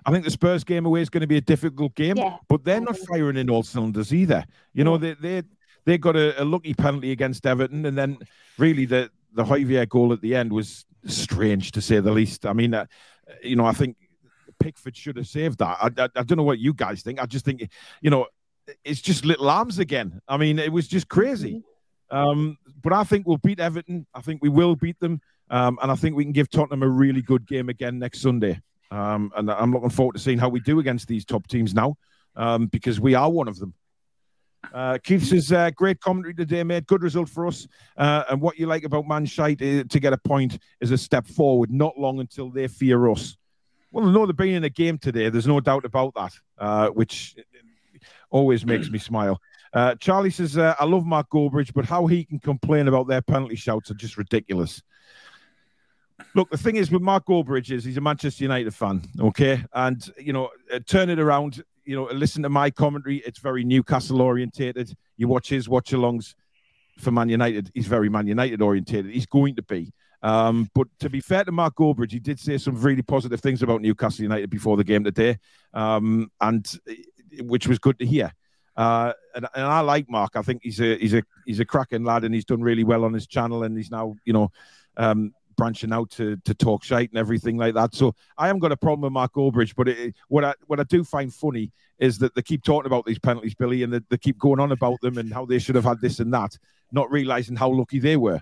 I 0.06 0.12
think 0.12 0.24
the 0.24 0.30
Spurs 0.30 0.62
game 0.62 0.86
away 0.86 1.00
is 1.00 1.10
going 1.10 1.22
to 1.22 1.26
be 1.26 1.36
a 1.36 1.40
difficult 1.40 1.94
game, 1.96 2.16
Yeah, 2.16 2.36
but 2.48 2.64
they're 2.64 2.80
not 2.80 2.96
firing 2.96 3.36
in 3.36 3.50
all 3.50 3.64
cylinders 3.64 4.14
either. 4.14 4.44
You 4.72 4.84
know, 4.84 4.96
they 4.96 5.14
they 5.14 5.42
they 5.84 5.98
got 5.98 6.16
a, 6.16 6.40
a 6.40 6.44
lucky 6.44 6.74
penalty 6.74 7.10
against 7.10 7.44
Everton, 7.44 7.84
and 7.84 7.98
then 7.98 8.18
really 8.56 8.86
the 8.86 9.10
the 9.34 9.44
Javier 9.44 9.88
goal 9.88 10.12
at 10.12 10.20
the 10.20 10.34
end 10.34 10.52
was 10.52 10.86
strange 11.06 11.72
to 11.72 11.80
say 11.80 12.00
the 12.00 12.12
least. 12.12 12.46
I 12.46 12.52
mean, 12.52 12.72
uh, 12.72 12.86
you 13.42 13.56
know, 13.56 13.66
I 13.66 13.72
think 13.72 13.96
Pickford 14.58 14.96
should 14.96 15.16
have 15.16 15.26
saved 15.26 15.58
that. 15.58 15.76
I, 15.80 15.86
I, 16.04 16.08
I 16.16 16.22
don't 16.22 16.36
know 16.36 16.42
what 16.42 16.58
you 16.58 16.72
guys 16.72 17.02
think. 17.02 17.20
I 17.20 17.26
just 17.26 17.44
think, 17.44 17.68
you 18.00 18.10
know, 18.10 18.26
it's 18.84 19.00
just 19.00 19.24
little 19.24 19.50
arms 19.50 19.78
again. 19.78 20.20
I 20.28 20.36
mean, 20.36 20.58
it 20.58 20.72
was 20.72 20.88
just 20.88 21.08
crazy. 21.08 21.62
Um, 22.10 22.56
but 22.82 22.92
I 22.92 23.04
think 23.04 23.26
we'll 23.26 23.38
beat 23.38 23.60
Everton. 23.60 24.06
I 24.14 24.20
think 24.20 24.42
we 24.42 24.48
will 24.48 24.76
beat 24.76 24.98
them. 25.00 25.20
Um, 25.50 25.78
and 25.82 25.90
I 25.90 25.94
think 25.96 26.16
we 26.16 26.24
can 26.24 26.32
give 26.32 26.50
Tottenham 26.50 26.82
a 26.82 26.88
really 26.88 27.22
good 27.22 27.46
game 27.46 27.68
again 27.68 27.98
next 27.98 28.20
Sunday. 28.20 28.60
Um, 28.90 29.32
and 29.36 29.50
I'm 29.50 29.72
looking 29.72 29.90
forward 29.90 30.14
to 30.14 30.18
seeing 30.18 30.38
how 30.38 30.48
we 30.48 30.60
do 30.60 30.78
against 30.78 31.08
these 31.08 31.24
top 31.24 31.46
teams 31.48 31.74
now, 31.74 31.96
um, 32.36 32.66
because 32.66 33.00
we 33.00 33.14
are 33.14 33.30
one 33.30 33.48
of 33.48 33.58
them. 33.58 33.74
Uh, 34.72 34.98
Keith 35.02 35.24
says, 35.24 35.52
uh, 35.52 35.70
great 35.70 36.00
commentary 36.00 36.34
today, 36.34 36.62
mate. 36.64 36.86
Good 36.86 37.02
result 37.02 37.28
for 37.28 37.46
us. 37.46 37.68
Uh, 37.96 38.24
and 38.30 38.40
what 38.40 38.58
you 38.58 38.66
like 38.66 38.84
about 38.84 39.06
Man 39.06 39.24
Shite 39.24 39.62
uh, 39.62 39.84
to 39.84 40.00
get 40.00 40.12
a 40.12 40.18
point 40.18 40.58
is 40.80 40.90
a 40.90 40.98
step 40.98 41.26
forward, 41.26 41.70
not 41.70 41.98
long 41.98 42.20
until 42.20 42.50
they 42.50 42.66
fear 42.66 43.08
us. 43.08 43.36
Well, 43.92 44.06
no, 44.06 44.26
they've 44.26 44.36
been 44.36 44.54
in 44.54 44.64
a 44.64 44.70
game 44.70 44.98
today. 44.98 45.28
There's 45.30 45.46
no 45.46 45.60
doubt 45.60 45.84
about 45.84 46.14
that, 46.14 46.32
uh, 46.58 46.88
which 46.88 47.36
always 48.30 48.66
makes 48.66 48.90
me 48.90 48.98
smile. 48.98 49.40
Uh, 49.72 49.94
Charlie 49.96 50.30
says, 50.30 50.58
I 50.58 50.84
love 50.84 51.06
Mark 51.06 51.30
Goldbridge, 51.30 51.72
but 51.72 51.84
how 51.84 52.06
he 52.06 52.24
can 52.24 52.38
complain 52.38 52.88
about 52.88 53.08
their 53.08 53.22
penalty 53.22 53.56
shouts 53.56 53.90
are 53.90 53.94
just 53.94 54.16
ridiculous. 54.16 54.82
Look, 56.34 56.50
the 56.50 56.58
thing 56.58 56.76
is 56.76 56.90
with 56.90 57.02
Mark 57.02 57.26
Goldbridge 57.26 57.70
is 57.70 57.84
he's 57.84 57.96
a 57.96 58.00
Manchester 58.00 58.44
United 58.44 58.74
fan, 58.74 59.02
okay? 59.20 59.62
And, 59.72 60.08
you 60.18 60.32
know, 60.32 60.50
uh, 60.72 60.80
turn 60.86 61.10
it 61.10 61.18
around, 61.18 61.62
you 61.84 61.94
know, 61.94 62.04
listen 62.04 62.42
to 62.42 62.48
my 62.48 62.70
commentary. 62.70 63.18
It's 63.18 63.38
very 63.38 63.64
Newcastle 63.64 64.22
orientated. 64.22 64.94
You 65.16 65.28
watch 65.28 65.48
his 65.48 65.68
watch 65.68 65.90
alongs 65.90 66.34
for 66.98 67.10
Man 67.10 67.28
United. 67.28 67.70
He's 67.74 67.86
very 67.86 68.08
Man 68.08 68.26
United 68.26 68.62
orientated. 68.62 69.12
He's 69.12 69.26
going 69.26 69.56
to 69.56 69.62
be. 69.62 69.92
Um, 70.22 70.70
but 70.74 70.88
to 71.00 71.10
be 71.10 71.20
fair 71.20 71.44
to 71.44 71.52
Mark 71.52 71.76
Goldbridge, 71.76 72.12
he 72.12 72.18
did 72.18 72.40
say 72.40 72.58
some 72.58 72.80
really 72.80 73.02
positive 73.02 73.40
things 73.40 73.62
about 73.62 73.82
Newcastle 73.82 74.22
United 74.22 74.50
before 74.50 74.76
the 74.76 74.84
game 74.84 75.04
today, 75.04 75.38
um, 75.74 76.30
and 76.40 76.66
uh, 76.88 76.94
which 77.44 77.68
was 77.68 77.78
good 77.78 77.98
to 77.98 78.06
hear. 78.06 78.32
Uh, 78.76 79.12
and, 79.34 79.46
and 79.54 79.64
I 79.64 79.80
like 79.80 80.08
Mark. 80.08 80.32
I 80.34 80.42
think 80.42 80.62
he's 80.62 80.80
a 80.80 80.96
he's 80.98 81.14
a 81.14 81.22
he's 81.46 81.60
a 81.60 81.64
cracking 81.64 82.04
lad, 82.04 82.24
and 82.24 82.34
he's 82.34 82.44
done 82.44 82.62
really 82.62 82.84
well 82.84 83.04
on 83.04 83.12
his 83.12 83.26
channel, 83.26 83.62
and 83.62 83.76
he's 83.76 83.90
now 83.90 84.16
you 84.24 84.32
know 84.32 84.50
um, 84.96 85.32
branching 85.56 85.92
out 85.92 86.10
to 86.10 86.36
to 86.44 86.54
talk 86.54 86.84
shite 86.84 87.10
and 87.10 87.18
everything 87.18 87.56
like 87.56 87.74
that. 87.74 87.94
So 87.94 88.14
I 88.38 88.46
haven't 88.46 88.60
got 88.60 88.72
a 88.72 88.76
problem 88.76 89.02
with 89.02 89.12
Mark 89.12 89.34
Goldbridge, 89.34 89.74
but 89.76 89.88
it, 89.88 90.14
what 90.28 90.44
I 90.44 90.54
what 90.66 90.80
I 90.80 90.84
do 90.84 91.04
find 91.04 91.32
funny 91.32 91.72
is 91.98 92.18
that 92.18 92.34
they 92.34 92.42
keep 92.42 92.62
talking 92.62 92.86
about 92.86 93.06
these 93.06 93.18
penalties, 93.18 93.54
Billy, 93.54 93.82
and 93.82 93.92
they, 93.92 94.00
they 94.10 94.18
keep 94.18 94.38
going 94.38 94.60
on 94.60 94.72
about 94.72 95.00
them 95.00 95.18
and 95.18 95.32
how 95.32 95.44
they 95.46 95.58
should 95.58 95.74
have 95.74 95.84
had 95.84 96.00
this 96.00 96.20
and 96.20 96.32
that, 96.34 96.58
not 96.92 97.10
realizing 97.10 97.56
how 97.56 97.70
lucky 97.70 97.98
they 97.98 98.16
were. 98.16 98.40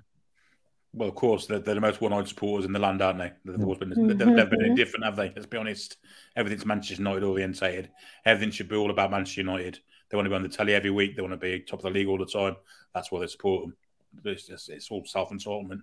Well, 0.93 1.09
of 1.09 1.17
course, 1.17 1.47
they're, 1.47 1.59
they're 1.59 1.75
the 1.75 1.81
most 1.81 2.01
one-eyed 2.01 2.29
supporters 2.29 2.67
in 2.67 2.73
the 2.73 2.79
land, 2.79 3.03
aren't 3.03 3.19
they? 3.19 3.33
They've 3.45 3.61
always 3.61 3.79
been. 3.79 3.91
Mhm, 3.91 4.09
They've 4.17 4.51
been 4.51 4.65
any 4.65 4.71
mhm. 4.71 4.77
different, 4.77 5.05
have 5.05 5.17
they? 5.17 5.33
Let's 5.35 5.47
be 5.47 5.57
honest. 5.57 5.97
Everything's 6.37 6.65
Manchester 6.65 7.03
United 7.03 7.25
orientated. 7.25 7.91
Everything 8.25 8.53
should 8.53 8.69
be 8.69 8.77
all 8.77 8.91
about 8.91 9.11
Manchester 9.11 9.41
United. 9.41 9.81
They 10.09 10.17
want 10.17 10.27
to 10.27 10.31
be 10.31 10.37
on 10.37 10.45
the 10.45 10.49
telly 10.49 10.75
every 10.75 10.91
week. 10.91 11.17
They 11.17 11.23
want 11.23 11.33
to 11.33 11.37
be 11.37 11.61
top 11.61 11.81
of 11.81 11.85
the 11.85 11.91
league 11.91 12.07
all 12.07 12.19
the 12.19 12.27
time. 12.27 12.55
That's 12.95 13.11
why 13.11 13.21
they 13.21 13.27
support 13.27 13.65
them. 13.65 13.77
It's, 14.25 14.47
just, 14.47 14.69
it's 14.69 14.91
all 14.93 15.05
self-entitlement. 15.05 15.81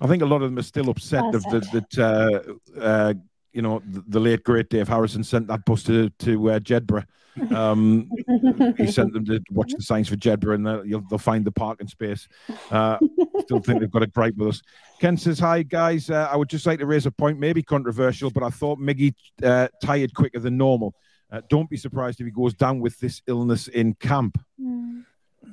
I 0.00 0.06
think 0.06 0.22
a 0.22 0.26
lot 0.26 0.42
of 0.42 0.50
them 0.50 0.58
are 0.58 0.62
still 0.62 0.90
upset 0.90 1.24
that, 1.32 1.42
that, 1.50 1.72
that 1.72 2.56
uh, 2.78 2.80
uh, 2.80 3.14
you 3.52 3.62
know 3.62 3.82
the, 3.88 4.04
the 4.08 4.20
late 4.20 4.44
great 4.44 4.68
Dave 4.68 4.88
Harrison 4.88 5.24
sent 5.24 5.48
that 5.48 5.64
bus 5.64 5.82
to 5.84 6.10
to 6.10 6.50
uh, 6.50 6.58
Jedburgh. 6.58 7.06
Um, 7.54 8.10
he 8.78 8.86
sent 8.90 9.12
them 9.12 9.24
to 9.26 9.40
watch 9.50 9.72
the 9.72 9.82
signs 9.82 10.08
for 10.08 10.16
Jedburgh, 10.16 10.54
and 10.54 10.66
they'll, 10.66 11.02
they'll 11.08 11.18
find 11.18 11.44
the 11.44 11.52
parking 11.52 11.88
space. 11.88 12.28
Uh, 12.70 12.98
still 13.40 13.60
think 13.60 13.80
they've 13.80 13.90
got 13.90 14.02
a 14.02 14.06
gripe 14.06 14.36
with 14.36 14.48
us. 14.48 14.62
Ken 15.00 15.16
says, 15.16 15.38
"Hi 15.38 15.62
guys, 15.62 16.10
uh, 16.10 16.28
I 16.30 16.36
would 16.36 16.48
just 16.48 16.66
like 16.66 16.78
to 16.78 16.86
raise 16.86 17.06
a 17.06 17.10
point, 17.10 17.38
maybe 17.38 17.62
controversial, 17.62 18.30
but 18.30 18.42
I 18.42 18.50
thought 18.50 18.78
Miggy 18.78 19.14
uh, 19.42 19.68
tired 19.82 20.14
quicker 20.14 20.38
than 20.38 20.56
normal. 20.56 20.94
Uh, 21.30 21.40
don't 21.48 21.68
be 21.68 21.76
surprised 21.76 22.20
if 22.20 22.26
he 22.26 22.30
goes 22.30 22.54
down 22.54 22.80
with 22.80 22.98
this 23.00 23.22
illness 23.26 23.68
in 23.68 23.94
camp." 23.94 24.38
Mm. 24.60 25.04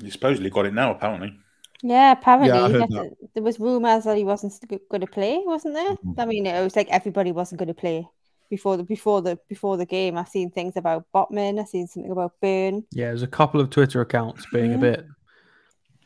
He 0.02 0.10
supposedly 0.10 0.50
got 0.50 0.66
it 0.66 0.74
now, 0.74 0.92
apparently. 0.92 1.38
Yeah, 1.86 2.14
apparently 2.14 2.48
Yeah, 2.48 2.68
that- 2.80 2.90
that. 2.90 3.18
there 3.34 3.44
was 3.44 3.60
rumours 3.60 4.06
that 4.06 4.18
he 4.18 4.24
wasn't 4.24 4.54
going 4.90 5.02
to 5.02 5.08
play, 5.08 5.42
wasn't 5.46 5.74
there? 5.76 5.92
Mhm. 5.98 6.16
I 6.18 6.26
mean, 6.26 6.46
it 6.48 6.64
was 6.64 6.76
like 6.76 6.90
everybody 6.90 7.32
wasn't 7.34 7.60
going 7.60 7.68
to 7.68 7.74
play 7.74 8.08
before 8.50 8.78
the 8.78 8.84
before 8.84 9.22
the 9.22 9.38
before 9.50 9.76
the 9.78 9.86
game. 9.86 10.18
I've 10.18 10.30
seen 10.30 10.50
things 10.50 10.78
about 10.78 11.06
Botman. 11.14 11.60
I've 11.60 11.68
seen 11.68 11.88
something 11.88 12.12
about 12.12 12.40
Burn. 12.42 12.86
yeah, 12.92 13.08
there's 13.08 13.22
a 13.24 13.28
couple 13.28 13.60
of 13.60 13.70
Twitter 13.70 14.00
accounts 14.02 14.46
being 14.54 14.74
a 14.74 14.78
bit, 14.78 15.06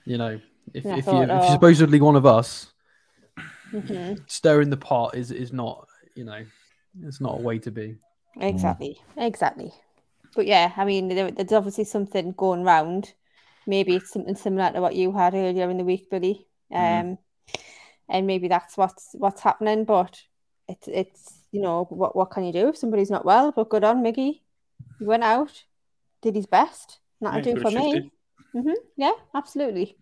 you 0.05 0.17
know, 0.17 0.39
if, 0.73 0.83
Yeah, 0.83 0.97
if, 0.97 1.05
thought, 1.05 1.15
you, 1.17 1.23
if 1.23 1.29
oh. 1.29 1.41
you're 1.43 1.51
supposedly 1.51 2.01
one 2.01 2.15
of 2.15 2.25
us, 2.25 2.73
hmm 3.71 4.13
stirring 4.27 4.69
the 4.69 4.77
pot 4.77 5.15
is 5.15 5.29
is 5.31 5.53
not, 5.53 5.87
you 6.15 6.23
know, 6.23 6.43
it's 7.03 7.21
not 7.21 7.37
a 7.39 7.41
way 7.41 7.59
to 7.59 7.71
be. 7.71 7.97
Exactly, 8.39 8.97
exactly. 9.17 9.71
But 10.35 10.47
yeah, 10.47 10.71
I 10.77 10.85
mean, 10.85 11.07
there, 11.09 11.31
there's 11.31 11.51
obviously 11.53 11.83
something 11.83 12.31
going 12.31 12.63
round. 12.63 13.13
Maybe 13.67 13.97
it's 13.97 14.11
something 14.11 14.35
similar 14.35 14.71
to 14.71 14.81
what 14.81 14.95
you 14.95 15.11
had 15.11 15.35
earlier 15.35 15.69
in 15.69 15.77
the 15.77 15.83
week, 15.83 16.09
Billy. 16.09 16.47
Um, 16.73 16.79
Mhm. 16.81 17.17
and 18.09 18.25
maybe 18.25 18.47
that's 18.47 18.77
what's 18.77 19.13
what's 19.13 19.41
happening. 19.41 19.83
But 19.83 20.19
it's 20.67 20.87
it's 20.87 21.43
you 21.51 21.61
know 21.61 21.85
what 21.89 22.15
what 22.15 22.31
can 22.31 22.45
you 22.45 22.53
do 22.53 22.69
if 22.69 22.77
somebody's 22.77 23.11
not 23.11 23.25
well? 23.25 23.51
But 23.51 23.69
good 23.69 23.83
on 23.83 24.01
Miggy. 24.01 24.41
He 24.99 25.05
went 25.05 25.23
out, 25.23 25.65
did 26.21 26.35
his 26.35 26.45
best. 26.47 26.99
That'll 27.21 27.39
Yeah, 27.39 27.55
do 27.55 27.61
for 27.61 27.71
me. 27.71 28.11
hmm 28.53 28.71
Yeah, 28.95 29.13
absolutely. 29.33 29.97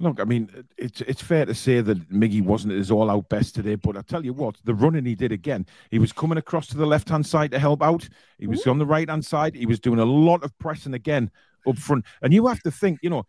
Look, 0.00 0.20
I 0.20 0.24
mean, 0.24 0.48
it's 0.76 1.00
it's 1.00 1.22
fair 1.22 1.44
to 1.44 1.54
say 1.54 1.80
that 1.80 2.08
Miggy 2.08 2.40
wasn't 2.40 2.74
his 2.74 2.90
all-out 2.90 3.28
best 3.28 3.56
today, 3.56 3.74
but 3.74 3.96
I 3.96 4.02
tell 4.02 4.24
you 4.24 4.32
what, 4.32 4.56
the 4.62 4.74
running 4.74 5.04
he 5.04 5.16
did 5.16 5.32
again, 5.32 5.66
he 5.90 5.98
was 5.98 6.12
coming 6.12 6.38
across 6.38 6.68
to 6.68 6.76
the 6.76 6.86
left-hand 6.86 7.26
side 7.26 7.50
to 7.50 7.58
help 7.58 7.82
out. 7.82 8.08
He 8.38 8.46
was 8.46 8.64
on 8.68 8.78
the 8.78 8.86
right-hand 8.86 9.26
side. 9.26 9.56
He 9.56 9.66
was 9.66 9.80
doing 9.80 9.98
a 9.98 10.04
lot 10.04 10.44
of 10.44 10.56
pressing 10.58 10.94
again 10.94 11.32
up 11.66 11.78
front. 11.78 12.04
And 12.22 12.32
you 12.32 12.46
have 12.46 12.60
to 12.62 12.70
think, 12.70 12.98
you 13.02 13.10
know, 13.10 13.24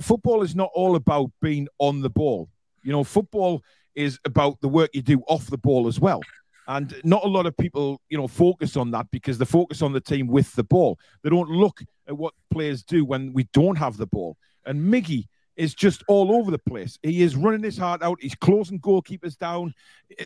football 0.00 0.42
is 0.42 0.54
not 0.54 0.70
all 0.74 0.96
about 0.96 1.30
being 1.40 1.68
on 1.78 2.00
the 2.00 2.10
ball. 2.10 2.48
You 2.82 2.92
know, 2.92 3.04
football 3.04 3.62
is 3.94 4.18
about 4.24 4.60
the 4.60 4.68
work 4.68 4.90
you 4.92 5.02
do 5.02 5.20
off 5.28 5.46
the 5.46 5.58
ball 5.58 5.86
as 5.86 6.00
well. 6.00 6.20
And 6.66 6.94
not 7.04 7.24
a 7.24 7.28
lot 7.28 7.46
of 7.46 7.56
people, 7.56 8.00
you 8.08 8.16
know, 8.16 8.26
focus 8.26 8.76
on 8.76 8.90
that 8.92 9.10
because 9.10 9.36
they 9.38 9.44
focus 9.44 9.82
on 9.82 9.92
the 9.92 10.00
team 10.00 10.26
with 10.26 10.52
the 10.54 10.64
ball. 10.64 10.98
They 11.22 11.30
don't 11.30 11.50
look 11.50 11.82
at 12.08 12.16
what 12.16 12.32
players 12.50 12.82
do 12.82 13.04
when 13.04 13.32
we 13.32 13.44
don't 13.52 13.76
have 13.76 13.96
the 13.96 14.06
ball. 14.06 14.36
And 14.64 14.92
Miggy 14.92 15.26
is 15.56 15.74
just 15.74 16.02
all 16.08 16.34
over 16.34 16.50
the 16.50 16.58
place. 16.58 16.98
He 17.02 17.22
is 17.22 17.36
running 17.36 17.62
his 17.62 17.78
heart 17.78 18.02
out. 18.02 18.18
He's 18.20 18.34
closing 18.34 18.80
goalkeepers 18.80 19.38
down. 19.38 19.74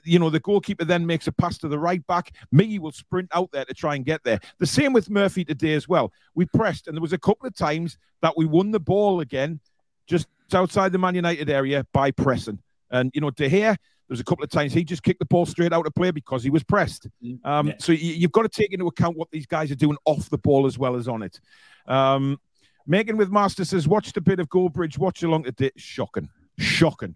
You 0.04 0.18
know, 0.18 0.30
the 0.30 0.40
goalkeeper 0.40 0.84
then 0.84 1.06
makes 1.06 1.26
a 1.26 1.32
pass 1.32 1.58
to 1.58 1.68
the 1.68 1.78
right 1.78 2.06
back. 2.06 2.32
Miggy 2.54 2.78
will 2.78 2.92
sprint 2.92 3.28
out 3.34 3.50
there 3.52 3.64
to 3.64 3.74
try 3.74 3.94
and 3.94 4.04
get 4.04 4.22
there. 4.24 4.40
The 4.58 4.66
same 4.66 4.92
with 4.92 5.10
Murphy 5.10 5.44
today 5.44 5.74
as 5.74 5.88
well. 5.88 6.12
We 6.34 6.46
pressed, 6.46 6.86
and 6.86 6.96
there 6.96 7.02
was 7.02 7.12
a 7.12 7.18
couple 7.18 7.46
of 7.46 7.54
times 7.54 7.98
that 8.22 8.36
we 8.36 8.46
won 8.46 8.70
the 8.70 8.80
ball 8.80 9.20
again, 9.20 9.60
just 10.06 10.28
outside 10.54 10.92
the 10.92 10.98
Man 10.98 11.14
United 11.14 11.50
area 11.50 11.86
by 11.92 12.10
pressing. 12.10 12.58
And 12.90 13.10
you 13.14 13.20
know, 13.20 13.30
De 13.30 13.48
Gea, 13.48 13.76
there 14.08 14.14
was 14.14 14.20
a 14.20 14.24
couple 14.24 14.42
of 14.42 14.50
times 14.50 14.72
he 14.72 14.84
just 14.84 15.02
kicked 15.02 15.18
the 15.18 15.26
ball 15.26 15.44
straight 15.44 15.72
out 15.74 15.86
of 15.86 15.94
play 15.94 16.10
because 16.10 16.42
he 16.42 16.48
was 16.48 16.64
pressed. 16.64 17.06
Um, 17.44 17.68
Yeah. 17.68 17.74
So 17.78 17.92
you, 17.92 18.14
you've 18.14 18.32
got 18.32 18.42
to 18.42 18.48
take 18.48 18.72
into 18.72 18.86
account 18.86 19.18
what 19.18 19.30
these 19.30 19.46
guys 19.46 19.70
are 19.70 19.74
doing 19.76 19.98
off 20.06 20.30
the 20.30 20.38
ball 20.38 20.66
as 20.66 20.78
well 20.78 20.96
as 20.96 21.08
on 21.08 21.22
it. 21.22 21.38
Um, 21.86 22.40
Megan 22.88 23.18
with 23.18 23.30
Master 23.30 23.64
says, 23.64 23.86
watched 23.86 24.16
a 24.16 24.20
bit 24.20 24.40
of 24.40 24.48
Goldbridge, 24.48 24.98
watch 24.98 25.22
along 25.22 25.44
today. 25.44 25.70
Shocking. 25.76 26.28
Shocking. 26.58 27.14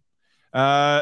Uh, 0.52 1.00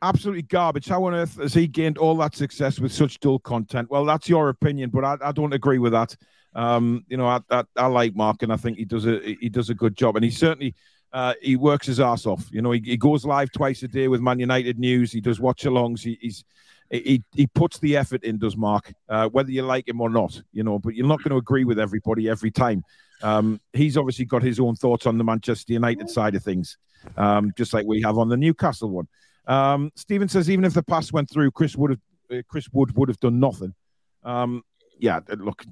absolutely 0.00 0.42
garbage. 0.42 0.88
How 0.88 1.04
on 1.04 1.14
earth 1.14 1.36
has 1.36 1.52
he 1.52 1.66
gained 1.66 1.98
all 1.98 2.16
that 2.16 2.34
success 2.34 2.80
with 2.80 2.92
such 2.92 3.20
dull 3.20 3.38
content? 3.38 3.90
Well, 3.90 4.06
that's 4.06 4.28
your 4.28 4.48
opinion, 4.48 4.88
but 4.88 5.04
I, 5.04 5.18
I 5.22 5.32
don't 5.32 5.52
agree 5.52 5.78
with 5.78 5.92
that. 5.92 6.16
Um, 6.54 7.04
you 7.08 7.18
know, 7.18 7.26
I, 7.26 7.40
I, 7.50 7.64
I 7.76 7.86
like 7.86 8.16
Mark, 8.16 8.42
and 8.42 8.52
I 8.52 8.56
think 8.56 8.78
he 8.78 8.84
does 8.84 9.06
a 9.06 9.36
he 9.40 9.48
does 9.48 9.70
a 9.70 9.74
good 9.74 9.96
job, 9.96 10.16
and 10.16 10.24
he 10.24 10.30
certainly 10.30 10.74
uh, 11.12 11.34
he 11.40 11.56
works 11.56 11.86
his 11.86 12.00
ass 12.00 12.26
off. 12.26 12.48
You 12.50 12.62
know, 12.62 12.72
he, 12.72 12.80
he 12.84 12.96
goes 12.96 13.24
live 13.24 13.52
twice 13.52 13.82
a 13.82 13.88
day 13.88 14.08
with 14.08 14.20
Man 14.20 14.40
United 14.40 14.78
news. 14.78 15.12
He 15.12 15.20
does 15.20 15.38
watch 15.38 15.62
alongs. 15.64 16.00
He, 16.00 16.18
he's 16.20 16.42
he, 16.90 17.22
he 17.34 17.46
puts 17.46 17.78
the 17.78 17.96
effort 17.96 18.24
in, 18.24 18.38
does 18.38 18.56
Mark, 18.56 18.92
uh, 19.08 19.28
whether 19.28 19.50
you 19.50 19.62
like 19.62 19.88
him 19.88 20.00
or 20.00 20.10
not, 20.10 20.40
you 20.52 20.64
know, 20.64 20.78
but 20.78 20.94
you're 20.94 21.06
not 21.06 21.22
going 21.22 21.30
to 21.30 21.36
agree 21.36 21.64
with 21.64 21.78
everybody 21.78 22.28
every 22.28 22.50
time. 22.50 22.82
Um, 23.22 23.60
he's 23.72 23.96
obviously 23.96 24.24
got 24.24 24.42
his 24.42 24.58
own 24.58 24.74
thoughts 24.74 25.06
on 25.06 25.18
the 25.18 25.24
Manchester 25.24 25.72
United 25.72 26.10
side 26.10 26.34
of 26.34 26.42
things, 26.42 26.78
um, 27.16 27.52
just 27.56 27.72
like 27.72 27.86
we 27.86 28.02
have 28.02 28.18
on 28.18 28.28
the 28.28 28.36
Newcastle 28.36 28.90
one. 28.90 29.08
Um, 29.46 29.90
Stephen 29.94 30.28
says 30.28 30.50
even 30.50 30.64
if 30.64 30.74
the 30.74 30.82
pass 30.82 31.12
went 31.12 31.30
through, 31.30 31.50
Chris 31.52 31.76
would 31.76 31.90
have 31.90 32.00
uh, 32.30 32.42
Chris 32.48 32.68
Wood 32.72 32.96
would 32.96 33.08
have 33.08 33.20
done 33.20 33.40
nothing. 33.40 33.74
Um, 34.22 34.62
yeah, 34.98 35.20
look, 35.28 35.64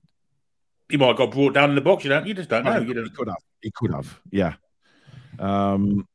he 0.89 0.97
might 0.97 1.09
have 1.09 1.17
got 1.17 1.31
brought 1.31 1.55
down 1.55 1.71
in 1.71 1.75
the 1.75 1.81
box. 1.81 2.05
You 2.05 2.11
don't. 2.11 2.27
You 2.27 2.35
just 2.35 2.49
don't 2.49 2.65
know. 2.65 2.79
You 2.79 2.95
don't. 2.95 3.05
He 3.05 3.11
could 3.11 3.29
have. 3.29 3.43
He 3.61 3.71
could 3.75 3.93
have. 3.93 4.21
Yeah. 4.31 4.55
Um, 5.39 6.07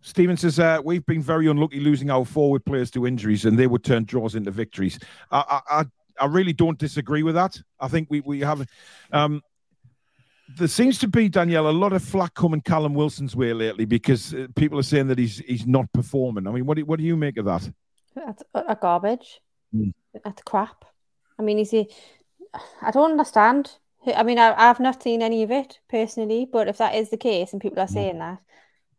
Steven 0.00 0.36
says 0.36 0.58
uh, 0.58 0.80
we've 0.84 1.04
been 1.06 1.22
very 1.22 1.48
unlucky 1.48 1.80
losing 1.80 2.10
our 2.10 2.24
forward 2.24 2.64
players 2.64 2.90
to 2.92 3.06
injuries, 3.06 3.44
and 3.44 3.58
they 3.58 3.66
would 3.66 3.84
turn 3.84 4.04
draws 4.04 4.34
into 4.34 4.50
victories. 4.50 4.98
I, 5.30 5.60
I, 5.68 5.84
I 6.20 6.26
really 6.26 6.52
don't 6.52 6.78
disagree 6.78 7.22
with 7.22 7.34
that. 7.34 7.60
I 7.80 7.88
think 7.88 8.08
we 8.10 8.20
we 8.20 8.40
have. 8.40 8.66
Um, 9.12 9.42
there 10.56 10.68
seems 10.68 10.98
to 11.00 11.08
be 11.08 11.28
Danielle 11.28 11.68
a 11.68 11.70
lot 11.70 11.92
of 11.92 12.02
flack 12.02 12.34
coming 12.34 12.62
Callum 12.62 12.94
Wilson's 12.94 13.36
way 13.36 13.52
lately 13.52 13.84
because 13.84 14.32
uh, 14.32 14.46
people 14.56 14.78
are 14.78 14.84
saying 14.84 15.08
that 15.08 15.18
he's 15.18 15.38
he's 15.38 15.66
not 15.66 15.92
performing. 15.92 16.46
I 16.46 16.52
mean, 16.52 16.64
what 16.64 16.76
do, 16.76 16.84
what 16.84 16.98
do 16.98 17.04
you 17.04 17.16
make 17.16 17.36
of 17.36 17.44
that? 17.46 17.70
That's 18.14 18.42
a 18.54 18.76
garbage. 18.80 19.40
Mm. 19.74 19.92
That's 20.24 20.42
crap. 20.42 20.84
I 21.38 21.42
mean, 21.42 21.58
is 21.58 21.70
he? 21.70 21.90
I 22.82 22.90
don't 22.90 23.12
understand. 23.12 23.72
I 24.14 24.22
mean, 24.22 24.38
I, 24.38 24.54
have 24.54 24.80
not 24.80 25.02
seen 25.02 25.22
any 25.22 25.42
of 25.42 25.50
it 25.50 25.80
personally, 25.88 26.48
but 26.50 26.68
if 26.68 26.78
that 26.78 26.94
is 26.94 27.10
the 27.10 27.16
case 27.16 27.52
and 27.52 27.60
people 27.60 27.80
are 27.80 27.86
hmm. 27.86 27.92
saying 27.92 28.14
mm. 28.14 28.20
that, 28.20 28.38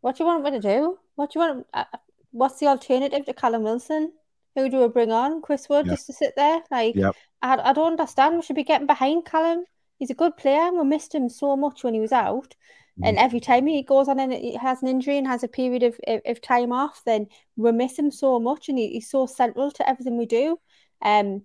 what 0.00 0.16
do 0.16 0.24
you 0.24 0.28
want 0.28 0.44
me 0.44 0.50
to 0.52 0.60
do? 0.60 0.98
What 1.14 1.32
do 1.32 1.38
you 1.38 1.46
want? 1.46 1.66
Uh, 1.74 1.84
what's 2.30 2.58
the 2.58 2.66
alternative 2.66 3.26
to 3.26 3.34
Callum 3.34 3.62
Wilson? 3.62 4.12
Who 4.56 4.68
do 4.68 4.80
we 4.80 4.88
bring 4.88 5.12
on? 5.12 5.42
Chris 5.42 5.68
Wood 5.68 5.86
just 5.86 6.06
to 6.06 6.12
sit 6.12 6.34
there? 6.36 6.60
Like, 6.70 6.96
yep. 6.96 7.14
I, 7.40 7.56
I 7.56 7.72
don't 7.72 7.92
understand. 7.92 8.36
We 8.36 8.42
should 8.42 8.56
be 8.56 8.64
getting 8.64 8.86
behind 8.86 9.24
Callum. 9.24 9.64
He's 9.98 10.10
a 10.10 10.14
good 10.14 10.36
player. 10.36 10.72
We 10.72 10.84
missed 10.84 11.14
him 11.14 11.28
so 11.28 11.56
much 11.56 11.84
when 11.84 11.94
he 11.94 12.00
was 12.00 12.12
out. 12.12 12.54
Mm. 13.00 13.08
And 13.08 13.18
every 13.18 13.38
time 13.38 13.66
he 13.66 13.82
goes 13.82 14.08
on 14.08 14.18
and 14.18 14.32
he 14.32 14.56
has 14.56 14.82
an 14.82 14.88
injury 14.88 15.18
and 15.18 15.26
has 15.26 15.44
a 15.44 15.48
period 15.48 15.82
of, 15.82 16.00
of, 16.08 16.20
of 16.26 16.40
time 16.40 16.72
off, 16.72 17.02
then 17.06 17.26
we 17.56 17.70
miss 17.70 17.98
him 17.98 18.10
so 18.10 18.40
much. 18.40 18.68
And 18.68 18.78
he, 18.78 18.88
he's 18.88 19.10
so 19.10 19.26
central 19.26 19.70
to 19.70 19.88
everything 19.88 20.18
we 20.18 20.26
do. 20.26 20.58
Um, 21.02 21.42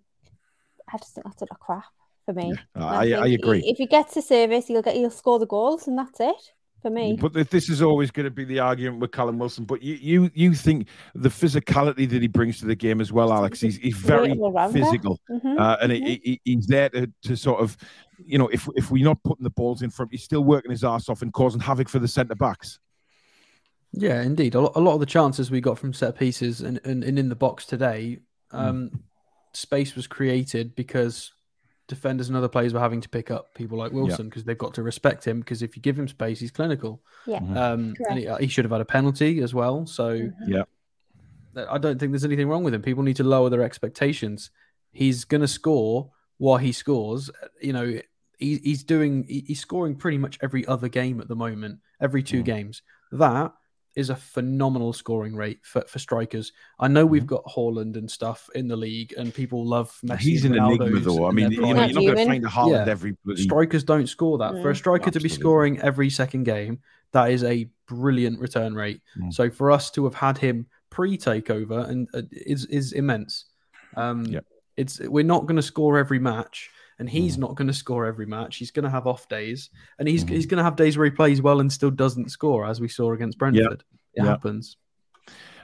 I 0.91 0.97
just 0.97 1.13
think 1.13 1.25
that's 1.25 1.41
a 1.41 1.45
lot 1.45 1.51
of 1.51 1.59
crap 1.59 1.83
for 2.25 2.33
me. 2.33 2.53
Yeah, 2.75 2.85
I, 2.85 3.11
I, 3.11 3.19
I, 3.19 3.27
agree. 3.27 3.61
He, 3.61 3.69
if 3.69 3.77
he 3.77 3.85
gets 3.85 4.15
the 4.15 4.21
service, 4.21 4.67
he'll 4.67 4.81
get 4.81 4.95
he'll 4.95 5.11
score 5.11 5.39
the 5.39 5.45
goals, 5.45 5.87
and 5.87 5.97
that's 5.97 6.19
it 6.19 6.51
for 6.85 6.91
me. 6.91 7.17
But 7.19 7.49
this 7.49 7.67
is 7.67 7.81
always 7.81 8.11
going 8.11 8.25
to 8.25 8.29
be 8.29 8.45
the 8.45 8.59
argument 8.59 8.99
with 8.99 9.11
Callum 9.11 9.39
Wilson. 9.39 9.65
But 9.65 9.81
you 9.81 9.95
you 9.95 10.31
you 10.35 10.53
think 10.53 10.87
the 11.15 11.29
physicality 11.29 12.07
that 12.07 12.21
he 12.21 12.27
brings 12.27 12.59
to 12.59 12.67
the 12.67 12.75
game 12.75 13.01
as 13.01 13.11
well, 13.11 13.33
Alex. 13.33 13.59
He's 13.59 13.77
he's 13.77 13.97
very 13.97 14.35
physical, 14.71 15.19
mm-hmm. 15.29 15.57
Uh, 15.57 15.77
and 15.81 15.91
mm-hmm. 15.91 16.05
He, 16.05 16.39
he's 16.43 16.67
there 16.67 16.89
to, 16.89 17.11
to 17.23 17.35
sort 17.35 17.59
of, 17.59 17.75
you 18.23 18.37
know, 18.37 18.49
if 18.49 18.69
if 18.75 18.91
we're 18.91 19.03
not 19.03 19.17
putting 19.23 19.43
the 19.43 19.49
balls 19.49 19.81
in 19.81 19.89
front, 19.89 20.11
he's 20.11 20.23
still 20.23 20.43
working 20.43 20.69
his 20.69 20.83
ass 20.83 21.09
off 21.09 21.23
and 21.23 21.33
causing 21.33 21.59
havoc 21.59 21.89
for 21.89 21.97
the 21.97 22.07
centre 22.07 22.35
backs. 22.35 22.79
Yeah, 23.91 24.21
indeed. 24.21 24.53
A 24.53 24.61
lot, 24.61 24.73
a 24.75 24.79
lot 24.79 24.93
of 24.93 24.99
the 24.99 25.07
chances 25.07 25.49
we 25.49 25.61
got 25.61 25.79
from 25.79 25.91
set 25.91 26.19
pieces 26.19 26.61
and, 26.61 26.79
and, 26.83 27.03
and 27.03 27.17
in 27.17 27.29
the 27.29 27.35
box 27.35 27.65
today, 27.65 28.19
mm. 28.53 28.59
um, 28.59 28.89
mm. 28.89 28.99
space 29.53 29.95
was 29.95 30.05
created 30.05 30.75
because 30.75 31.31
defenders 31.87 32.27
and 32.27 32.37
other 32.37 32.47
players 32.47 32.73
were 32.73 32.79
having 32.79 33.01
to 33.01 33.09
pick 33.09 33.29
up 33.29 33.53
people 33.53 33.77
like 33.77 33.91
Wilson 33.91 34.27
because 34.27 34.43
yeah. 34.43 34.47
they've 34.47 34.57
got 34.57 34.73
to 34.75 34.83
respect 34.83 35.25
him 35.25 35.39
because 35.39 35.61
if 35.61 35.75
you 35.75 35.81
give 35.81 35.97
him 35.97 36.07
space, 36.07 36.39
he's 36.39 36.51
clinical. 36.51 37.01
Yeah. 37.25 37.39
Mm-hmm. 37.39 37.57
Um, 37.57 37.93
and 38.09 38.19
he, 38.19 38.29
he, 38.39 38.47
should 38.47 38.65
have 38.65 38.71
had 38.71 38.81
a 38.81 38.85
penalty 38.85 39.41
as 39.41 39.53
well. 39.53 39.85
So 39.85 40.17
mm-hmm. 40.17 40.51
yeah, 40.51 40.63
I 41.69 41.77
don't 41.77 41.99
think 41.99 42.11
there's 42.11 42.25
anything 42.25 42.47
wrong 42.47 42.63
with 42.63 42.73
him. 42.73 42.81
People 42.81 43.03
need 43.03 43.17
to 43.17 43.23
lower 43.23 43.49
their 43.49 43.63
expectations. 43.63 44.49
He's 44.91 45.25
going 45.25 45.41
to 45.41 45.47
score 45.47 46.11
while 46.37 46.57
he 46.57 46.71
scores. 46.71 47.29
You 47.61 47.73
know, 47.73 47.99
he, 48.39 48.57
he's 48.57 48.83
doing 48.83 49.25
he's 49.27 49.59
scoring 49.59 49.95
pretty 49.95 50.17
much 50.17 50.39
every 50.41 50.65
other 50.65 50.89
game 50.89 51.21
at 51.21 51.27
the 51.27 51.35
moment, 51.35 51.79
every 52.01 52.23
2 52.23 52.41
mm. 52.41 52.45
games. 52.45 52.81
That 53.11 53.53
is 53.95 54.09
a 54.09 54.15
phenomenal 54.15 54.91
scoring 54.91 55.35
rate 55.35 55.59
for, 55.63 55.81
for 55.87 55.99
strikers. 55.99 56.51
I 56.79 56.87
know 56.87 57.05
we've 57.05 57.23
mm-hmm. 57.23 57.29
got 57.29 57.45
Haaland 57.45 57.95
and 57.95 58.09
stuff 58.09 58.49
in 58.53 58.67
the 58.67 58.75
league, 58.75 59.13
and 59.17 59.33
people 59.33 59.65
love 59.65 59.97
Messi. 60.05 60.19
He's 60.19 60.45
an 60.45 60.55
enigma, 60.55 60.99
though. 60.99 61.27
I 61.27 61.31
mean, 61.31 61.51
you 61.51 61.61
know, 61.61 61.67
you're 61.67 61.93
not 61.93 61.93
going 61.93 62.17
to 62.17 62.25
find 62.25 62.45
a 62.45 62.49
Haaland 62.49 62.85
yeah. 62.85 62.91
every. 62.91 63.15
Strikers 63.35 63.83
don't 63.83 64.07
score 64.07 64.37
that. 64.39 64.61
For 64.61 64.69
a 64.69 64.75
striker 64.75 65.07
Absolutely. 65.07 65.29
to 65.29 65.35
be 65.35 65.41
scoring 65.41 65.79
every 65.79 66.09
second 66.09 66.43
game, 66.43 66.79
that 67.13 67.31
is 67.31 67.43
a 67.43 67.69
brilliant 67.87 68.39
return 68.39 68.75
rate. 68.75 69.01
Mm. 69.17 69.33
So 69.33 69.49
for 69.49 69.71
us 69.71 69.89
to 69.91 70.03
have 70.03 70.15
had 70.15 70.37
him 70.37 70.67
pre-takeover 70.89 71.87
and 71.87 72.07
uh, 72.13 72.21
is 72.31 72.65
is 72.65 72.91
immense. 72.91 73.45
Um, 73.95 74.25
yeah. 74.25 74.39
It's 74.77 74.99
we're 74.99 75.23
not 75.23 75.45
going 75.45 75.55
to 75.55 75.61
score 75.61 75.97
every 75.97 76.19
match 76.19 76.69
and 76.99 77.09
he's 77.09 77.37
mm. 77.37 77.41
not 77.41 77.55
going 77.55 77.67
to 77.67 77.73
score 77.73 78.05
every 78.05 78.25
match. 78.25 78.57
He's 78.57 78.71
going 78.71 78.83
to 78.83 78.89
have 78.89 79.07
off 79.07 79.27
days, 79.27 79.69
and 79.99 80.07
he's 80.07 80.23
mm. 80.23 80.29
he's 80.29 80.45
going 80.45 80.57
to 80.57 80.63
have 80.63 80.75
days 80.75 80.97
where 80.97 81.05
he 81.05 81.11
plays 81.11 81.41
well 81.41 81.59
and 81.59 81.71
still 81.71 81.91
doesn't 81.91 82.31
score, 82.31 82.65
as 82.65 82.79
we 82.79 82.87
saw 82.87 83.13
against 83.13 83.37
Brentford. 83.37 83.63
Yep. 83.63 83.81
It 84.15 84.23
yep. 84.23 84.27
happens. 84.27 84.77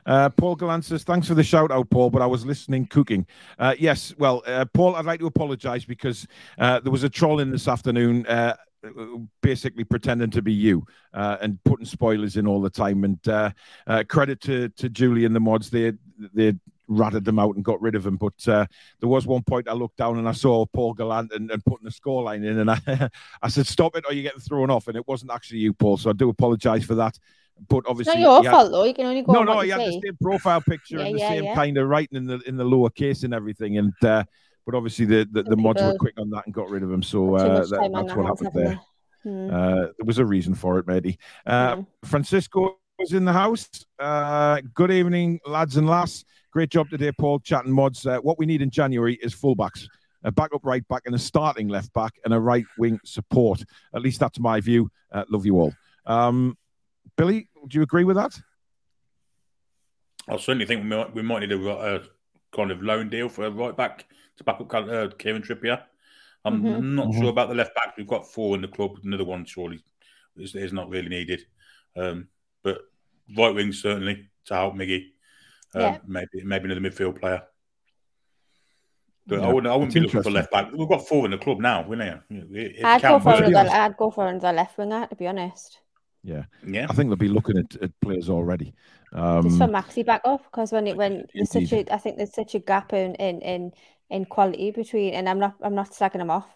Uh, 0.06 0.30
Paul 0.30 0.56
Gallant 0.56 0.86
says, 0.86 1.04
thanks 1.04 1.28
for 1.28 1.36
the 1.36 1.44
shout 1.44 1.72
out, 1.72 1.90
Paul, 1.90 2.10
but 2.10 2.22
I 2.22 2.26
was 2.26 2.46
listening 2.46 2.88
cooking. 2.88 3.26
Uh, 3.60 3.76
yes, 3.78 4.14
well, 4.18 4.42
uh, 4.46 4.66
Paul, 4.74 4.96
I'd 4.96 5.06
like 5.06 5.20
to 5.20 5.28
apologize 5.28 5.86
because 5.86 6.28
uh, 6.58 6.80
there 6.80 6.92
was 6.92 7.04
a 7.04 7.10
troll 7.10 7.40
in 7.40 7.52
this 7.52 7.68
afternoon 7.68 8.26
uh, 8.26 8.56
basically 9.42 9.84
pretending 9.84 10.32
to 10.32 10.42
be 10.42 10.54
you 10.54 10.86
uh, 11.14 11.38
and 11.42 11.64
putting 11.64 11.86
spoilers 11.86 12.36
in 12.36 12.48
all 12.48 12.62
the 12.62 12.70
time. 12.70 13.04
And 13.04 14.08
credit 14.10 14.42
to, 14.42 14.70
to 14.70 14.90
Julie 14.90 15.26
and 15.26 15.36
the 15.36 15.40
mods, 15.40 15.70
they, 15.70 15.94
they 16.34 16.56
ratted 16.92 17.26
them 17.26 17.40
out 17.40 17.56
and 17.56 17.64
got 17.64 17.82
rid 17.82 17.96
of 17.96 18.04
them. 18.04 18.18
But 18.18 18.48
uh, 18.48 18.66
there 19.00 19.10
was 19.10 19.26
one 19.26 19.44
point 19.44 19.68
I 19.68 19.74
looked 19.74 19.98
down 19.98 20.18
and 20.18 20.28
I 20.28 20.34
saw 20.34 20.66
Paul 20.66 20.94
Gallant 20.94 21.32
and, 21.32 21.50
and 21.52 21.64
putting 21.66 21.86
the 21.86 21.92
scoreline 21.92 22.46
in, 22.46 22.60
and 22.60 22.72
I, 22.72 23.10
I 23.42 23.50
said, 23.50 23.68
"Stop 23.68 23.96
it, 23.96 24.06
or 24.08 24.14
you're 24.14 24.24
getting 24.24 24.42
thrown 24.42 24.70
off." 24.70 24.88
And 24.88 24.98
it 24.98 25.08
wasn't 25.08 25.32
actually 25.32 25.60
you, 25.60 25.74
Paul. 25.74 25.98
So 25.98 26.10
I 26.10 26.14
do 26.14 26.30
apologise 26.30 26.86
for 26.86 26.96
that. 26.96 27.18
But 27.70 27.84
obviously, 27.88 28.14
it's 28.14 28.22
not 28.22 28.44
your 28.44 28.52
fault 28.52 28.72
though. 28.72 28.84
You 28.84 28.94
can 28.94 29.06
only 29.06 29.22
go. 29.22 29.34
No, 29.34 29.44
no, 29.44 29.60
he 29.60 29.70
had 29.70 29.82
the 29.82 30.02
same 30.04 30.18
profile 30.22 30.62
picture 30.62 30.98
yeah, 30.98 31.06
and 31.06 31.16
the 31.16 31.20
yeah, 31.20 31.30
same 31.30 31.44
yeah. 31.44 31.56
kind 31.56 31.78
of 31.78 31.88
writing 31.88 32.18
in 32.18 32.26
the 32.26 32.40
in 32.48 32.58
the 32.58 32.64
lower 32.64 32.90
case 32.90 33.24
and 33.24 33.34
everything. 33.34 33.78
And 33.78 33.94
uh, 34.04 34.24
but 34.66 34.76
obviously 34.76 35.06
the 35.06 35.28
the, 35.32 35.44
the 35.44 35.58
mods 35.58 35.82
were 35.82 35.96
quick 35.98 36.16
on 36.18 36.30
that 36.32 36.46
and 36.46 36.54
got 36.54 36.70
rid 36.70 36.84
of 36.84 36.92
him. 36.92 37.04
So 37.04 37.36
uh, 37.36 37.66
that, 37.66 37.92
that's 37.94 38.16
what 38.16 38.26
happened 38.26 38.52
there. 38.54 38.80
Hmm. 39.24 39.54
Uh, 39.54 39.76
there 39.76 40.06
was 40.06 40.18
a 40.18 40.26
reason 40.26 40.56
for 40.56 40.80
it, 40.80 40.88
maybe. 40.88 41.20
Uh. 41.46 41.84
Francisco 42.04 42.80
was 42.98 43.14
in 43.14 43.26
the 43.26 43.34
house. 43.34 43.70
Uh, 44.00 44.62
good 44.74 44.92
evening, 44.92 45.40
lads 45.46 45.78
and 45.78 45.88
lass. 45.88 46.24
Great 46.52 46.70
job 46.70 46.90
today, 46.90 47.12
Paul. 47.14 47.40
Chatting 47.40 47.72
mods. 47.72 48.06
Uh, 48.06 48.18
what 48.18 48.38
we 48.38 48.46
need 48.46 48.62
in 48.62 48.70
January 48.70 49.18
is 49.22 49.34
fullbacks, 49.34 49.88
a 50.26 50.32
backup 50.32 50.66
right 50.66 50.86
back, 50.90 51.04
and 51.06 51.16
a 51.16 51.20
starting 51.20 51.70
left 51.70 51.94
back, 51.94 52.12
and 52.26 52.34
a 52.34 52.40
right 52.40 52.66
wing 52.78 53.00
support. 53.06 53.64
At 53.96 54.02
least 54.02 54.20
that's 54.20 54.38
my 54.38 54.60
view. 54.60 54.92
Uh, 55.14 55.24
love 55.30 55.46
you 55.46 55.56
all. 55.56 55.74
Um, 56.06 56.58
Billy, 57.16 57.48
do 57.68 57.78
you 57.78 57.84
agree 57.84 58.04
with 58.04 58.18
that? 58.18 58.38
I 60.28 60.36
certainly 60.38 60.66
think 60.66 60.84
we 60.84 60.90
might, 60.90 61.16
we 61.16 61.22
might 61.22 61.40
need 61.40 61.54
a, 61.54 61.96
a 61.96 62.02
kind 62.54 62.72
of 62.72 62.84
loan 62.84 63.10
deal 63.10 63.30
for 63.30 63.46
a 63.46 63.52
right 63.52 63.76
back 63.76 64.08
to 64.38 64.44
back 64.44 64.60
up 64.60 64.74
uh, 64.74 65.08
Kieran 65.18 65.42
Trippier. 65.42 65.82
I'm 66.44 66.62
mm-hmm. 66.62 66.96
not 66.96 67.08
mm-hmm. 67.08 67.22
sure 67.22 67.30
about 67.30 67.48
the 67.48 67.56
left 67.56 67.76
back. 67.76 67.96
We've 67.98 68.08
got 68.08 68.30
four 68.30 68.56
in 68.56 68.62
the 68.62 68.68
club. 68.68 68.98
Another 69.04 69.24
one 69.24 69.46
surely 69.46 69.84
is, 70.36 70.54
is 70.56 70.74
not 70.74 70.90
really 70.90 71.10
needed. 71.10 71.46
Um, 71.96 72.28
but 72.62 72.82
right 73.38 73.56
wing 73.56 73.72
certainly 73.72 74.30
to 74.46 74.54
help 74.54 74.76
Miggy. 74.76 75.12
Um, 75.74 75.82
yeah. 75.82 75.98
Maybe 76.06 76.44
maybe 76.44 76.66
another 76.66 76.82
midfield 76.82 77.20
player. 77.20 77.44
But 79.28 79.40
yeah, 79.40 79.48
I 79.48 79.54
wouldn't. 79.54 79.72
I 79.72 79.76
wouldn't 79.76 79.94
be 79.94 80.00
looking 80.00 80.24
for 80.24 80.32
left 80.32 80.52
back. 80.52 80.72
We've 80.74 80.90
got 80.90 81.08
four 81.08 81.26
in 81.26 81.32
the 81.32 81.38
club 81.38 81.60
now, 81.60 81.88
wouldn't 81.88 82.24
we? 82.30 82.82
I'd 82.84 83.02
go 83.02 83.20
for 83.20 83.44
another. 83.44 83.70
I'd 83.70 83.98
go 83.98 84.12
for 84.12 84.28
another 84.28 84.52
left 84.52 84.78
winger, 84.78 85.08
to 85.08 85.16
be 85.16 85.28
honest. 85.28 85.80
Yeah, 86.24 86.44
yeah. 86.66 86.88
I 86.90 86.94
think 86.94 87.10
they'll 87.10 87.16
be 87.16 87.28
looking 87.28 87.58
at, 87.58 87.76
at 87.82 88.00
players 88.02 88.30
already. 88.30 88.74
Um, 89.14 89.44
Just 89.44 89.58
for 89.58 89.68
Maxi 89.68 90.06
back 90.06 90.22
up 90.24 90.44
because 90.46 90.72
when 90.72 90.88
it 90.88 90.96
when 90.96 91.26
there's 91.34 91.52
such 91.52 91.72
a 91.74 91.94
I 91.94 91.98
think 91.98 92.18
there's 92.18 92.34
such 92.34 92.56
a 92.56 92.60
gap 92.60 92.94
in 92.94 93.16
in 93.16 93.42
in 93.42 93.72
in 94.10 94.26
quality 94.26 94.72
between 94.72 95.14
and 95.14 95.28
I'm 95.28 95.40
not 95.40 95.56
I'm 95.62 95.76
not 95.76 95.92
slagging 95.92 96.20
them 96.20 96.30
off 96.30 96.48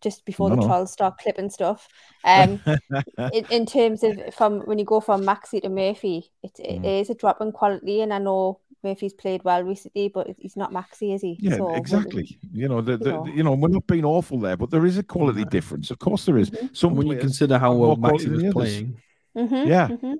just 0.00 0.24
before 0.24 0.48
no, 0.48 0.56
the 0.56 0.60
no. 0.62 0.66
trolls 0.66 0.92
start 0.92 1.18
clipping 1.18 1.50
stuff. 1.50 1.88
Um, 2.24 2.60
in, 3.32 3.46
in, 3.50 3.66
terms 3.66 4.02
of 4.02 4.34
from 4.34 4.60
when 4.60 4.78
you 4.78 4.84
go 4.84 5.00
from 5.00 5.22
Maxi 5.22 5.62
to 5.62 5.68
Murphy, 5.68 6.30
it, 6.42 6.52
it 6.58 6.82
mm. 6.82 7.00
is 7.00 7.10
a 7.10 7.14
drop 7.14 7.40
in 7.40 7.52
quality, 7.52 8.00
and 8.00 8.12
I 8.12 8.18
know 8.18 8.60
Murphy's 8.82 9.12
played 9.12 9.42
well 9.44 9.62
recently, 9.62 10.08
but 10.08 10.28
he's 10.38 10.56
not 10.56 10.72
Maxi, 10.72 11.14
is 11.14 11.22
he? 11.22 11.36
Yeah, 11.40 11.56
so, 11.56 11.74
exactly. 11.74 12.38
You 12.52 12.68
know, 12.68 12.80
the, 12.80 12.96
the, 12.96 13.10
you 13.10 13.12
know, 13.12 13.26
you 13.26 13.42
know, 13.42 13.52
we're 13.54 13.68
not 13.68 13.86
being 13.86 14.04
awful 14.04 14.38
there, 14.38 14.56
but 14.56 14.70
there 14.70 14.86
is 14.86 14.98
a 14.98 15.02
quality 15.02 15.40
yeah. 15.40 15.48
difference. 15.50 15.90
Of 15.90 15.98
course, 15.98 16.24
there 16.24 16.38
is. 16.38 16.50
Mm-hmm. 16.50 16.66
Some 16.72 16.94
when 16.94 17.08
you 17.08 17.18
consider 17.18 17.58
how 17.58 17.74
well 17.74 17.96
Maxi 17.96 18.30
was 18.30 18.52
playing, 18.52 19.00
mm-hmm, 19.36 19.68
yeah, 19.68 19.88
mm-hmm. 19.88 20.14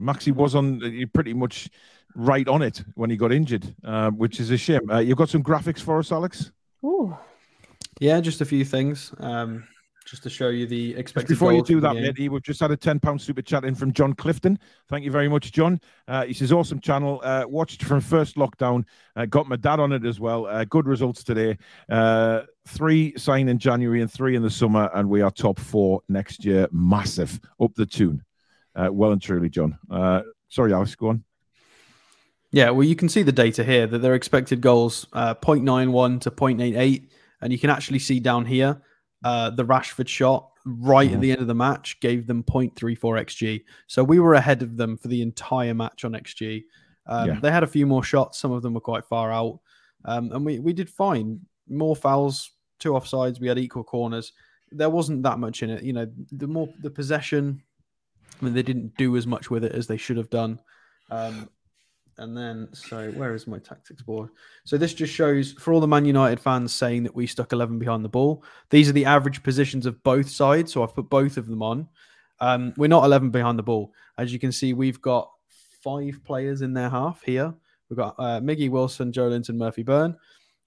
Maxi 0.00 0.32
was 0.32 0.54
on 0.54 0.80
pretty 1.12 1.34
much 1.34 1.68
right 2.14 2.48
on 2.48 2.62
it 2.62 2.82
when 2.94 3.10
he 3.10 3.16
got 3.16 3.32
injured, 3.32 3.74
uh, 3.84 4.10
which 4.10 4.40
is 4.40 4.50
a 4.50 4.56
shame. 4.56 4.90
Uh, 4.90 4.98
you've 4.98 5.18
got 5.18 5.28
some 5.28 5.42
graphics 5.42 5.80
for 5.80 5.98
us, 5.98 6.10
Alex. 6.10 6.50
Ooh. 6.84 7.16
Yeah, 8.00 8.20
just 8.20 8.40
a 8.40 8.44
few 8.44 8.64
things. 8.64 9.12
Um, 9.18 9.64
just 10.08 10.22
to 10.22 10.30
show 10.30 10.48
you 10.48 10.66
the 10.66 10.94
expected. 10.94 11.28
Just 11.28 11.40
before 11.40 11.52
you 11.52 11.62
do 11.62 11.80
that, 11.80 11.94
matey, 11.94 12.28
we've 12.28 12.42
just 12.42 12.60
had 12.60 12.70
a 12.70 12.76
£10 12.76 13.20
super 13.20 13.42
chat 13.42 13.64
in 13.64 13.74
from 13.74 13.92
John 13.92 14.14
Clifton. 14.14 14.58
Thank 14.88 15.04
you 15.04 15.10
very 15.10 15.28
much, 15.28 15.52
John. 15.52 15.80
Uh, 16.06 16.24
he 16.24 16.32
says, 16.32 16.50
awesome 16.50 16.80
channel. 16.80 17.20
Uh, 17.22 17.44
watched 17.46 17.82
from 17.82 18.00
first 18.00 18.36
lockdown. 18.36 18.84
Uh, 19.16 19.26
got 19.26 19.48
my 19.48 19.56
dad 19.56 19.80
on 19.80 19.92
it 19.92 20.06
as 20.06 20.18
well. 20.18 20.46
Uh, 20.46 20.64
good 20.64 20.86
results 20.86 21.22
today. 21.22 21.58
Uh, 21.90 22.42
three 22.66 23.12
signed 23.18 23.50
in 23.50 23.58
January 23.58 24.00
and 24.00 24.10
three 24.10 24.34
in 24.34 24.42
the 24.42 24.50
summer, 24.50 24.90
and 24.94 25.08
we 25.10 25.20
are 25.20 25.30
top 25.30 25.58
four 25.58 26.00
next 26.08 26.44
year. 26.44 26.68
Massive. 26.72 27.38
Up 27.60 27.74
the 27.74 27.84
Toon. 27.84 28.22
Uh, 28.74 28.88
well 28.90 29.12
and 29.12 29.20
truly, 29.20 29.50
John. 29.50 29.76
Uh, 29.90 30.22
sorry, 30.48 30.72
Alex, 30.72 30.94
go 30.94 31.08
on. 31.08 31.24
Yeah, 32.50 32.70
well, 32.70 32.84
you 32.84 32.96
can 32.96 33.10
see 33.10 33.22
the 33.22 33.32
data 33.32 33.62
here 33.62 33.86
that 33.86 33.98
their 33.98 34.14
expected 34.14 34.62
goals 34.62 35.06
uh, 35.12 35.34
0.91 35.34 36.22
to 36.22 36.30
0.88, 36.30 37.08
and 37.40 37.52
you 37.52 37.58
can 37.58 37.70
actually 37.70 37.98
see 37.98 38.20
down 38.20 38.44
here 38.44 38.80
uh, 39.24 39.50
the 39.50 39.64
Rashford 39.64 40.08
shot 40.08 40.50
right 40.64 41.10
at 41.10 41.20
the 41.20 41.30
end 41.32 41.40
of 41.40 41.46
the 41.46 41.54
match 41.54 41.98
gave 42.00 42.26
them 42.26 42.42
0.34 42.42 42.98
xg. 42.98 43.64
So 43.86 44.04
we 44.04 44.20
were 44.20 44.34
ahead 44.34 44.62
of 44.62 44.76
them 44.76 44.96
for 44.96 45.08
the 45.08 45.22
entire 45.22 45.74
match 45.74 46.04
on 46.04 46.12
xg. 46.12 46.64
Um, 47.06 47.28
Yeah. 47.28 47.40
They 47.40 47.50
had 47.50 47.62
a 47.62 47.66
few 47.68 47.86
more 47.86 48.02
shots. 48.02 48.38
Some 48.38 48.52
of 48.52 48.62
them 48.62 48.74
were 48.74 48.80
quite 48.80 49.04
far 49.04 49.32
out, 49.32 49.60
um, 50.04 50.30
and 50.32 50.44
we 50.44 50.58
we 50.58 50.72
did 50.72 50.90
fine. 50.90 51.40
More 51.68 51.96
fouls, 51.96 52.50
two 52.78 52.92
offsides. 52.92 53.40
We 53.40 53.48
had 53.48 53.58
equal 53.58 53.84
corners. 53.84 54.32
There 54.70 54.90
wasn't 54.90 55.22
that 55.22 55.38
much 55.38 55.62
in 55.62 55.70
it. 55.70 55.82
You 55.82 55.94
know, 55.94 56.06
the 56.32 56.46
more 56.46 56.68
the 56.82 56.90
possession. 56.90 57.62
I 58.40 58.44
mean, 58.44 58.54
they 58.54 58.62
didn't 58.62 58.96
do 58.96 59.16
as 59.16 59.26
much 59.26 59.50
with 59.50 59.64
it 59.64 59.72
as 59.72 59.86
they 59.86 59.96
should 59.96 60.16
have 60.18 60.30
done. 60.30 60.60
Um, 61.10 61.48
and 62.18 62.36
then, 62.36 62.68
so 62.72 63.10
where 63.12 63.34
is 63.34 63.46
my 63.46 63.58
tactics 63.58 64.02
board? 64.02 64.28
So 64.64 64.76
this 64.76 64.92
just 64.92 65.12
shows 65.12 65.52
for 65.52 65.72
all 65.72 65.80
the 65.80 65.86
Man 65.86 66.04
United 66.04 66.40
fans 66.40 66.72
saying 66.72 67.04
that 67.04 67.14
we 67.14 67.26
stuck 67.26 67.52
11 67.52 67.78
behind 67.78 68.04
the 68.04 68.08
ball. 68.08 68.44
These 68.70 68.88
are 68.88 68.92
the 68.92 69.04
average 69.04 69.42
positions 69.42 69.86
of 69.86 70.02
both 70.02 70.28
sides. 70.28 70.72
So 70.72 70.82
I've 70.82 70.94
put 70.94 71.08
both 71.08 71.36
of 71.36 71.46
them 71.46 71.62
on. 71.62 71.88
Um, 72.40 72.74
we're 72.76 72.88
not 72.88 73.04
11 73.04 73.30
behind 73.30 73.58
the 73.58 73.62
ball. 73.62 73.92
As 74.16 74.32
you 74.32 74.38
can 74.38 74.52
see, 74.52 74.72
we've 74.72 75.00
got 75.00 75.30
five 75.82 76.20
players 76.24 76.62
in 76.62 76.74
their 76.74 76.90
half 76.90 77.22
here. 77.22 77.54
We've 77.88 77.96
got 77.96 78.14
uh, 78.18 78.40
Miggy 78.40 78.68
Wilson, 78.68 79.12
Joelinton, 79.12 79.54
Murphy 79.54 79.82
Burn. 79.82 80.16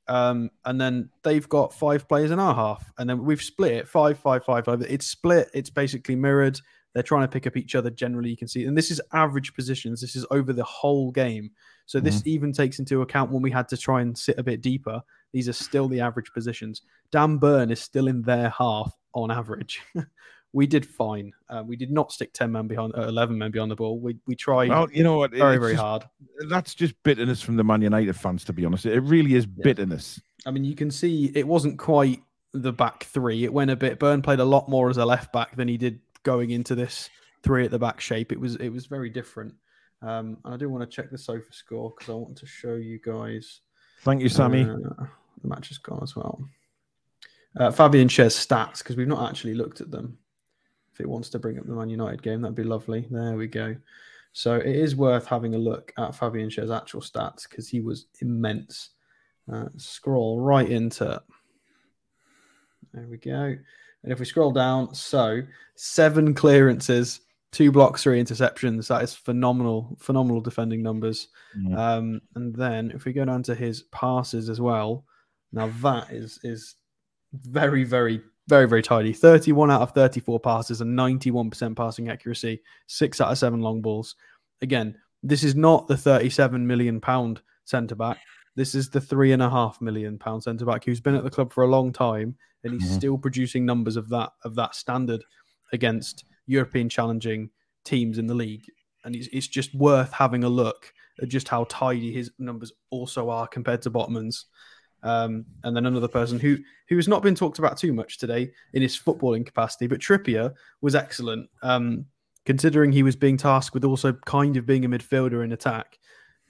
Um, 0.08 0.50
and 0.66 0.82
then 0.82 1.10
they've 1.24 1.48
got 1.48 1.74
five 1.74 2.08
players 2.08 2.32
in 2.32 2.40
our 2.40 2.56
half. 2.56 2.92
And 2.98 3.10
then 3.10 3.24
we've 3.24 3.42
split 3.42 3.74
it 3.74 3.88
five, 3.88 4.18
five, 4.18 4.44
five, 4.44 4.66
five. 4.66 4.82
It's 4.82 5.08
split. 5.08 5.50
It's 5.54 5.70
basically 5.70 6.16
mirrored. 6.16 6.60
They're 6.94 7.04
trying 7.04 7.24
to 7.24 7.28
pick 7.28 7.48
up 7.48 7.56
each 7.56 7.76
other 7.76 7.90
generally. 7.90 8.30
You 8.30 8.38
can 8.38 8.48
see, 8.48 8.66
and 8.66 8.78
this 8.78 8.92
is 8.92 9.00
average 9.14 9.54
positions. 9.54 10.02
This 10.02 10.16
is 10.16 10.26
over 10.32 10.52
the 10.54 10.64
whole 10.64 11.12
game. 11.12 11.52
So 11.86 12.00
this 12.00 12.22
even 12.26 12.54
takes 12.54 12.80
into 12.80 13.02
account 13.02 13.32
when 13.32 13.42
we 13.42 13.52
had 13.52 13.68
to 13.70 13.78
try 13.78 14.02
and 14.02 14.18
sit 14.18 14.38
a 14.38 14.44
bit 14.44 14.62
deeper. 14.62 15.02
These 15.34 15.50
are 15.50 15.54
still 15.54 15.88
the 15.88 16.00
average 16.02 16.32
positions. 16.34 16.82
Dan 17.12 17.38
Burn 17.38 17.72
is 17.72 17.80
still 17.80 18.08
in 18.08 18.22
their 18.22 18.50
half 18.50 18.94
on 19.14 19.32
average. 19.32 19.82
we 20.54 20.68
did 20.68 20.86
fine. 20.86 21.32
Uh, 21.50 21.64
we 21.66 21.76
did 21.76 21.92
not 21.92 22.12
stick 22.12 22.34
ten 22.34 22.52
men 22.52 22.68
behind, 22.68 22.94
uh, 22.96 23.02
eleven 23.04 23.38
men 23.38 23.52
behind 23.52 23.72
the 23.72 23.76
ball. 23.76 24.00
We 24.00 24.18
we 24.28 24.36
tried 24.36 24.70
Well, 24.70 24.88
you 24.92 25.04
know 25.04 25.18
what? 25.18 25.32
very 25.32 25.58
very 25.58 25.74
just- 25.74 25.82
hard. 25.84 26.04
That's 26.50 26.76
just 26.76 26.94
bitterness 27.04 27.42
from 27.42 27.56
the 27.56 27.64
Man 27.64 27.82
United 27.82 28.16
fans, 28.16 28.44
to 28.46 28.54
be 28.54 28.66
honest. 28.66 28.86
It 28.86 29.00
really 29.02 29.36
is 29.36 29.46
Yeah. 29.46 29.64
bitterness. 29.64 30.22
I 30.46 30.52
mean, 30.52 30.64
you 30.64 30.76
can 30.76 30.92
see 30.92 31.32
it 31.36 31.48
wasn't 31.48 31.78
quite 31.80 32.22
the 32.54 32.74
back 32.74 33.04
three. 33.06 33.44
It 33.46 33.54
went 33.54 33.72
a 33.72 33.76
bit. 33.76 34.00
Burn 34.00 34.22
played 34.22 34.40
a 34.40 34.46
lot 34.46 34.68
more 34.70 34.90
as 34.90 34.98
a 34.98 35.06
left 35.06 35.32
back 35.32 35.56
than 35.56 35.68
he 35.70 35.78
did 35.78 36.00
going 36.24 36.52
into 36.52 36.76
this 36.76 37.10
three 37.44 37.66
at 37.66 37.72
the 37.72 37.80
back 37.80 38.00
shape. 38.00 38.32
It 38.32 38.40
was 38.40 38.56
it 38.58 38.70
was 38.70 38.86
very 38.86 39.10
different. 39.10 39.54
Um, 40.02 40.38
and 40.46 40.54
I 40.54 40.58
do 40.58 40.70
want 40.70 40.82
to 40.82 40.96
check 40.96 41.12
the 41.12 41.18
sofa 41.18 41.52
score 41.52 41.92
because 41.92 42.10
I 42.10 42.16
want 42.16 42.38
to 42.38 42.46
show 42.46 42.76
you 42.76 43.00
guys. 43.04 43.62
Thank 44.02 44.22
you, 44.22 44.30
Sammy. 44.30 44.64
Uh, 44.64 45.06
the 45.42 45.48
match 45.48 45.68
has 45.68 45.78
gone 45.78 46.00
as 46.02 46.16
well. 46.16 46.44
Uh, 47.60 47.70
Fabian 47.70 48.08
Schär's 48.08 48.36
stats 48.36 48.80
because 48.80 48.98
we've 48.98 49.08
not 49.08 49.30
actually 49.30 49.54
looked 49.54 49.82
at 49.82 49.92
them. 49.92 50.18
If 50.94 51.02
it 51.02 51.10
wants 51.10 51.30
to 51.30 51.40
bring 51.40 51.60
up 51.60 51.66
the 51.66 51.74
Man 51.74 51.90
United 51.90 52.24
game, 52.24 52.42
that'd 52.42 52.56
be 52.56 52.64
lovely. 52.64 53.08
There 53.12 53.36
we 53.36 53.48
go. 53.48 53.76
So 54.34 54.56
it 54.56 54.76
is 54.76 54.96
worth 54.96 55.26
having 55.26 55.56
a 55.56 55.60
look 55.60 55.94
at 55.98 56.16
Fabian 56.16 56.50
Schär's 56.50 56.72
actual 56.72 57.02
stats 57.02 57.48
because 57.50 57.68
he 57.68 57.82
was 57.82 58.08
immense. 58.22 58.92
Uh, 59.52 59.66
scroll 59.78 60.40
right 60.40 60.70
into. 60.70 61.22
There 62.94 63.08
we 63.08 63.18
go. 63.18 63.56
And 64.04 64.12
if 64.12 64.20
we 64.20 64.26
scroll 64.26 64.52
down, 64.52 64.94
so 64.96 65.42
seven 65.76 66.34
clearances, 66.34 67.22
two 67.52 67.72
blocks, 67.72 68.04
three 68.04 68.22
interceptions. 68.22 68.88
That 68.88 69.04
is 69.04 69.14
phenomenal, 69.14 69.96
phenomenal 70.00 70.42
defending 70.42 70.82
numbers. 70.82 71.28
Yeah. 71.60 71.96
Um, 71.96 72.22
and 72.36 72.56
then 72.56 72.92
if 72.92 73.06
we 73.06 73.14
go 73.14 73.26
down 73.26 73.44
to 73.44 73.56
his 73.56 73.84
passes 73.84 74.50
as 74.50 74.60
well, 74.60 75.06
now 75.52 75.72
that 75.82 76.12
is 76.12 76.40
is 76.44 76.76
very, 77.34 77.84
very, 77.84 78.22
very, 78.48 78.68
very 78.68 78.82
tidy. 78.82 79.14
31 79.14 79.72
out 79.72 79.82
of 79.82 79.92
34 79.92 80.40
passes 80.40 80.82
and 80.82 80.98
91% 80.98 81.76
passing 81.76 82.10
accuracy, 82.10 82.62
six 82.88 83.22
out 83.22 83.32
of 83.32 83.38
seven 83.38 83.62
long 83.62 83.82
balls. 83.82 84.16
Again, 84.62 84.96
this 85.24 85.44
is 85.44 85.56
not 85.56 85.88
the 85.88 85.98
37 85.98 86.66
million 86.66 87.00
pound 87.00 87.42
centre 87.66 87.96
back. 87.96 88.20
This 88.56 88.76
is 88.76 88.90
the 88.90 89.02
three 89.02 89.32
and 89.32 89.42
a 89.42 89.50
half 89.50 89.80
million 89.82 90.18
pound 90.18 90.44
centre 90.44 90.66
back 90.66 90.84
who's 90.84 91.00
been 91.00 91.16
at 91.16 91.24
the 91.24 91.30
club 91.30 91.54
for 91.54 91.64
a 91.64 91.68
long 91.70 91.94
time 91.94 92.36
and 92.64 92.74
he's 92.74 92.92
Mhm. 92.92 92.96
still 92.96 93.18
producing 93.18 93.66
numbers 93.66 93.96
of 93.96 94.10
that 94.10 94.32
of 94.44 94.56
that 94.56 94.76
standard 94.76 95.24
against 95.74 96.26
European 96.48 96.90
challenging 96.90 97.50
teams 97.86 98.18
in 98.18 98.28
the 98.28 98.34
league. 98.34 98.66
And 99.06 99.16
it's, 99.16 99.28
it's 99.32 99.48
just 99.48 99.74
worth 99.74 100.12
having 100.12 100.44
a 100.44 100.50
look 100.50 100.94
at 101.22 101.30
just 101.30 101.48
how 101.48 101.66
tidy 101.70 102.12
his 102.12 102.32
numbers 102.40 102.72
also 102.90 103.30
are 103.30 103.48
compared 103.48 103.82
to 103.84 103.92
Botman's. 103.92 104.46
Um, 105.04 105.46
and 105.64 105.76
then 105.76 105.88
another 105.88 106.08
person 106.08 106.40
who 106.40 106.58
who 106.90 106.96
has 106.98 107.08
not 107.08 107.24
been 107.24 107.34
talked 107.36 107.58
about 107.58 107.78
too 107.78 107.94
much 107.94 108.18
today 108.20 108.52
in 108.74 108.82
his 108.82 108.96
footballing 109.00 109.46
capacity, 109.46 109.88
but 109.88 110.00
Trippier 110.02 110.54
was 110.82 110.94
excellent. 110.94 111.50
Um, 111.64 112.06
considering 112.46 112.92
he 112.92 113.04
was 113.04 113.16
being 113.16 113.38
tasked 113.38 113.74
with 113.74 113.84
also 113.86 114.14
kind 114.26 114.58
of 114.58 114.66
being 114.66 114.84
a 114.84 114.90
midfielder 114.90 115.44
in 115.44 115.52
attack, 115.52 115.98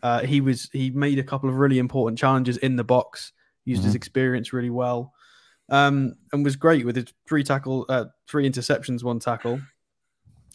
uh, 0.04 0.22
he 0.22 0.42
was 0.42 0.70
he 0.74 0.90
made 0.92 1.20
a 1.20 1.24
couple 1.24 1.50
of 1.50 1.56
really 1.56 1.80
important 1.80 2.18
challenges 2.20 2.58
in 2.58 2.76
the 2.76 2.84
box, 2.84 3.34
used 3.66 3.84
his 3.84 3.94
Mhm. 3.94 3.98
experience 3.98 4.54
really 4.54 4.70
well, 4.70 5.14
um, 5.70 6.16
and 6.34 6.44
was 6.44 6.56
great 6.56 6.86
with 6.86 6.96
his 6.96 7.06
three 7.28 7.44
tackle, 7.44 7.86
uh, 7.90 8.06
three 8.28 8.50
interceptions, 8.50 9.04
one 9.04 9.20
tackle, 9.20 9.62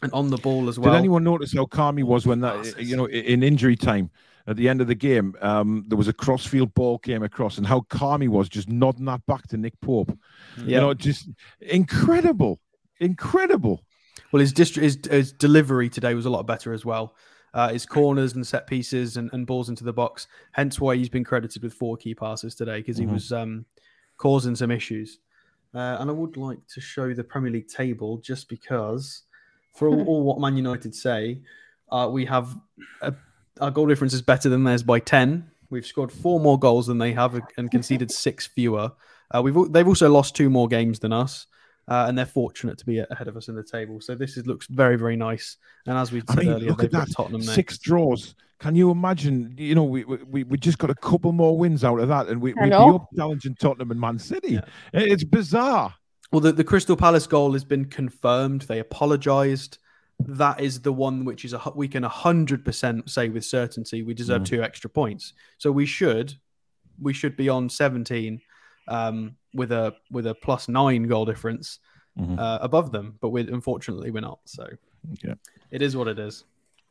and 0.02 0.12
on 0.12 0.30
the 0.30 0.38
ball 0.38 0.68
as 0.68 0.78
well. 0.78 0.92
Did 0.92 0.98
anyone 0.98 1.24
notice 1.24 1.54
how 1.54 1.66
calm 1.66 1.96
he 1.96 2.02
was 2.02 2.26
when 2.26 2.40
that, 2.40 2.78
you 2.78 2.96
know, 2.96 3.06
in 3.08 3.42
injury 3.42 3.76
time 3.76 4.10
at 4.48 4.56
the 4.56 4.68
end 4.68 4.80
of 4.80 4.86
the 4.86 4.94
game, 4.94 5.34
um, 5.40 5.84
there 5.88 5.98
was 5.98 6.06
a 6.06 6.12
crossfield 6.12 6.72
ball 6.74 6.98
came 6.98 7.22
across, 7.22 7.58
and 7.58 7.66
how 7.66 7.80
calm 7.88 8.20
he 8.20 8.28
was, 8.28 8.48
just 8.48 8.68
nodding 8.68 9.06
that 9.06 9.24
back 9.26 9.46
to 9.48 9.56
Nick 9.56 9.80
Pope. 9.80 10.16
You 10.56 10.80
know, 10.80 10.94
just 10.94 11.28
incredible, 11.60 12.60
incredible. 13.00 13.84
Well, 14.32 14.40
his, 14.40 14.52
dist- 14.52 14.76
his 14.76 14.98
his 15.10 15.32
delivery 15.32 15.88
today 15.88 16.14
was 16.14 16.26
a 16.26 16.30
lot 16.30 16.46
better 16.46 16.72
as 16.72 16.84
well. 16.84 17.14
Uh, 17.56 17.70
his 17.72 17.86
corners 17.86 18.34
and 18.34 18.46
set 18.46 18.66
pieces 18.66 19.16
and, 19.16 19.30
and 19.32 19.46
balls 19.46 19.70
into 19.70 19.82
the 19.82 19.92
box. 19.92 20.28
Hence 20.52 20.78
why 20.78 20.94
he's 20.94 21.08
been 21.08 21.24
credited 21.24 21.62
with 21.62 21.72
four 21.72 21.96
key 21.96 22.14
passes 22.14 22.54
today 22.54 22.80
because 22.80 22.98
he 22.98 23.06
Mhm. 23.06 23.12
was 23.14 23.32
um, 23.32 23.64
causing 24.18 24.54
some 24.54 24.70
issues. 24.70 25.20
Uh, 25.74 25.96
and 25.98 26.10
I 26.10 26.12
would 26.12 26.36
like 26.36 26.58
to 26.74 26.80
show 26.82 27.14
the 27.14 27.24
Premier 27.24 27.50
League 27.50 27.68
table 27.68 28.18
just 28.18 28.50
because, 28.50 29.22
for 29.74 29.88
all, 29.88 30.02
all 30.08 30.22
what 30.22 30.38
Man 30.38 30.56
United 30.58 30.94
say, 30.94 31.40
uh, 31.90 32.08
we 32.12 32.26
have 32.26 32.54
a, 33.00 33.14
our 33.62 33.70
goal 33.70 33.86
difference 33.86 34.12
is 34.12 34.20
better 34.22 34.50
than 34.50 34.64
theirs 34.64 34.82
by 34.82 34.98
ten. 35.00 35.50
We've 35.70 35.86
scored 35.86 36.12
four 36.12 36.38
more 36.38 36.58
goals 36.58 36.86
than 36.88 36.98
they 36.98 37.12
have 37.14 37.40
and 37.56 37.70
conceded 37.70 38.10
six 38.10 38.46
fewer. 38.46 38.92
Uh, 39.34 39.40
we've 39.42 39.72
they've 39.72 39.88
also 39.88 40.10
lost 40.10 40.36
two 40.36 40.50
more 40.50 40.68
games 40.68 40.98
than 40.98 41.12
us 41.12 41.46
uh, 41.88 42.06
and 42.08 42.18
they're 42.18 42.26
fortunate 42.26 42.78
to 42.78 42.86
be 42.86 42.98
ahead 42.98 43.28
of 43.28 43.36
us 43.36 43.48
in 43.48 43.54
the 43.54 43.62
table. 43.62 44.00
So 44.00 44.14
this 44.14 44.36
is, 44.36 44.46
looks 44.46 44.66
very, 44.66 44.96
very 44.96 45.16
nice. 45.16 45.56
And 45.86 45.96
as 45.96 46.12
we 46.12 46.22
I 46.28 46.34
said 46.34 46.44
mean, 46.44 46.52
earlier, 46.54 46.68
look 46.70 46.84
at 46.84 46.90
that. 46.92 47.08
Tottenham 47.12 47.40
next. 47.42 47.54
Six 47.54 47.78
draws. 47.78 48.34
Can 48.58 48.74
you 48.74 48.90
imagine? 48.90 49.54
You 49.58 49.74
know, 49.74 49.84
we 49.84 50.04
we, 50.04 50.44
we 50.44 50.56
just 50.56 50.78
got 50.78 50.90
a 50.90 50.94
couple 50.94 51.32
more 51.32 51.58
wins 51.58 51.84
out 51.84 52.00
of 52.00 52.08
that, 52.08 52.28
and 52.28 52.40
we, 52.40 52.54
we'd 52.54 52.70
be 52.70 52.74
up 52.74 53.06
challenging 53.14 53.54
Tottenham 53.54 53.90
and 53.90 54.00
Man 54.00 54.18
City. 54.18 54.54
Yeah. 54.54 54.60
It's 54.94 55.24
bizarre. 55.24 55.94
Well, 56.32 56.40
the, 56.40 56.52
the 56.52 56.64
Crystal 56.64 56.96
Palace 56.96 57.26
goal 57.26 57.52
has 57.52 57.64
been 57.64 57.84
confirmed. 57.84 58.62
They 58.62 58.78
apologised. 58.80 59.78
That 60.20 60.60
is 60.60 60.80
the 60.80 60.92
one 60.92 61.26
which 61.26 61.44
is 61.44 61.52
a 61.52 61.60
we 61.74 61.86
can 61.86 62.02
hundred 62.02 62.64
percent 62.64 63.10
say 63.10 63.28
with 63.28 63.44
certainty 63.44 64.02
we 64.02 64.14
deserve 64.14 64.42
Mhm. 64.42 64.46
two 64.46 64.62
extra 64.62 64.88
points. 64.88 65.34
So 65.58 65.70
we 65.70 65.84
should 65.84 66.34
we 66.98 67.12
should 67.12 67.36
be 67.36 67.50
on 67.50 67.68
seventeen 67.68 68.40
um, 68.88 69.36
with 69.56 69.72
a 69.72 69.94
with 70.10 70.26
a 70.26 70.34
plus 70.34 70.68
nine 70.68 71.04
goal 71.04 71.24
difference 71.24 71.80
Mhm. 72.18 72.38
uh, 72.38 72.58
above 72.62 72.92
them, 72.92 73.16
but 73.20 73.28
we 73.30 73.42
unfortunately 73.48 74.10
we're 74.10 74.20
not. 74.20 74.38
So 74.44 74.66
Yeah. 75.22 75.34
it 75.70 75.82
is 75.82 75.96
what 75.96 76.08
it 76.08 76.18
is. 76.18 76.44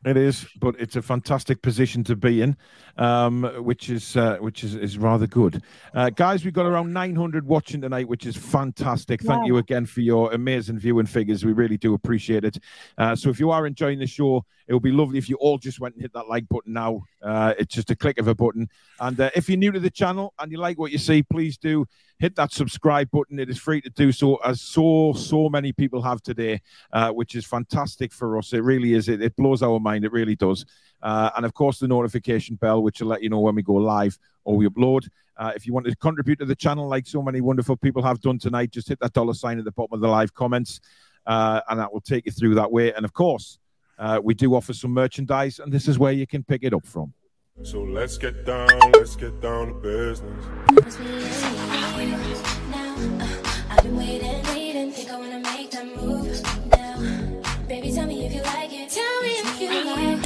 It 0.04 0.16
is, 0.16 0.46
but 0.60 0.76
it's 0.78 0.94
a 0.94 1.02
fantastic 1.02 1.62
position 1.62 2.04
to 2.04 2.14
be 2.14 2.42
in, 2.42 2.56
um, 2.96 3.42
which 3.64 3.88
is 3.90 4.16
uh, 4.16 4.36
which 4.36 4.62
is, 4.62 4.74
is 4.76 4.98
rather 4.98 5.26
good. 5.26 5.62
Uh, 5.94 6.10
guys, 6.10 6.44
we've 6.44 6.54
got 6.54 6.66
around 6.66 6.92
900 6.92 7.44
watching 7.46 7.80
tonight, 7.80 8.06
which 8.06 8.24
is 8.26 8.36
fantastic. 8.36 9.22
Thank 9.22 9.40
Wow. 9.40 9.46
you 9.46 9.56
again 9.56 9.84
for 9.86 10.02
your 10.02 10.32
amazing 10.32 10.78
viewing 10.78 11.06
figures. 11.06 11.44
We 11.44 11.52
really 11.54 11.78
do 11.78 11.94
appreciate 11.94 12.44
it. 12.44 12.58
Uh, 12.98 13.16
so 13.16 13.30
if 13.30 13.40
you 13.40 13.50
are 13.50 13.66
enjoying 13.66 13.98
the 13.98 14.06
show, 14.06 14.44
it 14.68 14.74
would 14.74 14.82
be 14.82 14.92
lovely 14.92 15.18
if 15.18 15.28
you 15.28 15.36
all 15.36 15.58
just 15.58 15.80
went 15.80 15.94
and 15.94 16.02
hit 16.02 16.12
that 16.14 16.28
like 16.28 16.48
button 16.48 16.72
now. 16.72 17.02
Uh, 17.22 17.54
it's 17.58 17.74
just 17.74 17.90
a 17.90 17.96
click 17.96 18.18
of 18.18 18.28
a 18.28 18.34
button. 18.34 18.68
And 19.00 19.18
uh, 19.20 19.30
if 19.34 19.48
you're 19.48 19.58
new 19.58 19.72
to 19.72 19.80
the 19.80 19.90
channel 19.90 20.34
and 20.38 20.50
you 20.50 20.58
like 20.58 20.78
what 20.78 20.92
you 20.92 20.98
see, 20.98 21.22
please 21.22 21.56
do 21.56 21.86
hit 22.18 22.34
that 22.36 22.52
subscribe 22.52 23.10
button. 23.10 23.38
It 23.38 23.50
is 23.50 23.58
free 23.58 23.80
to 23.82 23.90
do 23.90 24.10
so, 24.12 24.36
as 24.36 24.60
so 24.60 25.12
so 25.12 25.48
many 25.48 25.72
people 25.72 26.02
have 26.02 26.22
today, 26.22 26.60
uh, 26.92 27.10
which 27.10 27.34
is 27.34 27.46
fantastic 27.46 28.12
for 28.12 28.38
us. 28.38 28.52
It 28.52 28.62
really 28.62 28.94
is. 28.94 29.08
It, 29.08 29.22
it 29.22 29.36
blows 29.36 29.62
our 29.62 29.78
mind. 29.78 30.04
It 30.04 30.12
really 30.12 30.36
does. 30.36 30.64
Uh, 31.02 31.30
and 31.36 31.44
of 31.44 31.54
course, 31.54 31.78
the 31.78 31.88
notification 31.88 32.56
bell, 32.56 32.82
which 32.82 33.00
will 33.00 33.08
let 33.08 33.22
you 33.22 33.28
know 33.28 33.40
when 33.40 33.54
we 33.54 33.62
go 33.62 33.74
live 33.74 34.18
or 34.44 34.56
we 34.56 34.66
upload. 34.66 35.08
Uh, 35.36 35.52
if 35.54 35.66
you 35.66 35.72
want 35.72 35.86
to 35.86 35.94
contribute 35.96 36.38
to 36.38 36.46
the 36.46 36.56
channel, 36.56 36.88
like 36.88 37.06
so 37.06 37.22
many 37.22 37.40
wonderful 37.40 37.76
people 37.76 38.02
have 38.02 38.20
done 38.20 38.38
tonight, 38.38 38.70
just 38.70 38.88
hit 38.88 38.98
that 39.00 39.12
dollar 39.12 39.34
sign 39.34 39.58
at 39.58 39.64
the 39.64 39.72
bottom 39.72 39.92
of 39.92 40.00
the 40.00 40.08
live 40.08 40.32
comments, 40.32 40.80
uh, 41.26 41.60
and 41.68 41.78
that 41.78 41.92
will 41.92 42.00
take 42.00 42.24
you 42.24 42.32
through 42.32 42.54
that 42.54 42.72
way. 42.72 42.92
And 42.94 43.04
of 43.04 43.12
course, 43.12 43.58
uh, 43.98 44.20
we 44.22 44.34
do 44.34 44.54
offer 44.54 44.72
some 44.72 44.92
merchandise, 44.92 45.58
and 45.58 45.72
this 45.72 45.88
is 45.88 45.98
where 45.98 46.12
you 46.12 46.26
can 46.26 46.42
pick 46.42 46.62
it 46.62 46.72
up 46.74 46.86
from. 46.86 47.12
So 47.62 47.82
let's 47.82 48.18
get 48.18 48.44
down, 48.44 48.68
let's 48.92 49.16
get 49.16 49.40
down 49.40 49.68
to 49.68 49.74
business. 49.74 50.44
Cause 50.82 50.98
we 50.98 51.06
ain't 51.06 52.70
now. 52.70 52.94
Uh, 53.24 53.66
I've 53.70 53.82
been 53.82 53.96
waiting, 53.96 54.42
waiting. 54.44 54.92
Think 54.92 55.10
I 55.10 55.18
wanna 55.18 55.40
make 55.40 55.70
that 55.70 55.86
move 55.86 56.42
now. 56.70 57.66
Baby, 57.66 57.92
tell 57.92 58.06
me 58.06 58.26
if 58.26 58.34
you 58.34 58.42
like 58.42 58.72
it. 58.72 58.90
Tell 58.90 59.22
me 59.22 59.28
if 59.28 59.60
you 59.60 59.84
like 59.84 60.25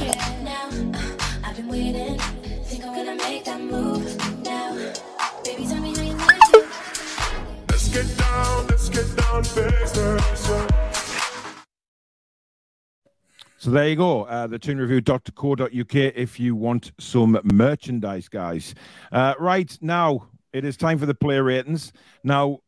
So 13.61 13.69
there 13.69 13.87
you 13.87 13.95
go, 13.95 14.23
uh, 14.23 14.47
the 14.47 14.57
toonreview.co.uk 14.57 15.95
if 15.95 16.39
you 16.39 16.55
want 16.55 16.93
some 16.99 17.39
merchandise, 17.43 18.27
guys. 18.27 18.73
Uh, 19.11 19.35
right 19.37 19.77
now, 19.81 20.29
it 20.51 20.65
is 20.65 20.75
time 20.75 20.97
for 20.97 21.05
the 21.05 21.13
player 21.13 21.43
ratings. 21.43 21.93
Now, 22.23 22.61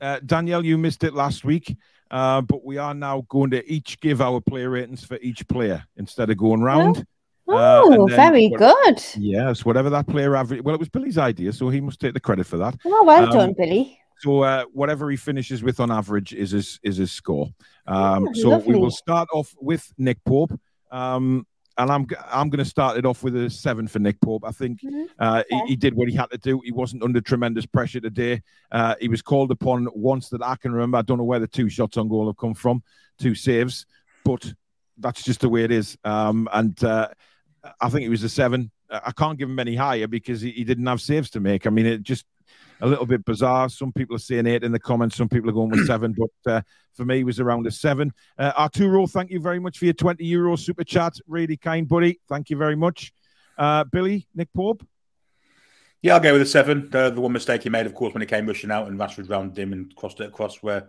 uh, 0.00 0.18
Danielle, 0.26 0.64
you 0.64 0.76
missed 0.76 1.04
it 1.04 1.14
last 1.14 1.44
week, 1.44 1.76
uh, 2.10 2.40
but 2.40 2.64
we 2.64 2.78
are 2.78 2.94
now 2.94 3.24
going 3.28 3.52
to 3.52 3.64
each 3.70 4.00
give 4.00 4.20
our 4.20 4.40
player 4.40 4.70
ratings 4.70 5.04
for 5.04 5.18
each 5.22 5.46
player 5.46 5.84
instead 5.96 6.30
of 6.30 6.36
going 6.36 6.62
round. 6.62 6.96
Uh, 6.98 7.02
Oh, 7.52 8.08
then 8.08 8.16
very 8.16 8.48
good. 8.48 9.04
Yes, 9.16 9.64
whatever 9.64 9.88
that 9.90 10.08
player 10.08 10.34
average. 10.34 10.64
Well, 10.64 10.74
it 10.74 10.80
was 10.80 10.88
Billy's 10.88 11.18
idea, 11.18 11.52
so 11.52 11.68
he 11.68 11.80
must 11.80 12.00
take 12.00 12.14
the 12.14 12.18
credit 12.18 12.46
for 12.48 12.56
that. 12.56 12.76
Oh, 12.84 13.04
well 13.04 13.22
Um, 13.22 13.30
done, 13.30 13.52
Billy. 13.56 14.00
So 14.20 14.42
uh, 14.42 14.64
whatever 14.72 15.10
he 15.10 15.16
finishes 15.16 15.62
with 15.62 15.80
on 15.80 15.90
average 15.90 16.34
is 16.34 16.50
his 16.50 16.78
is 16.82 16.98
his 16.98 17.10
score. 17.10 17.48
Um, 17.86 18.28
Oh, 18.28 18.32
so 18.34 18.58
we 18.58 18.76
will 18.76 18.90
start 18.90 19.28
off 19.32 19.54
with 19.60 19.90
Nick 19.96 20.22
Pope, 20.24 20.52
um, 20.90 21.46
and 21.78 21.90
I'm 21.90 22.06
I'm 22.30 22.50
going 22.50 22.58
to 22.62 22.70
start 22.70 22.98
it 22.98 23.06
off 23.06 23.22
with 23.22 23.34
a 23.34 23.48
seven 23.48 23.88
for 23.88 23.98
Nick 23.98 24.20
Pope. 24.20 24.44
I 24.44 24.52
think 24.52 24.82
Mhm. 24.82 25.06
uh, 25.18 25.42
he, 25.48 25.60
he 25.68 25.76
did 25.76 25.94
what 25.94 26.08
he 26.10 26.14
had 26.14 26.30
to 26.30 26.38
do. 26.38 26.60
He 26.62 26.70
wasn't 26.70 27.02
under 27.02 27.20
tremendous 27.22 27.64
pressure 27.64 28.00
today. 28.00 28.42
Uh, 28.70 28.94
he 29.00 29.08
was 29.08 29.22
called 29.22 29.50
upon 29.50 29.88
once 29.94 30.28
that 30.28 30.42
I 30.42 30.56
can 30.56 30.72
remember. 30.72 30.98
I 30.98 31.02
don't 31.02 31.16
know 31.18 31.24
where 31.24 31.38
the 31.40 31.48
two 31.48 31.70
shots 31.70 31.96
on 31.96 32.08
goal 32.08 32.26
have 32.26 32.36
come 32.36 32.52
from, 32.54 32.82
two 33.18 33.34
saves, 33.34 33.86
but 34.24 34.52
that's 34.98 35.22
just 35.24 35.40
the 35.40 35.48
way 35.48 35.64
it 35.64 35.70
is. 35.70 35.96
Um, 36.04 36.46
and 36.52 36.82
uh, 36.84 37.08
I 37.80 37.88
think 37.88 38.04
it 38.04 38.10
was 38.10 38.22
a 38.22 38.28
seven. 38.28 38.70
I 38.90 39.00
I 39.06 39.12
can't 39.12 39.38
give 39.38 39.48
him 39.48 39.58
any 39.58 39.76
higher 39.76 40.06
because 40.08 40.42
he, 40.42 40.50
he 40.50 40.64
didn't 40.64 40.86
have 40.86 41.00
saves 41.00 41.30
to 41.30 41.40
make. 41.40 41.66
I 41.66 41.70
mean, 41.70 41.86
it 41.86 42.02
just 42.02 42.26
a 42.80 42.86
little 42.86 43.06
bit 43.06 43.24
bizarre. 43.24 43.68
Some 43.68 43.92
people 43.92 44.16
are 44.16 44.20
saying 44.20 44.46
eight 44.46 44.64
in 44.64 44.72
the 44.72 44.78
comments. 44.78 45.16
Some 45.16 45.28
people 45.28 45.50
are 45.50 45.54
going 45.54 45.70
with 45.70 45.86
seven, 45.86 46.14
but 46.16 46.52
uh, 46.52 46.62
for 46.94 47.04
me, 47.04 47.20
it 47.20 47.24
was 47.24 47.40
around 47.40 47.66
a 47.66 47.70
seven. 47.70 48.12
Uh, 48.38 48.52
Arturo, 48.56 49.06
thank 49.06 49.30
you 49.30 49.40
very 49.40 49.58
much 49.58 49.78
for 49.78 49.84
your 49.84 49.94
20 49.94 50.24
euro 50.24 50.56
super 50.56 50.84
chat. 50.84 51.14
Really 51.26 51.56
kind, 51.56 51.86
buddy. 51.86 52.20
Thank 52.28 52.50
you 52.50 52.56
very 52.56 52.76
much. 52.76 53.12
Uh, 53.58 53.84
Billy, 53.84 54.26
Nick 54.34 54.52
Pope. 54.54 54.86
Yeah, 56.02 56.14
I'll 56.14 56.20
go 56.20 56.32
with 56.32 56.42
a 56.42 56.46
seven. 56.46 56.88
The, 56.90 57.10
the 57.10 57.20
one 57.20 57.32
mistake 57.32 57.62
he 57.62 57.68
made, 57.68 57.84
of 57.84 57.94
course, 57.94 58.14
when 58.14 58.22
he 58.22 58.26
came 58.26 58.46
rushing 58.46 58.70
out 58.70 58.88
and 58.88 58.98
Rashford 58.98 59.28
rounded 59.28 59.58
him 59.58 59.74
and 59.74 59.94
crossed 59.94 60.20
it 60.20 60.28
across 60.28 60.62
where 60.62 60.88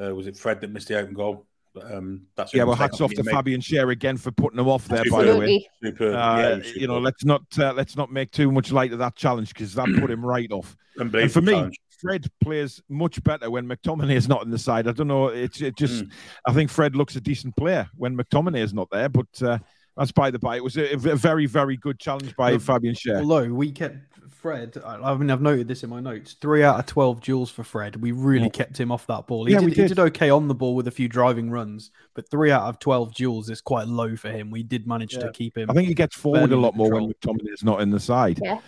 uh, 0.00 0.14
was 0.14 0.28
it 0.28 0.36
Fred 0.36 0.60
that 0.60 0.70
missed 0.70 0.88
the 0.88 0.98
open 0.98 1.14
goal? 1.14 1.46
But, 1.74 1.92
Um, 1.92 2.22
that's 2.36 2.54
Yeah, 2.54 2.62
only 2.62 2.68
well, 2.70 2.76
mistake 2.76 2.90
hats 2.92 3.00
off 3.00 3.10
to 3.10 3.16
he 3.16 3.22
made. 3.24 3.32
Fabian 3.34 3.60
Schär 3.60 3.90
again 3.90 4.16
for 4.16 4.30
putting 4.30 4.60
him 4.60 4.68
off 4.68 4.86
there. 4.86 5.02
By 5.10 5.24
the 5.24 5.36
way, 5.36 5.68
Super. 5.82 6.14
uh, 6.14 6.38
yeah, 6.38 6.60
he 6.60 6.82
you 6.82 6.86
know, 6.86 6.98
let's 6.98 7.24
not 7.24 7.42
uh, 7.58 7.72
let's 7.72 7.96
not 7.96 8.12
make 8.12 8.30
too 8.30 8.52
much 8.52 8.70
light 8.70 8.92
of 8.92 8.98
that 9.00 9.16
challenge 9.16 9.48
because 9.48 9.74
that 9.74 9.88
put 9.98 10.10
him 10.10 10.24
right 10.24 10.50
off. 10.52 10.76
And 10.96 11.06
Unbelievable 11.06 11.32
for 11.32 11.40
me, 11.40 11.52
challenge. 11.54 11.80
Fred 12.00 12.26
plays 12.40 12.80
much 12.88 13.20
better 13.24 13.50
when 13.50 13.66
McTominay 13.66 14.14
is 14.14 14.28
not 14.28 14.44
in 14.44 14.50
the 14.50 14.58
side. 14.58 14.86
I 14.86 14.92
don't 14.92 15.08
know. 15.08 15.26
It's 15.26 15.60
it 15.60 15.76
just. 15.76 16.04
I 16.46 16.52
think 16.52 16.70
Fred 16.70 16.94
looks 16.94 17.16
a 17.16 17.20
decent 17.20 17.56
player 17.56 17.88
when 17.96 18.16
McTominay 18.16 18.60
is 18.60 18.72
not 18.72 18.88
there. 18.92 19.08
But 19.08 19.42
uh, 19.42 19.58
that's 19.96 20.12
by 20.12 20.30
the 20.30 20.38
by. 20.38 20.54
It 20.54 20.62
was 20.62 20.76
a, 20.76 20.92
a 20.92 21.16
very 21.16 21.46
very 21.46 21.76
good 21.78 21.98
challenge 21.98 22.36
by 22.36 22.52
Look, 22.52 22.62
Fabian 22.62 22.94
Schär. 22.94 23.22
Although 23.22 23.52
we 23.52 23.72
kept 23.72 23.96
Fred, 24.44 24.76
I, 24.84 24.96
I 24.96 25.16
mean, 25.16 25.30
I've 25.30 25.40
noted 25.40 25.68
this 25.68 25.84
in 25.84 25.88
my 25.88 26.00
notes. 26.00 26.34
Three 26.34 26.62
out 26.62 26.78
of 26.78 26.84
twelve 26.84 27.22
duels 27.22 27.50
for 27.50 27.64
Fred. 27.64 27.96
We 27.96 28.12
really 28.12 28.42
Yeah. 28.44 28.48
kept 28.50 28.78
him 28.78 28.92
off 28.92 29.06
that 29.06 29.26
ball. 29.26 29.46
He, 29.46 29.54
Yeah, 29.54 29.60
did, 29.60 29.64
we 29.64 29.70
he 29.70 29.76
did. 29.76 29.88
did 29.88 29.98
okay 29.98 30.28
on 30.28 30.48
the 30.48 30.54
ball 30.54 30.74
with 30.74 30.86
a 30.86 30.90
few 30.90 31.08
driving 31.08 31.50
runs, 31.50 31.90
but 32.12 32.28
three 32.30 32.50
out 32.50 32.64
of 32.68 32.78
twelve 32.78 33.14
duels 33.14 33.48
is 33.48 33.62
quite 33.62 33.88
low 33.88 34.16
for 34.16 34.28
him. 34.30 34.50
We 34.50 34.62
did 34.62 34.86
manage 34.86 35.14
Yeah. 35.14 35.20
to 35.20 35.32
keep 35.32 35.56
him. 35.56 35.70
I 35.70 35.72
think 35.72 35.88
he 35.88 35.94
gets 35.94 36.14
forward 36.14 36.52
a 36.52 36.56
lot 36.58 36.76
more 36.76 36.90
when 36.92 37.10
controlled. 37.10 37.40
McTominay 37.40 37.54
is 37.54 37.64
not 37.64 37.80
in 37.80 37.88
the 37.88 37.98
side. 37.98 38.38
Yeah. 38.42 38.58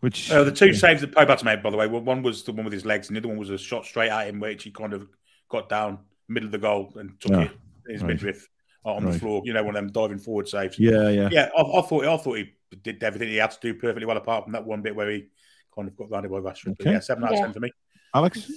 Which 0.00 0.30
Uh, 0.30 0.44
the 0.44 0.52
two 0.52 0.74
saves 0.74 1.00
that 1.00 1.14
Pope 1.14 1.26
had 1.30 1.38
to 1.38 1.44
make, 1.46 1.62
by 1.62 1.70
the 1.70 1.78
way, 1.78 1.86
one 1.86 2.22
was 2.22 2.42
the 2.42 2.52
one 2.52 2.64
with 2.64 2.74
his 2.74 2.84
legs, 2.84 3.08
and 3.08 3.16
the 3.16 3.20
other 3.20 3.28
one 3.28 3.38
was 3.38 3.48
a 3.48 3.56
shot 3.56 3.86
straight 3.86 4.10
at 4.10 4.28
him, 4.28 4.40
which 4.40 4.62
he 4.64 4.70
kind 4.70 4.92
of 4.92 5.08
got 5.48 5.70
down 5.70 6.00
middle 6.28 6.48
of 6.48 6.52
the 6.52 6.58
goal 6.58 6.92
and 6.96 7.18
took 7.18 7.32
Yeah. 7.32 7.42
it 7.44 7.50
in 7.86 7.92
his 7.94 8.02
Right. 8.02 8.08
midriff 8.08 8.46
on 8.84 9.04
Right. 9.04 9.14
the 9.14 9.18
floor. 9.18 9.40
You 9.46 9.54
know, 9.54 9.62
one 9.62 9.74
of 9.74 9.82
them 9.82 9.90
diving 9.90 10.18
forward 10.18 10.48
saves. 10.50 10.78
yeah, 10.78 11.08
yeah. 11.08 11.30
Yeah, 11.32 11.48
I, 11.56 11.62
I 11.62 11.80
thought 11.80 12.04
I 12.04 12.16
thought 12.18 12.34
he 12.36 12.52
did 12.76 13.02
everything 13.02 13.28
he 13.28 13.36
had 13.36 13.50
to 13.52 13.58
do 13.60 13.74
perfectly 13.74 14.06
well, 14.06 14.16
apart 14.16 14.44
from 14.44 14.52
that 14.52 14.64
one 14.64 14.82
bit 14.82 14.94
where 14.96 15.10
he 15.10 15.26
kind 15.74 15.88
of 15.88 15.96
got 15.96 16.10
landed 16.10 16.30
by 16.30 16.38
Rashford. 16.38 16.76
But 16.78 16.82
Okay. 16.86 16.92
yeah, 16.92 17.00
seven 17.00 17.24
out 17.24 17.30
of 17.32 17.36
Yeah. 17.38 17.44
ten 17.44 17.52
for 17.52 17.60
me. 17.60 17.70
Alex. 18.14 18.50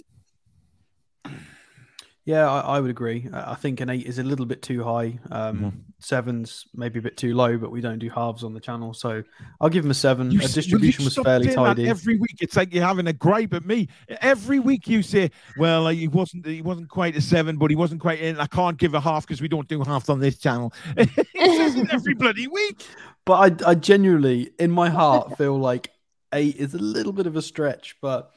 Yeah, 2.28 2.50
I, 2.50 2.78
I 2.78 2.80
would 2.80 2.90
agree. 2.90 3.30
I 3.32 3.52
I 3.52 3.56
think 3.56 3.82
an 3.82 3.90
eight 3.92 4.08
is 4.08 4.18
a 4.18 4.24
little 4.24 4.48
bit 4.48 4.64
too 4.64 4.84
high. 4.84 5.20
Um, 5.30 5.60
Mhm. 5.60 5.72
Seven's 6.00 6.66
maybe 6.74 6.98
a 6.98 7.02
bit 7.02 7.18
too 7.18 7.36
low, 7.36 7.56
but 7.60 7.70
we 7.72 7.82
don't 7.82 8.00
do 8.00 8.10
halves 8.10 8.44
on 8.44 8.54
the 8.56 8.60
channel, 8.60 8.96
so 8.96 9.22
I'll 9.62 9.70
give 9.70 9.86
him 9.86 9.92
a 9.92 9.96
seven. 9.96 10.32
You 10.32 10.42
A 10.42 10.46
s- 10.46 10.54
distribution 10.56 11.06
was 11.06 11.16
fairly 11.16 11.46
saying 11.46 11.58
tidy. 11.58 11.88
Every 11.88 12.18
week, 12.18 12.36
it's 12.42 12.56
like 12.58 12.74
you're 12.74 12.86
having 12.86 13.06
a 13.08 13.14
gripe 13.14 13.54
at 13.54 13.64
me. 13.64 13.90
Every 14.22 14.60
week, 14.60 14.88
you 14.88 15.04
say, 15.04 15.30
"Well, 15.60 15.86
uh, 15.86 15.92
he 15.92 16.08
wasn't. 16.08 16.48
He 16.48 16.64
wasn't 16.64 16.90
quite 16.90 17.16
a 17.16 17.22
seven, 17.22 17.58
but 17.58 17.70
he 17.70 17.76
wasn't 17.76 18.02
quite 18.02 18.20
in. 18.20 18.40
I 18.40 18.48
can't 18.48 18.78
give 18.78 18.96
a 18.96 19.00
half 19.00 19.28
because 19.28 19.40
we 19.42 19.48
don't 19.48 19.68
do 19.68 19.84
halves 19.84 20.10
on 20.10 20.20
this 20.20 20.40
channel." 20.40 20.74
it 20.98 21.94
every 21.94 22.16
bloody 22.16 22.48
week. 22.48 22.88
But 23.26 23.64
I, 23.64 23.72
I 23.72 23.76
genuinely, 23.76 24.52
in 24.60 24.72
my 24.72 24.90
heart, 25.02 25.38
feel 25.38 25.58
like 25.58 25.92
eight 26.34 26.56
is 26.58 26.74
a 26.74 26.78
little 26.80 27.14
bit 27.14 27.28
of 27.28 27.36
a 27.36 27.42
stretch, 27.42 27.96
but 28.02 28.32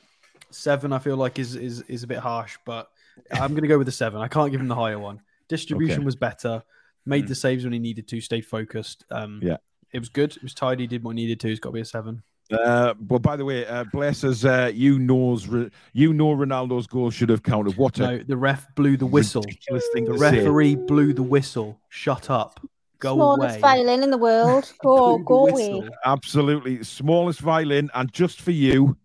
seven 0.51 0.93
I 0.93 0.99
feel 0.99 1.17
like 1.17 1.39
is 1.39 1.55
is 1.57 1.83
is 1.83 2.03
a 2.03 2.07
bit 2.07 2.19
harsh. 2.19 2.57
But 2.65 2.89
I'm 3.33 3.51
going 3.51 3.63
to 3.63 3.69
go 3.69 3.79
with 3.79 3.87
the 3.87 3.93
seven. 3.93 4.21
I 4.21 4.29
can't 4.29 4.51
give 4.51 4.61
him 4.61 4.69
the 4.69 4.75
higher 4.75 4.99
one. 4.99 5.21
Distribution 5.49 5.99
Okay. 6.01 6.05
was 6.05 6.17
better. 6.17 6.63
Made 7.07 7.25
Mm. 7.25 7.29
the 7.29 7.35
saves 7.35 7.65
when 7.65 7.73
he 7.73 7.79
needed 7.79 8.07
to. 8.09 8.21
Stayed 8.21 8.45
focused. 8.47 9.05
Um, 9.11 9.41
Yeah. 9.43 9.57
it 9.93 9.99
was 9.99 10.09
good. 10.09 10.37
It 10.37 10.43
was 10.43 10.55
tidy. 10.55 10.87
Did 10.87 11.03
what 11.05 11.11
he 11.17 11.23
needed 11.23 11.41
to. 11.41 11.51
It's 11.51 11.61
got 11.61 11.71
to 11.71 11.75
be 11.75 11.81
a 11.81 11.85
seven. 11.85 12.23
Uh, 12.51 12.95
well, 13.09 13.19
by 13.19 13.37
the 13.37 13.45
way, 13.45 13.67
uh, 13.67 13.85
bless 13.93 14.25
us. 14.25 14.43
Uh, 14.45 14.71
you 14.75 14.99
knows, 14.99 15.47
you 15.93 16.15
know, 16.15 16.35
Ronaldo's 16.35 16.87
goal 16.87 17.11
should 17.11 17.29
have 17.29 17.43
counted. 17.43 17.77
What 17.77 17.99
a 17.99 18.03
No, 18.03 18.19
the 18.19 18.39
ref 18.39 18.75
blew 18.75 18.97
the 18.97 19.05
whistle. 19.07 19.43
thing 19.43 20.05
The 20.07 20.13
to 20.13 20.19
say. 20.19 20.39
referee 20.39 20.77
blew 20.77 21.13
the 21.13 21.23
whistle. 21.23 21.79
Shut 21.91 22.31
up. 22.31 22.59
Go 23.01 23.15
Smallest 23.15 23.59
away. 23.59 23.61
violin 23.61 24.03
in 24.03 24.11
the 24.11 24.19
world. 24.19 24.73
Go, 24.83 25.19
go 25.19 25.47
away. 25.47 25.89
Absolutely, 26.05 26.83
smallest 26.83 27.41
violin, 27.41 27.91
and 27.95 28.13
just 28.13 28.41
for 28.41 28.51
you. 28.51 28.97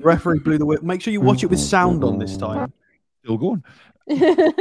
Referee 0.00 0.40
blew 0.40 0.58
the 0.58 0.66
whistle. 0.66 0.84
Make 0.84 1.00
sure 1.00 1.12
you 1.12 1.20
watch 1.20 1.42
it 1.42 1.46
with 1.46 1.60
sound 1.60 2.04
on 2.04 2.18
this 2.18 2.36
time. 2.36 2.72
Still 3.24 3.38
going. 3.38 3.64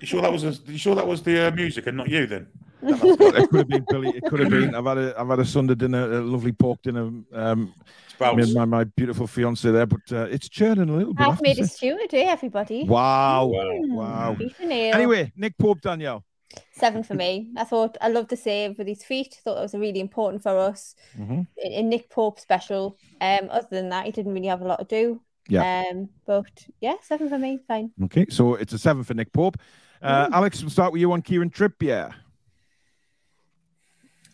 You 0.00 0.06
sure 0.06 0.22
that 0.22 0.32
was 0.32 0.44
a, 0.44 0.52
you 0.72 0.78
sure 0.78 0.94
that 0.94 1.06
was 1.06 1.22
the 1.22 1.48
uh, 1.48 1.50
music 1.50 1.86
and 1.86 1.94
not 1.98 2.08
you 2.08 2.26
then? 2.26 2.46
It 2.82 3.48
could 3.50 3.54
have 3.60 3.68
been 3.68 3.84
Billy. 3.88 4.08
It 4.10 4.24
could 4.24 4.40
have 4.40 4.50
been. 4.50 4.74
I've 4.74 4.84
had 4.84 4.98
a, 4.98 5.20
I've 5.20 5.28
had 5.28 5.38
a 5.38 5.44
Sunday 5.44 5.74
dinner, 5.74 6.12
a 6.12 6.20
lovely 6.20 6.52
pork 6.52 6.82
dinner. 6.82 7.10
Um, 7.32 7.74
Sprouts. 8.08 8.36
with 8.36 8.54
my, 8.54 8.64
my 8.64 8.84
beautiful 8.84 9.26
fiance 9.26 9.70
there, 9.70 9.86
but 9.86 10.00
uh, 10.12 10.26
it's 10.30 10.48
churning 10.48 10.88
a 10.90 10.92
little 10.96 11.14
bit. 11.14 11.26
I 11.26 11.30
have 11.30 11.42
made 11.42 11.58
a 11.58 11.66
stew 11.66 11.98
today, 12.02 12.24
everybody. 12.24 12.84
Wow, 12.84 13.46
Wow. 13.46 13.70
wow. 13.82 14.34
Beef 14.38 14.58
and. 14.60 14.72
Anyway, 14.72 15.32
Nick 15.36 15.56
Pope, 15.58 15.80
Danielle. 15.80 16.24
Seven 16.72 17.02
for 17.04 17.14
me. 17.14 17.50
I 17.56 17.64
thought 17.64 17.96
I 18.00 18.08
loved 18.08 18.30
the 18.30 18.36
save 18.36 18.76
with 18.76 18.88
his 18.88 19.04
feet. 19.04 19.38
Thought 19.44 19.54
that 19.54 19.62
was 19.62 19.74
really 19.74 20.00
important 20.00 20.42
for 20.42 20.58
us. 20.58 20.96
Mhm. 21.18 21.46
In, 21.58 21.72
in 21.72 21.88
Nick 21.88 22.10
Pope 22.10 22.40
special. 22.40 22.98
Um, 23.20 23.48
other 23.50 23.68
than 23.70 23.88
that, 23.90 24.06
he 24.06 24.12
didn't 24.12 24.34
really 24.34 24.48
have 24.48 24.60
a 24.62 24.64
lot 24.66 24.78
to 24.80 24.84
do. 24.84 25.20
Yeah. 25.48 25.86
Um, 25.90 26.08
but 26.26 26.46
yeah, 26.80 26.94
seven 27.02 27.28
for 27.28 27.38
me, 27.38 27.58
fine. 27.68 27.90
Okay, 28.04 28.26
so 28.30 28.54
it's 28.54 28.72
a 28.72 28.78
seven 28.78 29.02
for 29.04 29.14
Nick 29.14 29.32
Pope. 29.32 29.56
Uh, 30.02 30.28
Alex, 30.32 30.60
we'll 30.62 30.70
start 30.70 30.92
with 30.92 31.00
you 31.00 31.12
on 31.12 31.22
Kieran 31.22 31.50
Trippier. 31.50 32.14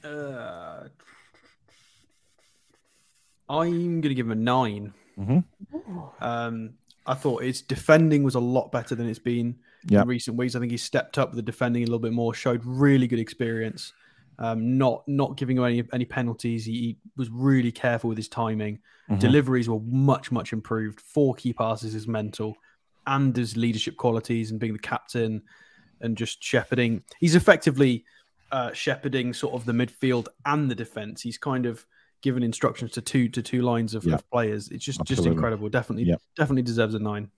Uh, 0.06 0.88
I'm 3.48 4.00
going 4.00 4.02
to 4.02 4.14
give 4.14 4.26
him 4.26 4.32
a 4.32 4.36
9 4.36 4.92
Mhm. 5.18 5.44
Um, 6.20 6.74
I 7.06 7.14
thought 7.14 7.42
his 7.42 7.62
defending 7.62 8.22
was 8.22 8.34
a 8.34 8.40
lot 8.40 8.70
better 8.72 8.94
than 8.94 9.08
it's 9.08 9.18
been 9.18 9.56
Yeah. 9.88 10.02
in 10.02 10.08
recent 10.08 10.36
weeks. 10.36 10.54
I 10.54 10.58
think 10.60 10.72
he 10.72 10.76
stepped 10.76 11.16
up 11.16 11.30
with 11.30 11.36
the 11.36 11.42
defending 11.42 11.82
a 11.82 11.86
little 11.86 11.98
bit 12.00 12.12
more, 12.12 12.34
showed 12.34 12.62
really 12.64 13.06
good 13.06 13.18
experience. 13.20 13.92
Um, 14.38 14.76
not 14.76 15.08
not 15.08 15.38
giving 15.38 15.56
away 15.56 15.78
any, 15.78 15.88
any 15.94 16.04
penalties. 16.04 16.66
He, 16.66 16.72
he 16.72 16.98
was 17.16 17.30
really 17.30 17.72
careful 17.72 18.08
with 18.08 18.18
his 18.18 18.28
timing. 18.28 18.80
Mhm. 19.08 19.18
Deliveries 19.20 19.68
were 19.70 19.80
much 19.80 20.30
much 20.30 20.52
improved. 20.52 21.00
Four 21.00 21.34
key 21.36 21.54
passes 21.54 21.94
is 21.94 22.06
mental, 22.06 22.54
and 23.06 23.34
his 23.34 23.56
leadership 23.56 23.96
qualities 23.96 24.50
and 24.50 24.60
being 24.60 24.74
the 24.74 24.78
captain 24.78 25.42
and 26.02 26.18
just 26.18 26.42
shepherding. 26.44 27.02
He's 27.20 27.34
effectively 27.34 28.04
uh, 28.52 28.72
shepherding 28.72 29.32
sort 29.34 29.54
of 29.54 29.64
the 29.64 29.72
midfield 29.72 30.28
and 30.44 30.70
the 30.70 30.74
defense. 30.74 31.22
He's 31.22 31.38
kind 31.38 31.66
of 31.66 31.84
given 32.22 32.42
instructions 32.42 32.92
to 32.92 33.00
two 33.02 33.28
to 33.28 33.42
two 33.42 33.62
lines 33.62 33.94
of, 33.94 34.04
Yeah. 34.04 34.14
of 34.14 34.30
players. 34.30 34.68
It's 34.68 34.84
just 34.84 35.02
just 35.04 35.26
incredible. 35.26 35.68
Definitely 35.68 36.04
Yeah. 36.04 36.16
definitely 36.36 36.62
deserves 36.62 36.94
a 36.94 36.98
nine. 36.98 37.30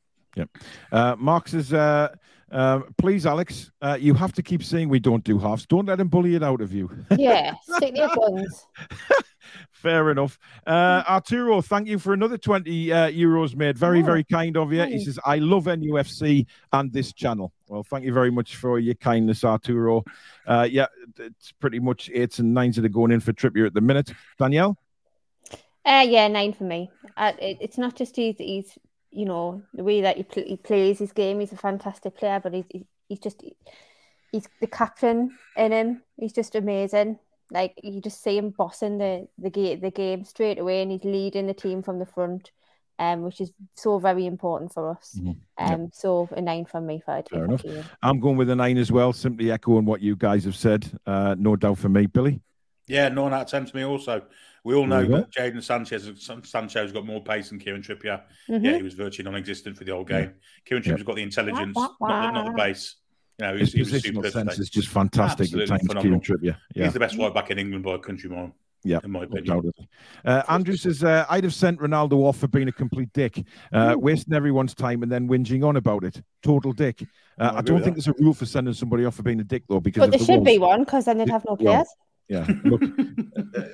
Uh, 0.93 1.16
Mark 1.18 1.52
is 1.52 1.72
uh, 1.72 2.14
uh, 2.50 2.80
please, 2.96 3.26
Alex, 3.26 3.70
uh, 3.82 3.96
you 4.00 4.14
have 4.14 4.32
to 4.32 4.42
keep 4.42 4.62
saying 4.62 4.88
we 4.88 5.00
don't 5.00 5.24
do 5.24 5.38
halves. 5.38 5.66
Don't 5.66 5.86
let 5.86 6.00
him 6.00 6.08
bully 6.08 6.34
it 6.34 6.42
out 6.42 6.60
of 6.60 6.72
you. 6.72 6.90
Yeah, 7.16 7.54
stick 7.76 7.96
your 7.96 8.08
guns. 8.08 8.66
Fair 9.70 10.10
enough. 10.10 10.38
Uh, 10.66 11.02
Arturo, 11.08 11.62
thank 11.62 11.86
you 11.86 11.98
for 11.98 12.12
another 12.12 12.36
20 12.36 12.92
uh, 12.92 13.10
euros 13.10 13.54
made. 13.54 13.78
Very, 13.78 14.02
Oh, 14.02 14.04
very 14.04 14.24
kind 14.24 14.56
of 14.56 14.72
you. 14.72 14.84
He 14.84 15.04
says, 15.04 15.18
I 15.24 15.38
love 15.38 15.64
NUFC 15.64 16.46
and 16.72 16.92
this 16.92 17.12
channel. 17.12 17.52
Well, 17.68 17.84
thank 17.84 18.04
you 18.04 18.12
very 18.12 18.30
much 18.30 18.56
for 18.56 18.78
your 18.78 18.94
kindness, 18.96 19.44
Arturo. 19.44 20.04
Uh, 20.46 20.66
yeah, 20.68 20.86
it's 21.18 21.52
pretty 21.52 21.78
much 21.78 22.10
eights 22.12 22.40
and 22.40 22.52
nines 22.52 22.76
that 22.76 22.84
are 22.84 22.88
going 22.88 23.12
in 23.12 23.20
for 23.20 23.32
Trippier 23.32 23.66
at 23.66 23.74
the 23.74 23.80
minute. 23.80 24.12
Danielle? 24.38 24.76
Uh, 25.84 26.04
yeah, 26.06 26.28
nine 26.28 26.52
for 26.52 26.64
me. 26.64 26.90
Uh, 27.16 27.32
it, 27.40 27.58
it's 27.60 27.78
not 27.78 27.94
just 27.94 28.16
he's, 28.16 28.36
he's 28.38 28.76
you 29.10 29.24
know 29.24 29.62
the 29.74 29.85
way 29.85 30.01
that 30.02 30.16
he, 30.16 30.22
pl- 30.22 30.44
he 30.47 30.56
plays 30.56 30.98
his 30.98 31.12
game. 31.12 31.40
He's 31.40 31.52
a 31.52 31.56
fantastic 31.56 32.16
player, 32.16 32.40
but 32.43 32.55
he's 32.55 32.64
he's 33.09 33.20
just 33.20 33.43
he's 34.32 34.48
the 34.60 34.66
captain 34.66 35.36
in 35.56 35.72
him. 35.72 36.02
He's 36.18 36.32
just 36.32 36.55
amazing. 36.55 37.18
Like 37.51 37.80
you 37.82 38.01
just 38.01 38.22
see 38.22 38.36
him 38.36 38.51
bossing 38.51 38.98
the 38.98 39.26
the 39.39 39.51
game 39.51 39.80
the 39.80 39.90
game 39.90 40.24
straight 40.24 40.59
away, 40.59 40.82
and 40.82 40.93
he's 40.93 41.05
leading 41.05 41.47
the 41.47 41.55
team 41.55 41.82
from 41.82 41.98
the 41.98 42.05
front, 42.06 42.51
um, 42.98 43.22
which 43.22 43.40
is 43.40 43.52
so 43.74 43.98
very 43.98 44.26
important 44.26 44.72
for 44.74 44.90
us. 44.90 45.18
Mhm. 45.18 45.36
Yep. 45.59 45.70
Um, 45.70 45.90
so 45.93 46.28
a 46.36 46.43
nine 46.43 46.66
from 46.66 46.86
me 46.86 47.01
for 47.02 47.16
a 47.16 47.22
Fair 47.22 47.47
enough. 47.47 47.62
Kieran. 47.62 47.85
I'm 48.02 48.20
going 48.20 48.36
with 48.36 48.51
a 48.51 48.56
nine 48.56 48.76
as 48.76 48.93
well, 48.93 49.12
simply 49.14 49.51
echoing 49.51 49.86
what 49.86 50.02
you 50.02 50.14
guys 50.14 50.44
have 50.44 50.56
said. 50.56 50.90
Uh, 51.06 51.35
no 51.39 51.56
doubt 51.56 51.78
for 51.78 51.89
me. 51.89 52.06
Billy? 52.06 52.40
Yeah, 52.86 53.09
nine 53.09 53.32
out 53.32 53.43
of 53.43 53.48
ten 53.48 53.64
to 53.64 53.76
me. 53.76 53.85
Also, 53.85 54.22
we 54.64 54.74
all 54.74 54.86
know 54.86 54.97
There 54.97 55.05
you 55.05 55.09
go. 55.10 55.16
that 55.18 55.30
Jadon 55.32 55.62
Sanchez 55.62 56.30
Sancho's 56.44 56.93
got 56.93 57.06
more 57.06 57.22
pace 57.22 57.51
than 57.51 57.59
Kieran 57.59 57.82
Trippier. 57.82 58.22
Mhm. 58.48 58.64
Yeah, 58.64 58.76
he 58.76 58.82
was 58.82 58.94
virtually 58.94 59.24
non-existent 59.24 59.76
for 59.76 59.85
the 59.85 59.93
whole 59.93 60.05
game. 60.05 60.32
Kieran 60.64 60.82
Yeah. 60.85 60.93
Trippier's 60.93 61.02
got 61.05 61.16
the 61.16 61.22
intelligence, 61.22 61.74
Wah, 61.76 61.89
wah, 62.01 62.09
not, 62.09 62.26
the, 62.26 62.32
not 62.43 62.44
the 62.52 62.56
base. 62.56 62.97
You 63.40 63.47
know, 63.47 63.56
His 63.56 63.72
he's, 63.72 63.72
he 63.72 63.80
was 63.94 64.02
positional 64.02 64.14
super 64.16 64.30
sense 64.30 64.51
today. 64.52 64.62
is 64.62 64.70
just 64.70 64.89
fantastic 64.89 65.44
Absolutely 65.44 65.78
phenomenal. 65.78 66.02
Kieran 66.02 66.20
Trippier. 66.20 66.56
Yeah. 66.74 66.85
He's 66.85 66.93
the 66.93 67.01
best 67.01 67.16
right 67.18 67.32
back 67.32 67.51
in 67.51 67.59
England 67.59 67.85
by 67.85 67.94
a 67.94 67.98
country 67.98 68.28
mile, 68.28 68.52
Yeah, 68.82 68.98
in 69.05 69.12
my 69.12 69.22
opinion. 69.22 69.44
doubt 69.44 69.64
of. 69.64 69.74
Uh, 70.24 70.43
Andrew 70.52 70.74
says, 70.76 71.05
uh, 71.05 71.24
I'd 71.30 71.44
have 71.44 71.55
sent 71.55 71.78
Ronaldo 71.78 72.14
off 72.24 72.39
for 72.39 72.48
being 72.48 72.66
a 72.68 72.72
complete 72.72 73.12
dick, 73.12 73.44
uh, 73.72 73.94
wasting 73.97 74.35
everyone's 74.35 74.74
time 74.74 75.02
and 75.05 75.12
then 75.12 75.28
whinging 75.28 75.64
on 75.64 75.76
about 75.76 76.02
it. 76.02 76.20
Total 76.43 76.72
dick. 76.72 77.02
Uh, 77.39 77.52
I 77.55 77.59
I, 77.59 77.60
don't 77.62 77.76
with 77.76 77.85
think 77.85 77.97
there's 77.97 78.09
a 78.09 78.14
rule 78.18 78.35
for 78.35 78.44
sending 78.47 78.74
somebody 78.74 79.05
off 79.05 79.14
for 79.14 79.22
being 79.22 79.39
a 79.39 79.44
dick, 79.44 79.62
though, 79.68 79.78
because 79.80 80.01
But 80.01 80.10
there 80.10 80.18
there 80.18 80.26
should 80.36 80.44
be 80.44 80.59
one 80.59 80.80
because 80.80 81.05
then 81.05 81.18
they'd 81.18 81.28
have 81.30 81.44
no 81.47 81.56
Well, 81.60 81.74
players. 81.74 81.89
Yeah, 82.28 82.46
look, 82.64 82.82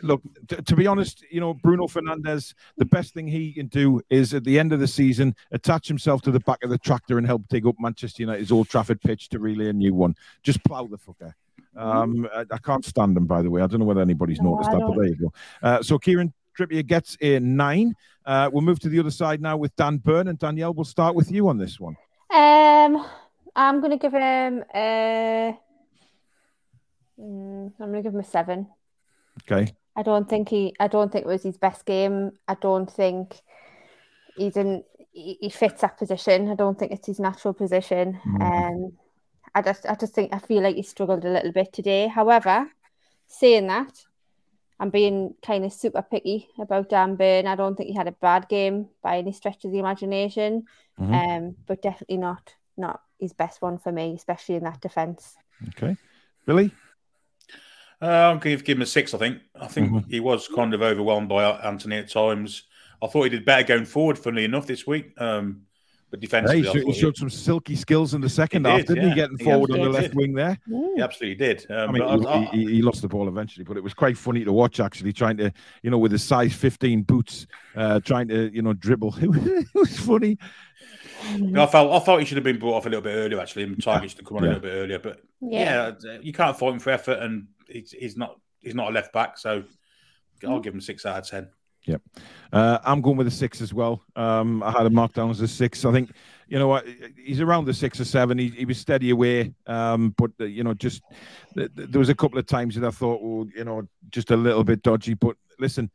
look. 0.03 0.23
T- 0.49 0.57
to 0.57 0.77
be 0.77 0.87
honest, 0.87 1.25
you 1.31 1.41
know, 1.41 1.55
Bruno 1.55 1.87
Fernandes. 1.87 2.55
The 2.77 2.85
best 2.85 3.13
thing 3.13 3.27
he 3.27 3.53
can 3.53 3.67
do 3.67 4.01
is 4.11 4.33
at 4.33 4.45
the 4.45 4.59
end 4.59 4.73
of 4.73 4.81
the 4.81 4.87
season 4.87 5.35
attach 5.51 5.89
himself 5.89 6.23
to 6.23 6.31
the 6.31 6.41
back 6.41 6.63
of 6.63 6.71
the 6.71 6.79
tractor 6.79 7.19
and 7.19 7.27
help 7.27 7.49
dig 7.49 7.67
up 7.67 7.75
Manchester 7.81 8.23
United's 8.23 8.53
Old 8.53 8.69
Trafford 8.69 9.01
pitch 9.01 9.29
to 9.31 9.39
relay 9.39 9.69
a 9.69 9.73
new 9.73 9.95
one. 9.95 10.15
Just 10.43 10.63
plough 10.65 10.87
the 10.87 10.99
fucker. 10.99 11.35
Um, 11.77 12.29
I, 12.33 12.45
I 12.51 12.59
can't 12.59 12.85
stand 12.85 13.17
him, 13.17 13.27
by 13.27 13.43
the 13.43 13.51
way. 13.51 13.61
I 13.61 13.67
don't 13.67 13.81
know 13.81 13.87
whether 13.87 14.01
anybody's 14.01 14.41
No, 14.41 14.53
noticed 14.53 14.71
that, 14.71 14.81
but 14.81 14.95
there 14.95 15.07
you 15.07 15.17
go. 15.17 15.33
Uh, 15.63 15.83
so 15.83 15.99
Kieran 15.99 16.33
Trippier 16.57 16.87
gets 16.87 17.17
a 17.21 17.41
nine. 17.41 17.95
Uh, 18.25 18.49
we'll 18.53 18.63
move 18.63 18.79
to 18.81 18.89
the 18.89 19.01
other 19.01 19.11
side 19.11 19.41
now 19.41 19.57
with 19.57 19.75
Dan 19.77 19.99
Burn 19.99 20.29
and 20.29 20.39
Danielle. 20.39 20.73
We'll 20.73 20.85
start 20.85 21.15
with 21.15 21.31
you 21.33 21.49
on 21.49 21.59
this 21.59 21.81
one. 21.81 21.97
Um, 22.33 23.05
I'm 23.57 23.81
gonna 23.81 23.99
give 23.99 24.13
him 24.13 24.65
a. 24.75 25.59
Mm, 27.21 27.73
I'm 27.81 27.87
gonna 27.91 28.03
give 28.03 28.15
him 28.15 28.21
a 28.21 28.25
seven. 28.25 28.69
Okay. 29.43 29.73
I 29.97 30.03
don't 30.03 30.29
think 30.29 30.49
he. 30.49 30.75
I 30.81 30.89
don't 30.89 31.11
think 31.13 31.25
it 31.25 31.29
was 31.29 31.43
his 31.43 31.57
best 31.57 31.85
game. 31.85 32.33
I 32.49 32.55
don't 32.55 32.91
think 32.91 33.41
he's 34.37 34.57
in. 34.57 34.85
He, 35.13 35.39
he 35.41 35.51
fits 35.51 35.81
that 35.83 35.99
position. 35.99 36.49
I 36.49 36.55
don't 36.57 36.79
think 36.79 36.93
it's 36.93 37.07
his 37.07 37.21
natural 37.21 37.55
position. 37.55 38.21
Mhm. 38.27 38.43
Um, 38.43 38.93
I 39.55 39.63
just. 39.63 39.87
I 39.87 39.95
just 39.95 40.15
think. 40.15 40.35
I 40.35 40.39
feel 40.39 40.63
like 40.63 40.77
he 40.77 40.83
struggled 40.83 41.25
a 41.25 41.33
little 41.33 41.53
bit 41.53 41.73
today. 41.73 42.09
However, 42.09 42.69
saying 43.29 43.69
that, 43.69 44.05
I'm 44.81 44.91
being 44.91 45.35
kind 45.47 45.65
of 45.65 45.73
super 45.73 46.03
picky 46.03 46.49
about 46.59 46.89
Dan 46.89 47.15
Burn. 47.15 47.47
I 47.47 47.55
don't 47.55 47.77
think 47.77 47.91
he 47.91 47.95
had 47.97 48.09
a 48.09 48.13
bad 48.13 48.49
game 48.49 48.89
by 49.03 49.19
any 49.19 49.31
stretch 49.33 49.65
of 49.65 49.71
the 49.71 49.79
imagination. 49.79 50.65
Mhm. 50.99 51.15
Um, 51.15 51.57
but 51.67 51.83
definitely 51.83 52.17
not 52.17 52.55
not 52.77 53.01
his 53.21 53.33
best 53.33 53.63
one 53.63 53.79
for 53.79 53.93
me, 53.93 54.15
especially 54.17 54.57
in 54.57 54.65
that 54.65 54.81
defence. 54.81 55.37
Okay. 55.69 55.97
Billy? 56.47 56.73
Uh, 58.03 58.07
I'm 58.07 58.39
going 58.39 58.59
to 58.59 58.63
give 58.65 58.77
him 58.79 58.83
a 58.83 58.87
six. 58.87 59.15
I 59.15 59.19
think. 59.19 59.39
I 59.59 59.67
think 59.67 59.91
Mhm. 59.91 60.11
he 60.11 60.21
was 60.21 60.49
kind 60.49 60.75
of 60.75 60.83
overwhelmed 60.83 61.29
by 61.29 61.45
Antony 61.45 61.97
at 61.97 62.11
times. 62.11 62.65
I 63.03 63.07
thought 63.07 63.25
he 63.25 63.31
did 63.31 63.45
better 63.45 63.63
going 63.65 63.85
forward. 63.85 64.19
Funnily 64.19 64.45
enough, 64.45 64.67
this 64.67 64.87
week, 64.87 65.13
um, 65.21 65.63
but 66.11 66.19
Yeah, 66.21 66.27
defensively, 66.27 66.63
he, 66.63 66.65
showed, 66.73 66.87
he 66.87 66.93
showed 66.93 67.17
some 67.17 67.31
silky 67.31 67.77
skills 67.77 68.15
in 68.15 68.21
the 68.21 68.29
second 68.29 68.67
half, 68.67 68.79
did, 68.79 68.87
didn't 68.89 69.03
yeah. 69.03 69.09
he? 69.11 69.15
Getting 69.15 69.39
He 69.39 69.45
forward 69.45 69.71
on 69.73 69.79
the 69.81 69.89
left 69.89 70.09
did. 70.09 70.15
wing 70.15 70.33
there. 70.35 70.59
he 70.67 71.01
absolutely 71.03 71.35
did. 71.47 71.67
Um, 71.71 71.89
I 71.91 71.93
mean, 71.93 72.03
but 72.03 72.27
I- 72.29 72.35
I- 72.35 72.45
he, 72.47 72.65
he, 72.67 72.73
he 72.77 72.83
lost 72.83 73.03
the 73.03 73.09
ball 73.09 73.29
eventually, 73.29 73.65
but 73.65 73.77
it 73.77 73.83
was 73.83 73.95
quite 73.95 74.17
funny 74.17 74.45
to 74.45 74.53
watch. 74.53 74.81
Actually, 74.81 75.13
trying 75.13 75.37
to, 75.39 75.53
you 75.83 75.91
know, 75.91 75.99
with 75.99 76.13
his 76.13 76.23
size 76.25 76.53
15 76.55 77.03
boots, 77.03 77.47
uh, 77.77 78.01
trying 78.01 78.29
to, 78.29 78.51
you 78.55 78.63
know, 78.63 78.73
dribble. 78.75 79.15
it 79.21 79.67
was 79.75 79.99
funny. 79.99 80.37
I 81.57 81.67
felt 81.67 81.91
I 81.93 82.05
thought 82.05 82.19
he 82.21 82.27
should 82.27 82.37
have 82.37 82.45
been 82.45 82.59
brought 82.59 82.75
off 82.75 82.87
a 82.87 82.89
little 82.91 83.03
bit 83.03 83.15
earlier. 83.15 83.41
Actually, 83.41 83.65
and 83.65 83.83
Targett's 83.83 84.15
to 84.15 84.23
come 84.25 84.39
on 84.39 84.45
Yeah. 84.45 84.49
a 84.51 84.53
little 84.55 84.63
bit 84.63 84.75
earlier. 84.75 84.99
But 84.99 85.21
Yeah. 85.41 85.93
yeah, 86.05 86.19
you 86.23 86.33
can't 86.33 86.57
fight 86.59 86.75
him 86.75 86.79
for 86.81 86.91
effort, 86.91 87.19
and 87.21 87.49
he's, 87.69 87.93
he's 87.93 88.17
not 88.17 88.41
he's 88.61 88.75
not 88.75 88.91
a 88.91 88.93
left 88.93 89.13
back. 89.13 89.39
So 89.39 89.65
I'll 90.47 90.61
give 90.61 90.75
him 90.75 90.81
six 90.81 91.07
out 91.07 91.19
of 91.19 91.29
ten. 91.29 91.49
Uh, 92.53 92.79
I'm 92.83 93.03
going 93.03 93.19
with 93.19 93.27
a 93.27 93.31
six 93.31 93.61
as 93.61 93.75
well. 93.75 94.03
Um, 94.17 94.63
I 94.63 94.71
had 94.71 94.87
him 94.87 94.95
marked 94.95 95.17
down 95.17 95.31
as 95.31 95.41
a 95.43 95.49
six. 95.49 95.85
I 95.85 95.93
think, 95.93 96.13
you 96.49 96.59
know, 96.59 96.69
what, 96.69 96.87
he's 97.17 97.43
around 97.43 97.67
the 97.67 97.75
six 97.75 98.01
or 98.01 98.07
seven. 98.07 98.39
He, 98.39 98.49
he 98.49 98.65
was 98.65 98.79
steady 98.79 99.11
away, 99.11 99.53
um, 99.67 100.15
but 100.17 100.31
uh, 100.41 100.45
you 100.45 100.65
know, 100.65 100.73
just 100.73 101.03
th- 101.55 101.75
th- 101.77 101.91
there 101.91 101.99
was 101.99 102.09
a 102.09 102.15
couple 102.15 102.39
of 102.39 102.47
times 102.47 102.75
that 102.77 102.87
I 102.87 102.91
thought, 102.91 103.21
well, 103.21 103.47
you 103.55 103.65
know, 103.65 103.87
just 104.11 104.31
a 104.31 104.37
little 104.37 104.65
bit 104.65 104.83
dodgy. 104.83 105.13
But 105.13 105.37
listen, 105.59 105.91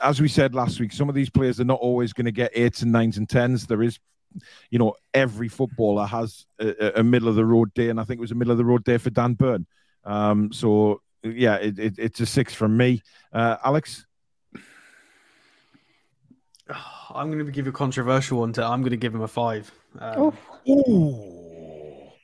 as 0.00 0.20
we 0.20 0.28
said 0.28 0.54
last 0.54 0.78
week, 0.78 0.92
some 0.92 1.08
of 1.08 1.14
these 1.14 1.30
players 1.30 1.58
are 1.58 1.64
not 1.64 1.80
always 1.80 2.12
going 2.12 2.26
to 2.26 2.32
get 2.32 2.52
eights 2.54 2.82
and 2.82 2.92
nines 2.92 3.16
and 3.16 3.28
tens. 3.28 3.66
There 3.66 3.82
is, 3.82 3.98
you 4.70 4.78
know, 4.78 4.94
every 5.14 5.48
footballer 5.48 6.04
has 6.04 6.44
a, 6.58 7.00
a 7.00 7.02
middle 7.02 7.28
of 7.28 7.34
the 7.34 7.46
road 7.46 7.72
day, 7.72 7.88
and 7.88 7.98
I 7.98 8.04
think 8.04 8.18
it 8.18 8.20
was 8.20 8.32
a 8.32 8.34
middle 8.34 8.52
of 8.52 8.58
the 8.58 8.64
road 8.64 8.84
day 8.84 8.98
for 8.98 9.10
Dan 9.10 9.34
Burn. 9.34 9.66
Um, 10.04 10.52
so 10.52 11.00
yeah, 11.22 11.56
it, 11.56 11.78
it, 11.78 11.94
it's 11.98 12.20
a 12.20 12.26
six 12.26 12.54
from 12.54 12.76
me. 12.76 13.02
Uh, 13.32 13.56
Alex, 13.64 14.06
I'm 17.14 17.30
going 17.30 17.44
to 17.44 17.52
give 17.52 17.66
a 17.66 17.72
controversial 17.72 18.40
one. 18.40 18.52
To, 18.54 18.64
I'm 18.64 18.80
going 18.80 18.90
to 18.90 18.96
give 18.96 19.14
him 19.14 19.22
a 19.22 19.28
five. 19.28 19.70
Um, 19.98 20.26
Oof, 20.26 20.38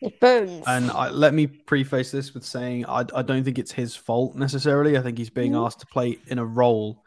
it 0.02 0.18
burns. 0.20 0.64
And 0.66 0.90
I, 0.90 1.10
let 1.10 1.34
me 1.34 1.46
preface 1.46 2.10
this 2.10 2.34
with 2.34 2.44
saying 2.44 2.86
I, 2.86 3.04
I 3.14 3.22
don't 3.22 3.44
think 3.44 3.58
it's 3.58 3.72
his 3.72 3.94
fault 3.94 4.34
necessarily. 4.34 4.96
I 4.98 5.02
think 5.02 5.18
he's 5.18 5.30
being 5.30 5.52
Mhm. 5.52 5.66
asked 5.66 5.80
to 5.80 5.86
play 5.86 6.18
in 6.26 6.38
a 6.38 6.44
role 6.44 7.04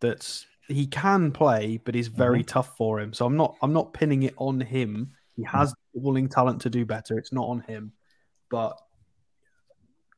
that's 0.00 0.46
he 0.68 0.86
can 0.86 1.30
play, 1.30 1.78
but 1.84 1.94
is 1.94 2.08
very 2.08 2.42
tough 2.42 2.76
for 2.76 2.98
him. 3.00 3.12
So 3.12 3.26
I'm 3.26 3.36
not 3.36 3.56
I'm 3.62 3.72
not 3.72 3.92
pinning 3.92 4.22
it 4.22 4.34
on 4.36 4.60
him. 4.60 5.12
He 5.36 5.42
has 5.44 5.72
the 5.94 6.00
willing 6.00 6.28
talent 6.28 6.62
to 6.62 6.70
do 6.70 6.84
better. 6.86 7.18
It's 7.18 7.32
not 7.32 7.48
on 7.48 7.60
him, 7.60 7.92
but 8.50 8.78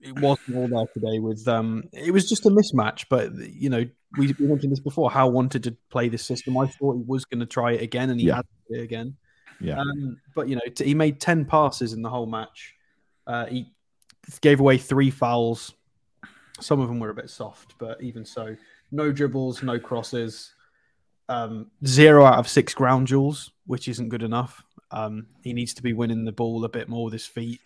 it 0.07 0.19
wasn't 0.21 0.57
all 0.57 0.69
there 0.69 0.87
today. 0.95 1.19
With 1.19 1.47
um, 1.49 1.85
it 1.93 2.13
was 2.13 2.29
just 2.29 2.47
a 2.47 2.51
mismatch. 2.51 3.05
But 3.11 3.35
you 3.35 3.69
know, 3.71 3.85
we, 4.19 4.35
we 4.39 4.47
mentioned 4.47 4.73
this 4.73 4.81
before. 4.81 5.11
How 5.11 5.29
wanted 5.29 5.65
to 5.65 5.77
play 5.91 6.09
this 6.09 6.25
system. 6.25 6.57
I 6.57 6.67
thought 6.67 6.97
he 6.97 7.03
was 7.07 7.25
going 7.25 7.41
to 7.41 7.47
try 7.47 7.73
it 7.73 7.83
again, 7.83 8.11
and 8.11 8.21
he 8.21 8.27
Yeah. 8.29 8.37
had 8.37 8.47
to 8.47 8.75
do 8.75 8.81
it 8.81 8.85
again. 8.85 9.17
Yeah. 9.61 9.79
Um, 9.81 10.21
but 10.35 10.49
you 10.49 10.57
know, 10.57 10.63
t- 10.75 10.85
he 10.85 10.95
made 10.95 11.21
ten 11.21 11.45
passes 11.45 11.93
in 11.93 12.03
the 12.03 12.11
whole 12.11 12.27
match. 12.27 12.75
Uh, 13.27 13.47
he 13.47 13.67
gave 14.41 14.61
away 14.61 14.79
three 14.79 15.11
fouls. 15.11 15.73
Some 16.61 16.81
of 16.81 16.89
them 16.89 17.01
were 17.01 17.11
a 17.11 17.15
bit 17.15 17.29
soft, 17.29 17.75
but 17.79 18.01
even 18.03 18.25
so, 18.25 18.57
no 18.91 19.13
dribbles, 19.13 19.63
no 19.63 19.79
crosses. 19.79 20.53
Um, 21.29 21.71
zero 21.85 22.25
out 22.25 22.39
of 22.39 22.49
six 22.49 22.73
ground 22.73 23.09
duels, 23.09 23.51
which 23.67 23.89
isn't 23.89 24.11
good 24.11 24.23
enough. 24.23 24.63
Um, 24.91 25.27
he 25.43 25.53
needs 25.53 25.75
to 25.75 25.83
be 25.83 25.93
winning 25.93 26.25
the 26.25 26.33
ball 26.33 26.65
a 26.65 26.69
bit 26.69 26.89
more 26.89 27.05
with 27.05 27.13
his 27.13 27.27
feet. 27.27 27.61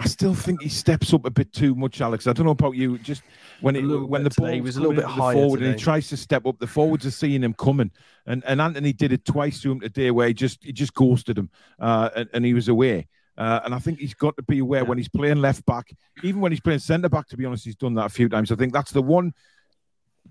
I 0.00 0.06
still 0.06 0.34
think 0.34 0.62
he 0.62 0.68
steps 0.68 1.12
up 1.12 1.24
a 1.24 1.30
bit 1.30 1.52
too 1.52 1.74
much, 1.74 2.00
Alex. 2.00 2.26
I 2.26 2.32
don't 2.32 2.46
know 2.46 2.52
about 2.52 2.76
you. 2.76 2.98
Just 2.98 3.22
when 3.60 3.74
it 3.74 3.82
when 3.82 4.22
the 4.22 4.30
ball 4.30 4.60
was 4.60 4.76
a 4.76 4.80
little 4.80 4.94
bit 4.94 5.04
higher 5.04 5.34
forward 5.34 5.60
and 5.60 5.74
he 5.74 5.80
tries 5.80 6.08
to 6.08 6.16
step 6.16 6.46
up, 6.46 6.58
the 6.58 6.66
forwards 6.66 7.04
are 7.04 7.10
seeing 7.10 7.42
him 7.42 7.54
coming. 7.54 7.90
And 8.26 8.44
and 8.46 8.60
Antony 8.60 8.92
did 8.92 9.12
it 9.12 9.24
twice 9.24 9.60
to 9.62 9.72
him 9.72 9.80
today, 9.80 10.10
where 10.10 10.28
he 10.28 10.34
just 10.34 10.62
he 10.62 10.72
just 10.72 10.94
ghosted 10.94 11.36
him, 11.36 11.50
uh, 11.80 12.10
and, 12.14 12.28
and 12.32 12.44
he 12.44 12.54
was 12.54 12.68
away. 12.68 13.08
Uh, 13.36 13.60
and 13.64 13.74
I 13.74 13.78
think 13.78 14.00
he's 14.00 14.14
got 14.14 14.36
to 14.36 14.42
be 14.42 14.58
aware 14.58 14.84
when 14.84 14.98
he's 14.98 15.08
playing 15.08 15.40
left 15.40 15.64
back, 15.64 15.92
even 16.22 16.40
when 16.40 16.52
he's 16.52 16.60
playing 16.60 16.80
centre 16.80 17.08
back. 17.08 17.28
To 17.28 17.36
be 17.36 17.44
honest, 17.44 17.64
he's 17.64 17.76
done 17.76 17.94
that 17.94 18.06
a 18.06 18.10
few 18.10 18.28
times. 18.28 18.52
I 18.52 18.56
think 18.56 18.72
that's 18.72 18.92
the 18.92 19.02
one 19.02 19.32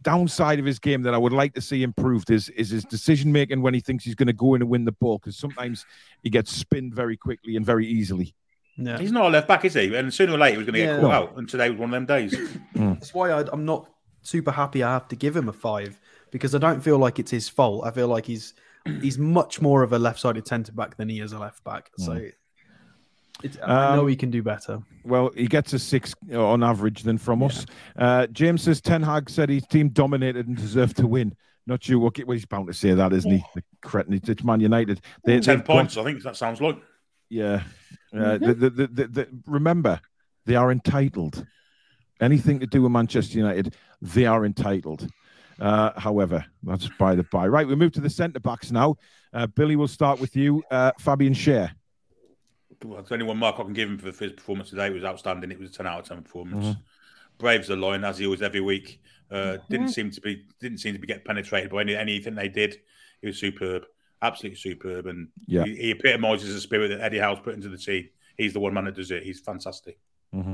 downside 0.01 0.59
of 0.59 0.65
his 0.65 0.79
game 0.79 1.01
that 1.01 1.13
I 1.13 1.17
would 1.17 1.33
like 1.33 1.53
to 1.55 1.61
see 1.61 1.83
improved 1.83 2.29
is 2.29 2.49
is 2.49 2.69
his 2.69 2.85
decision 2.85 3.31
making 3.31 3.61
when 3.61 3.73
he 3.73 3.79
thinks 3.79 4.03
he's 4.03 4.15
going 4.15 4.27
to 4.27 4.33
go 4.33 4.55
in 4.55 4.61
and 4.61 4.69
win 4.69 4.85
the 4.85 4.91
ball 4.91 5.17
because 5.17 5.37
sometimes 5.37 5.85
he 6.23 6.29
gets 6.29 6.51
spinned 6.51 6.93
very 6.93 7.17
quickly 7.17 7.55
and 7.55 7.65
very 7.65 7.87
easily. 7.87 8.33
Yeah, 8.77 8.99
He's 8.99 9.11
not 9.11 9.25
a 9.25 9.29
left 9.29 9.47
back, 9.47 9.65
is 9.65 9.73
he? 9.73 9.93
And 9.95 10.13
sooner 10.13 10.33
or 10.33 10.37
later, 10.37 10.51
he 10.53 10.57
was 10.57 10.65
going 10.67 10.73
to 10.75 10.79
get 10.79 10.85
Yeah. 10.95 11.01
caught 11.01 11.09
No. 11.09 11.11
out. 11.11 11.37
And 11.37 11.49
today 11.49 11.69
was 11.71 11.79
one 11.79 11.89
of 11.89 11.93
them 11.93 12.05
days. 12.05 12.35
that's 12.75 13.13
why 13.13 13.31
I, 13.31 13.43
I'm 13.51 13.65
not 13.65 13.89
super 14.21 14.51
happy. 14.51 14.83
I 14.83 14.93
have 14.93 15.07
to 15.09 15.15
give 15.15 15.35
him 15.35 15.49
a 15.49 15.53
five 15.53 15.99
because 16.31 16.53
I 16.53 16.59
don't 16.59 16.81
feel 16.81 16.97
like 16.99 17.17
it's 17.19 17.31
his 17.31 17.49
fault. 17.49 17.85
I 17.85 17.91
feel 17.91 18.07
like 18.07 18.25
he's 18.25 18.53
he's 19.01 19.17
much 19.17 19.59
more 19.61 19.83
of 19.83 19.91
a 19.93 19.99
left-sided 19.99 20.47
centre 20.47 20.71
back 20.71 20.95
than 20.95 21.09
he 21.09 21.19
is 21.19 21.33
a 21.33 21.39
left 21.39 21.63
back. 21.63 21.89
So 21.97 22.27
it's, 23.43 23.57
I 23.63 23.95
know 23.95 24.01
Um, 24.03 24.07
he 24.07 24.15
can 24.15 24.31
do 24.31 24.41
better. 24.41 24.79
Well, 25.03 25.31
he 25.35 25.47
gets 25.47 25.73
a 25.73 25.79
six 25.79 26.13
uh, 26.31 26.43
on 26.45 26.63
average 26.63 27.03
than 27.03 27.17
from 27.17 27.43
us. 27.43 27.65
Uh, 27.97 28.27
James 28.27 28.61
says 28.63 28.81
Ten 28.81 29.01
Hag 29.03 29.29
said 29.29 29.49
his 29.49 29.65
team 29.67 29.89
dominated 29.89 30.47
and 30.47 30.55
deserved 30.55 30.97
to 30.97 31.07
win. 31.07 31.35
Not 31.65 31.83
sure 31.83 31.99
what 31.99 32.17
well, 32.25 32.33
he's 32.35 32.45
bound 32.45 32.67
to 32.67 32.73
say 32.73 32.93
that, 32.93 33.11
isn't 33.11 33.29
he? 33.31 33.43
The 33.55 33.63
cretin. 33.81 34.13
It's- 34.13 34.29
It's 34.29 34.43
Man 34.43 34.59
United. 34.61 35.01
They, 35.25 35.39
Ten 35.39 35.57
they've 35.57 35.65
got- 35.67 35.73
points, 35.75 35.97
I 35.97 36.03
think 36.03 36.21
that 36.23 36.37
sounds 36.37 36.61
like. 36.61 36.77
Yeah. 37.29 37.63
Uh, 38.13 38.37
the, 38.37 38.53
the, 38.53 38.69
the, 38.69 38.87
the, 38.87 39.07
the, 39.07 39.27
remember, 39.45 39.99
they 40.45 40.55
are 40.55 40.71
entitled. 40.71 41.45
Anything 42.19 42.59
to 42.59 42.67
do 42.67 42.81
with 42.81 42.91
Manchester 42.91 43.37
United, 43.37 43.75
they 44.01 44.25
are 44.25 44.45
entitled. 44.45 45.07
Uh, 45.59 45.91
however, 45.99 46.45
that's 46.63 46.87
by 46.99 47.15
the 47.15 47.23
by. 47.23 47.47
Right, 47.47 47.67
we 47.67 47.75
move 47.75 47.91
to 47.93 48.01
the 48.01 48.09
centre 48.09 48.39
backs 48.39 48.71
now. 48.71 48.95
Uh, 49.33 49.47
Billy, 49.47 49.75
we'll 49.75 49.87
start 49.87 50.19
with 50.19 50.35
you. 50.35 50.63
Uh, 50.71 50.91
Fabian 50.99 51.33
Schär. 51.33 51.71
Well, 52.83 53.01
the 53.01 53.13
only 53.13 53.25
one 53.25 53.37
mark 53.37 53.59
I 53.59 53.63
can 53.63 53.73
give 53.73 53.89
him 53.89 53.97
for 53.97 54.11
his 54.11 54.33
performance 54.33 54.69
today 54.69 54.87
it 54.87 54.93
was 54.93 55.03
outstanding. 55.03 55.51
It 55.51 55.59
was 55.59 55.71
a 55.71 55.73
ten 55.73 55.87
out 55.87 55.99
of 55.99 56.07
ten 56.07 56.21
performance. 56.21 56.65
Mm-hmm. 56.65 56.79
Braves 57.39 57.67
the 57.67 57.75
line 57.75 58.03
as 58.03 58.17
he 58.17 58.25
always 58.25 58.41
every 58.41 58.61
week. 58.61 59.01
Uh, 59.29 59.35
Mm-hmm. 59.35 59.73
Didn't 59.73 59.89
seem 59.89 60.11
to 60.11 60.21
be 60.21 60.45
didn't 60.59 60.77
seem 60.77 60.93
to 60.93 60.99
be 60.99 61.07
get 61.07 61.25
penetrated 61.25 61.71
by 61.71 61.81
any, 61.81 61.95
anything 61.95 62.35
they 62.35 62.49
did. 62.49 62.77
He 63.21 63.27
was 63.27 63.39
superb, 63.39 63.85
absolutely 64.21 64.57
superb, 64.57 65.07
and 65.07 65.29
Yeah. 65.47 65.63
he, 65.65 65.75
he 65.75 65.91
epitomises 65.91 66.53
the 66.53 66.61
spirit 66.61 66.89
that 66.89 67.01
Eddie 67.01 67.19
Howe's 67.19 67.39
put 67.39 67.53
into 67.55 67.69
the 67.69 67.77
team. 67.77 68.09
He's 68.37 68.53
the 68.53 68.59
one 68.59 68.73
man 68.73 68.85
that 68.85 68.95
does 68.95 69.11
it. 69.11 69.23
He's 69.23 69.39
fantastic. 69.39 69.97
Mm-hmm. 70.33 70.53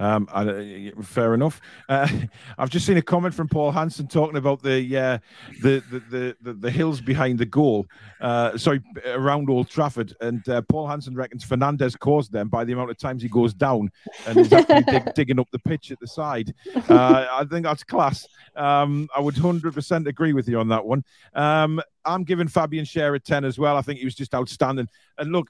Um, 0.00 0.26
I, 0.32 0.92
fair 1.02 1.34
enough. 1.34 1.60
Uh, 1.88 2.08
I've 2.58 2.70
just 2.70 2.86
seen 2.86 2.96
a 2.96 3.02
comment 3.02 3.34
from 3.34 3.48
Paul 3.48 3.70
Hansen 3.70 4.08
talking 4.08 4.38
about 4.38 4.62
the 4.62 4.96
uh, 4.96 5.18
the, 5.60 5.82
the, 5.90 6.00
the 6.10 6.36
the 6.40 6.52
the 6.54 6.70
hills 6.70 7.00
behind 7.02 7.38
the 7.38 7.44
goal. 7.44 7.86
Uh, 8.20 8.56
sorry, 8.56 8.80
around 9.06 9.50
Old 9.50 9.68
Trafford, 9.68 10.14
and 10.22 10.46
uh, 10.48 10.62
Paul 10.62 10.88
Hansen 10.88 11.14
reckons 11.14 11.44
Fernandes 11.44 11.98
caused 11.98 12.32
them 12.32 12.48
by 12.48 12.64
the 12.64 12.72
amount 12.72 12.90
of 12.90 12.96
times 12.96 13.22
he 13.22 13.28
goes 13.28 13.52
down 13.52 13.90
and 14.26 14.38
is 14.38 14.52
actually 14.52 14.82
dig, 14.84 15.12
digging 15.14 15.38
up 15.38 15.48
the 15.52 15.58
pitch 15.58 15.90
at 15.90 16.00
the 16.00 16.06
side. 16.06 16.54
Uh, 16.88 17.26
I 17.30 17.44
think 17.44 17.64
that's 17.64 17.84
class. 17.84 18.26
Um, 18.56 19.06
I 19.14 19.20
would 19.20 19.36
hundred 19.36 19.74
percent 19.74 20.08
agree 20.08 20.32
with 20.32 20.48
you 20.48 20.58
on 20.58 20.68
that 20.68 20.84
one. 20.84 21.04
Um, 21.34 21.80
I'm 22.06 22.24
giving 22.24 22.48
Fabian 22.48 22.86
Schär 22.86 23.14
a 23.14 23.20
ten 23.20 23.44
as 23.44 23.58
well. 23.58 23.76
I 23.76 23.82
think 23.82 23.98
he 23.98 24.06
was 24.06 24.14
just 24.14 24.34
outstanding. 24.34 24.88
And 25.18 25.30
look, 25.30 25.48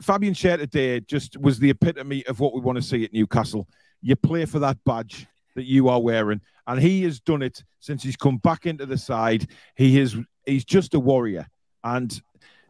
Fabian 0.00 0.34
Schär 0.34 0.58
today 0.58 1.00
just 1.00 1.36
was 1.38 1.58
the 1.58 1.70
epitome 1.70 2.24
of 2.26 2.40
what 2.40 2.54
we 2.54 2.60
want 2.60 2.76
to 2.76 2.82
see 2.82 3.04
at 3.04 3.12
Newcastle. 3.12 3.68
You 4.00 4.16
play 4.16 4.46
for 4.46 4.58
that 4.60 4.78
badge 4.84 5.26
that 5.54 5.64
you 5.64 5.88
are 5.88 6.00
wearing, 6.00 6.40
and 6.66 6.80
he 6.80 7.02
has 7.02 7.20
done 7.20 7.42
it 7.42 7.62
since 7.80 8.02
he's 8.02 8.16
come 8.16 8.38
back 8.38 8.66
into 8.66 8.86
the 8.86 8.96
side. 8.96 9.48
He 9.74 9.98
is 9.98 10.16
he's 10.46 10.64
just 10.64 10.94
a 10.94 11.00
warrior, 11.00 11.46
and 11.84 12.20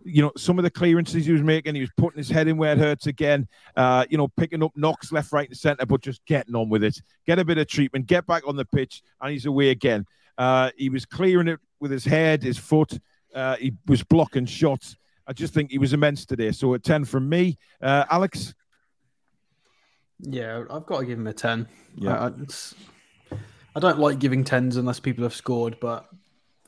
you 0.02 0.22
know 0.22 0.32
some 0.36 0.58
of 0.58 0.64
the 0.64 0.70
clearances 0.70 1.26
he 1.26 1.32
was 1.32 1.42
making, 1.42 1.76
he 1.76 1.82
was 1.82 1.90
putting 1.96 2.18
his 2.18 2.30
head 2.30 2.48
in 2.48 2.56
where 2.56 2.72
it 2.72 2.78
hurts 2.78 3.06
again. 3.06 3.46
Uh, 3.76 4.04
you 4.10 4.18
know, 4.18 4.28
picking 4.28 4.62
up 4.62 4.72
knocks 4.74 5.12
left, 5.12 5.32
right, 5.32 5.48
and 5.48 5.56
centre, 5.56 5.86
but 5.86 6.02
just 6.02 6.24
getting 6.26 6.56
on 6.56 6.68
with 6.68 6.82
it. 6.82 7.00
Get 7.26 7.38
a 7.38 7.44
bit 7.44 7.58
of 7.58 7.68
treatment, 7.68 8.06
get 8.06 8.26
back 8.26 8.46
on 8.46 8.56
the 8.56 8.64
pitch, 8.64 9.02
and 9.20 9.30
he's 9.30 9.46
away 9.46 9.70
again. 9.70 10.04
Uh, 10.36 10.70
he 10.76 10.88
was 10.88 11.04
clearing 11.04 11.48
it 11.48 11.60
with 11.78 11.90
his 11.90 12.04
head, 12.04 12.42
his 12.42 12.58
foot. 12.58 12.98
Uh, 13.34 13.56
he 13.56 13.72
was 13.86 14.02
blocking 14.02 14.46
shots. 14.46 14.96
I 15.30 15.32
just 15.32 15.54
think 15.54 15.70
he 15.70 15.78
was 15.78 15.92
immense 15.92 16.26
today. 16.26 16.50
So 16.50 16.74
a 16.74 16.78
10 16.80 17.04
from 17.04 17.28
me. 17.28 17.56
Uh, 17.80 18.04
Alex? 18.10 18.52
Yeah, 20.18 20.64
I've 20.68 20.84
got 20.86 20.98
to 21.00 21.06
give 21.06 21.20
him 21.20 21.28
a 21.28 21.32
10. 21.32 21.68
Yeah. 21.94 22.18
I, 22.24 23.36
I- 23.76 23.80
don't 23.80 24.00
like 24.00 24.18
giving 24.18 24.42
10s 24.44 24.76
unless 24.76 24.98
people 24.98 25.22
have 25.22 25.32
scored, 25.34 25.78
but 25.80 26.08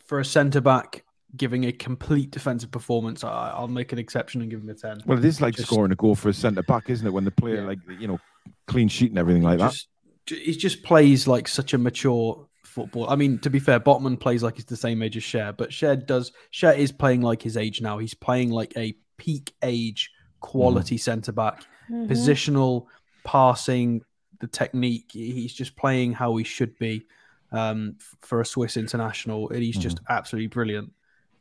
for 0.07 0.21
a 0.21 0.25
centre 0.25 0.61
back 0.61 1.05
giving 1.37 1.65
a 1.65 1.73
complete 1.73 2.31
defensive 2.31 2.71
performance, 2.71 3.25
I, 3.25 3.51
I'll 3.51 3.67
make 3.67 3.93
an 3.93 3.99
exception 3.99 4.43
and 4.43 4.49
give 4.51 4.61
him 4.61 4.69
a 4.69 4.75
10. 4.75 5.03
Well, 5.07 5.19
it 5.19 5.25
is 5.25 5.41
like 5.41 5.57
Just- 5.57 5.67
scoring 5.69 5.91
a 5.91 5.97
goal 5.97 6.15
for 6.15 6.29
a 6.29 6.33
centre 6.33 6.63
back, 6.63 6.89
isn't 6.89 7.05
it? 7.05 7.11
When 7.11 7.25
the 7.25 7.33
player, 7.33 7.57
Yeah. 7.57 7.67
like, 7.67 7.79
you 7.99 8.07
know, 8.07 8.21
clean 8.69 8.87
sheet 8.87 9.11
and 9.11 9.19
everything 9.19 9.43
like 9.43 9.59
that. 9.59 9.73
just, 9.73 9.89
ju- 10.27 10.37
he 10.37 10.53
just 10.55 10.85
plays 10.85 11.27
like 11.27 11.49
such 11.49 11.75
a 11.75 11.79
mature 11.79 12.47
football. 12.73 13.09
I 13.09 13.17
mean, 13.17 13.39
to 13.41 13.51
be 13.51 13.59
fair, 13.59 13.79
Botman 13.79 14.19
plays 14.19 14.43
like 14.43 14.57
he's 14.57 14.65
the 14.65 14.77
same 14.77 15.03
age 15.03 15.17
as 15.17 15.23
Schär, 15.23 15.57
but 15.57 15.71
Schär 15.71 16.05
does. 16.05 16.33
Schär 16.53 16.77
is 16.77 16.91
playing 16.93 17.21
like 17.23 17.43
his 17.43 17.57
age 17.57 17.81
now. 17.81 17.99
He's 17.99 18.15
playing 18.15 18.51
like 18.51 18.73
a 18.77 18.95
peak 19.19 19.55
age 19.63 20.11
quality 20.41 20.97
centre 20.97 21.33
back, 21.33 21.65
positional 21.91 22.87
passing, 23.25 24.03
the 24.41 24.47
technique. 24.47 25.11
He's 25.13 25.53
just 25.55 25.77
playing 25.77 26.13
how 26.13 26.37
he 26.37 26.45
should 26.45 26.77
be 26.79 27.07
um, 27.53 27.97
f- 28.01 28.17
for 28.21 28.41
a 28.41 28.47
Swiss 28.47 28.77
international, 28.77 29.49
and 29.51 29.63
he's 29.63 29.77
just 29.77 30.01
absolutely 30.09 30.49
brilliant. 30.49 30.93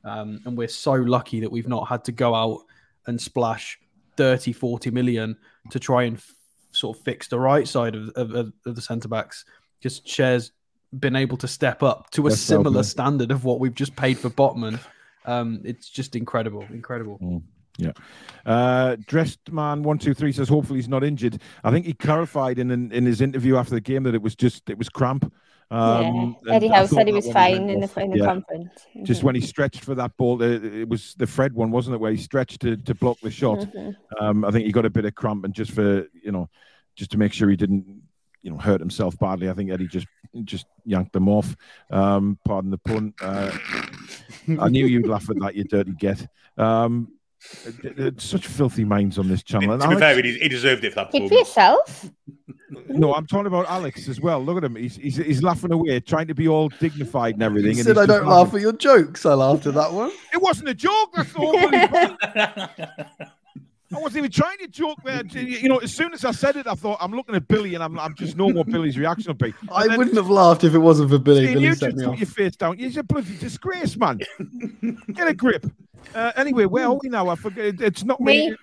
Um, 0.04 0.42
and 0.46 0.58
we're 0.58 0.68
so 0.68 0.94
lucky 0.94 1.40
that 1.40 1.52
we've 1.52 1.68
not 1.68 1.88
had 1.88 2.04
to 2.06 2.12
go 2.12 2.36
out 2.36 2.62
and 3.08 3.20
splash 3.20 3.80
30, 4.18 4.52
40 4.52 4.92
million 4.92 5.38
to 5.70 5.80
try 5.80 6.04
and 6.04 6.18
f- 6.18 6.36
sort 6.72 6.98
of 6.98 7.04
fix 7.04 7.28
the 7.28 7.40
right 7.40 7.68
side 7.68 7.96
of, 7.96 8.10
of, 8.10 8.32
of 8.36 8.54
of 8.66 8.76
the 8.76 8.82
centre 8.82 9.08
backs. 9.08 9.46
Just 9.80 10.06
Schär's 10.06 10.52
been 10.98 11.16
able 11.16 11.38
to 11.38 11.48
step 11.48 11.84
up 11.84 12.10
to 12.12 12.28
a 12.28 12.30
That's 12.30 12.42
similar 12.42 12.76
done. 12.76 12.84
standard 12.84 13.32
of 13.32 13.44
what 13.46 13.60
we've 13.60 13.74
just 13.76 13.96
paid 13.96 14.18
for 14.18 14.30
Botman. 14.30 14.80
Um, 15.26 15.62
it's 15.64 15.90
just 15.90 16.16
incredible, 16.16 16.66
incredible. 16.72 17.44
Yeah. 17.78 17.92
Uh, 18.46 18.98
dressed 19.08 19.52
man 19.52 19.82
one 19.84 19.98
two 19.98 20.14
three 20.14 20.32
says 20.34 20.50
hopefully 20.50 20.80
he's 20.80 20.90
not 20.90 21.04
injured. 21.04 21.42
I 21.64 21.72
think 21.72 21.86
he 21.86 21.94
clarified 21.94 22.60
in, 22.60 22.70
in 22.72 22.92
in 22.92 23.06
his 23.06 23.22
interview 23.22 23.56
after 23.56 23.74
the 23.74 23.82
game 23.82 24.04
that 24.04 24.14
it 24.16 24.22
was 24.22 24.36
just 24.36 24.70
it 24.70 24.78
was 24.78 24.90
cramp. 24.90 25.32
Um, 25.72 26.36
yeah. 26.46 26.56
Eddie 26.56 26.68
Howe 26.68 26.86
said 26.86 27.08
he 27.08 27.14
was 27.14 27.32
fine 27.32 27.70
in 27.70 27.80
the, 27.80 27.90
in 28.02 28.12
the 28.12 28.18
Yeah. 28.18 28.26
conference. 28.26 28.72
Just 29.04 29.24
when 29.24 29.36
he 29.36 29.42
stretched 29.42 29.86
for 29.86 29.96
that 29.96 30.18
ball, 30.18 30.44
uh, 30.44 30.48
it 30.48 30.90
was 30.90 31.16
the 31.18 31.26
Fred 31.26 31.54
one, 31.54 31.72
wasn't 31.72 31.96
it, 31.96 32.00
where 32.02 32.12
he 32.12 32.18
stretched 32.18 32.60
to, 32.62 32.76
to 32.76 32.94
block 32.94 33.18
the 33.22 33.32
shot. 33.32 33.60
Mhm. 33.60 33.96
Um, 34.20 34.44
I 34.44 34.52
think 34.52 34.66
he 34.66 34.74
got 34.74 34.86
a 34.86 34.90
bit 34.90 35.06
of 35.06 35.16
cramp, 35.16 35.46
and 35.46 35.54
just 35.54 35.72
for 35.72 36.08
you 36.22 36.34
know, 36.34 36.50
just 36.98 37.12
to 37.12 37.18
make 37.18 37.32
sure 37.32 37.50
he 37.50 37.56
didn't, 37.56 38.02
you 38.42 38.52
know, 38.52 38.58
hurt 38.58 38.82
himself 38.82 39.18
badly. 39.18 39.50
I 39.50 39.54
think 39.54 39.72
Eddie 39.72 39.88
just 39.88 40.08
just 40.44 40.66
yanked 40.86 41.14
them 41.14 41.28
off. 41.30 41.56
Um, 41.90 42.38
pardon 42.46 42.72
the 42.72 42.78
pun. 42.78 43.14
Uh, 43.22 43.52
I 44.60 44.70
knew 44.70 44.86
you'd 44.86 45.08
laugh 45.08 45.30
at 45.30 45.40
that, 45.40 45.56
you 45.56 45.64
dirty 45.64 45.92
get. 45.94 46.26
Um, 46.58 47.10
it- 47.84 47.98
it- 48.00 48.22
such 48.22 48.46
filthy 48.48 48.86
minds 48.86 49.18
on 49.18 49.28
this 49.28 49.42
channel. 49.44 49.72
And 49.74 49.82
to 49.82 49.90
be 49.90 49.96
fair, 49.96 50.22
he, 50.22 50.38
he 50.40 50.48
deserved 50.48 50.84
it 50.84 50.92
for 50.92 50.96
that 50.98 51.12
Keep 51.12 51.30
for 51.30 51.34
yourself. 51.34 52.10
no, 52.88 53.14
I'm 53.16 53.26
talking 53.26 53.48
about 53.48 53.68
Alex 53.68 54.08
as 54.08 54.22
well. 54.22 54.44
Look 54.44 54.58
at 54.58 54.64
him; 54.64 54.76
he's 54.76 54.96
he's, 54.96 55.18
he's 55.18 55.42
laughing 55.44 55.72
away, 55.72 56.00
trying 56.02 56.28
to 56.28 56.36
be 56.36 56.48
all 56.48 56.70
dignified 56.70 57.34
and 57.34 57.44
everything. 57.44 57.74
He 57.74 57.80
and 57.80 57.88
said, 57.88 57.98
"I 57.98 58.06
don't 58.06 58.28
laugh 58.28 58.54
at 58.54 58.62
your 58.62 58.74
jokes." 58.74 59.26
I 59.26 59.34
laughed 59.34 59.66
at 59.66 59.74
that 59.74 59.92
one. 59.92 60.12
It 60.34 60.42
wasn't 60.42 60.70
a 60.70 60.74
joke. 60.76 61.10
That's 61.16 61.36
all. 61.36 61.56
I 63.94 64.00
wasn't 64.00 64.18
even 64.20 64.32
trying 64.32 64.58
to 64.60 64.68
joke 64.68 65.00
there. 65.04 65.24
You 65.26 65.68
know, 65.68 65.78
as 65.78 65.94
soon 65.94 66.14
as 66.14 66.24
I 66.24 66.32
said 66.32 66.56
it, 66.56 66.66
I 66.68 66.76
thought 66.76 66.98
I'm 67.02 67.12
looking 67.12 67.36
at 67.36 67.48
Billy, 67.48 67.76
and 67.76 67.84
I'm, 67.84 68.00
I'm 68.00 68.16
just 68.16 68.38
know 68.38 68.48
what 68.48 68.68
Billy's 68.68 68.98
reaction 68.98 69.30
will 69.30 69.34
be. 69.36 69.54
I 69.72 69.88
then 69.88 69.98
wouldn't 69.98 70.16
have 70.16 70.30
laughed 70.30 70.64
if 70.64 70.74
it 70.74 70.80
wasn't 70.80 71.10
for 71.10 71.20
Billy. 71.20 71.46
seeing 71.46 71.54
Billy 71.56 71.66
you 71.68 71.76
set 71.76 71.88
just 71.90 71.98
me 71.98 72.06
put 72.06 72.12
off. 72.14 72.20
your 72.20 72.28
face 72.28 72.56
down. 72.56 72.80
You're 72.80 73.00
a 73.00 73.04
bloody 73.04 73.38
disgrace, 73.38 73.98
man. 73.98 74.20
Get 75.14 75.28
a 75.28 75.34
grip. 75.34 75.66
Uh, 76.16 76.32
anyway, 76.36 76.66
where 76.66 76.86
are 76.86 76.98
we 77.02 77.10
now? 77.10 77.28
I 77.30 77.36
forget. 77.36 77.82
It's 77.82 78.04
not 78.04 78.20
me. 78.22 78.52
Me. 78.52 78.58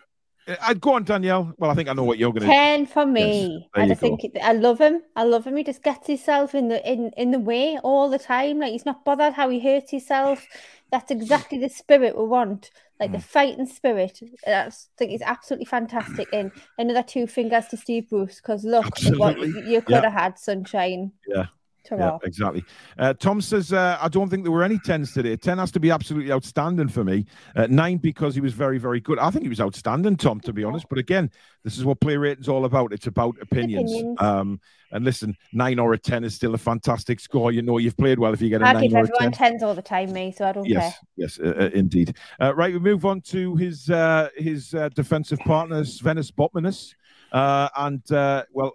Uh, 0.48 0.56
I'd 0.62 0.80
go 0.80 0.94
on, 0.94 1.04
Danielle. 1.04 1.52
Well, 1.58 1.70
I 1.70 1.74
think 1.74 1.88
I 1.90 1.92
know 1.92 2.04
what 2.04 2.18
you're 2.18 2.30
going 2.32 2.42
to. 2.42 2.48
Ten 2.48 2.86
for 2.86 3.04
me. 3.04 3.68
there 3.74 3.84
I 3.84 3.86
you 3.86 3.94
think 3.94 4.24
it- 4.24 4.38
I 4.42 4.52
love 4.52 4.78
him. 4.80 5.02
I 5.14 5.24
love 5.24 5.46
him. 5.46 5.56
He 5.56 5.62
just 5.62 5.82
gets 5.82 6.06
himself 6.06 6.54
in 6.54 6.68
the 6.68 6.90
in 6.90 7.10
in 7.18 7.32
the 7.32 7.38
way 7.38 7.78
all 7.84 8.08
the 8.08 8.18
time. 8.18 8.60
Like 8.60 8.72
he's 8.72 8.86
not 8.86 9.04
bothered 9.04 9.34
how 9.34 9.50
he 9.50 9.60
hurts 9.60 9.90
himself. 9.90 10.46
That's 10.90 11.10
exactly 11.10 11.58
the 11.58 11.68
spirit 11.68 12.16
we 12.16 12.24
want. 12.24 12.70
Like 12.98 13.10
Mm. 13.10 13.14
the 13.14 13.20
fighting 13.20 13.66
spirit. 13.66 14.20
I 14.46 14.70
think 14.96 15.10
he's 15.12 15.22
absolutely 15.22 15.66
fantastic. 15.66 16.28
And 16.32 16.50
another 16.78 17.02
two 17.02 17.26
fingers 17.26 17.68
to 17.68 17.76
Steve 17.76 18.08
Bruce 18.08 18.36
because 18.40 18.64
look 18.64 18.86
what 19.18 19.38
you 19.38 19.62
you 19.66 19.82
could 19.82 19.96
Yeah. 19.96 20.10
have 20.10 20.12
had, 20.12 20.38
sunshine. 20.38 21.12
Yeah. 21.28 21.46
Yeah, 21.90 22.18
exactly. 22.22 22.64
Uh, 22.98 23.14
Tom 23.14 23.40
says, 23.40 23.72
uh, 23.72 23.98
I 24.00 24.08
don't 24.08 24.28
think 24.28 24.42
there 24.44 24.52
were 24.52 24.62
any 24.62 24.78
10s 24.78 25.14
today. 25.14 25.36
10 25.36 25.58
has 25.58 25.70
to 25.72 25.80
be 25.80 25.90
absolutely 25.90 26.32
outstanding 26.32 26.88
for 26.88 27.04
me. 27.04 27.26
Uh, 27.56 27.66
nine 27.70 27.98
because 27.98 28.34
he 28.34 28.40
was 28.40 28.52
very, 28.52 28.78
very 28.78 29.00
good. 29.00 29.18
I 29.18 29.30
think 29.30 29.44
he 29.44 29.48
was 29.48 29.60
outstanding, 29.60 30.16
Tom, 30.16 30.40
to 30.40 30.52
be 30.52 30.64
honest. 30.64 30.86
But 30.88 30.98
again, 30.98 31.30
this 31.64 31.78
is 31.78 31.84
what 31.84 32.00
play 32.00 32.16
rating's 32.16 32.48
all 32.48 32.64
about. 32.64 32.92
It's 32.92 33.06
about 33.06 33.36
opinions. 33.40 33.92
Opinions. 33.92 34.20
Um, 34.20 34.60
and 34.90 35.04
listen, 35.04 35.36
nine 35.52 35.78
or 35.78 35.92
a 35.92 35.98
10 35.98 36.24
is 36.24 36.34
still 36.34 36.54
a 36.54 36.58
fantastic 36.58 37.20
score. 37.20 37.52
You 37.52 37.62
know, 37.62 37.78
you've 37.78 37.96
played 37.96 38.18
well 38.18 38.32
if 38.32 38.40
you 38.40 38.48
get 38.48 38.62
a 38.62 38.66
I 38.66 38.72
nine 38.72 38.84
give 38.84 38.94
or 38.94 38.98
a 38.98 39.00
everyone 39.00 39.32
10. 39.32 39.32
tens 39.32 39.62
all 39.62 39.74
the 39.74 39.82
time, 39.82 40.12
me, 40.12 40.32
so 40.32 40.46
I 40.46 40.52
don't 40.52 40.64
Yes, 40.64 40.94
care. 40.94 41.00
yes, 41.16 41.38
uh, 41.38 41.54
uh, 41.58 41.70
indeed. 41.74 42.16
Uh, 42.40 42.54
right, 42.54 42.72
we 42.72 42.78
move 42.78 43.04
on 43.04 43.20
to 43.22 43.54
his 43.56 43.90
uh, 43.90 44.28
his 44.36 44.72
uh, 44.74 44.88
defensive 44.90 45.38
partners, 45.40 45.98
Sven 45.98 46.16
Botman 46.16 46.66
is. 46.66 46.94
Uh, 47.30 47.68
and, 47.76 48.10
uh, 48.10 48.44
well, 48.52 48.72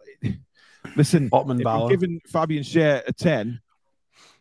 listen, 0.95 1.29
Botman 1.29 1.59
if 1.59 1.63
Bauer. 1.63 1.79
you're 1.81 1.89
giving 1.97 2.19
Fabian 2.27 2.63
Schär 2.63 3.01
a 3.07 3.13
10, 3.13 3.59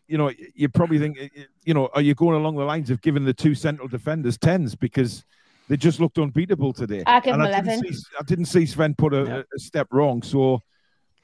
you 0.07 0.17
know, 0.17 0.31
you 0.55 0.69
probably 0.69 0.99
think, 0.99 1.17
you 1.63 1.73
know, 1.73 1.89
are 1.93 2.01
you 2.01 2.13
going 2.13 2.35
along 2.35 2.55
the 2.55 2.65
lines 2.65 2.89
of 2.89 3.01
giving 3.01 3.23
the 3.25 3.33
two 3.33 3.55
central 3.55 3.87
defenders 3.87 4.37
10s 4.37 4.77
because 4.77 5.23
they 5.69 5.77
just 5.77 5.99
looked 5.99 6.17
unbeatable 6.17 6.73
today? 6.73 7.03
I'll 7.07 7.21
give 7.21 7.33
And 7.35 7.41
him 7.43 7.47
I 7.47 7.61
didn't 7.61 7.67
11. 7.85 7.93
see, 7.93 8.03
I 8.19 8.23
didn't 8.23 8.45
see 8.45 8.65
Sven 8.65 8.95
put 8.95 9.13
a, 9.13 9.23
Yeah. 9.23 9.35
a- 9.37 9.55
a 9.55 9.59
step 9.59 9.87
wrong. 9.91 10.21
So 10.21 10.61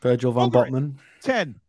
Virgil 0.02 0.32
van 0.32 0.44
All 0.44 0.50
right. 0.64 0.72
Botman. 0.72 0.94
10. 1.22 1.60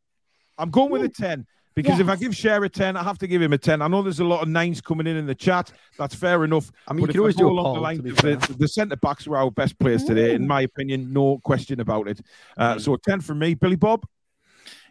I'm 0.57 0.71
going 0.71 0.91
with 0.91 1.03
a 1.03 1.09
10 1.09 1.47
because 1.75 2.01
if 2.01 2.09
I 2.09 2.17
give 2.17 2.33
Schär 2.33 2.65
a 2.65 2.69
10, 2.69 2.97
I 2.97 3.03
have 3.03 3.19
to 3.19 3.27
give 3.27 3.41
him 3.41 3.53
a 3.53 3.59
10. 3.59 3.81
I 3.83 3.89
know 3.89 4.03
there's 4.03 4.21
a 4.21 4.25
lot 4.25 4.43
of 4.43 4.49
nines 4.49 4.81
coming 4.81 5.07
in 5.07 5.17
in 5.17 5.27
the 5.27 5.35
chat. 5.35 5.73
That's 5.99 6.15
fair 6.15 6.45
enough. 6.45 6.71
I 6.89 6.93
mean, 6.93 7.03
you 7.03 7.07
But 7.07 7.13
could 7.13 7.17
if 7.17 7.19
I 7.19 7.21
always 7.21 7.37
do 7.37 7.49
a 7.49 7.51
along 7.51 7.65
the 7.65 7.75
poll, 7.75 7.83
lines 7.83 7.99
to 7.99 8.03
be 8.05 8.11
of 8.11 8.19
fair. 8.19 8.37
the, 8.37 8.53
the 8.55 8.69
centre 8.69 8.97
backs 8.97 9.27
were 9.27 9.37
our 9.37 9.51
best 9.51 9.79
players 9.79 10.05
today, 10.05 10.35
in 10.35 10.47
my 10.47 10.63
opinion, 10.63 11.13
no 11.13 11.39
question 11.39 11.81
about 11.81 12.09
it. 12.09 12.21
Uh, 12.57 12.75
Mm. 12.75 12.81
so 12.81 12.97
10 12.97 13.21
from 13.21 13.39
me. 13.39 13.55
Billy 13.55 13.77
Bob? 13.77 14.05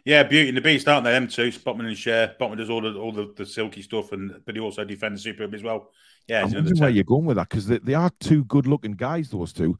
Yeah, 0.04 0.22
Beauty 0.22 0.48
and 0.48 0.56
the 0.56 0.62
Beast, 0.62 0.88
aren't 0.88 1.04
they? 1.04 1.12
Them 1.12 1.28
two, 1.28 1.50
Spotman 1.52 1.86
and 1.86 1.96
Schär. 1.96 2.36
Botman 2.38 2.56
does 2.56 2.70
all 2.70 2.80
the 2.80 2.94
all 2.94 3.12
the, 3.12 3.34
the 3.36 3.44
silky 3.44 3.82
stuff, 3.82 4.12
and 4.12 4.40
but 4.46 4.54
he 4.54 4.60
also 4.60 4.82
defends 4.82 5.22
superb 5.22 5.52
as 5.54 5.62
well. 5.62 5.90
Yeah, 6.30 6.44
I'm 6.44 6.52
wondering 6.52 6.78
where 6.80 6.90
you're 6.90 7.04
going 7.04 7.24
with 7.24 7.36
that 7.38 7.48
because 7.48 7.66
they, 7.66 7.78
they 7.78 7.94
are 7.94 8.10
two 8.20 8.44
good 8.44 8.66
looking 8.66 8.92
guys, 8.92 9.30
those 9.30 9.52
two. 9.52 9.76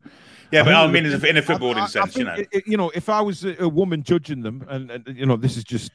Yeah, 0.51 0.65
but 0.65 0.71
think 0.71 0.79
I 0.79 0.87
mean, 0.89 1.07
in 1.07 1.13
a- 1.13 1.27
in 1.27 1.37
a 1.37 1.41
I- 1.41 1.43
footballing 1.43 1.77
I- 1.77 1.85
I 1.85 1.87
sense, 1.87 2.17
you 2.17 2.25
know. 2.25 2.35
it- 2.51 2.67
you 2.67 2.77
know, 2.77 2.91
if 2.95 3.09
I 3.09 3.21
was 3.21 3.45
a, 3.45 3.55
a 3.63 3.69
woman 3.69 4.03
judging 4.03 4.43
them, 4.43 4.65
and, 4.69 4.91
and 4.91 5.07
you 5.17 5.27
know, 5.27 5.37
this 5.37 5.57
is 5.57 5.63
just, 5.65 5.93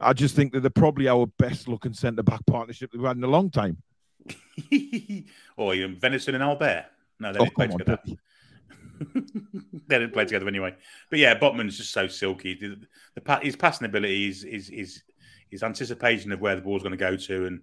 I 0.00 0.12
just 0.12 0.34
think 0.34 0.52
that 0.52 0.60
they're 0.60 0.70
probably 0.70 1.08
our 1.08 1.26
best 1.38 1.68
looking 1.68 1.92
centre 1.92 2.22
back 2.24 2.44
partnership 2.46 2.90
we've 2.92 3.02
had 3.04 3.16
in 3.16 3.22
a 3.24 3.28
long 3.28 3.48
time. 3.50 3.76
or 5.56 5.72
um, 5.74 5.96
Venison 6.00 6.34
and 6.34 6.42
Albert. 6.42 6.86
No, 7.20 7.32
they 7.32 7.38
Oh, 7.38 7.44
didn't 7.44 7.54
play 7.54 7.66
come 7.68 7.72
on, 7.74 7.78
together. 7.78 8.02
They 9.88 9.98
didn't 9.98 10.12
play 10.12 10.24
together 10.24 10.46
anyway. 10.46 10.74
But 11.10 11.18
yeah, 11.18 11.36
Botman's 11.38 11.76
just 11.76 11.92
so 11.92 12.06
silky. 12.06 12.54
The, 12.54 12.76
the 13.20 13.40
his 13.42 13.56
passing 13.56 13.84
ability, 13.86 14.26
his 14.28 14.42
his 14.68 15.02
his 15.48 15.62
anticipation 15.62 16.30
of 16.32 16.40
where 16.40 16.54
the 16.54 16.62
ball's 16.62 16.82
going 16.82 16.92
to 16.92 16.96
go 16.96 17.16
to, 17.16 17.46
and 17.46 17.60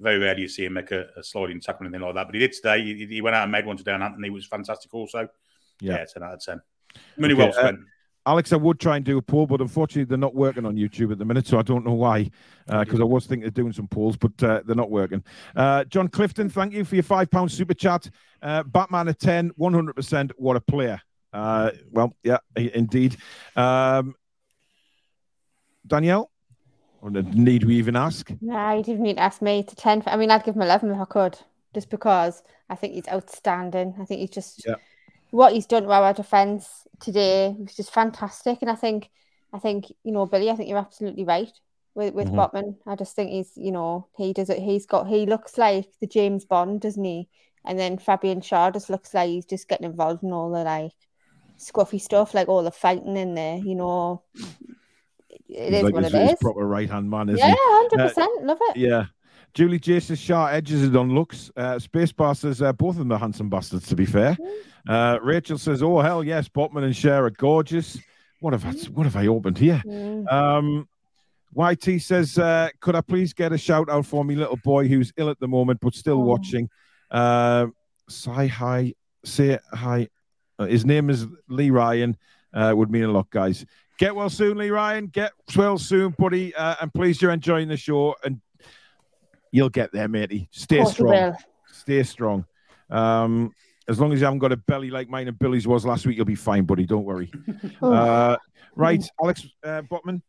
very 0.00 0.18
rarely 0.18 0.42
you 0.42 0.48
see 0.48 0.64
him 0.64 0.74
make 0.74 0.90
a, 0.90 1.06
a 1.16 1.22
sliding 1.22 1.60
tackle 1.60 1.84
or 1.84 1.88
anything 1.88 2.04
like 2.04 2.14
that. 2.14 2.26
But 2.26 2.34
he 2.34 2.40
did 2.40 2.52
today. 2.52 2.82
He, 2.82 3.06
he 3.06 3.20
went 3.20 3.36
out 3.36 3.44
and 3.44 3.52
made 3.52 3.66
one 3.66 3.76
to 3.76 3.84
Dan 3.84 4.02
Antony, 4.02 4.30
which 4.30 4.40
was 4.40 4.46
fantastic. 4.46 4.92
Also, 4.92 5.28
Yeah. 5.80 5.98
yeah, 5.98 6.04
ten 6.12 6.22
out 6.22 6.34
of 6.34 6.40
ten. 6.44 6.60
Money 7.16 7.34
Okay, 7.34 7.42
well 7.42 7.50
uh, 7.50 7.52
spent. 7.52 7.80
Alex, 8.26 8.54
I 8.54 8.56
would 8.56 8.80
try 8.80 8.96
and 8.96 9.04
do 9.04 9.18
a 9.18 9.22
poll, 9.22 9.46
but 9.46 9.60
unfortunately, 9.60 10.04
they're 10.04 10.16
not 10.16 10.34
working 10.34 10.64
on 10.64 10.76
YouTube 10.76 11.12
at 11.12 11.18
the 11.18 11.26
minute, 11.26 11.46
so 11.46 11.58
I 11.58 11.62
don't 11.62 11.84
know 11.84 11.92
why. 11.92 12.30
Because 12.66 12.98
I 12.98 13.04
was 13.04 13.26
thinking 13.26 13.46
of 13.46 13.52
doing 13.52 13.72
some 13.72 13.86
polls, 13.86 14.16
but 14.16 14.42
uh, 14.42 14.62
they're 14.64 14.74
not 14.74 14.90
working. 14.90 15.22
Uh, 15.54 15.84
John 15.84 16.08
Clifton, 16.08 16.48
thank 16.48 16.72
you 16.72 16.86
for 16.86 16.94
your 16.94 17.02
five 17.04 17.30
pound 17.30 17.52
super 17.52 17.74
chat. 17.74 18.08
Uh, 18.40 18.62
Batman 18.62 19.08
at 19.08 19.20
ten, 19.20 19.50
one 19.56 19.74
hundred 19.74 19.94
percent. 19.94 20.32
What 20.38 20.56
a 20.56 20.60
player! 20.60 21.02
Uh, 21.34 21.72
well, 21.90 22.16
yeah, 22.22 22.38
indeed. 22.56 23.18
Um, 23.56 24.14
Danielle, 25.86 26.30
need 27.10 27.64
we 27.64 27.76
even 27.76 27.96
ask? 27.96 28.30
Nah, 28.40 28.74
you 28.74 28.82
didn't 28.82 29.02
need 29.02 29.16
to 29.16 29.22
ask 29.22 29.42
me 29.42 29.62
to 29.62 29.76
10. 29.76 30.02
I 30.06 30.16
mean, 30.16 30.30
I'd 30.30 30.44
give 30.44 30.56
him 30.56 30.62
11 30.62 30.90
if 30.90 31.00
I 31.00 31.04
could, 31.04 31.38
just 31.74 31.90
because 31.90 32.42
I 32.68 32.74
think 32.74 32.94
he's 32.94 33.08
outstanding. 33.08 33.94
I 34.00 34.04
think 34.04 34.20
he's 34.20 34.30
just 34.30 34.66
Yeah. 34.66 34.76
what 35.30 35.52
he's 35.52 35.66
done 35.66 35.84
to 35.84 35.90
our 35.90 36.12
defence 36.12 36.86
today 37.00 37.54
was 37.58 37.74
just 37.74 37.92
fantastic. 37.92 38.58
And 38.62 38.70
I 38.70 38.74
think, 38.74 39.10
I 39.52 39.58
think, 39.58 39.92
you 40.02 40.12
know, 40.12 40.26
Billy, 40.26 40.50
I 40.50 40.56
think 40.56 40.68
you're 40.68 40.78
absolutely 40.78 41.24
right 41.24 41.52
with, 41.94 42.14
with 42.14 42.28
Mhm. 42.28 42.36
Botman. 42.36 42.76
I 42.86 42.96
just 42.96 43.14
think 43.14 43.30
he's, 43.30 43.56
you 43.56 43.72
know, 43.72 44.08
he 44.16 44.32
does 44.32 44.50
it. 44.50 44.58
He's 44.58 44.86
got, 44.86 45.06
he 45.06 45.26
looks 45.26 45.58
like 45.58 45.86
the 46.00 46.06
James 46.06 46.44
Bond, 46.44 46.80
doesn't 46.80 47.04
he? 47.04 47.28
And 47.64 47.78
then 47.78 47.98
Fabian 47.98 48.40
Schär 48.40 48.72
just 48.72 48.90
looks 48.90 49.14
like 49.14 49.28
he's 49.28 49.46
just 49.46 49.68
getting 49.68 49.86
involved 49.86 50.22
in 50.22 50.32
all 50.32 50.50
the 50.50 50.64
like 50.64 50.92
scruffy 51.58 52.00
stuff, 52.00 52.34
like 52.34 52.48
all 52.48 52.62
the 52.62 52.70
fighting 52.70 53.16
in 53.16 53.34
there, 53.34 53.56
you 53.58 53.74
know. 53.74 54.22
It 55.48 55.72
is 55.74 55.82
like 55.82 55.94
what 55.94 56.04
his, 56.04 56.14
it 56.14 56.28
his 56.30 56.38
proper 56.40 56.66
right 56.66 56.88
hand 56.88 57.10
man, 57.10 57.28
isn't 57.28 57.38
Yeah, 57.38 57.54
hundred 57.58 58.08
percent. 58.08 58.44
Love 58.44 58.58
it. 58.60 58.76
Yeah. 58.76 59.06
Julie 59.54 59.78
Jason 59.78 60.16
Shaw 60.16 60.46
edges 60.48 60.82
it 60.82 60.96
on 60.96 61.14
looks. 61.14 61.50
Uh, 61.56 61.74
Spacebar 61.76 62.36
says 62.36 62.60
uh, 62.60 62.72
both 62.72 62.96
of 62.96 62.98
them 62.98 63.12
are 63.12 63.18
handsome 63.18 63.48
bastards, 63.48 63.86
to 63.86 63.94
be 63.94 64.04
fair. 64.04 64.36
Uh, 64.88 65.18
Rachel 65.22 65.58
says, 65.58 65.80
oh, 65.80 66.00
hell 66.00 66.24
yes, 66.24 66.48
Botman 66.48 66.82
and 66.82 66.92
Schär 66.92 67.20
are 67.22 67.30
gorgeous. 67.30 67.96
What 68.40 68.52
have 68.52 68.64
I, 68.64 68.72
what 68.90 69.04
have 69.04 69.14
I 69.16 69.28
opened 69.28 69.56
here? 69.58 69.80
Mm. 69.86 70.30
Um, 70.32 70.88
YT 71.56 72.02
says, 72.02 72.36
uh, 72.36 72.68
could 72.80 72.96
I 72.96 73.00
please 73.00 73.32
get 73.32 73.52
a 73.52 73.58
shout 73.58 73.88
out 73.88 74.04
for 74.06 74.24
me 74.24 74.34
little 74.34 74.58
boy 74.64 74.88
who's 74.88 75.12
ill 75.16 75.30
at 75.30 75.38
the 75.38 75.46
moment 75.48 75.78
but 75.80 75.94
still 75.94 76.16
Oh. 76.20 76.24
watching? 76.24 76.68
Uh, 77.10 77.66
say 78.08 78.48
hi. 78.48 78.94
Say 79.24 79.58
hi. 79.72 80.08
Uh, 80.58 80.66
his 80.66 80.84
name 80.84 81.10
is 81.10 81.26
Lee 81.48 81.70
Ryan. 81.70 82.16
Uh, 82.52 82.72
would 82.76 82.90
mean 82.90 83.04
a 83.04 83.12
lot, 83.12 83.30
guys. 83.30 83.64
Get 83.98 84.14
well 84.14 84.30
soon, 84.30 84.58
Lee 84.58 84.70
Ryan. 84.70 85.06
Get 85.06 85.32
well 85.56 85.78
soon, 85.78 86.14
buddy. 86.18 86.54
Uh, 86.54 86.74
and 86.80 86.92
please, 86.92 87.22
you're 87.22 87.30
enjoying 87.32 87.68
the 87.68 87.76
show, 87.76 88.16
and 88.24 88.40
you'll 89.52 89.68
get 89.68 89.92
there, 89.92 90.08
matey. 90.08 90.48
Stay 90.50 90.78
course 90.78 90.92
strong. 90.92 91.34
Stay 91.72 92.02
strong. 92.02 92.44
Um, 92.90 93.52
as 93.88 94.00
long 94.00 94.12
as 94.12 94.18
you 94.20 94.24
haven't 94.24 94.38
got 94.40 94.50
a 94.52 94.56
belly 94.56 94.90
like 94.90 95.08
mine 95.08 95.28
and 95.28 95.38
Billy's 95.38 95.66
was 95.66 95.84
last 95.84 96.06
week, 96.06 96.16
you'll 96.16 96.24
be 96.26 96.34
fine, 96.34 96.64
buddy. 96.64 96.86
Don't 96.86 97.04
worry. 97.04 97.30
Oh. 97.82 97.92
Uh, 97.92 98.36
right, 98.76 99.04
Alex 99.22 99.46
uh, 99.62 99.82
Botman. 99.82 100.22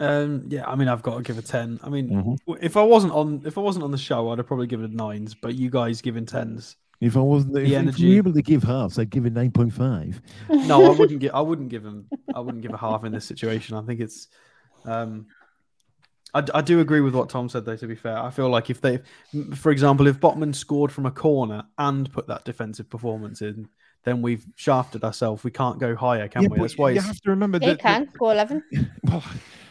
Um, 0.00 0.44
yeah, 0.48 0.66
I 0.66 0.74
mean, 0.74 0.88
I've 0.88 1.02
got 1.02 1.16
to 1.16 1.22
give 1.22 1.38
a 1.38 1.42
ten. 1.42 1.78
I 1.82 1.88
mean, 1.88 2.08
Mhm. 2.10 2.56
if 2.60 2.76
I 2.76 2.82
wasn't 2.82 3.12
on, 3.12 3.42
if 3.44 3.56
I 3.58 3.60
wasn't 3.60 3.84
on 3.84 3.90
the 3.92 3.98
show, 3.98 4.30
I'd 4.30 4.38
have 4.38 4.46
probably 4.46 4.66
given 4.66 4.86
it 4.86 4.92
nines. 4.92 5.34
But 5.34 5.54
you 5.54 5.70
guys 5.70 6.00
giving 6.00 6.26
tens. 6.26 6.76
If 7.04 7.16
I 7.16 7.20
wasn't, 7.20 7.56
if- 7.58 7.68
if 7.68 7.72
energy. 7.74 8.04
we 8.04 8.10
were 8.12 8.18
able 8.18 8.32
to 8.32 8.42
give 8.42 8.62
halves, 8.62 8.98
I'd 8.98 9.10
give 9.10 9.26
it 9.26 9.32
nine 9.32 9.50
point 9.50 9.72
five. 9.72 10.20
No, 10.48 10.84
I 10.92 10.96
wouldn't 10.96 11.20
give. 11.20 11.34
I 11.34 11.40
wouldn't 11.40 11.68
give 11.68 11.84
him. 11.84 12.06
I 12.34 12.40
wouldn't 12.40 12.62
give 12.62 12.72
a 12.72 12.76
half 12.78 13.04
in 13.04 13.12
this 13.12 13.24
situation. 13.26 13.76
I 13.76 13.82
think 13.82 14.00
it's. 14.00 14.28
Um, 14.84 15.26
I, 16.32 16.42
I 16.52 16.60
do 16.62 16.80
agree 16.80 17.00
with 17.00 17.14
what 17.14 17.28
Tom 17.28 17.48
said, 17.48 17.64
though. 17.64 17.76
To 17.76 17.86
be 17.86 17.94
fair, 17.94 18.18
I 18.18 18.30
feel 18.30 18.48
like 18.48 18.70
if 18.70 18.80
they, 18.80 19.00
for 19.54 19.70
example, 19.70 20.06
if 20.06 20.18
Botman 20.18 20.54
scored 20.54 20.90
from 20.90 21.06
a 21.06 21.10
corner 21.10 21.64
and 21.78 22.10
put 22.12 22.26
that 22.26 22.44
defensive 22.44 22.88
performance 22.90 23.40
in, 23.42 23.68
then 24.04 24.20
we've 24.20 24.44
shafted 24.56 25.04
ourselves. 25.04 25.44
We 25.44 25.50
can't 25.50 25.78
go 25.78 25.94
higher, 25.94 26.26
can 26.28 26.42
Yeah, 26.42 26.48
we? 26.48 26.56
but 26.58 26.62
That's 26.64 26.78
why. 26.78 26.90
you 26.90 26.96
it's- 26.96 27.06
have 27.06 27.20
to 27.20 27.30
remember 27.30 27.58
He 27.60 27.66
that. 27.66 27.76
They 27.78 27.82
can 27.82 28.08
score 28.12 28.32
eleven. 28.32 28.62
well, 29.04 29.22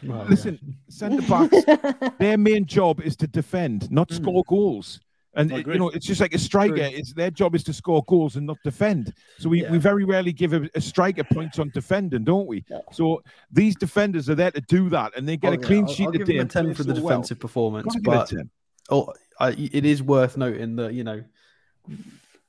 well, 0.03 0.25
listen, 0.29 0.77
centre 0.89 1.21
backs, 1.27 2.15
their 2.19 2.37
main 2.37 2.65
job 2.65 3.01
is 3.01 3.15
to 3.17 3.27
defend, 3.27 3.91
not 3.91 4.09
Mm. 4.09 4.15
score 4.15 4.43
goals. 4.47 4.99
And 5.35 5.51
it- 5.51 5.65
you 5.67 5.79
know, 5.79 5.89
it's 5.89 6.05
just 6.05 6.21
like 6.21 6.33
a 6.33 6.39
striker. 6.39 6.75
It's 6.77 7.13
their 7.13 7.31
job 7.31 7.55
is 7.55 7.63
to 7.65 7.73
score 7.73 8.03
goals 8.07 8.35
and 8.35 8.45
not 8.45 8.57
defend. 8.63 9.13
So 9.39 9.49
we, 9.49 9.63
Yeah. 9.63 9.71
we 9.71 9.77
very 9.79 10.05
rarely 10.05 10.31
give 10.31 10.53
a, 10.53 10.69
a 10.75 10.81
striker 10.81 11.23
points 11.23 11.57
on 11.59 11.71
defending, 11.73 12.23
don't 12.23 12.47
we? 12.47 12.63
Yeah. 12.69 12.79
So 12.91 13.23
these 13.51 13.75
defenders 13.75 14.29
are 14.29 14.35
there 14.35 14.51
to 14.51 14.61
do 14.61 14.89
that, 14.89 15.17
and 15.17 15.27
they 15.27 15.37
get 15.37 15.49
Oh, 15.49 15.53
a 15.53 15.59
yeah, 15.59 15.65
clean 15.65 15.85
I'll- 15.85 15.93
sheet 15.93 16.05
I'll 16.05 16.11
give 16.11 16.25
today. 16.27 16.37
him 16.37 16.45
a 16.45 16.49
ten 16.49 16.73
for 16.73 16.83
the 16.83 16.95
so 16.95 17.01
well. 17.01 17.09
defensive 17.17 17.39
performance, 17.39 17.95
Gotta 17.95 17.99
give 17.99 18.13
it 18.13 18.41
a 18.41 18.45
but 18.89 18.95
oh, 18.95 19.13
I, 19.39 19.49
it 19.51 19.85
is 19.85 20.03
worth 20.03 20.37
noting 20.37 20.75
that 20.75 20.93
you 20.93 21.03
know 21.03 21.23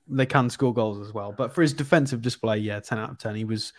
they 0.09 0.27
can 0.27 0.51
score 0.51 0.74
goals 0.74 1.01
as 1.06 1.15
well. 1.15 1.32
But 1.36 1.55
for 1.55 1.62
his 1.62 1.73
defensive 1.73 2.20
display, 2.20 2.59
yeah, 2.59 2.81
ten 2.81 2.98
out 2.98 3.11
of 3.11 3.19
ten. 3.19 3.35
He 3.35 3.44
was, 3.44 3.73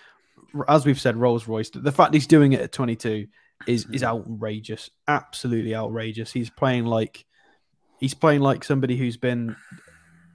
as 0.67 0.85
we've 0.85 0.99
said, 0.99 1.15
Rolls 1.15 1.47
Royce. 1.47 1.69
The 1.69 1.91
fact 1.91 2.13
he's 2.13 2.27
doing 2.27 2.53
it 2.53 2.61
at 2.61 2.71
twenty 2.71 2.95
two 2.95 3.27
is 3.67 3.85
is 3.91 4.01
mm-hmm. 4.01 4.05
outrageous, 4.05 4.89
absolutely 5.07 5.75
outrageous. 5.75 6.31
He's 6.31 6.49
playing 6.49 6.85
like 6.85 7.25
he's 7.99 8.13
playing 8.13 8.41
like 8.41 8.63
somebody 8.63 8.97
who's 8.97 9.17
been 9.17 9.55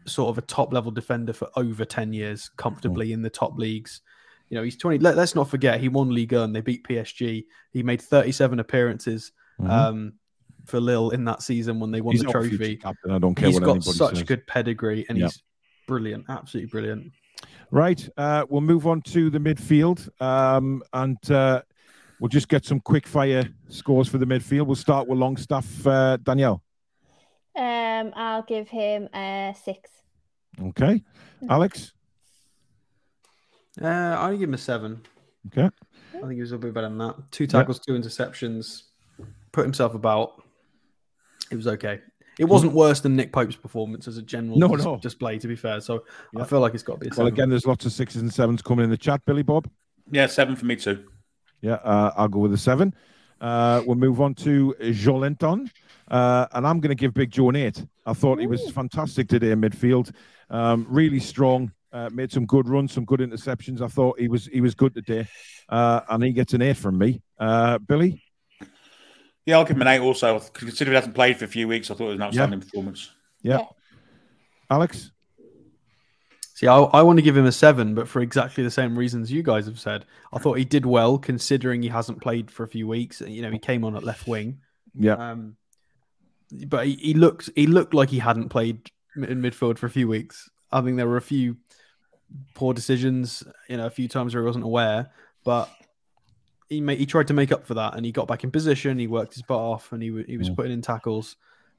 sort 0.06 0.30
of 0.30 0.38
a 0.38 0.42
top 0.46 0.72
level 0.72 0.90
defender 0.90 1.32
for 1.32 1.48
over 1.56 1.84
ten 1.84 2.12
years, 2.12 2.50
comfortably 2.56 3.12
in 3.12 3.22
the 3.22 3.30
top 3.30 3.58
leagues. 3.58 4.00
You 4.48 4.56
know, 4.56 4.62
he's 4.64 4.76
twenty. 4.76 4.98
Let, 4.98 5.16
us 5.18 5.34
not 5.34 5.48
forget 5.48 5.80
he 5.80 5.88
won 5.88 6.10
Ligue 6.10 6.32
1. 6.32 6.52
They 6.52 6.60
beat 6.60 6.84
PSG. 6.86 7.44
He 7.72 7.82
made 7.82 8.02
thirty 8.02 8.32
seven 8.32 8.58
appearances. 8.60 9.32
Mhm. 9.60 9.70
Um, 9.70 10.12
for 10.66 10.78
Lille 10.78 11.10
in 11.10 11.24
that 11.24 11.42
season 11.42 11.80
when 11.80 11.90
they 11.90 12.00
won 12.00 12.12
He's 12.14 12.22
the 12.22 12.30
trophy. 12.30 12.76
captain. 12.76 13.10
I 13.10 13.18
don't 13.18 13.34
care 13.34 13.48
He's 13.48 13.58
got 13.58 13.82
such 13.82 14.16
says. 14.16 14.22
good 14.24 14.46
pedigree 14.46 15.06
and 15.08 15.18
Yeah. 15.18 15.24
he's 15.26 15.42
brilliant, 15.88 16.26
absolutely 16.28 16.68
brilliant. 16.70 17.12
Right. 17.70 18.08
Uh, 18.16 18.44
we'll 18.48 18.60
move 18.60 18.86
on 18.86 19.00
to 19.02 19.30
the 19.30 19.38
midfield, 19.38 20.08
um, 20.20 20.82
and 20.92 21.16
uh, 21.30 21.62
we'll 22.20 22.28
just 22.28 22.48
get 22.48 22.64
some 22.64 22.78
quick 22.80 23.06
fire 23.06 23.48
scores 23.68 24.06
for 24.08 24.18
the 24.18 24.26
midfield. 24.26 24.66
We'll 24.66 24.76
start 24.76 25.08
with 25.08 25.18
Longstaff. 25.18 25.86
Uh, 25.86 26.18
Danielle. 26.18 26.62
Um, 27.56 28.12
I'll 28.16 28.42
give 28.42 28.68
him 28.68 29.08
a 29.14 29.54
six. 29.62 29.90
Okay. 30.62 31.02
Alex. 31.48 31.92
Uh, 33.80 33.86
I'll 33.86 34.32
give 34.32 34.48
him 34.48 34.54
a 34.54 34.58
seven. 34.58 35.02
Okay. 35.46 35.68
I 36.14 36.18
think 36.20 36.32
he 36.32 36.40
was 36.40 36.52
a 36.52 36.58
bit 36.58 36.74
better 36.74 36.88
than 36.88 36.98
that. 36.98 37.14
Two 37.30 37.46
tackles, 37.46 37.78
two 37.78 37.92
interceptions, 37.92 38.82
put 39.52 39.64
himself 39.64 39.94
about. 39.94 40.42
It 41.50 41.56
was 41.56 41.66
okay. 41.66 42.00
It 42.38 42.44
wasn't 42.44 42.72
worse 42.72 43.00
than 43.00 43.16
Nick 43.16 43.32
Pope's 43.32 43.56
performance 43.56 44.06
as 44.08 44.16
a 44.16 44.22
general 44.22 44.58
No, 44.58 44.68
dis- 44.74 44.84
no. 44.84 44.96
display, 44.98 45.38
to 45.38 45.48
be 45.48 45.56
fair. 45.56 45.80
So 45.80 46.04
Yeah. 46.32 46.42
I 46.42 46.44
feel 46.44 46.60
like 46.60 46.74
it's 46.74 46.82
got 46.82 46.94
to 46.94 46.98
be 47.00 47.06
a 47.06 47.10
Well, 47.10 47.16
seven. 47.26 47.32
again, 47.32 47.50
there's 47.50 47.66
lots 47.66 47.84
of 47.86 47.92
sixes 47.92 48.22
and 48.22 48.32
sevens 48.32 48.62
coming 48.62 48.84
in 48.84 48.90
the 48.90 48.96
chat, 48.96 49.22
Billy 49.26 49.42
Bob. 49.42 49.68
Yeah, 50.10 50.26
seven 50.26 50.56
for 50.56 50.64
me 50.66 50.76
too. 50.76 51.08
Yeah, 51.60 51.74
uh, 51.74 52.12
I'll 52.16 52.28
go 52.28 52.38
with 52.38 52.52
a 52.54 52.58
seven. 52.58 52.94
Uh, 53.40 53.82
we'll 53.86 53.96
move 53.96 54.20
on 54.20 54.34
to 54.34 54.74
Joelinton. 54.80 55.70
Uh, 56.08 56.46
and 56.52 56.66
I'm 56.66 56.80
going 56.80 56.90
to 56.90 56.94
give 56.96 57.14
Big 57.14 57.30
Joe 57.30 57.48
an 57.50 57.56
eight. 57.56 57.84
I 58.04 58.12
thought 58.12 58.40
he 58.40 58.46
was 58.46 58.68
fantastic 58.72 59.28
today 59.28 59.52
in 59.52 59.60
midfield. 59.60 60.12
Um, 60.50 60.86
really 60.88 61.20
strong. 61.20 61.72
Uh, 61.92 62.08
made 62.12 62.30
some 62.30 62.46
good 62.46 62.68
runs, 62.68 62.92
some 62.92 63.04
good 63.04 63.20
interceptions. 63.20 63.80
I 63.80 63.88
thought 63.88 64.18
he 64.18 64.28
was 64.28 64.46
he 64.46 64.60
was 64.60 64.74
good 64.76 64.94
today, 64.94 65.26
uh, 65.68 66.00
and 66.08 66.22
he 66.22 66.32
gets 66.32 66.52
an 66.54 66.62
eight 66.62 66.76
from 66.76 66.98
me. 66.98 67.20
Uh, 67.38 67.78
Billy, 67.78 68.22
Yeah, 69.44 69.58
I'll 69.58 69.64
give 69.64 69.74
him 69.76 69.82
an 69.82 69.88
eight 69.88 69.98
also. 70.00 70.38
Considering 70.52 70.92
he 70.92 70.96
hasn't 70.96 71.14
played 71.16 71.36
for 71.36 71.46
a 71.46 71.48
few 71.48 71.66
weeks, 71.66 71.90
I 71.90 71.94
thought 71.94 72.04
it 72.04 72.08
was 72.08 72.16
an 72.16 72.22
outstanding 72.22 72.60
performance. 72.60 73.10
yeah. 73.42 73.58
Yeah. 73.58 73.64
Alex, 74.70 75.10
See, 76.60 76.66
I, 76.66 76.76
I 76.78 77.00
want 77.00 77.16
to 77.16 77.22
give 77.22 77.38
him 77.38 77.46
a 77.46 77.52
seven, 77.52 77.94
but 77.94 78.06
for 78.06 78.20
exactly 78.20 78.62
the 78.62 78.70
same 78.70 78.94
reasons 78.94 79.32
you 79.32 79.42
guys 79.42 79.64
have 79.64 79.80
said. 79.80 80.04
I 80.30 80.38
thought 80.38 80.58
he 80.58 80.64
did 80.66 80.84
well 80.84 81.16
considering 81.16 81.80
he 81.82 81.88
hasn't 81.88 82.20
played 82.20 82.50
for 82.50 82.64
a 82.64 82.68
few 82.68 82.86
weeks. 82.86 83.22
You 83.22 83.40
know, 83.40 83.50
he 83.50 83.58
came 83.58 83.82
on 83.82 83.96
at 83.96 84.04
left 84.04 84.28
wing. 84.28 84.60
yeah, 84.94 85.14
Um, 85.14 85.56
but 86.66 86.86
he, 86.86 86.96
he 86.96 87.14
looked 87.14 87.48
he 87.56 87.66
looked 87.66 87.94
like 87.94 88.10
he 88.10 88.18
hadn't 88.18 88.50
played 88.50 88.90
in 89.16 89.40
midfield 89.40 89.78
for 89.78 89.86
a 89.86 89.90
few 89.90 90.06
weeks. 90.06 90.50
I 90.70 90.82
think 90.82 90.98
there 90.98 91.08
were 91.08 91.16
a 91.16 91.22
few 91.22 91.56
poor 92.52 92.74
decisions, 92.74 93.42
you 93.70 93.78
know, 93.78 93.86
a 93.86 93.90
few 93.90 94.06
times 94.06 94.34
where 94.34 94.42
he 94.42 94.46
wasn't 94.46 94.66
aware, 94.66 95.08
but 95.44 95.70
he 96.68 96.82
made, 96.82 96.98
he 96.98 97.06
tried 97.06 97.28
to 97.28 97.32
make 97.34 97.52
up 97.52 97.64
for 97.64 97.72
that, 97.72 97.94
and 97.96 98.04
he 98.04 98.12
got 98.12 98.28
back 98.28 98.44
in 98.44 98.50
position. 98.50 98.98
He 98.98 99.06
worked 99.06 99.32
his 99.32 99.42
butt 99.44 99.58
off, 99.58 99.92
and 99.92 100.02
he 100.02 100.10
wa- 100.10 100.24
he 100.26 100.36
was 100.36 100.50
Mm. 100.50 100.56
putting 100.56 100.72
in 100.72 100.82
tackles. 100.82 101.36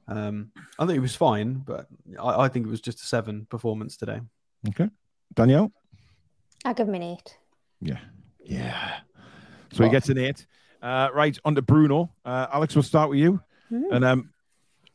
Um, 0.08 0.50
I 0.76 0.86
think 0.86 0.94
he 0.94 0.98
was 0.98 1.14
fine, 1.14 1.62
but 1.64 1.86
I, 2.20 2.42
I 2.42 2.48
think 2.48 2.66
it 2.66 2.70
was 2.70 2.80
just 2.80 3.00
a 3.00 3.06
seven 3.06 3.46
performance 3.48 3.96
today. 3.96 4.20
Okay. 4.68 4.88
Danielle, 5.34 5.72
I'll 6.64 6.74
give 6.74 6.88
him 6.88 6.94
an 6.94 7.02
eight. 7.02 7.36
yeah, 7.80 7.98
yeah. 8.44 8.98
So 9.72 9.82
he 9.84 9.90
gets 9.90 10.08
an 10.10 10.18
eight. 10.18 10.46
Uh, 10.82 11.08
right 11.14 11.36
on 11.44 11.54
to 11.54 11.62
Bruno. 11.62 12.12
Uh, 12.24 12.46
Alex, 12.52 12.74
we'll 12.74 12.82
start 12.82 13.08
with 13.08 13.18
you. 13.18 13.40
Hmm. 13.70 13.84
And 13.92 14.04
um, 14.04 14.30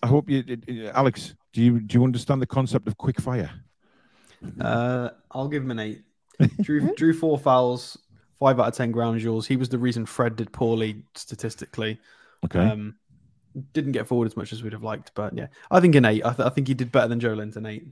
I 0.03 0.07
hope 0.07 0.29
you, 0.29 0.43
it- 0.47 0.63
it- 0.67 0.91
Alex, 0.93 1.33
do 1.53 1.61
you 1.63 1.79
do 1.79 1.97
you 1.97 2.03
understand 2.03 2.41
the 2.41 2.45
concept 2.47 2.87
of 2.87 2.97
quick 2.97 3.19
fire? 3.19 3.49
Uh, 4.61 5.09
I'll 5.31 5.47
give 5.47 5.63
him 5.63 5.71
an 5.71 5.79
eight. 5.79 6.03
Drew 6.61 6.93
drew 6.95 7.13
four 7.13 7.39
fouls, 7.39 7.97
five 8.39 8.59
out 8.59 8.67
of 8.67 8.75
ten 8.75 8.91
ground 8.91 9.19
duels. 9.19 9.47
He 9.47 9.55
was 9.55 9.69
the 9.69 9.79
reason 9.79 10.05
Fred 10.05 10.35
did 10.35 10.51
poorly 10.53 11.01
statistically. 11.15 11.99
Okay. 12.45 12.59
Um, 12.59 12.95
didn't 13.73 13.93
get 13.93 14.05
forward 14.05 14.27
as 14.27 14.37
much 14.37 14.53
as 14.53 14.61
we'd 14.61 14.73
have 14.73 14.83
liked, 14.83 15.11
but 15.15 15.35
yeah, 15.35 15.47
I 15.71 15.79
think 15.79 15.95
an 15.95 16.05
eight. 16.05 16.23
I, 16.23 16.33
th- 16.33 16.45
I 16.45 16.49
think 16.49 16.67
he 16.67 16.75
did 16.75 16.91
better 16.91 17.07
than 17.07 17.19
Joelinton. 17.19 17.67
Eight. 17.67 17.87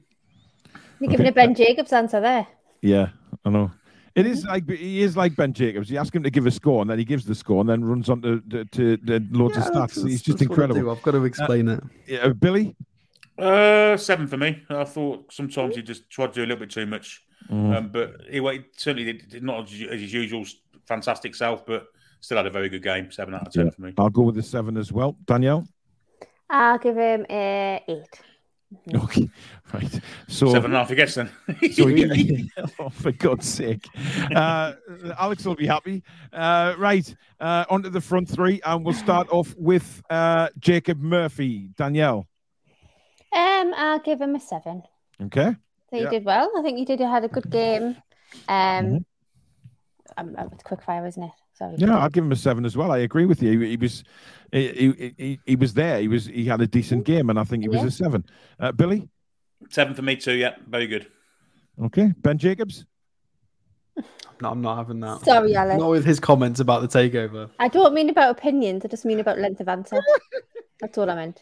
You're 0.99 1.11
giving 1.11 1.27
a 1.27 1.31
Ben 1.31 1.53
Jacobs 1.55 1.91
answer 1.93 2.19
there. 2.21 2.47
Yeah, 2.81 3.09
I 3.43 3.49
know. 3.49 3.71
It 4.15 4.25
is 4.25 4.45
like 4.45 4.69
he 4.69 5.01
is 5.01 5.17
like 5.17 5.35
Ben 5.35 5.51
Jacobs. 5.51 5.89
You 5.89 5.97
ask 5.97 6.15
him 6.15 6.23
to 6.23 6.29
give 6.29 6.45
a 6.45 6.51
score, 6.51 6.81
and 6.81 6.89
then 6.89 6.97
he 6.97 7.03
gives 7.05 7.25
the 7.25 7.35
score, 7.35 7.59
and 7.59 7.69
then 7.69 7.83
runs 7.83 8.09
on 8.09 8.21
to, 8.21 8.39
to, 8.49 8.63
to, 8.65 8.97
to 8.97 9.19
loads 9.31 9.57
of 9.57 9.63
stats. 9.63 10.07
He's 10.07 10.21
just 10.21 10.41
incredible. 10.41 10.89
I've 10.89 11.01
got 11.01 11.11
to 11.11 11.25
explain 11.25 11.67
it. 11.67 11.83
Yeah, 12.07 12.29
Billy. 12.29 12.75
Uh, 13.37 13.97
seven 13.97 14.27
for 14.27 14.37
me. 14.37 14.63
I 14.69 14.85
thought 14.85 15.33
sometimes 15.33 15.75
he 15.75 15.81
just 15.81 16.09
tried 16.09 16.27
to 16.27 16.33
do 16.33 16.41
a 16.41 16.47
little 16.47 16.59
bit 16.59 16.69
too 16.71 16.85
much, 16.85 17.23
Mm. 17.51 17.75
um, 17.77 17.89
but 17.91 18.21
he, 18.29 18.39
well, 18.39 18.57
certainly 18.77 19.11
did, 19.11 19.29
did 19.29 19.43
not 19.43 19.63
as, 19.65 19.81
as 19.91 19.99
his 20.01 20.13
usual 20.13 20.45
fantastic 20.87 21.35
self, 21.35 21.65
but 21.65 21.87
still 22.21 22.37
had 22.37 22.45
a 22.47 22.49
very 22.49 22.69
good 22.69 22.81
game. 22.81 23.11
Seven 23.11 23.35
out 23.35 23.45
of 23.47 23.53
ten 23.53 23.65
Yeah. 23.65 23.71
for 23.71 23.81
me. 23.81 23.93
I'll 23.97 24.09
go 24.09 24.21
with 24.21 24.35
the 24.35 24.43
seven 24.43 24.77
as 24.77 24.93
well. 24.93 25.17
Danielle. 25.25 25.67
I'll 26.49 26.77
give 26.79 26.95
him 26.95 27.25
a 27.29 27.83
eight. 27.87 28.21
Okay, 28.95 29.29
right. 29.73 29.99
So, 30.27 30.47
Seven 30.47 30.65
and 30.65 30.75
a 30.75 30.77
half, 30.79 30.91
I 30.91 30.95
guess. 30.95 31.15
Then. 31.15 31.29
so 31.73 31.85
we 31.85 32.49
oh, 32.79 32.89
for 32.93 33.11
God's 33.11 33.47
sake, 33.47 33.87
uh, 34.35 34.73
Alex 35.17 35.45
will 35.45 35.55
be 35.55 35.67
happy. 35.67 36.03
Uh, 36.31 36.75
right, 36.77 37.13
uh, 37.39 37.65
onto 37.69 37.89
the 37.89 38.01
front 38.01 38.29
three, 38.29 38.61
and 38.65 38.85
we'll 38.85 38.93
start 38.93 39.27
off 39.31 39.53
with 39.57 40.01
uh, 40.09 40.49
Jacob 40.59 41.01
Murphy. 41.01 41.69
Danielle. 41.77 42.27
Um, 43.33 43.73
I'll 43.75 43.99
give 43.99 44.21
him 44.21 44.35
a 44.35 44.39
seven. 44.39 44.83
Okay. 45.21 45.55
So 45.89 45.97
Yeah. 45.97 46.03
he 46.03 46.09
did 46.09 46.25
well. 46.25 46.51
I 46.57 46.61
think 46.61 46.77
he 46.77 46.85
did. 46.85 46.99
You 46.99 47.07
had 47.07 47.23
a 47.23 47.27
good 47.27 47.49
game. 47.49 47.97
Um, 48.47 49.05
um, 50.17 50.35
um, 50.37 50.49
it's 50.53 50.63
quick 50.63 50.81
fire, 50.81 51.05
isn't 51.05 51.21
it? 51.21 51.31
Sorry. 51.55 51.75
Yeah, 51.77 51.97
I'd 51.99 52.11
give 52.13 52.23
him 52.23 52.31
a 52.31 52.35
seven 52.35 52.65
as 52.65 52.75
well. 52.75 52.91
I 52.91 52.99
agree 52.99 53.25
with 53.25 53.41
you. 53.41 53.59
He, 53.59 53.69
he 53.71 53.77
was, 53.77 54.03
he, 54.51 54.67
he, 54.97 55.13
he, 55.17 55.39
he 55.45 55.55
was 55.55 55.73
there. 55.73 55.99
He 56.01 56.07
was, 56.07 56.25
he 56.25 56.45
had 56.45 56.59
a 56.61 56.67
decent 56.67 57.05
game, 57.05 57.29
and 57.29 57.39
I 57.39 57.43
think 57.45 57.63
he 57.63 57.69
was 57.69 57.79
Yeah. 57.81 57.87
a 57.87 57.91
seven. 57.91 58.25
Uh, 58.59 58.71
Billy. 58.73 59.07
Seven 59.69 59.93
for 59.93 60.01
me 60.01 60.15
too. 60.17 60.33
Yeah, 60.33 60.55
very 60.67 60.85
good. 60.85 61.07
Okay. 61.81 62.13
Ben 62.17 62.37
Jacobs. 62.37 62.85
No, 64.41 64.49
I'm 64.51 64.59
not 64.61 64.75
having 64.75 64.99
that. 64.99 65.21
Sorry, 65.23 65.55
Alex. 65.55 65.79
Not 65.79 65.89
with 65.91 66.03
his 66.03 66.19
comments 66.19 66.59
about 66.59 66.81
the 66.81 66.89
takeover. 66.89 67.49
I 67.57 67.69
don't 67.69 67.93
mean 67.93 68.09
about 68.09 68.31
opinions. 68.31 68.83
I 68.83 68.89
just 68.89 69.05
mean 69.05 69.21
about 69.21 69.39
length 69.39 69.61
of 69.61 69.69
answer. 69.69 69.97
That's 70.81 70.97
all 70.97 71.09
I 71.09 71.15
meant. 71.15 71.41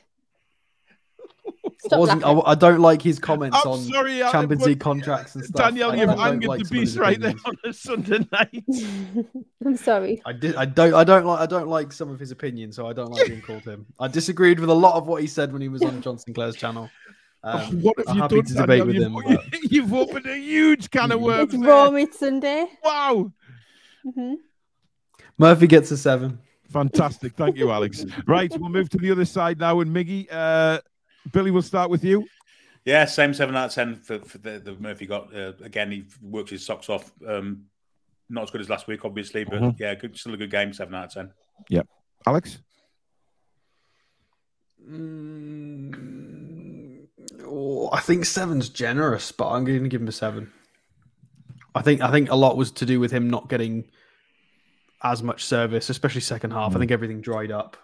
I, 1.84 1.88
Stop 1.88 2.00
wasn't, 2.00 2.24
I. 2.24 2.32
I 2.32 2.56
don't 2.56 2.80
like 2.80 3.02
his 3.02 3.20
comments 3.20 3.58
I'm 3.64 3.72
on 3.72 3.80
sorry, 3.80 4.20
Champions 4.20 4.66
League 4.66 4.80
contracts 4.80 5.36
and 5.36 5.44
stuff. 5.44 5.66
Danielle, 5.70 5.92
I 5.92 5.96
you've 5.96 6.10
don't 6.10 6.20
angered 6.20 6.46
like 6.48 6.60
the 6.62 6.66
some 6.66 6.78
of 6.78 6.82
his 6.82 6.90
beast 6.92 6.98
right 6.98 7.20
there 7.20 7.34
on 7.46 7.58
a 7.66 7.74
Sunday 7.74 8.20
night. 8.32 8.64
I'm 9.66 9.76
sorry. 9.78 10.22
I 10.26 10.32
did. 10.34 10.56
I 10.56 10.66
don't. 10.66 10.94
I 10.94 11.04
don't 11.04 11.26
like. 11.26 11.40
I 11.42 11.46
don't 11.46 11.68
like 11.68 11.92
some 11.92 12.10
of 12.10 12.20
his 12.20 12.32
opinions, 12.32 12.76
so 12.76 12.88
I 12.88 12.94
don't 12.94 13.12
like 13.12 13.28
being 13.28 13.42
called 13.48 13.64
him. 13.66 13.86
I 14.00 14.08
disagreed 14.08 14.60
with 14.60 14.70
a 14.70 14.74
lot 14.74 14.96
of 14.96 15.08
what 15.08 15.22
he 15.22 15.28
said 15.28 15.52
when 15.52 15.62
he 15.62 15.68
was 15.70 15.82
on 15.84 16.02
John 16.04 16.18
Sinclair's 16.18 16.56
channel. 16.56 16.90
Um, 17.44 17.82
what 17.82 17.98
have 17.98 18.08
I'm 18.08 18.16
you 18.16 18.22
happy 18.22 18.36
done? 18.38 18.46
to 18.46 18.54
debate 18.54 18.86
Danielle? 18.86 19.14
with 19.16 19.26
You've, 19.26 19.30
him. 19.30 19.50
but- 19.52 19.72
you've 19.72 19.94
opened 19.94 20.26
a 20.28 20.38
huge 20.38 20.90
can 20.90 21.12
of 21.12 21.20
worms. 21.22 21.54
It's 21.54 21.62
there. 21.62 21.70
Raw 21.70 21.92
Meat 21.92 22.14
Sunday. 22.14 22.68
Wow. 22.84 23.34
hmm 24.16 24.36
Murphy 25.38 25.68
gets 25.68 25.92
a 25.92 25.98
seven. 25.98 26.40
Fantastic. 26.72 27.34
Thank 27.36 27.58
you, 27.58 27.70
Alex. 27.72 28.06
right, 28.28 28.52
we'll 28.60 28.70
move 28.70 28.90
to 28.90 28.98
the 28.98 29.12
other 29.12 29.26
side 29.26 29.60
now. 29.60 29.80
And 29.82 29.94
Miggy, 29.96 30.28
uh, 30.32 30.80
Billy, 31.32 31.52
we'll 31.52 31.62
start 31.62 31.90
with 31.90 32.04
you. 32.04 32.28
Yeah, 32.86 33.06
same 33.06 33.34
seven 33.34 33.56
out 33.56 33.68
of 33.68 33.74
ten 33.74 33.96
for, 33.96 34.20
for 34.20 34.38
the, 34.40 34.60
the 34.60 34.76
Murphy 34.76 35.06
got. 35.06 35.34
Uh, 35.36 35.54
again, 35.64 35.90
he 35.92 36.04
works 36.22 36.52
his 36.52 36.66
socks 36.66 36.90
off. 36.90 37.12
Um, 37.26 37.66
not 38.30 38.44
as 38.44 38.52
good 38.52 38.62
as 38.62 38.70
last 38.70 38.88
week, 38.88 39.06
obviously, 39.06 39.44
but 39.46 39.62
Mhm. 39.62 39.80
yeah, 39.80 39.96
good, 39.96 40.18
still 40.18 40.34
a 40.34 40.38
good 40.38 40.52
game. 40.52 40.74
Seven 40.74 40.94
out 40.96 41.06
of 41.06 41.14
ten. 41.14 41.32
Yep, 41.70 41.88
Alex. 42.28 42.58
Mm, 45.34 47.08
oh, 47.46 47.90
I 47.92 48.00
think 48.02 48.26
seven's 48.26 48.70
generous, 48.70 49.32
but 49.32 49.50
I'm 49.50 49.64
going 49.66 49.84
to 49.84 49.90
give 49.90 50.02
him 50.02 50.08
a 50.08 50.12
seven. 50.12 50.52
I 51.76 51.82
think 51.82 52.02
I 52.02 52.12
think 52.12 52.30
a 52.30 52.36
lot 52.36 52.58
was 52.58 52.72
to 52.72 52.86
do 52.86 53.00
with 53.00 53.12
him 53.12 53.30
not 53.30 53.50
getting 53.50 53.86
as 55.02 55.24
much 55.24 55.44
service, 55.46 55.90
especially 55.90 56.22
second 56.22 56.52
half. 56.52 56.76
I 56.76 56.80
think 56.80 56.92
everything 56.92 57.22
dried 57.22 57.52
up. 57.52 57.78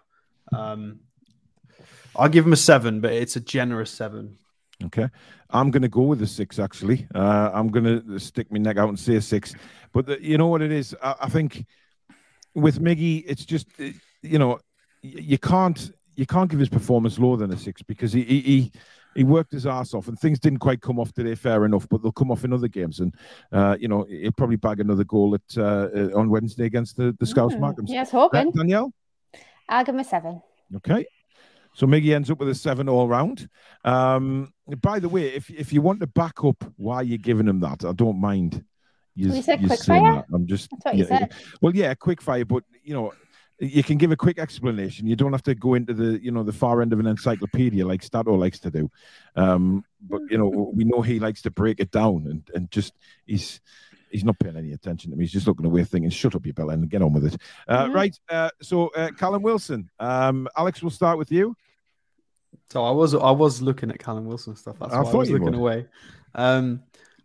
Um, 0.53 0.99
I'll 2.20 2.30
give 2.30 2.46
him 2.46 2.54
a 2.54 2.58
seven, 2.58 3.02
but 3.02 3.14
it's 3.14 3.36
a 3.36 3.40
generous 3.40 3.91
seven. 3.91 4.38
Okay. 4.86 5.08
I'm 5.50 5.72
going 5.72 5.82
to 5.82 5.90
go 5.90 6.04
with 6.04 6.22
a 6.22 6.28
six, 6.28 6.60
actually. 6.60 7.08
Uh, 7.14 7.50
I'm 7.54 7.70
going 7.70 7.86
to 7.86 8.20
stick 8.20 8.52
my 8.52 8.60
neck 8.60 8.78
out 8.78 8.90
and 8.90 9.00
say 9.00 9.16
a 9.16 9.22
six. 9.22 9.54
But 9.94 10.06
the, 10.06 10.24
you 10.24 10.38
know 10.38 10.48
what 10.48 10.62
it 10.62 10.72
is? 10.72 10.96
I, 11.02 11.16
I 11.22 11.30
think 11.30 11.66
with 12.54 12.80
Miggy, 12.80 13.24
it's 13.28 13.46
just, 13.46 13.68
uh, 13.80 13.86
you 14.22 14.38
know, 14.40 14.60
you 15.02 15.38
can't 15.38 15.91
you 16.16 16.26
can't 16.26 16.50
give 16.52 16.60
his 16.60 16.68
performance 16.70 17.18
lower 17.18 17.38
than 17.38 17.52
a 17.54 17.58
six 17.58 17.82
because 17.82 18.12
he 18.12 18.22
he, 18.24 18.41
he 18.41 18.72
he 19.16 19.24
worked 19.24 19.52
his 19.54 19.66
ass 19.66 19.94
off 19.94 20.10
and 20.10 20.20
things 20.20 20.38
didn't 20.38 20.60
quite 20.60 20.82
come 20.82 21.00
off 21.00 21.14
today 21.14 21.36
fair 21.36 21.64
enough 21.64 21.88
but 21.88 22.04
they'll 22.04 22.12
come 22.12 22.30
off 22.30 22.44
in 22.44 22.52
other 22.52 22.68
games 22.68 23.00
and 23.00 23.16
uh 23.54 23.78
you 23.80 23.88
know 23.88 24.04
he'll 24.10 24.34
probably 24.34 24.58
bag 24.58 24.82
another 24.82 25.06
goal 25.06 25.34
at 25.36 25.58
uh, 25.58 25.88
uh, 25.96 26.10
on 26.20 26.30
wednesday 26.30 26.66
against 26.66 26.98
the 26.98 27.16
the 27.22 27.26
scouts 27.26 27.56
Mm, 27.56 27.62
Mackems 27.62 27.86
yes, 27.88 28.14
Uh, 28.14 28.18
hoping. 28.20 28.52
danielle 28.52 28.91
I'll 29.70 29.86
give 29.86 29.96
him 29.96 30.02
a 30.02 30.04
seven. 30.04 30.41
Okay. 30.76 31.06
So 31.74 31.88
Miggy 31.88 32.14
ends 32.14 32.30
up 32.30 32.40
with 32.40 32.50
a 32.50 32.56
seven 32.56 32.90
all 32.90 33.08
round. 33.08 33.48
Um, 33.86 34.54
by 34.82 35.00
the 35.00 35.10
way, 35.10 35.28
if 35.34 35.50
if 35.50 35.72
you 35.72 35.82
want 35.82 36.00
to 36.02 36.08
back 36.08 36.44
up 36.44 36.64
why 36.78 37.02
you're 37.02 37.18
giving 37.18 37.48
him 37.48 37.60
that, 37.62 37.86
I 37.86 37.94
don't 37.94 38.20
mind. 38.20 38.64
You, 39.16 39.32
We 39.32 39.41
said 39.41 39.62
you 39.62 39.68
quick 39.68 39.84
fire? 39.84 40.14
that. 40.16 40.26
I'm 40.34 40.48
just 40.48 40.70
That's 40.72 40.86
what 40.86 40.96
you 40.96 41.04
yeah, 41.10 41.20
said. 41.20 41.34
Well, 41.62 41.76
yeah, 41.76 41.94
quick 41.94 42.22
fire, 42.22 42.46
but 42.46 42.64
you 42.84 42.94
know, 42.94 43.14
you 43.60 43.84
can 43.84 43.98
give 43.98 44.12
a 44.12 44.18
quick 44.18 44.40
explanation. 44.40 45.08
You 45.08 45.16
don't 45.16 45.34
have 45.34 45.44
to 45.44 45.56
go 45.56 45.74
into 45.74 45.94
the 45.94 46.24
you 46.24 46.32
know 46.32 46.44
the 46.44 46.54
far 46.54 46.82
end 46.82 46.94
of 46.94 47.00
an 47.00 47.08
encyclopedia 47.08 47.86
like 47.86 48.04
Stato 48.04 48.34
likes 48.36 48.60
to 48.60 48.72
do. 48.72 48.90
Um, 49.36 49.84
but 50.02 50.22
you 50.30 50.38
know, 50.38 50.72
we 50.74 50.86
know 50.86 51.02
he 51.02 51.20
likes 51.20 51.41
to 51.44 51.52
break 51.52 51.80
it 51.80 51.91
down 51.91 52.28
and 52.30 52.50
and 52.54 52.72
just 52.72 52.94
he's. 53.26 53.62
He's 54.11 54.23
not 54.23 54.40
paying 54.40 54.57
any 54.57 54.73
attention 54.73 55.11
to 55.11 55.18
me. 55.18 55.23
He's 55.23 55.31
just 55.31 55.48
looking 55.48 55.65
away, 55.65 55.84
thinking, 55.84 56.10
"Shut 56.10 56.36
up, 56.36 56.45
you 56.45 56.53
bell 56.53 56.69
and 56.72 56.90
get 56.90 57.02
on 57.02 57.14
with 57.14 57.26
it." 57.34 57.38
Uh, 57.68 57.86
Mhm. 57.86 57.94
Right. 57.94 58.19
Uh, 58.30 58.49
so, 58.61 58.88
uh, 58.90 59.11
Callum 59.11 59.41
Wilson. 59.44 59.90
Um, 59.99 60.48
Alex, 60.57 60.81
we'll 60.81 60.90
start 60.90 61.18
with 61.18 61.31
you. 61.31 61.56
So 62.72 62.84
I 62.84 62.91
was 62.91 63.14
I 63.15 63.31
was 63.31 63.61
looking 63.61 63.90
at 63.91 63.99
Callum 63.99 64.26
Wilson 64.26 64.56
stuff. 64.56 64.77
That's 64.80 64.94
I 64.94 65.02
why 65.02 65.11
I, 65.11 65.15
was 65.15 65.30
looking 65.30 65.45
would. 65.45 65.53
away. 65.56 65.86
Um, 66.36 66.81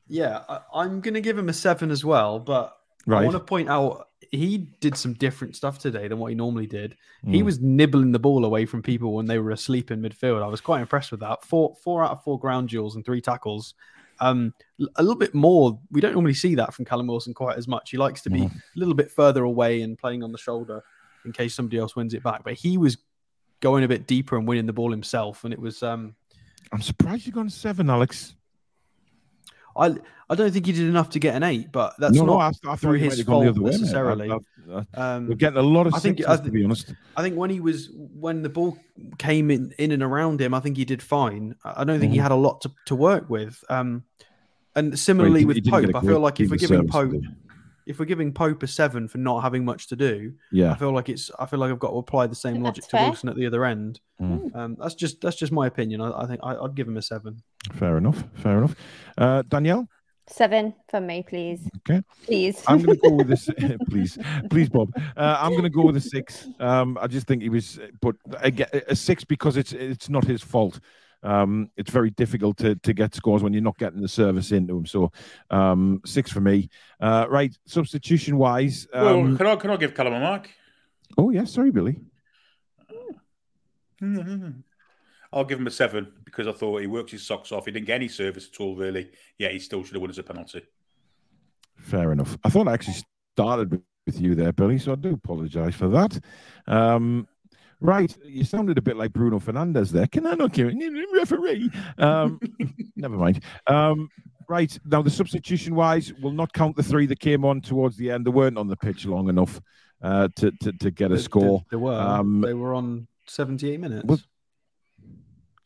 yeah, 0.09 0.43
I, 0.49 0.61
I'm 0.75 1.01
going 1.01 1.15
to 1.15 1.21
give 1.21 1.37
him 1.39 1.49
a 1.49 1.53
seven 1.53 1.91
as 1.91 2.05
well, 2.05 2.39
but 2.39 2.77
I 3.09 3.23
want 3.25 3.33
to 3.33 3.41
point 3.41 3.69
out 3.69 4.09
he 4.31 4.59
did 4.81 4.97
some 4.97 5.13
different 5.15 5.55
stuff 5.55 5.79
today 5.79 6.09
than 6.09 6.19
what 6.19 6.29
he 6.29 6.35
normally 6.35 6.67
did. 6.67 6.97
He 7.27 7.41
Mm. 7.41 7.45
was 7.45 7.61
nibbling 7.61 8.13
the 8.13 8.19
ball 8.19 8.45
away 8.45 8.67
from 8.67 8.83
people 8.83 9.15
when 9.15 9.27
they 9.27 9.39
were 9.39 9.51
asleep 9.51 9.91
in 9.91 10.01
midfield. 10.03 10.43
I 10.43 10.47
was 10.47 10.61
quite 10.61 10.81
impressed 10.81 11.11
with 11.11 11.21
that. 11.21 11.45
Four 11.45 11.75
four 11.83 12.03
out 12.05 12.11
of 12.13 12.23
four 12.25 12.39
ground 12.39 12.69
duels 12.71 12.97
and 12.97 13.05
three 13.05 13.21
tackles. 13.21 13.75
Um, 14.21 14.55
a 14.97 15.03
little 15.03 15.19
bit 15.19 15.35
more. 15.35 15.79
We 15.91 16.01
don't 16.01 16.13
normally 16.13 16.35
see 16.35 16.55
that 16.57 16.73
from 16.75 16.85
Callum 16.85 17.07
Wilson 17.07 17.35
quite 17.35 17.57
as 17.59 17.67
much. 17.69 17.91
He 17.91 17.97
likes 17.97 18.23
to 18.23 18.31
be 18.31 18.41
Mm-hmm. 18.41 18.57
a 18.59 18.79
little 18.79 18.95
bit 18.95 19.11
further 19.11 19.45
away 19.45 19.83
and 19.83 19.99
playing 19.99 20.23
on 20.23 20.33
the 20.33 20.39
shoulder 20.39 20.83
in 21.25 21.33
case 21.33 21.55
somebody 21.55 21.79
else 21.79 21.97
wins 21.97 22.15
it 22.15 22.23
back. 22.23 22.45
But 22.45 22.55
he 22.55 22.77
was 22.79 22.97
going 23.61 23.85
a 23.85 23.89
bit 23.89 24.07
deeper 24.07 24.37
and 24.37 24.47
winning 24.47 24.67
the 24.67 24.73
ball 24.73 24.91
himself, 24.91 25.45
and 25.45 25.53
it 25.53 25.59
was. 25.61 25.83
Um, 25.83 26.15
I'm 26.73 26.83
surprised 26.83 27.27
you've 27.27 27.35
gone 27.35 27.49
seven, 27.51 27.89
Alex. 27.91 28.35
I 29.77 29.95
I 30.31 30.35
don't 30.35 30.51
think 30.53 30.67
he 30.67 30.73
did 30.73 30.89
enough 30.89 31.11
to 31.11 31.19
get 31.19 31.35
an 31.35 31.43
eight, 31.43 31.71
but 31.73 31.95
that's 31.99 32.15
no, 32.17 32.25
no, 32.25 32.39
I, 32.39 32.51
not 32.63 32.73
I 32.73 32.77
through 32.77 32.95
his 32.95 33.21
fault 33.23 33.47
other 33.47 33.61
way. 33.61 33.69
I- 33.69 33.73
necessarily. 33.73 34.31
I- 34.31 34.39
Um, 34.95 35.29
we're 35.29 35.35
getting 35.35 35.59
a 35.59 35.63
lot 35.63 35.87
of 35.87 35.93
I 35.95 35.99
think- 35.99 36.19
sixes, 36.19 36.41
I 36.41 36.43
to 36.43 36.51
be 36.51 36.65
honest. 36.65 36.95
I 37.19 37.23
think 37.23 37.37
when 37.37 37.51
he 37.51 37.61
was 37.61 37.91
when 38.19 38.41
the 38.43 38.49
ball 38.49 38.79
came 39.19 39.51
in 39.51 39.75
in 39.79 39.93
and 39.93 40.03
around 40.03 40.41
him, 40.41 40.55
I 40.55 40.61
think 40.61 40.79
he 40.79 40.87
did 40.87 41.03
fine. 41.03 41.55
I 41.65 41.85
don't 41.85 42.01
think 42.01 42.13
he 42.13 42.19
Mhm. 42.19 42.23
had 42.23 42.33
a 42.33 42.37
lot 42.37 42.63
to, 42.63 42.71
to 42.87 42.95
work 42.95 43.29
with. 43.29 43.63
Um, 43.69 44.05
and 44.75 44.99
similarly 44.99 45.41
He 45.41 45.45
with 45.47 45.65
Pope, 45.69 45.95
I 45.95 46.01
feel 46.01 46.19
like 46.21 46.41
if 46.41 46.51
we're 46.51 46.57
giving 46.57 46.89
Pope 46.89 47.13
he? 47.13 47.29
If 47.87 47.99
we're 47.99 48.05
giving 48.05 48.33
Pope 48.33 48.63
a 48.63 48.67
seven 48.67 49.09
for 49.09 49.19
not 49.19 49.43
having 49.43 49.65
much 49.65 49.89
to 49.89 49.97
do, 49.97 50.35
yeah, 50.53 50.73
I 50.73 50.77
feel 50.77 50.93
like 50.93 51.09
it's 51.09 51.31
I 51.39 51.47
feel 51.47 51.59
like 51.59 51.71
I've 51.71 51.79
got 51.79 51.91
to 51.91 51.99
apply 51.99 52.27
the 52.27 52.35
same 52.35 52.63
logic 52.63 52.85
to 52.85 52.91
fair. 52.91 53.07
Wilson 53.07 53.29
at 53.29 53.37
the 53.37 53.47
other 53.47 53.65
end. 53.65 54.01
Mm. 54.21 54.55
Um, 54.55 54.77
that's 54.81 54.95
just 54.95 55.21
that's 55.21 55.37
just 55.37 55.53
my 55.53 55.67
opinion. 55.67 56.01
I, 56.01 56.23
I 56.23 56.27
think 56.27 56.41
I, 56.43 56.57
I'd 56.57 56.75
give 56.75 56.89
him 56.89 56.97
a 56.97 57.03
seven. 57.03 57.43
fair 57.73 57.99
enough, 57.99 58.25
fair 58.35 58.59
enough. 58.59 58.75
Uh, 59.19 59.43
Danielle, 59.49 59.89
Seven 60.27 60.75
for 60.89 61.01
me, 61.01 61.23
please. 61.23 61.69
Okay. 61.79 62.03
Please. 62.25 62.63
I'm 62.67 62.81
going 62.81 62.99
to 62.99 63.11
go 63.11 63.15
with 63.15 63.29
this. 63.29 63.49
please, 63.91 64.19
please, 64.49 64.69
Bob. 64.71 64.91
Uh, 65.17 65.37
I'm 65.39 65.51
going 65.51 65.65
to 65.65 65.71
go 65.71 65.83
with 65.83 65.97
a 65.97 66.01
six. 66.01 66.49
Um, 66.59 66.97
I 67.01 67.07
just 67.07 67.27
think 67.27 67.43
he 67.43 67.51
was, 67.51 67.79
but 68.01 68.17
again, 68.39 68.69
a 68.89 68.97
six 68.97 69.23
because 69.23 69.57
it's 69.57 69.73
it's 69.73 70.09
not 70.09 70.25
his 70.25 70.43
fault. 70.43 70.81
Um, 71.25 71.71
it's 71.77 71.91
very 71.91 72.11
difficult 72.11 72.59
to, 72.59 72.77
to 72.77 72.93
get 72.93 73.15
scores 73.15 73.43
when 73.43 73.53
you're 73.55 73.63
not 73.63 73.79
getting 73.79 74.01
the 74.03 74.09
service 74.09 74.53
into 74.53 74.75
them. 74.75 74.87
So 74.87 75.11
um, 75.51 76.01
six 76.05 76.31
for 76.31 76.41
me. 76.41 76.69
Uh, 77.01 77.27
right, 77.29 77.57
substitution 77.67 78.37
wise. 78.39 78.87
well, 78.93 79.21
Um, 79.21 79.37
can 79.37 79.47
I 79.47 79.57
can 79.57 79.71
I 79.71 79.77
give 79.77 79.95
Callum 79.95 80.13
a 80.15 80.21
mark? 80.21 80.51
oh 81.19 81.31
yeah, 81.31 81.45
sorry, 81.45 81.71
Billy. 81.73 81.97
I'll 85.33 85.45
give 85.45 85.59
him 85.59 85.67
a 85.67 85.71
seven 85.71 86.13
because 86.25 86.47
I 86.47 86.53
thought 86.53 86.81
he 86.81 86.87
worked 86.87 87.11
his 87.11 87.27
socks 87.27 87.51
off. 87.53 87.65
He 87.65 87.73
didn't 87.73 87.87
get 87.87 87.95
any 87.97 88.09
service 88.09 88.49
at 88.53 88.61
all, 88.61 88.77
really. 88.77 89.11
Yeah, 89.39 89.49
he 89.49 89.59
still 89.59 89.83
should 89.83 89.95
have 89.95 90.01
won 90.03 90.11
as 90.11 90.19
a 90.19 90.23
penalty. 90.23 90.63
Fair 91.77 92.13
enough. 92.13 92.37
I 92.45 92.51
thought 92.51 92.69
I 92.69 92.75
actually 92.75 92.97
started 93.35 93.71
with- 93.71 93.83
with 94.07 94.21
you 94.21 94.35
there, 94.35 94.53
Billy, 94.53 94.77
so 94.79 94.93
I 94.93 94.97
do 94.97 95.15
apologise 95.15 95.75
for 95.75 95.89
that. 95.89 96.21
Um, 96.67 97.27
right, 97.85 98.17
you 98.25 98.45
sounded 98.45 98.79
a 98.79 98.83
bit 98.83 98.97
like 98.97 99.13
Bruno 99.13 99.39
Fernandes 99.39 99.91
there. 99.91 100.07
Can 100.07 100.27
I 100.27 100.35
not 100.35 100.53
give 100.53 100.69
it? 100.71 101.09
Referee. 101.13 101.71
Um, 101.99 102.41
never 102.97 103.17
mind. 103.17 103.45
Um, 103.67 104.09
right, 104.49 104.77
now 104.85 105.03
the 105.03 105.11
substitution 105.11 105.75
wise, 105.75 106.13
will 106.15 106.33
not 106.33 106.53
count 106.53 106.77
the 106.77 106.83
three 106.83 107.07
that 107.07 107.21
came 107.21 107.45
on 107.45 107.61
towards 107.61 107.97
the 107.97 108.11
end. 108.11 108.25
They 108.27 108.31
weren't 108.31 108.59
on 108.59 108.67
the 108.69 108.77
pitch 108.77 109.07
long 109.07 109.29
enough 109.29 109.61
uh, 110.03 110.29
to, 110.37 110.51
to, 110.63 110.73
to 110.73 110.91
get 110.91 111.13
a 111.13 111.17
They- 111.17 111.23
score. 111.23 111.59
They, 111.71 111.77
they 111.77 111.81
were 111.81 111.95
Um, 112.01 112.41
they 112.41 112.55
were 112.55 112.75
on 112.75 113.07
seventy 113.29 113.71
eight 113.73 113.81
minutes. 113.81 114.07
Was- 114.07 114.27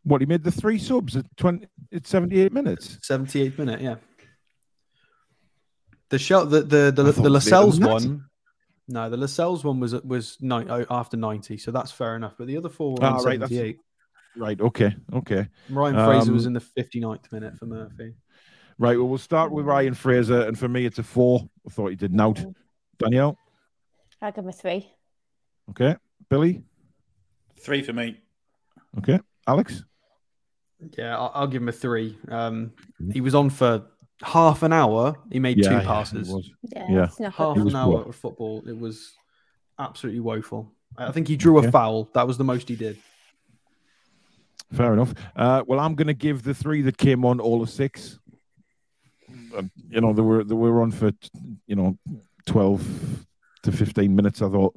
What, 0.04 0.20
he 0.20 0.26
made 0.26 0.42
the 0.44 0.50
three 0.52 0.78
subs 0.78 1.16
at 1.16 1.24
20, 1.36 1.66
at 1.92 2.06
78 2.06 2.52
minutes? 2.52 2.98
Seventy-eight 3.02 3.58
minute, 3.58 3.80
yeah. 3.80 3.96
The 6.10 6.18
shell, 6.18 6.46
the 6.46 6.62
the 6.62 6.90
the, 6.94 7.02
the 7.02 7.12
thought 7.12 7.26
it 7.26 7.30
was 7.30 7.32
Lascelles 7.44 7.80
one. 7.80 8.27
No, 8.88 9.10
the 9.10 9.16
Lascelles 9.18 9.64
one 9.64 9.80
was 9.80 9.92
was 10.02 10.38
nine, 10.40 10.68
oh, 10.70 10.84
after 10.90 11.16
90, 11.16 11.58
so 11.58 11.70
that's 11.70 11.92
fair 11.92 12.16
enough. 12.16 12.34
But 12.38 12.46
the 12.46 12.56
other 12.56 12.70
four 12.70 12.92
were 12.92 12.98
Ah, 13.04 13.16
right, 13.18 13.38
78. 13.40 13.78
Right, 14.36 14.60
okay, 14.60 14.96
okay. 15.12 15.48
Ryan 15.68 15.94
Fraser 15.96 16.32
was 16.32 16.46
Um, 16.46 16.48
in 16.48 16.52
the 16.54 16.60
59th 16.82 17.30
minute 17.32 17.56
for 17.58 17.66
Murphy. 17.66 18.14
Right, 18.78 18.96
well, 18.96 19.08
we'll 19.08 19.18
start 19.18 19.50
with 19.50 19.66
Ryan 19.66 19.92
Fraser, 19.94 20.42
and 20.42 20.58
for 20.58 20.68
me, 20.68 20.86
it's 20.86 20.98
a 20.98 21.02
four. 21.02 21.48
I 21.66 21.70
thought 21.70 21.88
he 21.88 21.96
did 21.96 22.14
nout. 22.14 22.42
Danielle, 22.98 23.36
I'll 24.22 24.32
give 24.32 24.44
him 24.44 24.48
a 24.50 24.52
three. 24.52 24.88
okay. 25.70 25.96
Billy, 26.30 26.62
Three 27.60 27.82
for 27.82 27.92
me. 27.92 28.20
okay. 28.98 29.18
Alex, 29.46 29.82
Yeah, 30.96 31.16
I'll, 31.18 31.32
I'll 31.34 31.46
give 31.46 31.60
him 31.62 31.68
a 31.68 31.72
three. 31.72 32.16
Um, 32.28 32.72
he 33.12 33.20
was 33.20 33.34
on 33.34 33.50
for 33.50 33.84
half 34.22 34.62
an 34.62 34.72
hour. 34.72 35.16
He 35.30 35.38
made 35.38 35.62
two 35.62 35.70
yeah, 35.70 35.82
passes. 35.82 36.28
he 36.28 36.34
was. 36.34 36.50
Yeah. 36.62 37.08
Yeah. 37.18 37.30
Half 37.30 37.56
He 37.56 37.60
good. 37.60 37.64
was 37.64 37.74
an 37.74 37.80
hour 37.80 37.98
poor. 38.02 38.08
of 38.08 38.16
football. 38.16 38.62
It 38.66 38.78
was 38.78 39.12
absolutely 39.78 40.20
woeful. 40.20 40.72
I 40.96 41.12
think 41.12 41.28
he 41.28 41.36
drew 41.36 41.58
Okay. 41.58 41.68
a 41.68 41.70
foul. 41.72 42.08
That 42.14 42.26
was 42.26 42.38
the 42.38 42.44
most 42.44 42.68
he 42.68 42.74
did. 42.76 42.98
Fair 44.72 44.92
enough. 44.92 45.14
Uh, 45.34 45.62
well, 45.66 45.80
I'm 45.80 45.94
going 45.94 46.08
to 46.08 46.14
give 46.14 46.42
the 46.42 46.52
three 46.54 46.82
that 46.82 46.98
came 46.98 47.24
on 47.24 47.40
all 47.40 47.62
a 47.62 47.66
six. 47.66 48.18
Uh, 49.56 49.62
you 49.88 50.00
know, 50.00 50.12
they 50.12 50.22
were 50.22 50.44
they 50.44 50.54
were 50.54 50.82
on 50.82 50.90
for 50.90 51.10
you 51.66 51.76
know 51.76 51.96
twelve 52.46 52.86
to 53.62 53.72
fifteen 53.72 54.14
minutes. 54.14 54.42
I 54.42 54.48
thought, 54.50 54.76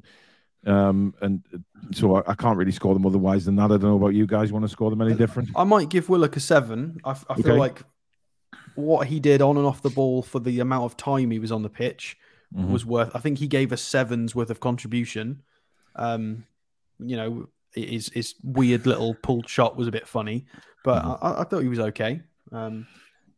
um, 0.66 1.14
and 1.20 1.42
uh, 1.54 1.58
so 1.92 2.16
I, 2.16 2.30
I 2.30 2.34
can't 2.34 2.56
really 2.56 2.72
score 2.72 2.94
them 2.94 3.04
otherwise 3.04 3.44
than 3.44 3.56
that. 3.56 3.64
I 3.64 3.68
don't 3.76 3.82
know 3.82 3.96
about 3.96 4.14
you 4.14 4.26
guys. 4.26 4.50
Want 4.52 4.64
to 4.64 4.68
score 4.68 4.88
them 4.90 5.02
any 5.02 5.14
different? 5.14 5.50
I 5.56 5.64
might 5.64 5.88
give 5.90 6.08
Willock 6.08 6.36
a 6.36 6.40
seven. 6.40 6.98
I 7.04 7.12
feel 7.14 7.36
Okay. 7.40 7.52
like 7.52 7.82
what 8.74 9.06
he 9.08 9.20
did 9.20 9.42
on 9.42 9.56
and 9.56 9.66
off 9.66 9.82
the 9.82 9.90
ball 9.90 10.22
for 10.22 10.38
the 10.40 10.60
amount 10.60 10.84
of 10.84 10.96
time 10.96 11.30
he 11.30 11.38
was 11.38 11.52
on 11.52 11.62
the 11.62 11.68
pitch 11.68 12.16
Mhm. 12.54 12.68
was 12.70 12.84
worth. 12.84 13.10
I 13.14 13.18
think 13.18 13.38
he 13.38 13.46
gave 13.46 13.72
us 13.72 13.80
sevens 13.82 14.34
worth 14.34 14.50
of 14.50 14.60
contribution. 14.60 15.42
Um, 15.96 16.44
you 16.98 17.16
know, 17.16 17.48
his 17.74 18.10
his 18.12 18.34
weird 18.42 18.86
little 18.86 19.14
pulled 19.14 19.48
shot 19.48 19.76
was 19.76 19.88
a 19.88 19.92
bit 19.92 20.06
funny, 20.06 20.44
but 20.84 21.02
Mhm. 21.02 21.18
I, 21.22 21.40
I 21.40 21.44
thought 21.44 21.62
he 21.62 21.68
was 21.68 21.78
okay. 21.78 22.20
Um, 22.50 22.86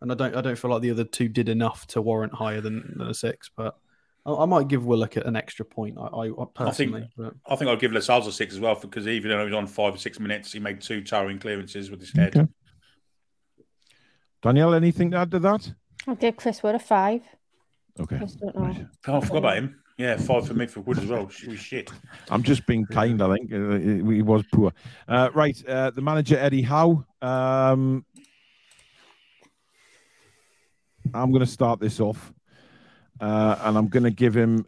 and 0.01 0.11
I 0.11 0.15
don't 0.17 0.35
I 0.37 0.41
don't 0.41 0.59
feel 0.59 0.71
like 0.73 0.83
the 0.83 0.91
other 0.91 1.05
two 1.05 1.29
did 1.29 1.49
enough 1.49 1.87
to 1.89 2.03
warrant 2.03 2.33
higher 2.35 2.61
than, 2.61 2.95
than 2.97 3.09
a 3.09 3.15
six, 3.15 3.51
but. 3.57 3.77
I, 4.27 4.33
I 4.33 4.45
might 4.47 4.69
give 4.69 4.87
Willock 4.87 5.17
an 5.17 5.37
extra 5.37 5.67
point. 5.67 5.99
I, 5.99 6.07
I 6.31 6.45
personally, 6.55 7.11
but 7.15 7.35
I 7.47 7.57
think 7.57 7.69
I'll 7.71 7.77
give 7.77 7.93
Lascelles 7.93 8.27
a 8.27 8.33
six 8.33 8.55
as 8.55 8.61
well 8.61 8.75
because 8.75 9.07
even 9.07 9.31
though 9.31 9.39
he 9.41 9.45
was 9.45 9.53
on 9.53 9.67
five 9.67 9.95
or 9.95 9.99
six 9.99 10.19
minutes, 10.19 10.51
he 10.51 10.59
made 10.59 10.81
two 10.81 11.03
towering 11.05 11.39
clearances 11.39 11.91
with 11.91 12.01
his 12.01 12.11
head. 12.11 12.35
Okay. 12.35 12.49
Danielle, 14.45 14.75
anything 14.75 15.11
to 15.11 15.17
add 15.17 15.31
to 15.31 15.39
that? 15.39 15.73
I'll 16.07 16.17
give 16.17 16.37
Chris 16.37 16.63
Wood 16.63 16.75
a 16.75 16.79
five. 16.79 17.23
Okay. 17.99 18.19
Just 18.19 18.41
don't 18.41 18.55
know. 18.55 18.67
Right. 18.67 18.87
Oh, 19.09 19.17
I 19.17 19.21
forgot 19.21 19.39
about 19.39 19.57
him. 19.57 19.81
Yeah, 19.97 20.19
five 20.19 20.47
for 20.47 20.53
me 20.53 20.67
for 20.67 20.81
Wood 20.81 20.99
as 20.99 21.07
well. 21.07 21.31
She 21.31 21.49
was 21.49 21.59
shit. 21.59 21.91
I'm 22.29 22.43
just 22.43 22.67
being 22.67 22.85
kind, 22.85 23.23
I 23.23 23.35
think. 23.35 23.51
Uh, 23.51 23.79
he 23.79 24.21
was 24.21 24.43
poor. 24.53 24.73
Uh, 25.09 25.31
right. 25.33 25.57
Uh, 25.67 25.93
the 25.93 26.03
manager, 26.03 26.37
Eddie 26.37 26.61
Howe. 26.61 27.07
Um, 27.23 28.05
I'm 31.15 31.31
going 31.31 31.41
to 31.41 31.51
start 31.51 31.81
this 31.81 31.99
off. 31.99 32.31
Uh, 33.19 33.57
and 33.63 33.79
I'm 33.79 33.89
going 33.89 34.03
to 34.03 34.11
give 34.11 34.37
him, 34.37 34.67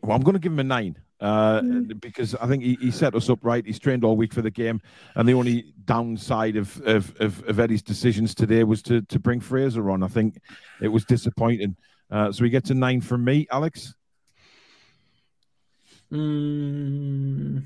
well, 0.00 0.14
I'm 0.14 0.22
going 0.22 0.34
to 0.34 0.40
give 0.40 0.52
him 0.52 0.60
a 0.60 0.64
nine. 0.64 0.96
Uh, 1.18 1.62
because 1.98 2.34
I 2.34 2.46
think 2.46 2.62
he, 2.62 2.74
he 2.78 2.90
set 2.90 3.14
us 3.14 3.30
up 3.30 3.38
right. 3.42 3.64
He's 3.64 3.78
trained 3.78 4.04
all 4.04 4.16
week 4.16 4.34
for 4.34 4.42
the 4.42 4.50
game, 4.50 4.82
and 5.14 5.26
the 5.26 5.32
only 5.32 5.72
downside 5.86 6.56
of 6.56 6.78
of, 6.82 7.14
of, 7.20 7.42
of 7.48 7.58
Eddie's 7.58 7.82
decisions 7.82 8.34
today 8.34 8.64
was 8.64 8.82
to 8.82 9.00
to 9.00 9.18
bring 9.18 9.40
Fraser 9.40 9.90
on. 9.90 10.02
I 10.02 10.08
think 10.08 10.38
it 10.82 10.88
was 10.88 11.04
disappointing. 11.06 11.76
Uh, 12.10 12.30
so 12.32 12.42
we 12.42 12.50
get 12.50 12.68
a 12.70 12.74
nine 12.74 13.00
from 13.00 13.24
me, 13.24 13.46
Alex. 13.50 13.94
Mm, 16.12 17.64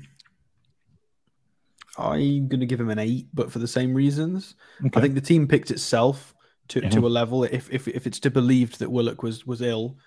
I'm 1.97 2.47
going 2.47 2.59
to 2.59 2.65
give 2.65 2.79
him 2.79 2.89
an 2.89 2.99
eight, 2.99 3.27
but 3.33 3.51
for 3.51 3.59
the 3.59 3.67
same 3.67 3.93
reasons. 3.93 4.55
Okay. 4.79 4.91
I 4.97 5.01
think 5.01 5.13
the 5.15 5.21
team 5.21 5.47
picked 5.47 5.71
itself 5.71 6.33
to, 6.69 6.81
Mhm. 6.81 6.91
to 6.91 7.05
a 7.07 7.09
level. 7.09 7.43
If, 7.43 7.71
if 7.71 7.87
if 7.87 8.07
it's 8.07 8.19
to 8.21 8.31
believed 8.31 8.79
that 8.79 8.89
Willock 8.89 9.21
was 9.23 9.45
was 9.45 9.61
ill, 9.61 9.97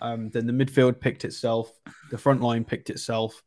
um, 0.00 0.30
then 0.30 0.46
the 0.46 0.52
midfield 0.52 1.00
picked 1.00 1.24
itself. 1.24 1.72
The 2.10 2.18
front 2.18 2.40
line 2.40 2.64
picked 2.64 2.90
itself. 2.90 3.42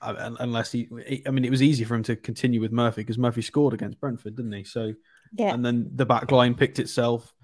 Uh, 0.00 0.30
unless 0.38 0.70
he, 0.70 0.88
I 1.26 1.30
mean, 1.30 1.44
it 1.44 1.50
was 1.50 1.60
easy 1.62 1.82
for 1.82 1.96
him 1.96 2.04
to 2.04 2.14
continue 2.14 2.60
with 2.60 2.70
Murphy 2.70 3.00
because 3.00 3.18
Murphy 3.18 3.42
scored 3.42 3.74
against 3.74 3.98
Brentford, 3.98 4.36
didn't 4.36 4.52
he? 4.52 4.62
So, 4.62 4.94
Yeah. 5.36 5.52
and 5.52 5.64
then 5.64 5.90
the 5.92 6.06
back 6.06 6.30
line 6.30 6.54
picked 6.54 6.78
itself. 6.78 7.34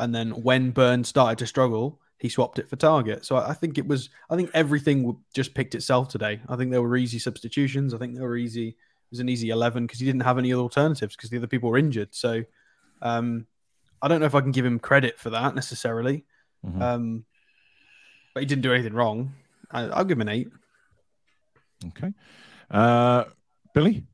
And 0.00 0.12
then 0.12 0.30
when 0.42 0.72
Burns 0.72 1.08
started 1.08 1.38
to 1.38 1.46
struggle, 1.46 2.00
he 2.18 2.28
swapped 2.28 2.58
it 2.58 2.68
for 2.68 2.74
Targett. 2.76 3.24
So 3.24 3.36
I 3.36 3.50
I 3.50 3.54
think 3.54 3.78
it 3.78 3.86
was, 3.86 4.10
I 4.28 4.34
think 4.34 4.50
everything 4.54 5.16
just 5.34 5.54
picked 5.54 5.76
itself 5.76 6.08
today. 6.08 6.40
I 6.48 6.56
think 6.56 6.72
there 6.72 6.82
were 6.82 6.96
easy 6.96 7.20
substitutions. 7.20 7.94
I 7.94 7.98
think 7.98 8.14
there 8.16 8.24
were 8.26 8.36
easy, 8.36 8.68
it 8.70 8.76
was 9.10 9.20
an 9.20 9.28
easy 9.28 9.50
11 9.50 9.84
because 9.86 10.00
he 10.00 10.06
didn't 10.06 10.22
have 10.22 10.36
any 10.36 10.52
other 10.52 10.62
alternatives 10.62 11.14
because 11.14 11.30
the 11.30 11.36
other 11.36 11.46
people 11.46 11.70
were 11.70 11.78
injured. 11.78 12.08
So 12.12 12.42
um, 13.02 13.46
I 14.02 14.08
don't 14.08 14.18
know 14.18 14.26
if 14.26 14.34
I 14.34 14.40
can 14.40 14.50
give 14.50 14.66
him 14.66 14.80
credit 14.80 15.18
for 15.20 15.30
that 15.30 15.54
necessarily. 15.54 16.24
Mhm. 16.66 16.80
Um, 16.82 17.24
but 18.34 18.40
he 18.40 18.46
didn't 18.46 18.62
do 18.62 18.72
anything 18.72 18.94
wrong. 18.94 19.34
I, 19.70 19.84
I'll 19.86 20.04
give 20.04 20.18
him 20.18 20.22
an 20.22 20.28
eight. 20.28 20.48
Okay. 21.88 22.12
Uh, 22.70 23.24
Billy? 23.74 24.04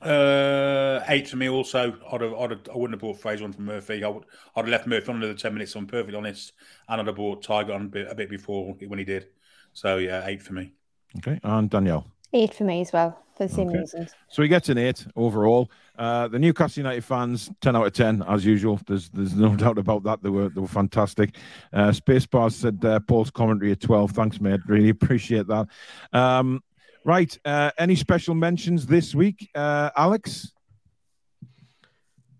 Uh, 0.00 1.02
eight 1.08 1.28
for 1.28 1.36
me 1.36 1.48
also. 1.48 1.96
I'd 2.12 2.20
have, 2.20 2.34
I'd 2.34 2.50
have, 2.50 2.60
I 2.72 2.76
wouldn't 2.76 2.94
have 2.94 3.00
bought 3.00 3.20
Fraser 3.20 3.44
on 3.44 3.52
from 3.52 3.64
Murphy. 3.64 4.04
I 4.04 4.08
would, 4.08 4.24
I'd 4.54 4.60
have 4.62 4.68
left 4.68 4.86
Murphy 4.86 5.08
on 5.08 5.16
another 5.16 5.34
10 5.34 5.52
minutes, 5.52 5.74
I'm 5.74 5.86
perfectly 5.86 6.16
honest. 6.16 6.52
And 6.88 7.00
I'd 7.00 7.06
have 7.06 7.16
bought 7.16 7.42
Tiger 7.42 7.72
on 7.72 7.86
a 7.86 7.88
bit, 7.88 8.08
a 8.10 8.14
bit 8.14 8.30
before 8.30 8.74
when 8.86 8.98
he 8.98 9.04
did. 9.04 9.28
So, 9.72 9.96
yeah, 9.96 10.26
eight 10.26 10.42
for 10.42 10.52
me. 10.52 10.72
Okay, 11.18 11.40
and 11.42 11.68
Danielle. 11.70 12.06
Eight 12.32 12.52
for 12.54 12.64
me 12.64 12.82
as 12.82 12.92
well, 12.92 13.18
for 13.36 13.46
the 13.46 13.52
same 13.54 13.68
Okay. 13.68 13.78
reasons. 13.78 14.14
So 14.28 14.42
he 14.42 14.48
gets 14.48 14.68
an 14.68 14.76
eight 14.76 15.06
overall. 15.16 15.70
Uh, 15.98 16.28
the 16.28 16.38
Newcastle 16.38 16.82
United 16.82 17.02
fans, 17.02 17.50
ten 17.62 17.74
out 17.74 17.86
of 17.86 17.92
ten 17.94 18.22
as 18.28 18.44
usual. 18.44 18.78
There's 18.86 19.08
there's 19.08 19.34
no 19.34 19.56
doubt 19.64 19.78
about 19.78 20.02
that. 20.04 20.22
They 20.22 20.28
were 20.28 20.50
they 20.50 20.60
were 20.60 20.68
fantastic. 20.68 21.36
Uh, 21.72 21.88
Spacebar 21.88 22.52
said 22.52 22.84
uh, 22.84 23.00
Paul's 23.00 23.30
commentary 23.30 23.72
at 23.72 23.80
twelve. 23.80 24.10
Thanks, 24.12 24.40
mate. 24.40 24.60
Really 24.66 24.90
appreciate 24.90 25.46
that. 25.48 25.68
Um, 26.12 26.62
right. 27.04 27.36
Uh, 27.44 27.70
any 27.78 27.96
special 27.96 28.34
mentions 28.34 28.86
this 28.86 29.14
week, 29.14 29.48
uh, 29.54 29.90
Alex? 29.96 30.52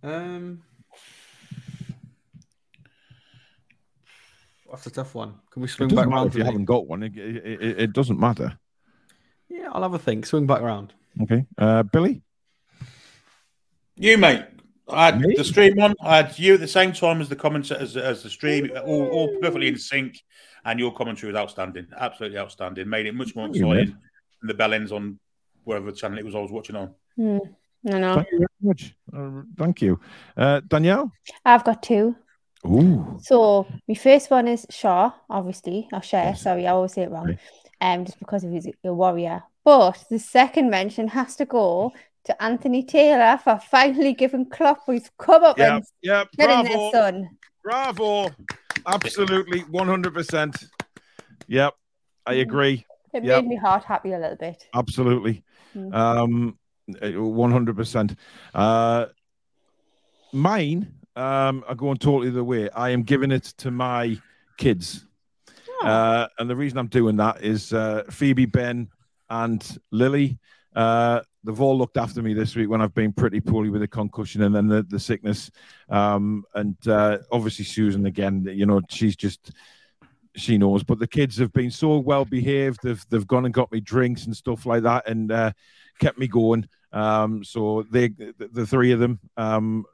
Um, 0.03 0.63
that's 4.71 4.87
a 4.87 4.91
tough 4.91 5.15
one. 5.15 5.35
Can 5.51 5.63
we 5.63 5.69
swing 5.69 5.89
back 5.89 6.07
matter 6.07 6.11
round? 6.11 6.29
if 6.29 6.37
you 6.37 6.45
haven't 6.45 6.67
got 6.67 6.87
one. 6.87 7.03
It, 7.03 7.17
it, 7.17 7.37
it, 7.63 7.81
it 7.81 7.93
doesn't 7.95 8.21
matter. 8.21 8.59
Yeah, 9.49 9.69
I'll 9.73 9.83
have 9.83 9.95
a 9.95 9.99
think. 9.99 10.27
Swing 10.27 10.47
back 10.47 10.61
around. 10.61 10.93
Okay, 11.23 11.47
uh, 11.57 11.83
Billy. 11.85 12.23
You, 13.97 14.19
mate. 14.19 14.45
I 14.91 15.07
had 15.07 15.21
Me? 15.21 15.35
the 15.37 15.45
stream 15.45 15.79
on. 15.81 15.95
I 16.01 16.17
had 16.19 16.39
you 16.39 16.55
at 16.55 16.61
the 16.61 16.69
same 16.69 16.93
time 16.93 17.21
as 17.21 17.29
the 17.29 17.37
commentator, 17.37 17.81
as, 17.81 17.97
as 17.97 18.23
the 18.23 18.31
stream, 18.31 18.71
all, 18.85 19.07
all 19.09 19.37
perfectly 19.41 19.69
in 19.69 19.77
sync. 19.77 20.23
And 20.65 20.79
your 20.79 20.93
commentary 20.95 21.33
was 21.33 21.39
outstanding. 21.41 21.87
Absolutely 21.97 22.39
outstanding. 22.39 22.89
Made 22.89 23.07
it 23.07 23.15
much 23.15 23.37
more 23.37 23.47
Thank 23.47 23.57
exciting 23.57 23.97
than 24.41 24.49
the 24.49 24.55
bell 24.55 24.73
ends 24.73 24.93
on 24.93 25.19
whatever 25.65 25.93
channel 25.93 26.19
it 26.19 26.25
was 26.25 26.35
I 26.35 26.41
was 26.41 26.51
watching 26.51 26.77
on. 26.77 26.95
I 27.19 27.99
know. 27.99 28.15
Thank 28.15 28.29
you 28.33 28.39
very 28.39 28.49
much. 28.63 28.95
Uh, 29.15 29.43
thank 29.57 29.83
you, 29.83 30.01
uh, 30.37 30.61
Danielle. 30.67 31.13
I've 31.45 31.65
got 31.65 31.83
two. 31.83 32.17
Ooh, 32.67 33.19
So 33.23 33.69
my 33.87 33.95
first 33.95 34.31
one 34.31 34.49
is 34.49 34.67
Shaw, 34.69 35.13
obviously, 35.31 35.89
or 35.93 36.03
Share. 36.03 36.25
Yes. 36.25 36.43
Sorry, 36.43 36.67
I 36.67 36.73
always 36.73 36.93
say 36.93 37.03
it 37.03 37.11
wrong. 37.11 37.31
Okay. 37.31 37.39
Um, 37.81 38.05
just 38.05 38.19
because 38.19 38.45
of 38.45 38.51
his 38.51 38.69
a 38.85 38.93
warrior. 38.93 39.43
But 39.65 40.05
the 40.11 40.19
second 40.19 40.71
mention 40.71 41.09
has 41.09 41.37
to 41.37 41.45
go 41.45 41.93
to 42.25 42.43
Anthony 42.43 42.83
Taylor 42.83 43.39
for 43.43 43.61
finally 43.71 44.13
giving 44.15 44.47
Klopp 44.47 44.87
his 44.87 45.11
come 45.19 45.45
up 45.45 45.59
yeah, 45.59 45.77
and 45.77 45.85
yeah. 46.03 46.25
getting 46.37 46.67
Bravo. 46.67 46.91
son. 46.91 47.31
Bravo. 47.63 48.31
Absolutely. 48.87 49.63
100%. 49.63 50.65
Yep. 51.47 51.75
I 52.27 52.35
agree. 52.35 52.85
It 53.15 53.25
Yep. 53.25 53.43
made 53.45 53.49
me 53.49 53.57
heart 53.57 53.85
happy 53.85 54.13
a 54.13 54.19
little 54.19 54.37
bit. 54.37 54.67
Absolutely. 54.75 55.43
Mm. 55.75 55.95
Um, 55.95 56.59
100%. 56.91 58.17
Uh, 58.55 59.07
mine, 60.33 60.95
um, 61.17 61.65
are 61.67 61.75
going 61.75 61.99
totally 61.99 62.31
the 62.31 62.45
way. 62.45 62.71
I 62.71 62.91
am 62.91 63.03
giving 63.03 63.31
it 63.31 63.45
to 63.59 63.71
my 63.71 64.19
kids. 64.57 65.07
Oh, 65.81 65.87
Uh, 65.87 66.29
and 66.39 66.49
the 66.49 66.57
reason 66.57 66.79
I'm 66.79 66.89
doing 66.89 67.17
that 67.17 67.43
is 67.43 67.73
uh, 67.73 68.05
Phoebe, 68.11 68.47
Ben, 68.47 68.89
and 69.31 69.79
Lily. 69.91 70.39
Uh, 70.75 71.21
they've 71.45 71.61
all 71.61 71.77
looked 71.77 71.97
after 71.97 72.23
me 72.23 72.35
this 72.35 72.55
week 72.55 72.69
when 72.69 72.81
I've 72.81 72.95
been 72.95 73.13
pretty 73.13 73.41
poorly 73.41 73.71
with 73.71 73.83
a 73.83 73.89
concussion 73.89 74.43
and 74.43 74.55
then 74.55 74.69
the, 74.69 74.83
the 74.83 75.01
sickness. 75.01 75.51
Um, 75.89 76.45
and 76.55 76.77
uh, 76.87 77.19
obviously, 77.33 77.65
Susan, 77.65 78.07
again, 78.07 78.47
you 78.49 78.67
know, 78.67 78.81
she's 78.89 79.17
just, 79.17 79.53
she 80.37 80.59
knows. 80.59 80.83
But 80.83 80.99
the 80.99 81.07
kids 81.07 81.37
have 81.39 81.53
been 81.53 81.71
so 81.71 81.99
well 81.99 82.25
behaved. 82.25 82.81
They've, 82.83 83.05
they've 83.09 83.27
gone 83.27 83.45
and 83.45 83.55
got 83.55 83.73
me 83.73 83.81
drinks 83.81 84.27
and 84.27 84.37
stuff 84.37 84.67
like 84.67 84.83
that 84.85 85.09
and 85.09 85.33
uh, 85.33 85.53
kept 85.99 86.19
me 86.19 86.29
going. 86.29 86.69
Um, 86.93 87.43
so 87.45 87.85
they, 87.91 88.09
the, 88.09 88.49
the 88.53 88.67
three 88.67 88.93
of 88.93 89.01
them, 89.01 89.19
um, 89.37 89.85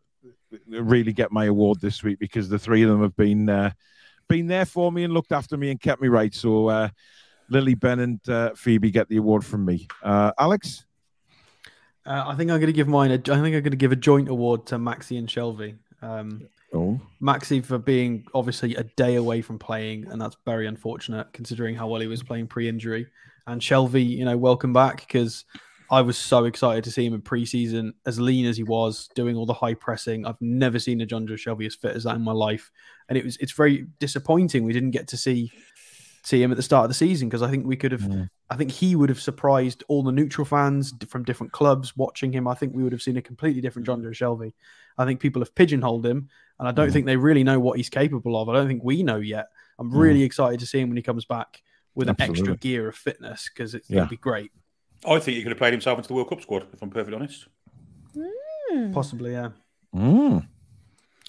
really 0.69 1.12
get 1.12 1.32
my 1.32 1.47
award 1.47 1.81
this 1.81 2.02
week 2.02 2.19
because 2.19 2.48
the 2.48 2.59
three 2.59 2.82
of 2.82 2.90
them 2.90 3.02
have 3.02 3.16
been 3.16 3.48
uh, 3.48 3.73
been 4.29 4.47
there 4.47 4.65
for 4.65 4.91
me 4.91 5.05
and 5.05 5.13
looked 5.13 5.33
after 5.33 5.57
me 5.57 5.71
and 5.71 5.81
kept 5.81 6.01
me 6.01 6.09
right. 6.09 6.35
So 6.35 6.69
uh, 6.69 6.89
Lily, 7.49 7.75
Ben, 7.75 8.01
and 8.01 8.29
uh, 8.29 8.51
Phoebe 8.55 8.91
get 8.91 9.09
the 9.09 9.17
award 9.19 9.45
from 9.45 9.65
me. 9.65 9.87
Uh, 10.03 10.33
Alex, 10.39 10.85
Uh, 12.07 12.25
I 12.27 12.35
think 12.35 12.51
I'm 12.51 12.59
going 12.61 12.67
to 12.67 12.73
give 12.73 12.89
mine. 12.89 13.11
A, 13.11 13.15
I 13.15 13.19
think 13.19 13.31
I'm 13.31 13.63
going 13.63 13.71
to 13.71 13.77
give 13.77 13.93
a 13.93 13.97
joint 13.97 14.29
award 14.29 14.67
to 14.67 14.77
Maxi 14.77 15.19
and 15.19 15.29
Shelvey. 15.29 15.77
Um, 16.03 16.49
oh, 16.75 17.01
Maxi 17.23 17.65
for 17.65 17.79
being 17.79 18.27
obviously 18.35 18.75
a 18.77 18.85
day 18.85 19.17
away 19.17 19.41
from 19.41 19.59
playing, 19.59 20.07
and 20.09 20.21
that's 20.21 20.37
very 20.45 20.67
unfortunate 20.67 21.33
considering 21.33 21.75
how 21.75 21.89
well 21.89 22.01
he 22.01 22.07
was 22.07 22.23
playing 22.23 22.47
pre-injury. 22.47 23.07
And 23.47 23.61
Shelvey, 23.61 24.07
you 24.07 24.25
know, 24.25 24.37
welcome 24.37 24.73
back 24.73 24.97
because 25.07 25.45
I 25.90 26.01
was 26.01 26.16
so 26.16 26.44
excited 26.47 26.85
to 26.85 26.90
see 26.90 27.05
him 27.05 27.15
in 27.15 27.20
pre-season, 27.20 27.94
as 28.06 28.19
lean 28.19 28.47
as 28.47 28.56
he 28.56 28.62
was, 28.62 29.09
doing 29.15 29.36
all 29.36 29.47
the 29.47 29.52
high 29.55 29.74
pressing. 29.74 30.24
I've 30.27 30.40
never 30.40 30.78
seen 30.78 31.01
a 31.01 31.06
Jonjo 31.06 31.31
Shelvey 31.35 31.66
as 31.66 31.74
fit 31.74 31.94
as 31.94 32.05
that 32.05 32.16
in 32.16 32.23
my 32.23 32.32
life, 32.32 32.70
and 33.09 33.19
it 33.19 33.24
was 33.24 33.36
it's 33.39 33.52
very 33.52 33.86
disappointing 33.98 34.65
we 34.65 34.73
didn't 34.73 34.93
get 34.93 35.09
to 35.09 35.16
see 35.16 35.52
see 36.23 36.43
him 36.43 36.51
at 36.51 36.56
the 36.56 36.62
start 36.62 36.85
of 36.85 36.89
the 36.89 36.94
season 36.94 37.28
because 37.28 37.43
I 37.43 37.51
think 37.51 37.66
we 37.66 37.77
could 37.77 37.93
have. 37.93 38.01
Mm. 38.01 38.31
I 38.48 38.56
think 38.56 38.70
he 38.70 38.97
would 38.97 39.11
have 39.11 39.20
surprised 39.20 39.85
all 39.89 40.02
the 40.02 40.12
neutral 40.12 40.44
fans 40.47 40.94
from 41.09 41.23
different 41.23 41.52
clubs 41.52 41.97
watching 41.97 42.32
him. 42.32 42.48
I 42.48 42.55
think 42.55 42.74
we 42.74 42.82
would 42.82 42.93
have 42.93 43.02
seen 43.02 43.16
a 43.19 43.23
completely 43.23 43.61
different 43.61 43.86
Jonjo 43.86 44.09
Shelvey. 44.11 44.52
I 44.97 45.05
think 45.05 45.20
people 45.20 45.43
have 45.43 45.55
pigeonholed 45.55 46.06
him, 46.06 46.28
and 46.59 46.66
I 46.66 46.73
don't 46.73 46.89
Mm. 46.89 46.93
think 46.94 47.06
they 47.06 47.16
really 47.16 47.44
know 47.44 47.61
what 47.61 47.77
he's 47.77 47.90
capable 47.90 48.40
of. 48.40 48.48
I 48.48 48.55
don't 48.55 48.69
think 48.69 48.82
we 48.82 49.02
know 49.02 49.16
yet. 49.19 49.48
I'm 49.78 49.94
really 49.94 50.23
excited 50.23 50.61
to 50.61 50.66
see 50.66 50.81
him 50.81 50.89
when 50.89 50.97
he 50.97 51.02
comes 51.02 51.24
back 51.27 51.62
with 51.94 52.09
an 52.09 52.16
extra 52.19 52.56
gear 52.56 52.89
of 52.89 52.97
fitness 52.97 53.51
because 53.52 53.74
it's 53.74 53.90
Yeah. 53.90 53.97
going 53.97 54.06
to 54.09 54.11
be 54.11 54.16
great. 54.16 54.51
I 55.07 55.19
think 55.19 55.37
he 55.37 55.43
could 55.43 55.53
have 55.53 55.59
played 55.59 55.73
himself 55.73 55.99
into 55.99 56.09
the 56.09 56.15
World 56.15 56.31
Cup 56.31 56.41
squad, 56.41 56.67
if 56.73 56.83
I'm 56.83 56.91
perfectly 56.91 57.17
honest. 57.17 57.47
Hmm. 58.17 58.93
Possibly, 58.93 59.33
yeah. 59.33 59.51
Mm. 59.95 60.47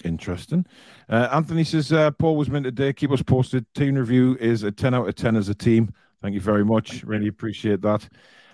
Interesting. 0.04 0.66
Uh, 1.08 1.28
Anthony 1.32 1.64
says 1.64 1.92
uh, 1.92 2.10
Paul 2.12 2.36
was 2.36 2.50
meant 2.50 2.64
today. 2.64 2.92
Keep 2.92 3.12
us 3.12 3.22
posted. 3.22 3.66
Team 3.74 3.94
review 3.94 4.36
is 4.40 4.62
a 4.62 4.70
10 4.70 4.94
out 4.94 5.08
of 5.08 5.14
10 5.14 5.36
as 5.36 5.48
a 5.48 5.54
team. 5.54 5.92
Thank 6.22 6.34
you 6.34 6.40
very 6.40 6.64
much. 6.64 7.02
Really 7.04 7.28
appreciate 7.28 7.80
that. 7.82 8.08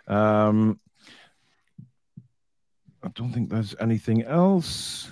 Um, 0.06 0.80
I 3.02 3.08
don't 3.14 3.32
think 3.32 3.50
there's 3.50 3.74
anything 3.80 4.22
else. 4.22 5.10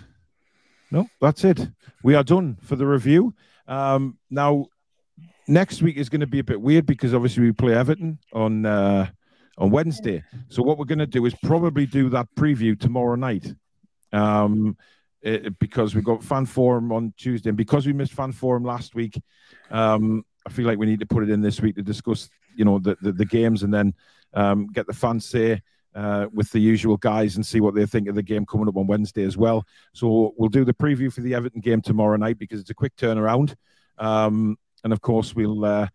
No, 0.90 1.08
that's 1.20 1.44
it. 1.44 1.68
We 2.02 2.14
are 2.14 2.24
done 2.24 2.56
for 2.62 2.76
the 2.76 2.86
review. 2.86 3.34
Um, 3.66 4.18
now, 4.30 4.66
next 5.46 5.82
week 5.82 5.96
is 5.96 6.08
going 6.08 6.20
to 6.20 6.26
be 6.26 6.38
a 6.40 6.44
bit 6.44 6.60
weird 6.60 6.86
because 6.86 7.14
obviously 7.14 7.44
we 7.44 7.52
play 7.52 7.74
Everton 7.74 8.18
on 8.32 8.66
uh, 8.66 9.08
on 9.60 9.70
Wednesday. 9.70 10.24
So 10.48 10.62
what 10.62 10.78
we're 10.78 10.86
going 10.86 10.98
to 10.98 11.06
do 11.06 11.26
is 11.26 11.34
probably 11.44 11.86
do 11.86 12.08
that 12.08 12.26
preview 12.34 12.78
tomorrow 12.78 13.14
night. 13.14 13.54
Um, 14.12 14.76
it, 15.22 15.58
because 15.58 15.94
we've 15.94 16.02
got 16.02 16.24
fan 16.24 16.46
forum 16.46 16.90
on 16.92 17.12
Tuesday, 17.16 17.50
and 17.50 17.56
because 17.56 17.86
we 17.86 17.92
missed 17.92 18.14
fan 18.14 18.32
forum 18.32 18.64
last 18.64 18.94
week, 18.94 19.20
um, 19.70 20.24
I 20.46 20.50
feel 20.50 20.66
like 20.66 20.78
we 20.78 20.86
need 20.86 21.00
to 21.00 21.06
put 21.06 21.22
it 21.22 21.28
in 21.28 21.42
this 21.42 21.60
week 21.60 21.76
to 21.76 21.82
discuss, 21.82 22.30
you 22.56 22.64
know, 22.64 22.78
the 22.78 22.96
the, 23.02 23.12
the 23.12 23.26
games, 23.26 23.62
and 23.62 23.72
then 23.72 23.92
um, 24.32 24.68
get 24.68 24.86
the 24.86 24.94
fans 24.94 25.26
say 25.26 25.60
uh, 25.94 26.26
with 26.32 26.50
the 26.52 26.58
usual 26.58 26.96
guys 26.96 27.36
and 27.36 27.44
see 27.44 27.60
what 27.60 27.74
they 27.74 27.84
think 27.84 28.08
of 28.08 28.14
the 28.14 28.22
game 28.22 28.46
coming 28.46 28.66
up 28.66 28.78
on 28.78 28.86
Wednesday 28.86 29.24
as 29.24 29.36
well. 29.36 29.66
So 29.92 30.32
we'll 30.38 30.48
do 30.48 30.64
the 30.64 30.72
preview 30.72 31.12
for 31.12 31.20
the 31.20 31.34
Everton 31.34 31.60
game 31.60 31.82
tomorrow 31.82 32.16
night 32.16 32.38
because 32.38 32.60
it's 32.60 32.70
a 32.70 32.74
quick 32.74 32.96
turnaround, 32.96 33.54
um, 33.98 34.56
and 34.84 34.92
of 34.94 35.02
course 35.02 35.34
we'll 35.34 35.66
uh, 35.66 35.88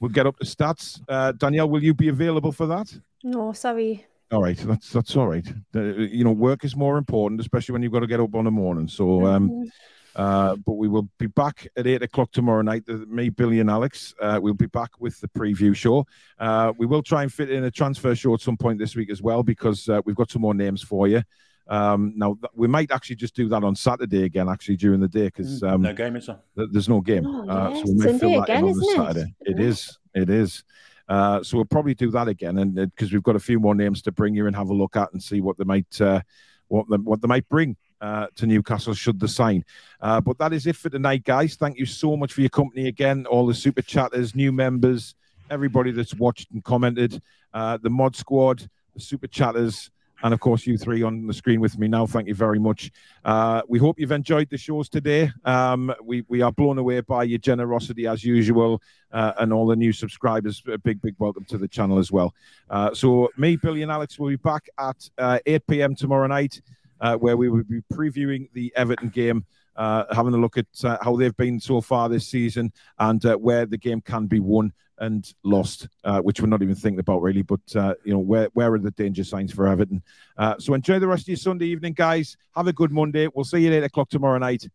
we'll 0.00 0.10
get 0.10 0.26
up 0.26 0.38
the 0.38 0.44
stats. 0.44 1.00
Uh, 1.08 1.32
Danielle, 1.32 1.68
will 1.68 1.82
you 1.82 1.94
be 1.94 2.08
available 2.08 2.52
for 2.52 2.66
that? 2.66 2.92
No, 3.22 3.52
sorry. 3.52 4.04
All 4.32 4.42
right, 4.42 4.56
that's 4.58 4.90
that's 4.90 5.16
all 5.16 5.28
right. 5.28 5.46
You 5.74 6.24
know, 6.24 6.32
work 6.32 6.64
is 6.64 6.74
more 6.74 6.98
important, 6.98 7.40
especially 7.40 7.74
when 7.74 7.82
you've 7.82 7.92
got 7.92 8.00
to 8.00 8.06
get 8.08 8.20
up 8.20 8.34
on 8.34 8.44
the 8.44 8.50
morning. 8.50 8.88
So, 8.88 9.24
um, 9.24 9.48
Mhm. 9.50 9.70
uh, 10.16 10.56
but 10.56 10.72
we 10.72 10.88
will 10.88 11.08
be 11.18 11.26
back 11.28 11.68
at 11.76 11.86
eight 11.86 12.02
o'clock 12.02 12.32
tomorrow 12.32 12.62
night. 12.62 12.86
The- 12.86 13.06
Me, 13.06 13.28
Billy, 13.28 13.60
and 13.60 13.70
Alex. 13.70 14.14
Uh, 14.20 14.40
we'll 14.42 14.54
be 14.54 14.66
back 14.66 14.90
with 15.00 15.20
the 15.20 15.28
preview 15.28 15.76
show. 15.76 16.06
Uh, 16.40 16.72
we 16.76 16.86
will 16.86 17.02
try 17.04 17.22
and 17.22 17.32
fit 17.32 17.50
in 17.50 17.62
a 17.64 17.70
transfer 17.70 18.16
show 18.16 18.34
at 18.34 18.40
some 18.40 18.56
point 18.56 18.80
this 18.80 18.96
week 18.96 19.10
as 19.10 19.22
well 19.22 19.44
because 19.44 19.88
uh, 19.88 20.02
we've 20.04 20.16
got 20.16 20.28
some 20.30 20.42
more 20.42 20.54
names 20.54 20.82
for 20.82 21.06
you. 21.06 21.22
Um, 21.68 22.12
now 22.16 22.34
th- 22.40 22.52
we 22.54 22.68
might 22.68 22.90
actually 22.92 23.16
just 23.16 23.34
do 23.34 23.48
that 23.48 23.64
on 23.64 23.74
Saturday 23.74 24.22
again, 24.24 24.48
actually 24.48 24.76
during 24.76 25.00
the 25.00 25.08
day 25.08 25.24
because 25.24 25.62
um, 25.62 25.82
No 25.82 25.92
game, 25.92 26.16
is 26.16 26.26
there? 26.26 26.38
th- 26.56 26.68
there's 26.70 26.88
no 26.88 27.00
game. 27.00 27.26
Oh, 27.26 27.48
uh, 27.48 27.70
yes, 27.70 27.82
so 27.86 27.92
we 27.92 27.94
may 27.98 28.04
Sunday 28.04 28.18
fill 28.18 28.30
that 28.40 28.42
again, 28.44 28.58
in 28.58 28.64
on 28.70 28.78
the 28.78 28.86
isn't 28.86 29.00
it? 29.00 29.06
Saturday. 29.06 29.34
It 29.40 29.58
Yeah. 29.58 29.64
is. 29.66 29.98
It 30.14 30.30
is. 30.30 30.64
Uh, 31.08 31.42
so 31.42 31.56
we'll 31.56 31.64
probably 31.64 31.94
do 31.94 32.10
that 32.10 32.26
again, 32.28 32.58
and 32.58 32.74
because 32.74 33.12
we've 33.12 33.22
got 33.22 33.36
a 33.36 33.40
few 33.40 33.60
more 33.60 33.74
names 33.74 34.02
to 34.02 34.12
bring 34.12 34.34
you 34.34 34.46
and 34.48 34.56
have 34.56 34.70
a 34.70 34.74
look 34.74 34.96
at 34.96 35.12
and 35.12 35.22
see 35.22 35.40
what 35.40 35.56
they 35.56 35.64
might 35.64 36.00
uh, 36.00 36.20
what 36.68 36.88
them 36.88 37.04
what 37.04 37.20
they 37.22 37.28
might 37.28 37.48
bring 37.48 37.76
uh, 38.00 38.26
to 38.34 38.46
Newcastle 38.46 38.92
should 38.94 39.20
the 39.20 39.28
sign. 39.28 39.64
Uh, 40.00 40.20
but 40.20 40.36
that 40.38 40.52
is 40.52 40.66
it 40.66 40.74
for 40.76 40.88
tonight, 40.90 41.22
guys. 41.24 41.54
Thank 41.54 41.78
you 41.78 41.86
so 41.86 42.16
much 42.16 42.32
for 42.32 42.40
your 42.40 42.50
company 42.50 42.88
again, 42.88 43.24
all 43.26 43.46
the 43.46 43.54
super 43.54 43.82
chatters, 43.82 44.34
new 44.34 44.50
members, 44.50 45.14
everybody 45.48 45.92
that's 45.92 46.14
watched 46.14 46.50
and 46.50 46.62
commented, 46.64 47.22
uh, 47.54 47.78
the 47.80 47.90
mod 47.90 48.16
squad, 48.16 48.68
the 48.94 49.00
super 49.00 49.28
chatters. 49.28 49.90
And 50.22 50.32
of 50.32 50.40
course 50.40 50.66
you 50.66 50.76
three 50.78 51.02
on 51.02 51.26
the 51.26 51.34
screen 51.34 51.60
with 51.60 51.78
me 51.78 51.88
now. 51.88 52.06
Thank 52.06 52.28
you 52.28 52.34
very 52.34 52.58
much. 52.58 52.90
Uh, 53.24 53.62
we 53.68 53.78
hope 53.78 53.98
you've 53.98 54.12
enjoyed 54.12 54.48
the 54.50 54.58
shows 54.58 54.88
today. 54.88 55.30
Um, 55.44 55.94
we 56.02 56.24
we 56.28 56.42
are 56.42 56.52
blown 56.52 56.78
away 56.78 57.00
by 57.00 57.24
your 57.24 57.38
generosity 57.38 58.06
as 58.06 58.24
usual, 58.24 58.82
uh, 59.12 59.32
and 59.38 59.52
all 59.52 59.66
the 59.66 59.76
new 59.76 59.92
subscribers. 59.92 60.62
A 60.70 60.78
big 60.78 61.00
big 61.00 61.14
welcome 61.18 61.44
to 61.46 61.58
the 61.58 61.68
channel 61.68 61.98
as 61.98 62.10
well. 62.10 62.34
Uh, 62.70 62.94
so 62.94 63.30
me, 63.36 63.56
Billy, 63.56 63.82
and 63.82 63.92
Alex 63.92 64.18
will 64.18 64.28
be 64.28 64.36
back 64.36 64.68
at 64.78 65.08
uh, 65.18 65.38
8 65.46 65.66
p.m. 65.66 65.94
tomorrow 65.94 66.26
night, 66.26 66.60
uh, 67.00 67.16
where 67.16 67.36
we 67.36 67.48
will 67.48 67.64
be 67.64 67.82
previewing 67.92 68.48
the 68.52 68.72
Everton 68.76 69.08
game. 69.08 69.44
Uh, 69.76 70.04
having 70.14 70.32
a 70.32 70.38
look 70.38 70.56
at 70.56 70.66
how 71.02 71.14
they've 71.16 71.36
been 71.36 71.60
so 71.60 71.82
far 71.82 72.08
this 72.08 72.26
season 72.26 72.72
and 72.98 73.22
where 73.40 73.66
the 73.66 73.76
game 73.76 74.00
can 74.00 74.26
be 74.26 74.40
won 74.40 74.72
and 74.98 75.32
lost, 75.44 75.88
uh, 76.04 76.20
which 76.20 76.40
we're 76.40 76.46
not 76.48 76.62
even 76.62 76.74
thinking 76.74 77.00
about 77.00 77.22
really. 77.22 77.42
But 77.42 77.60
uh, 77.74 77.94
you 78.04 78.12
know, 78.12 78.18
where 78.18 78.48
where 78.54 78.72
are 78.74 78.78
the 78.78 78.90
danger 78.92 79.24
signs 79.24 79.52
for 79.52 79.66
Everton? 79.68 80.02
Uh, 80.36 80.54
so 80.58 80.74
enjoy 80.74 80.98
the 80.98 81.06
rest 81.08 81.24
of 81.24 81.28
your 81.28 81.36
Sunday 81.36 81.66
evening, 81.66 81.92
guys. 81.94 82.36
Have 82.54 82.66
a 82.66 82.72
good 82.72 82.92
Monday. 82.92 83.28
We'll 83.34 83.44
see 83.44 83.58
you 83.60 83.68
at 83.68 83.74
eight 83.74 83.84
o'clock 83.84 84.08
tomorrow 84.08 84.38
night. 84.38 84.66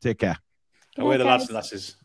Take 0.00 0.18
care. 0.18 0.38
Away 0.98 1.16
the 1.16 1.24
Okay. 1.24 1.30
lads 1.30 1.44
and 1.46 1.54
lasses. 1.54 1.96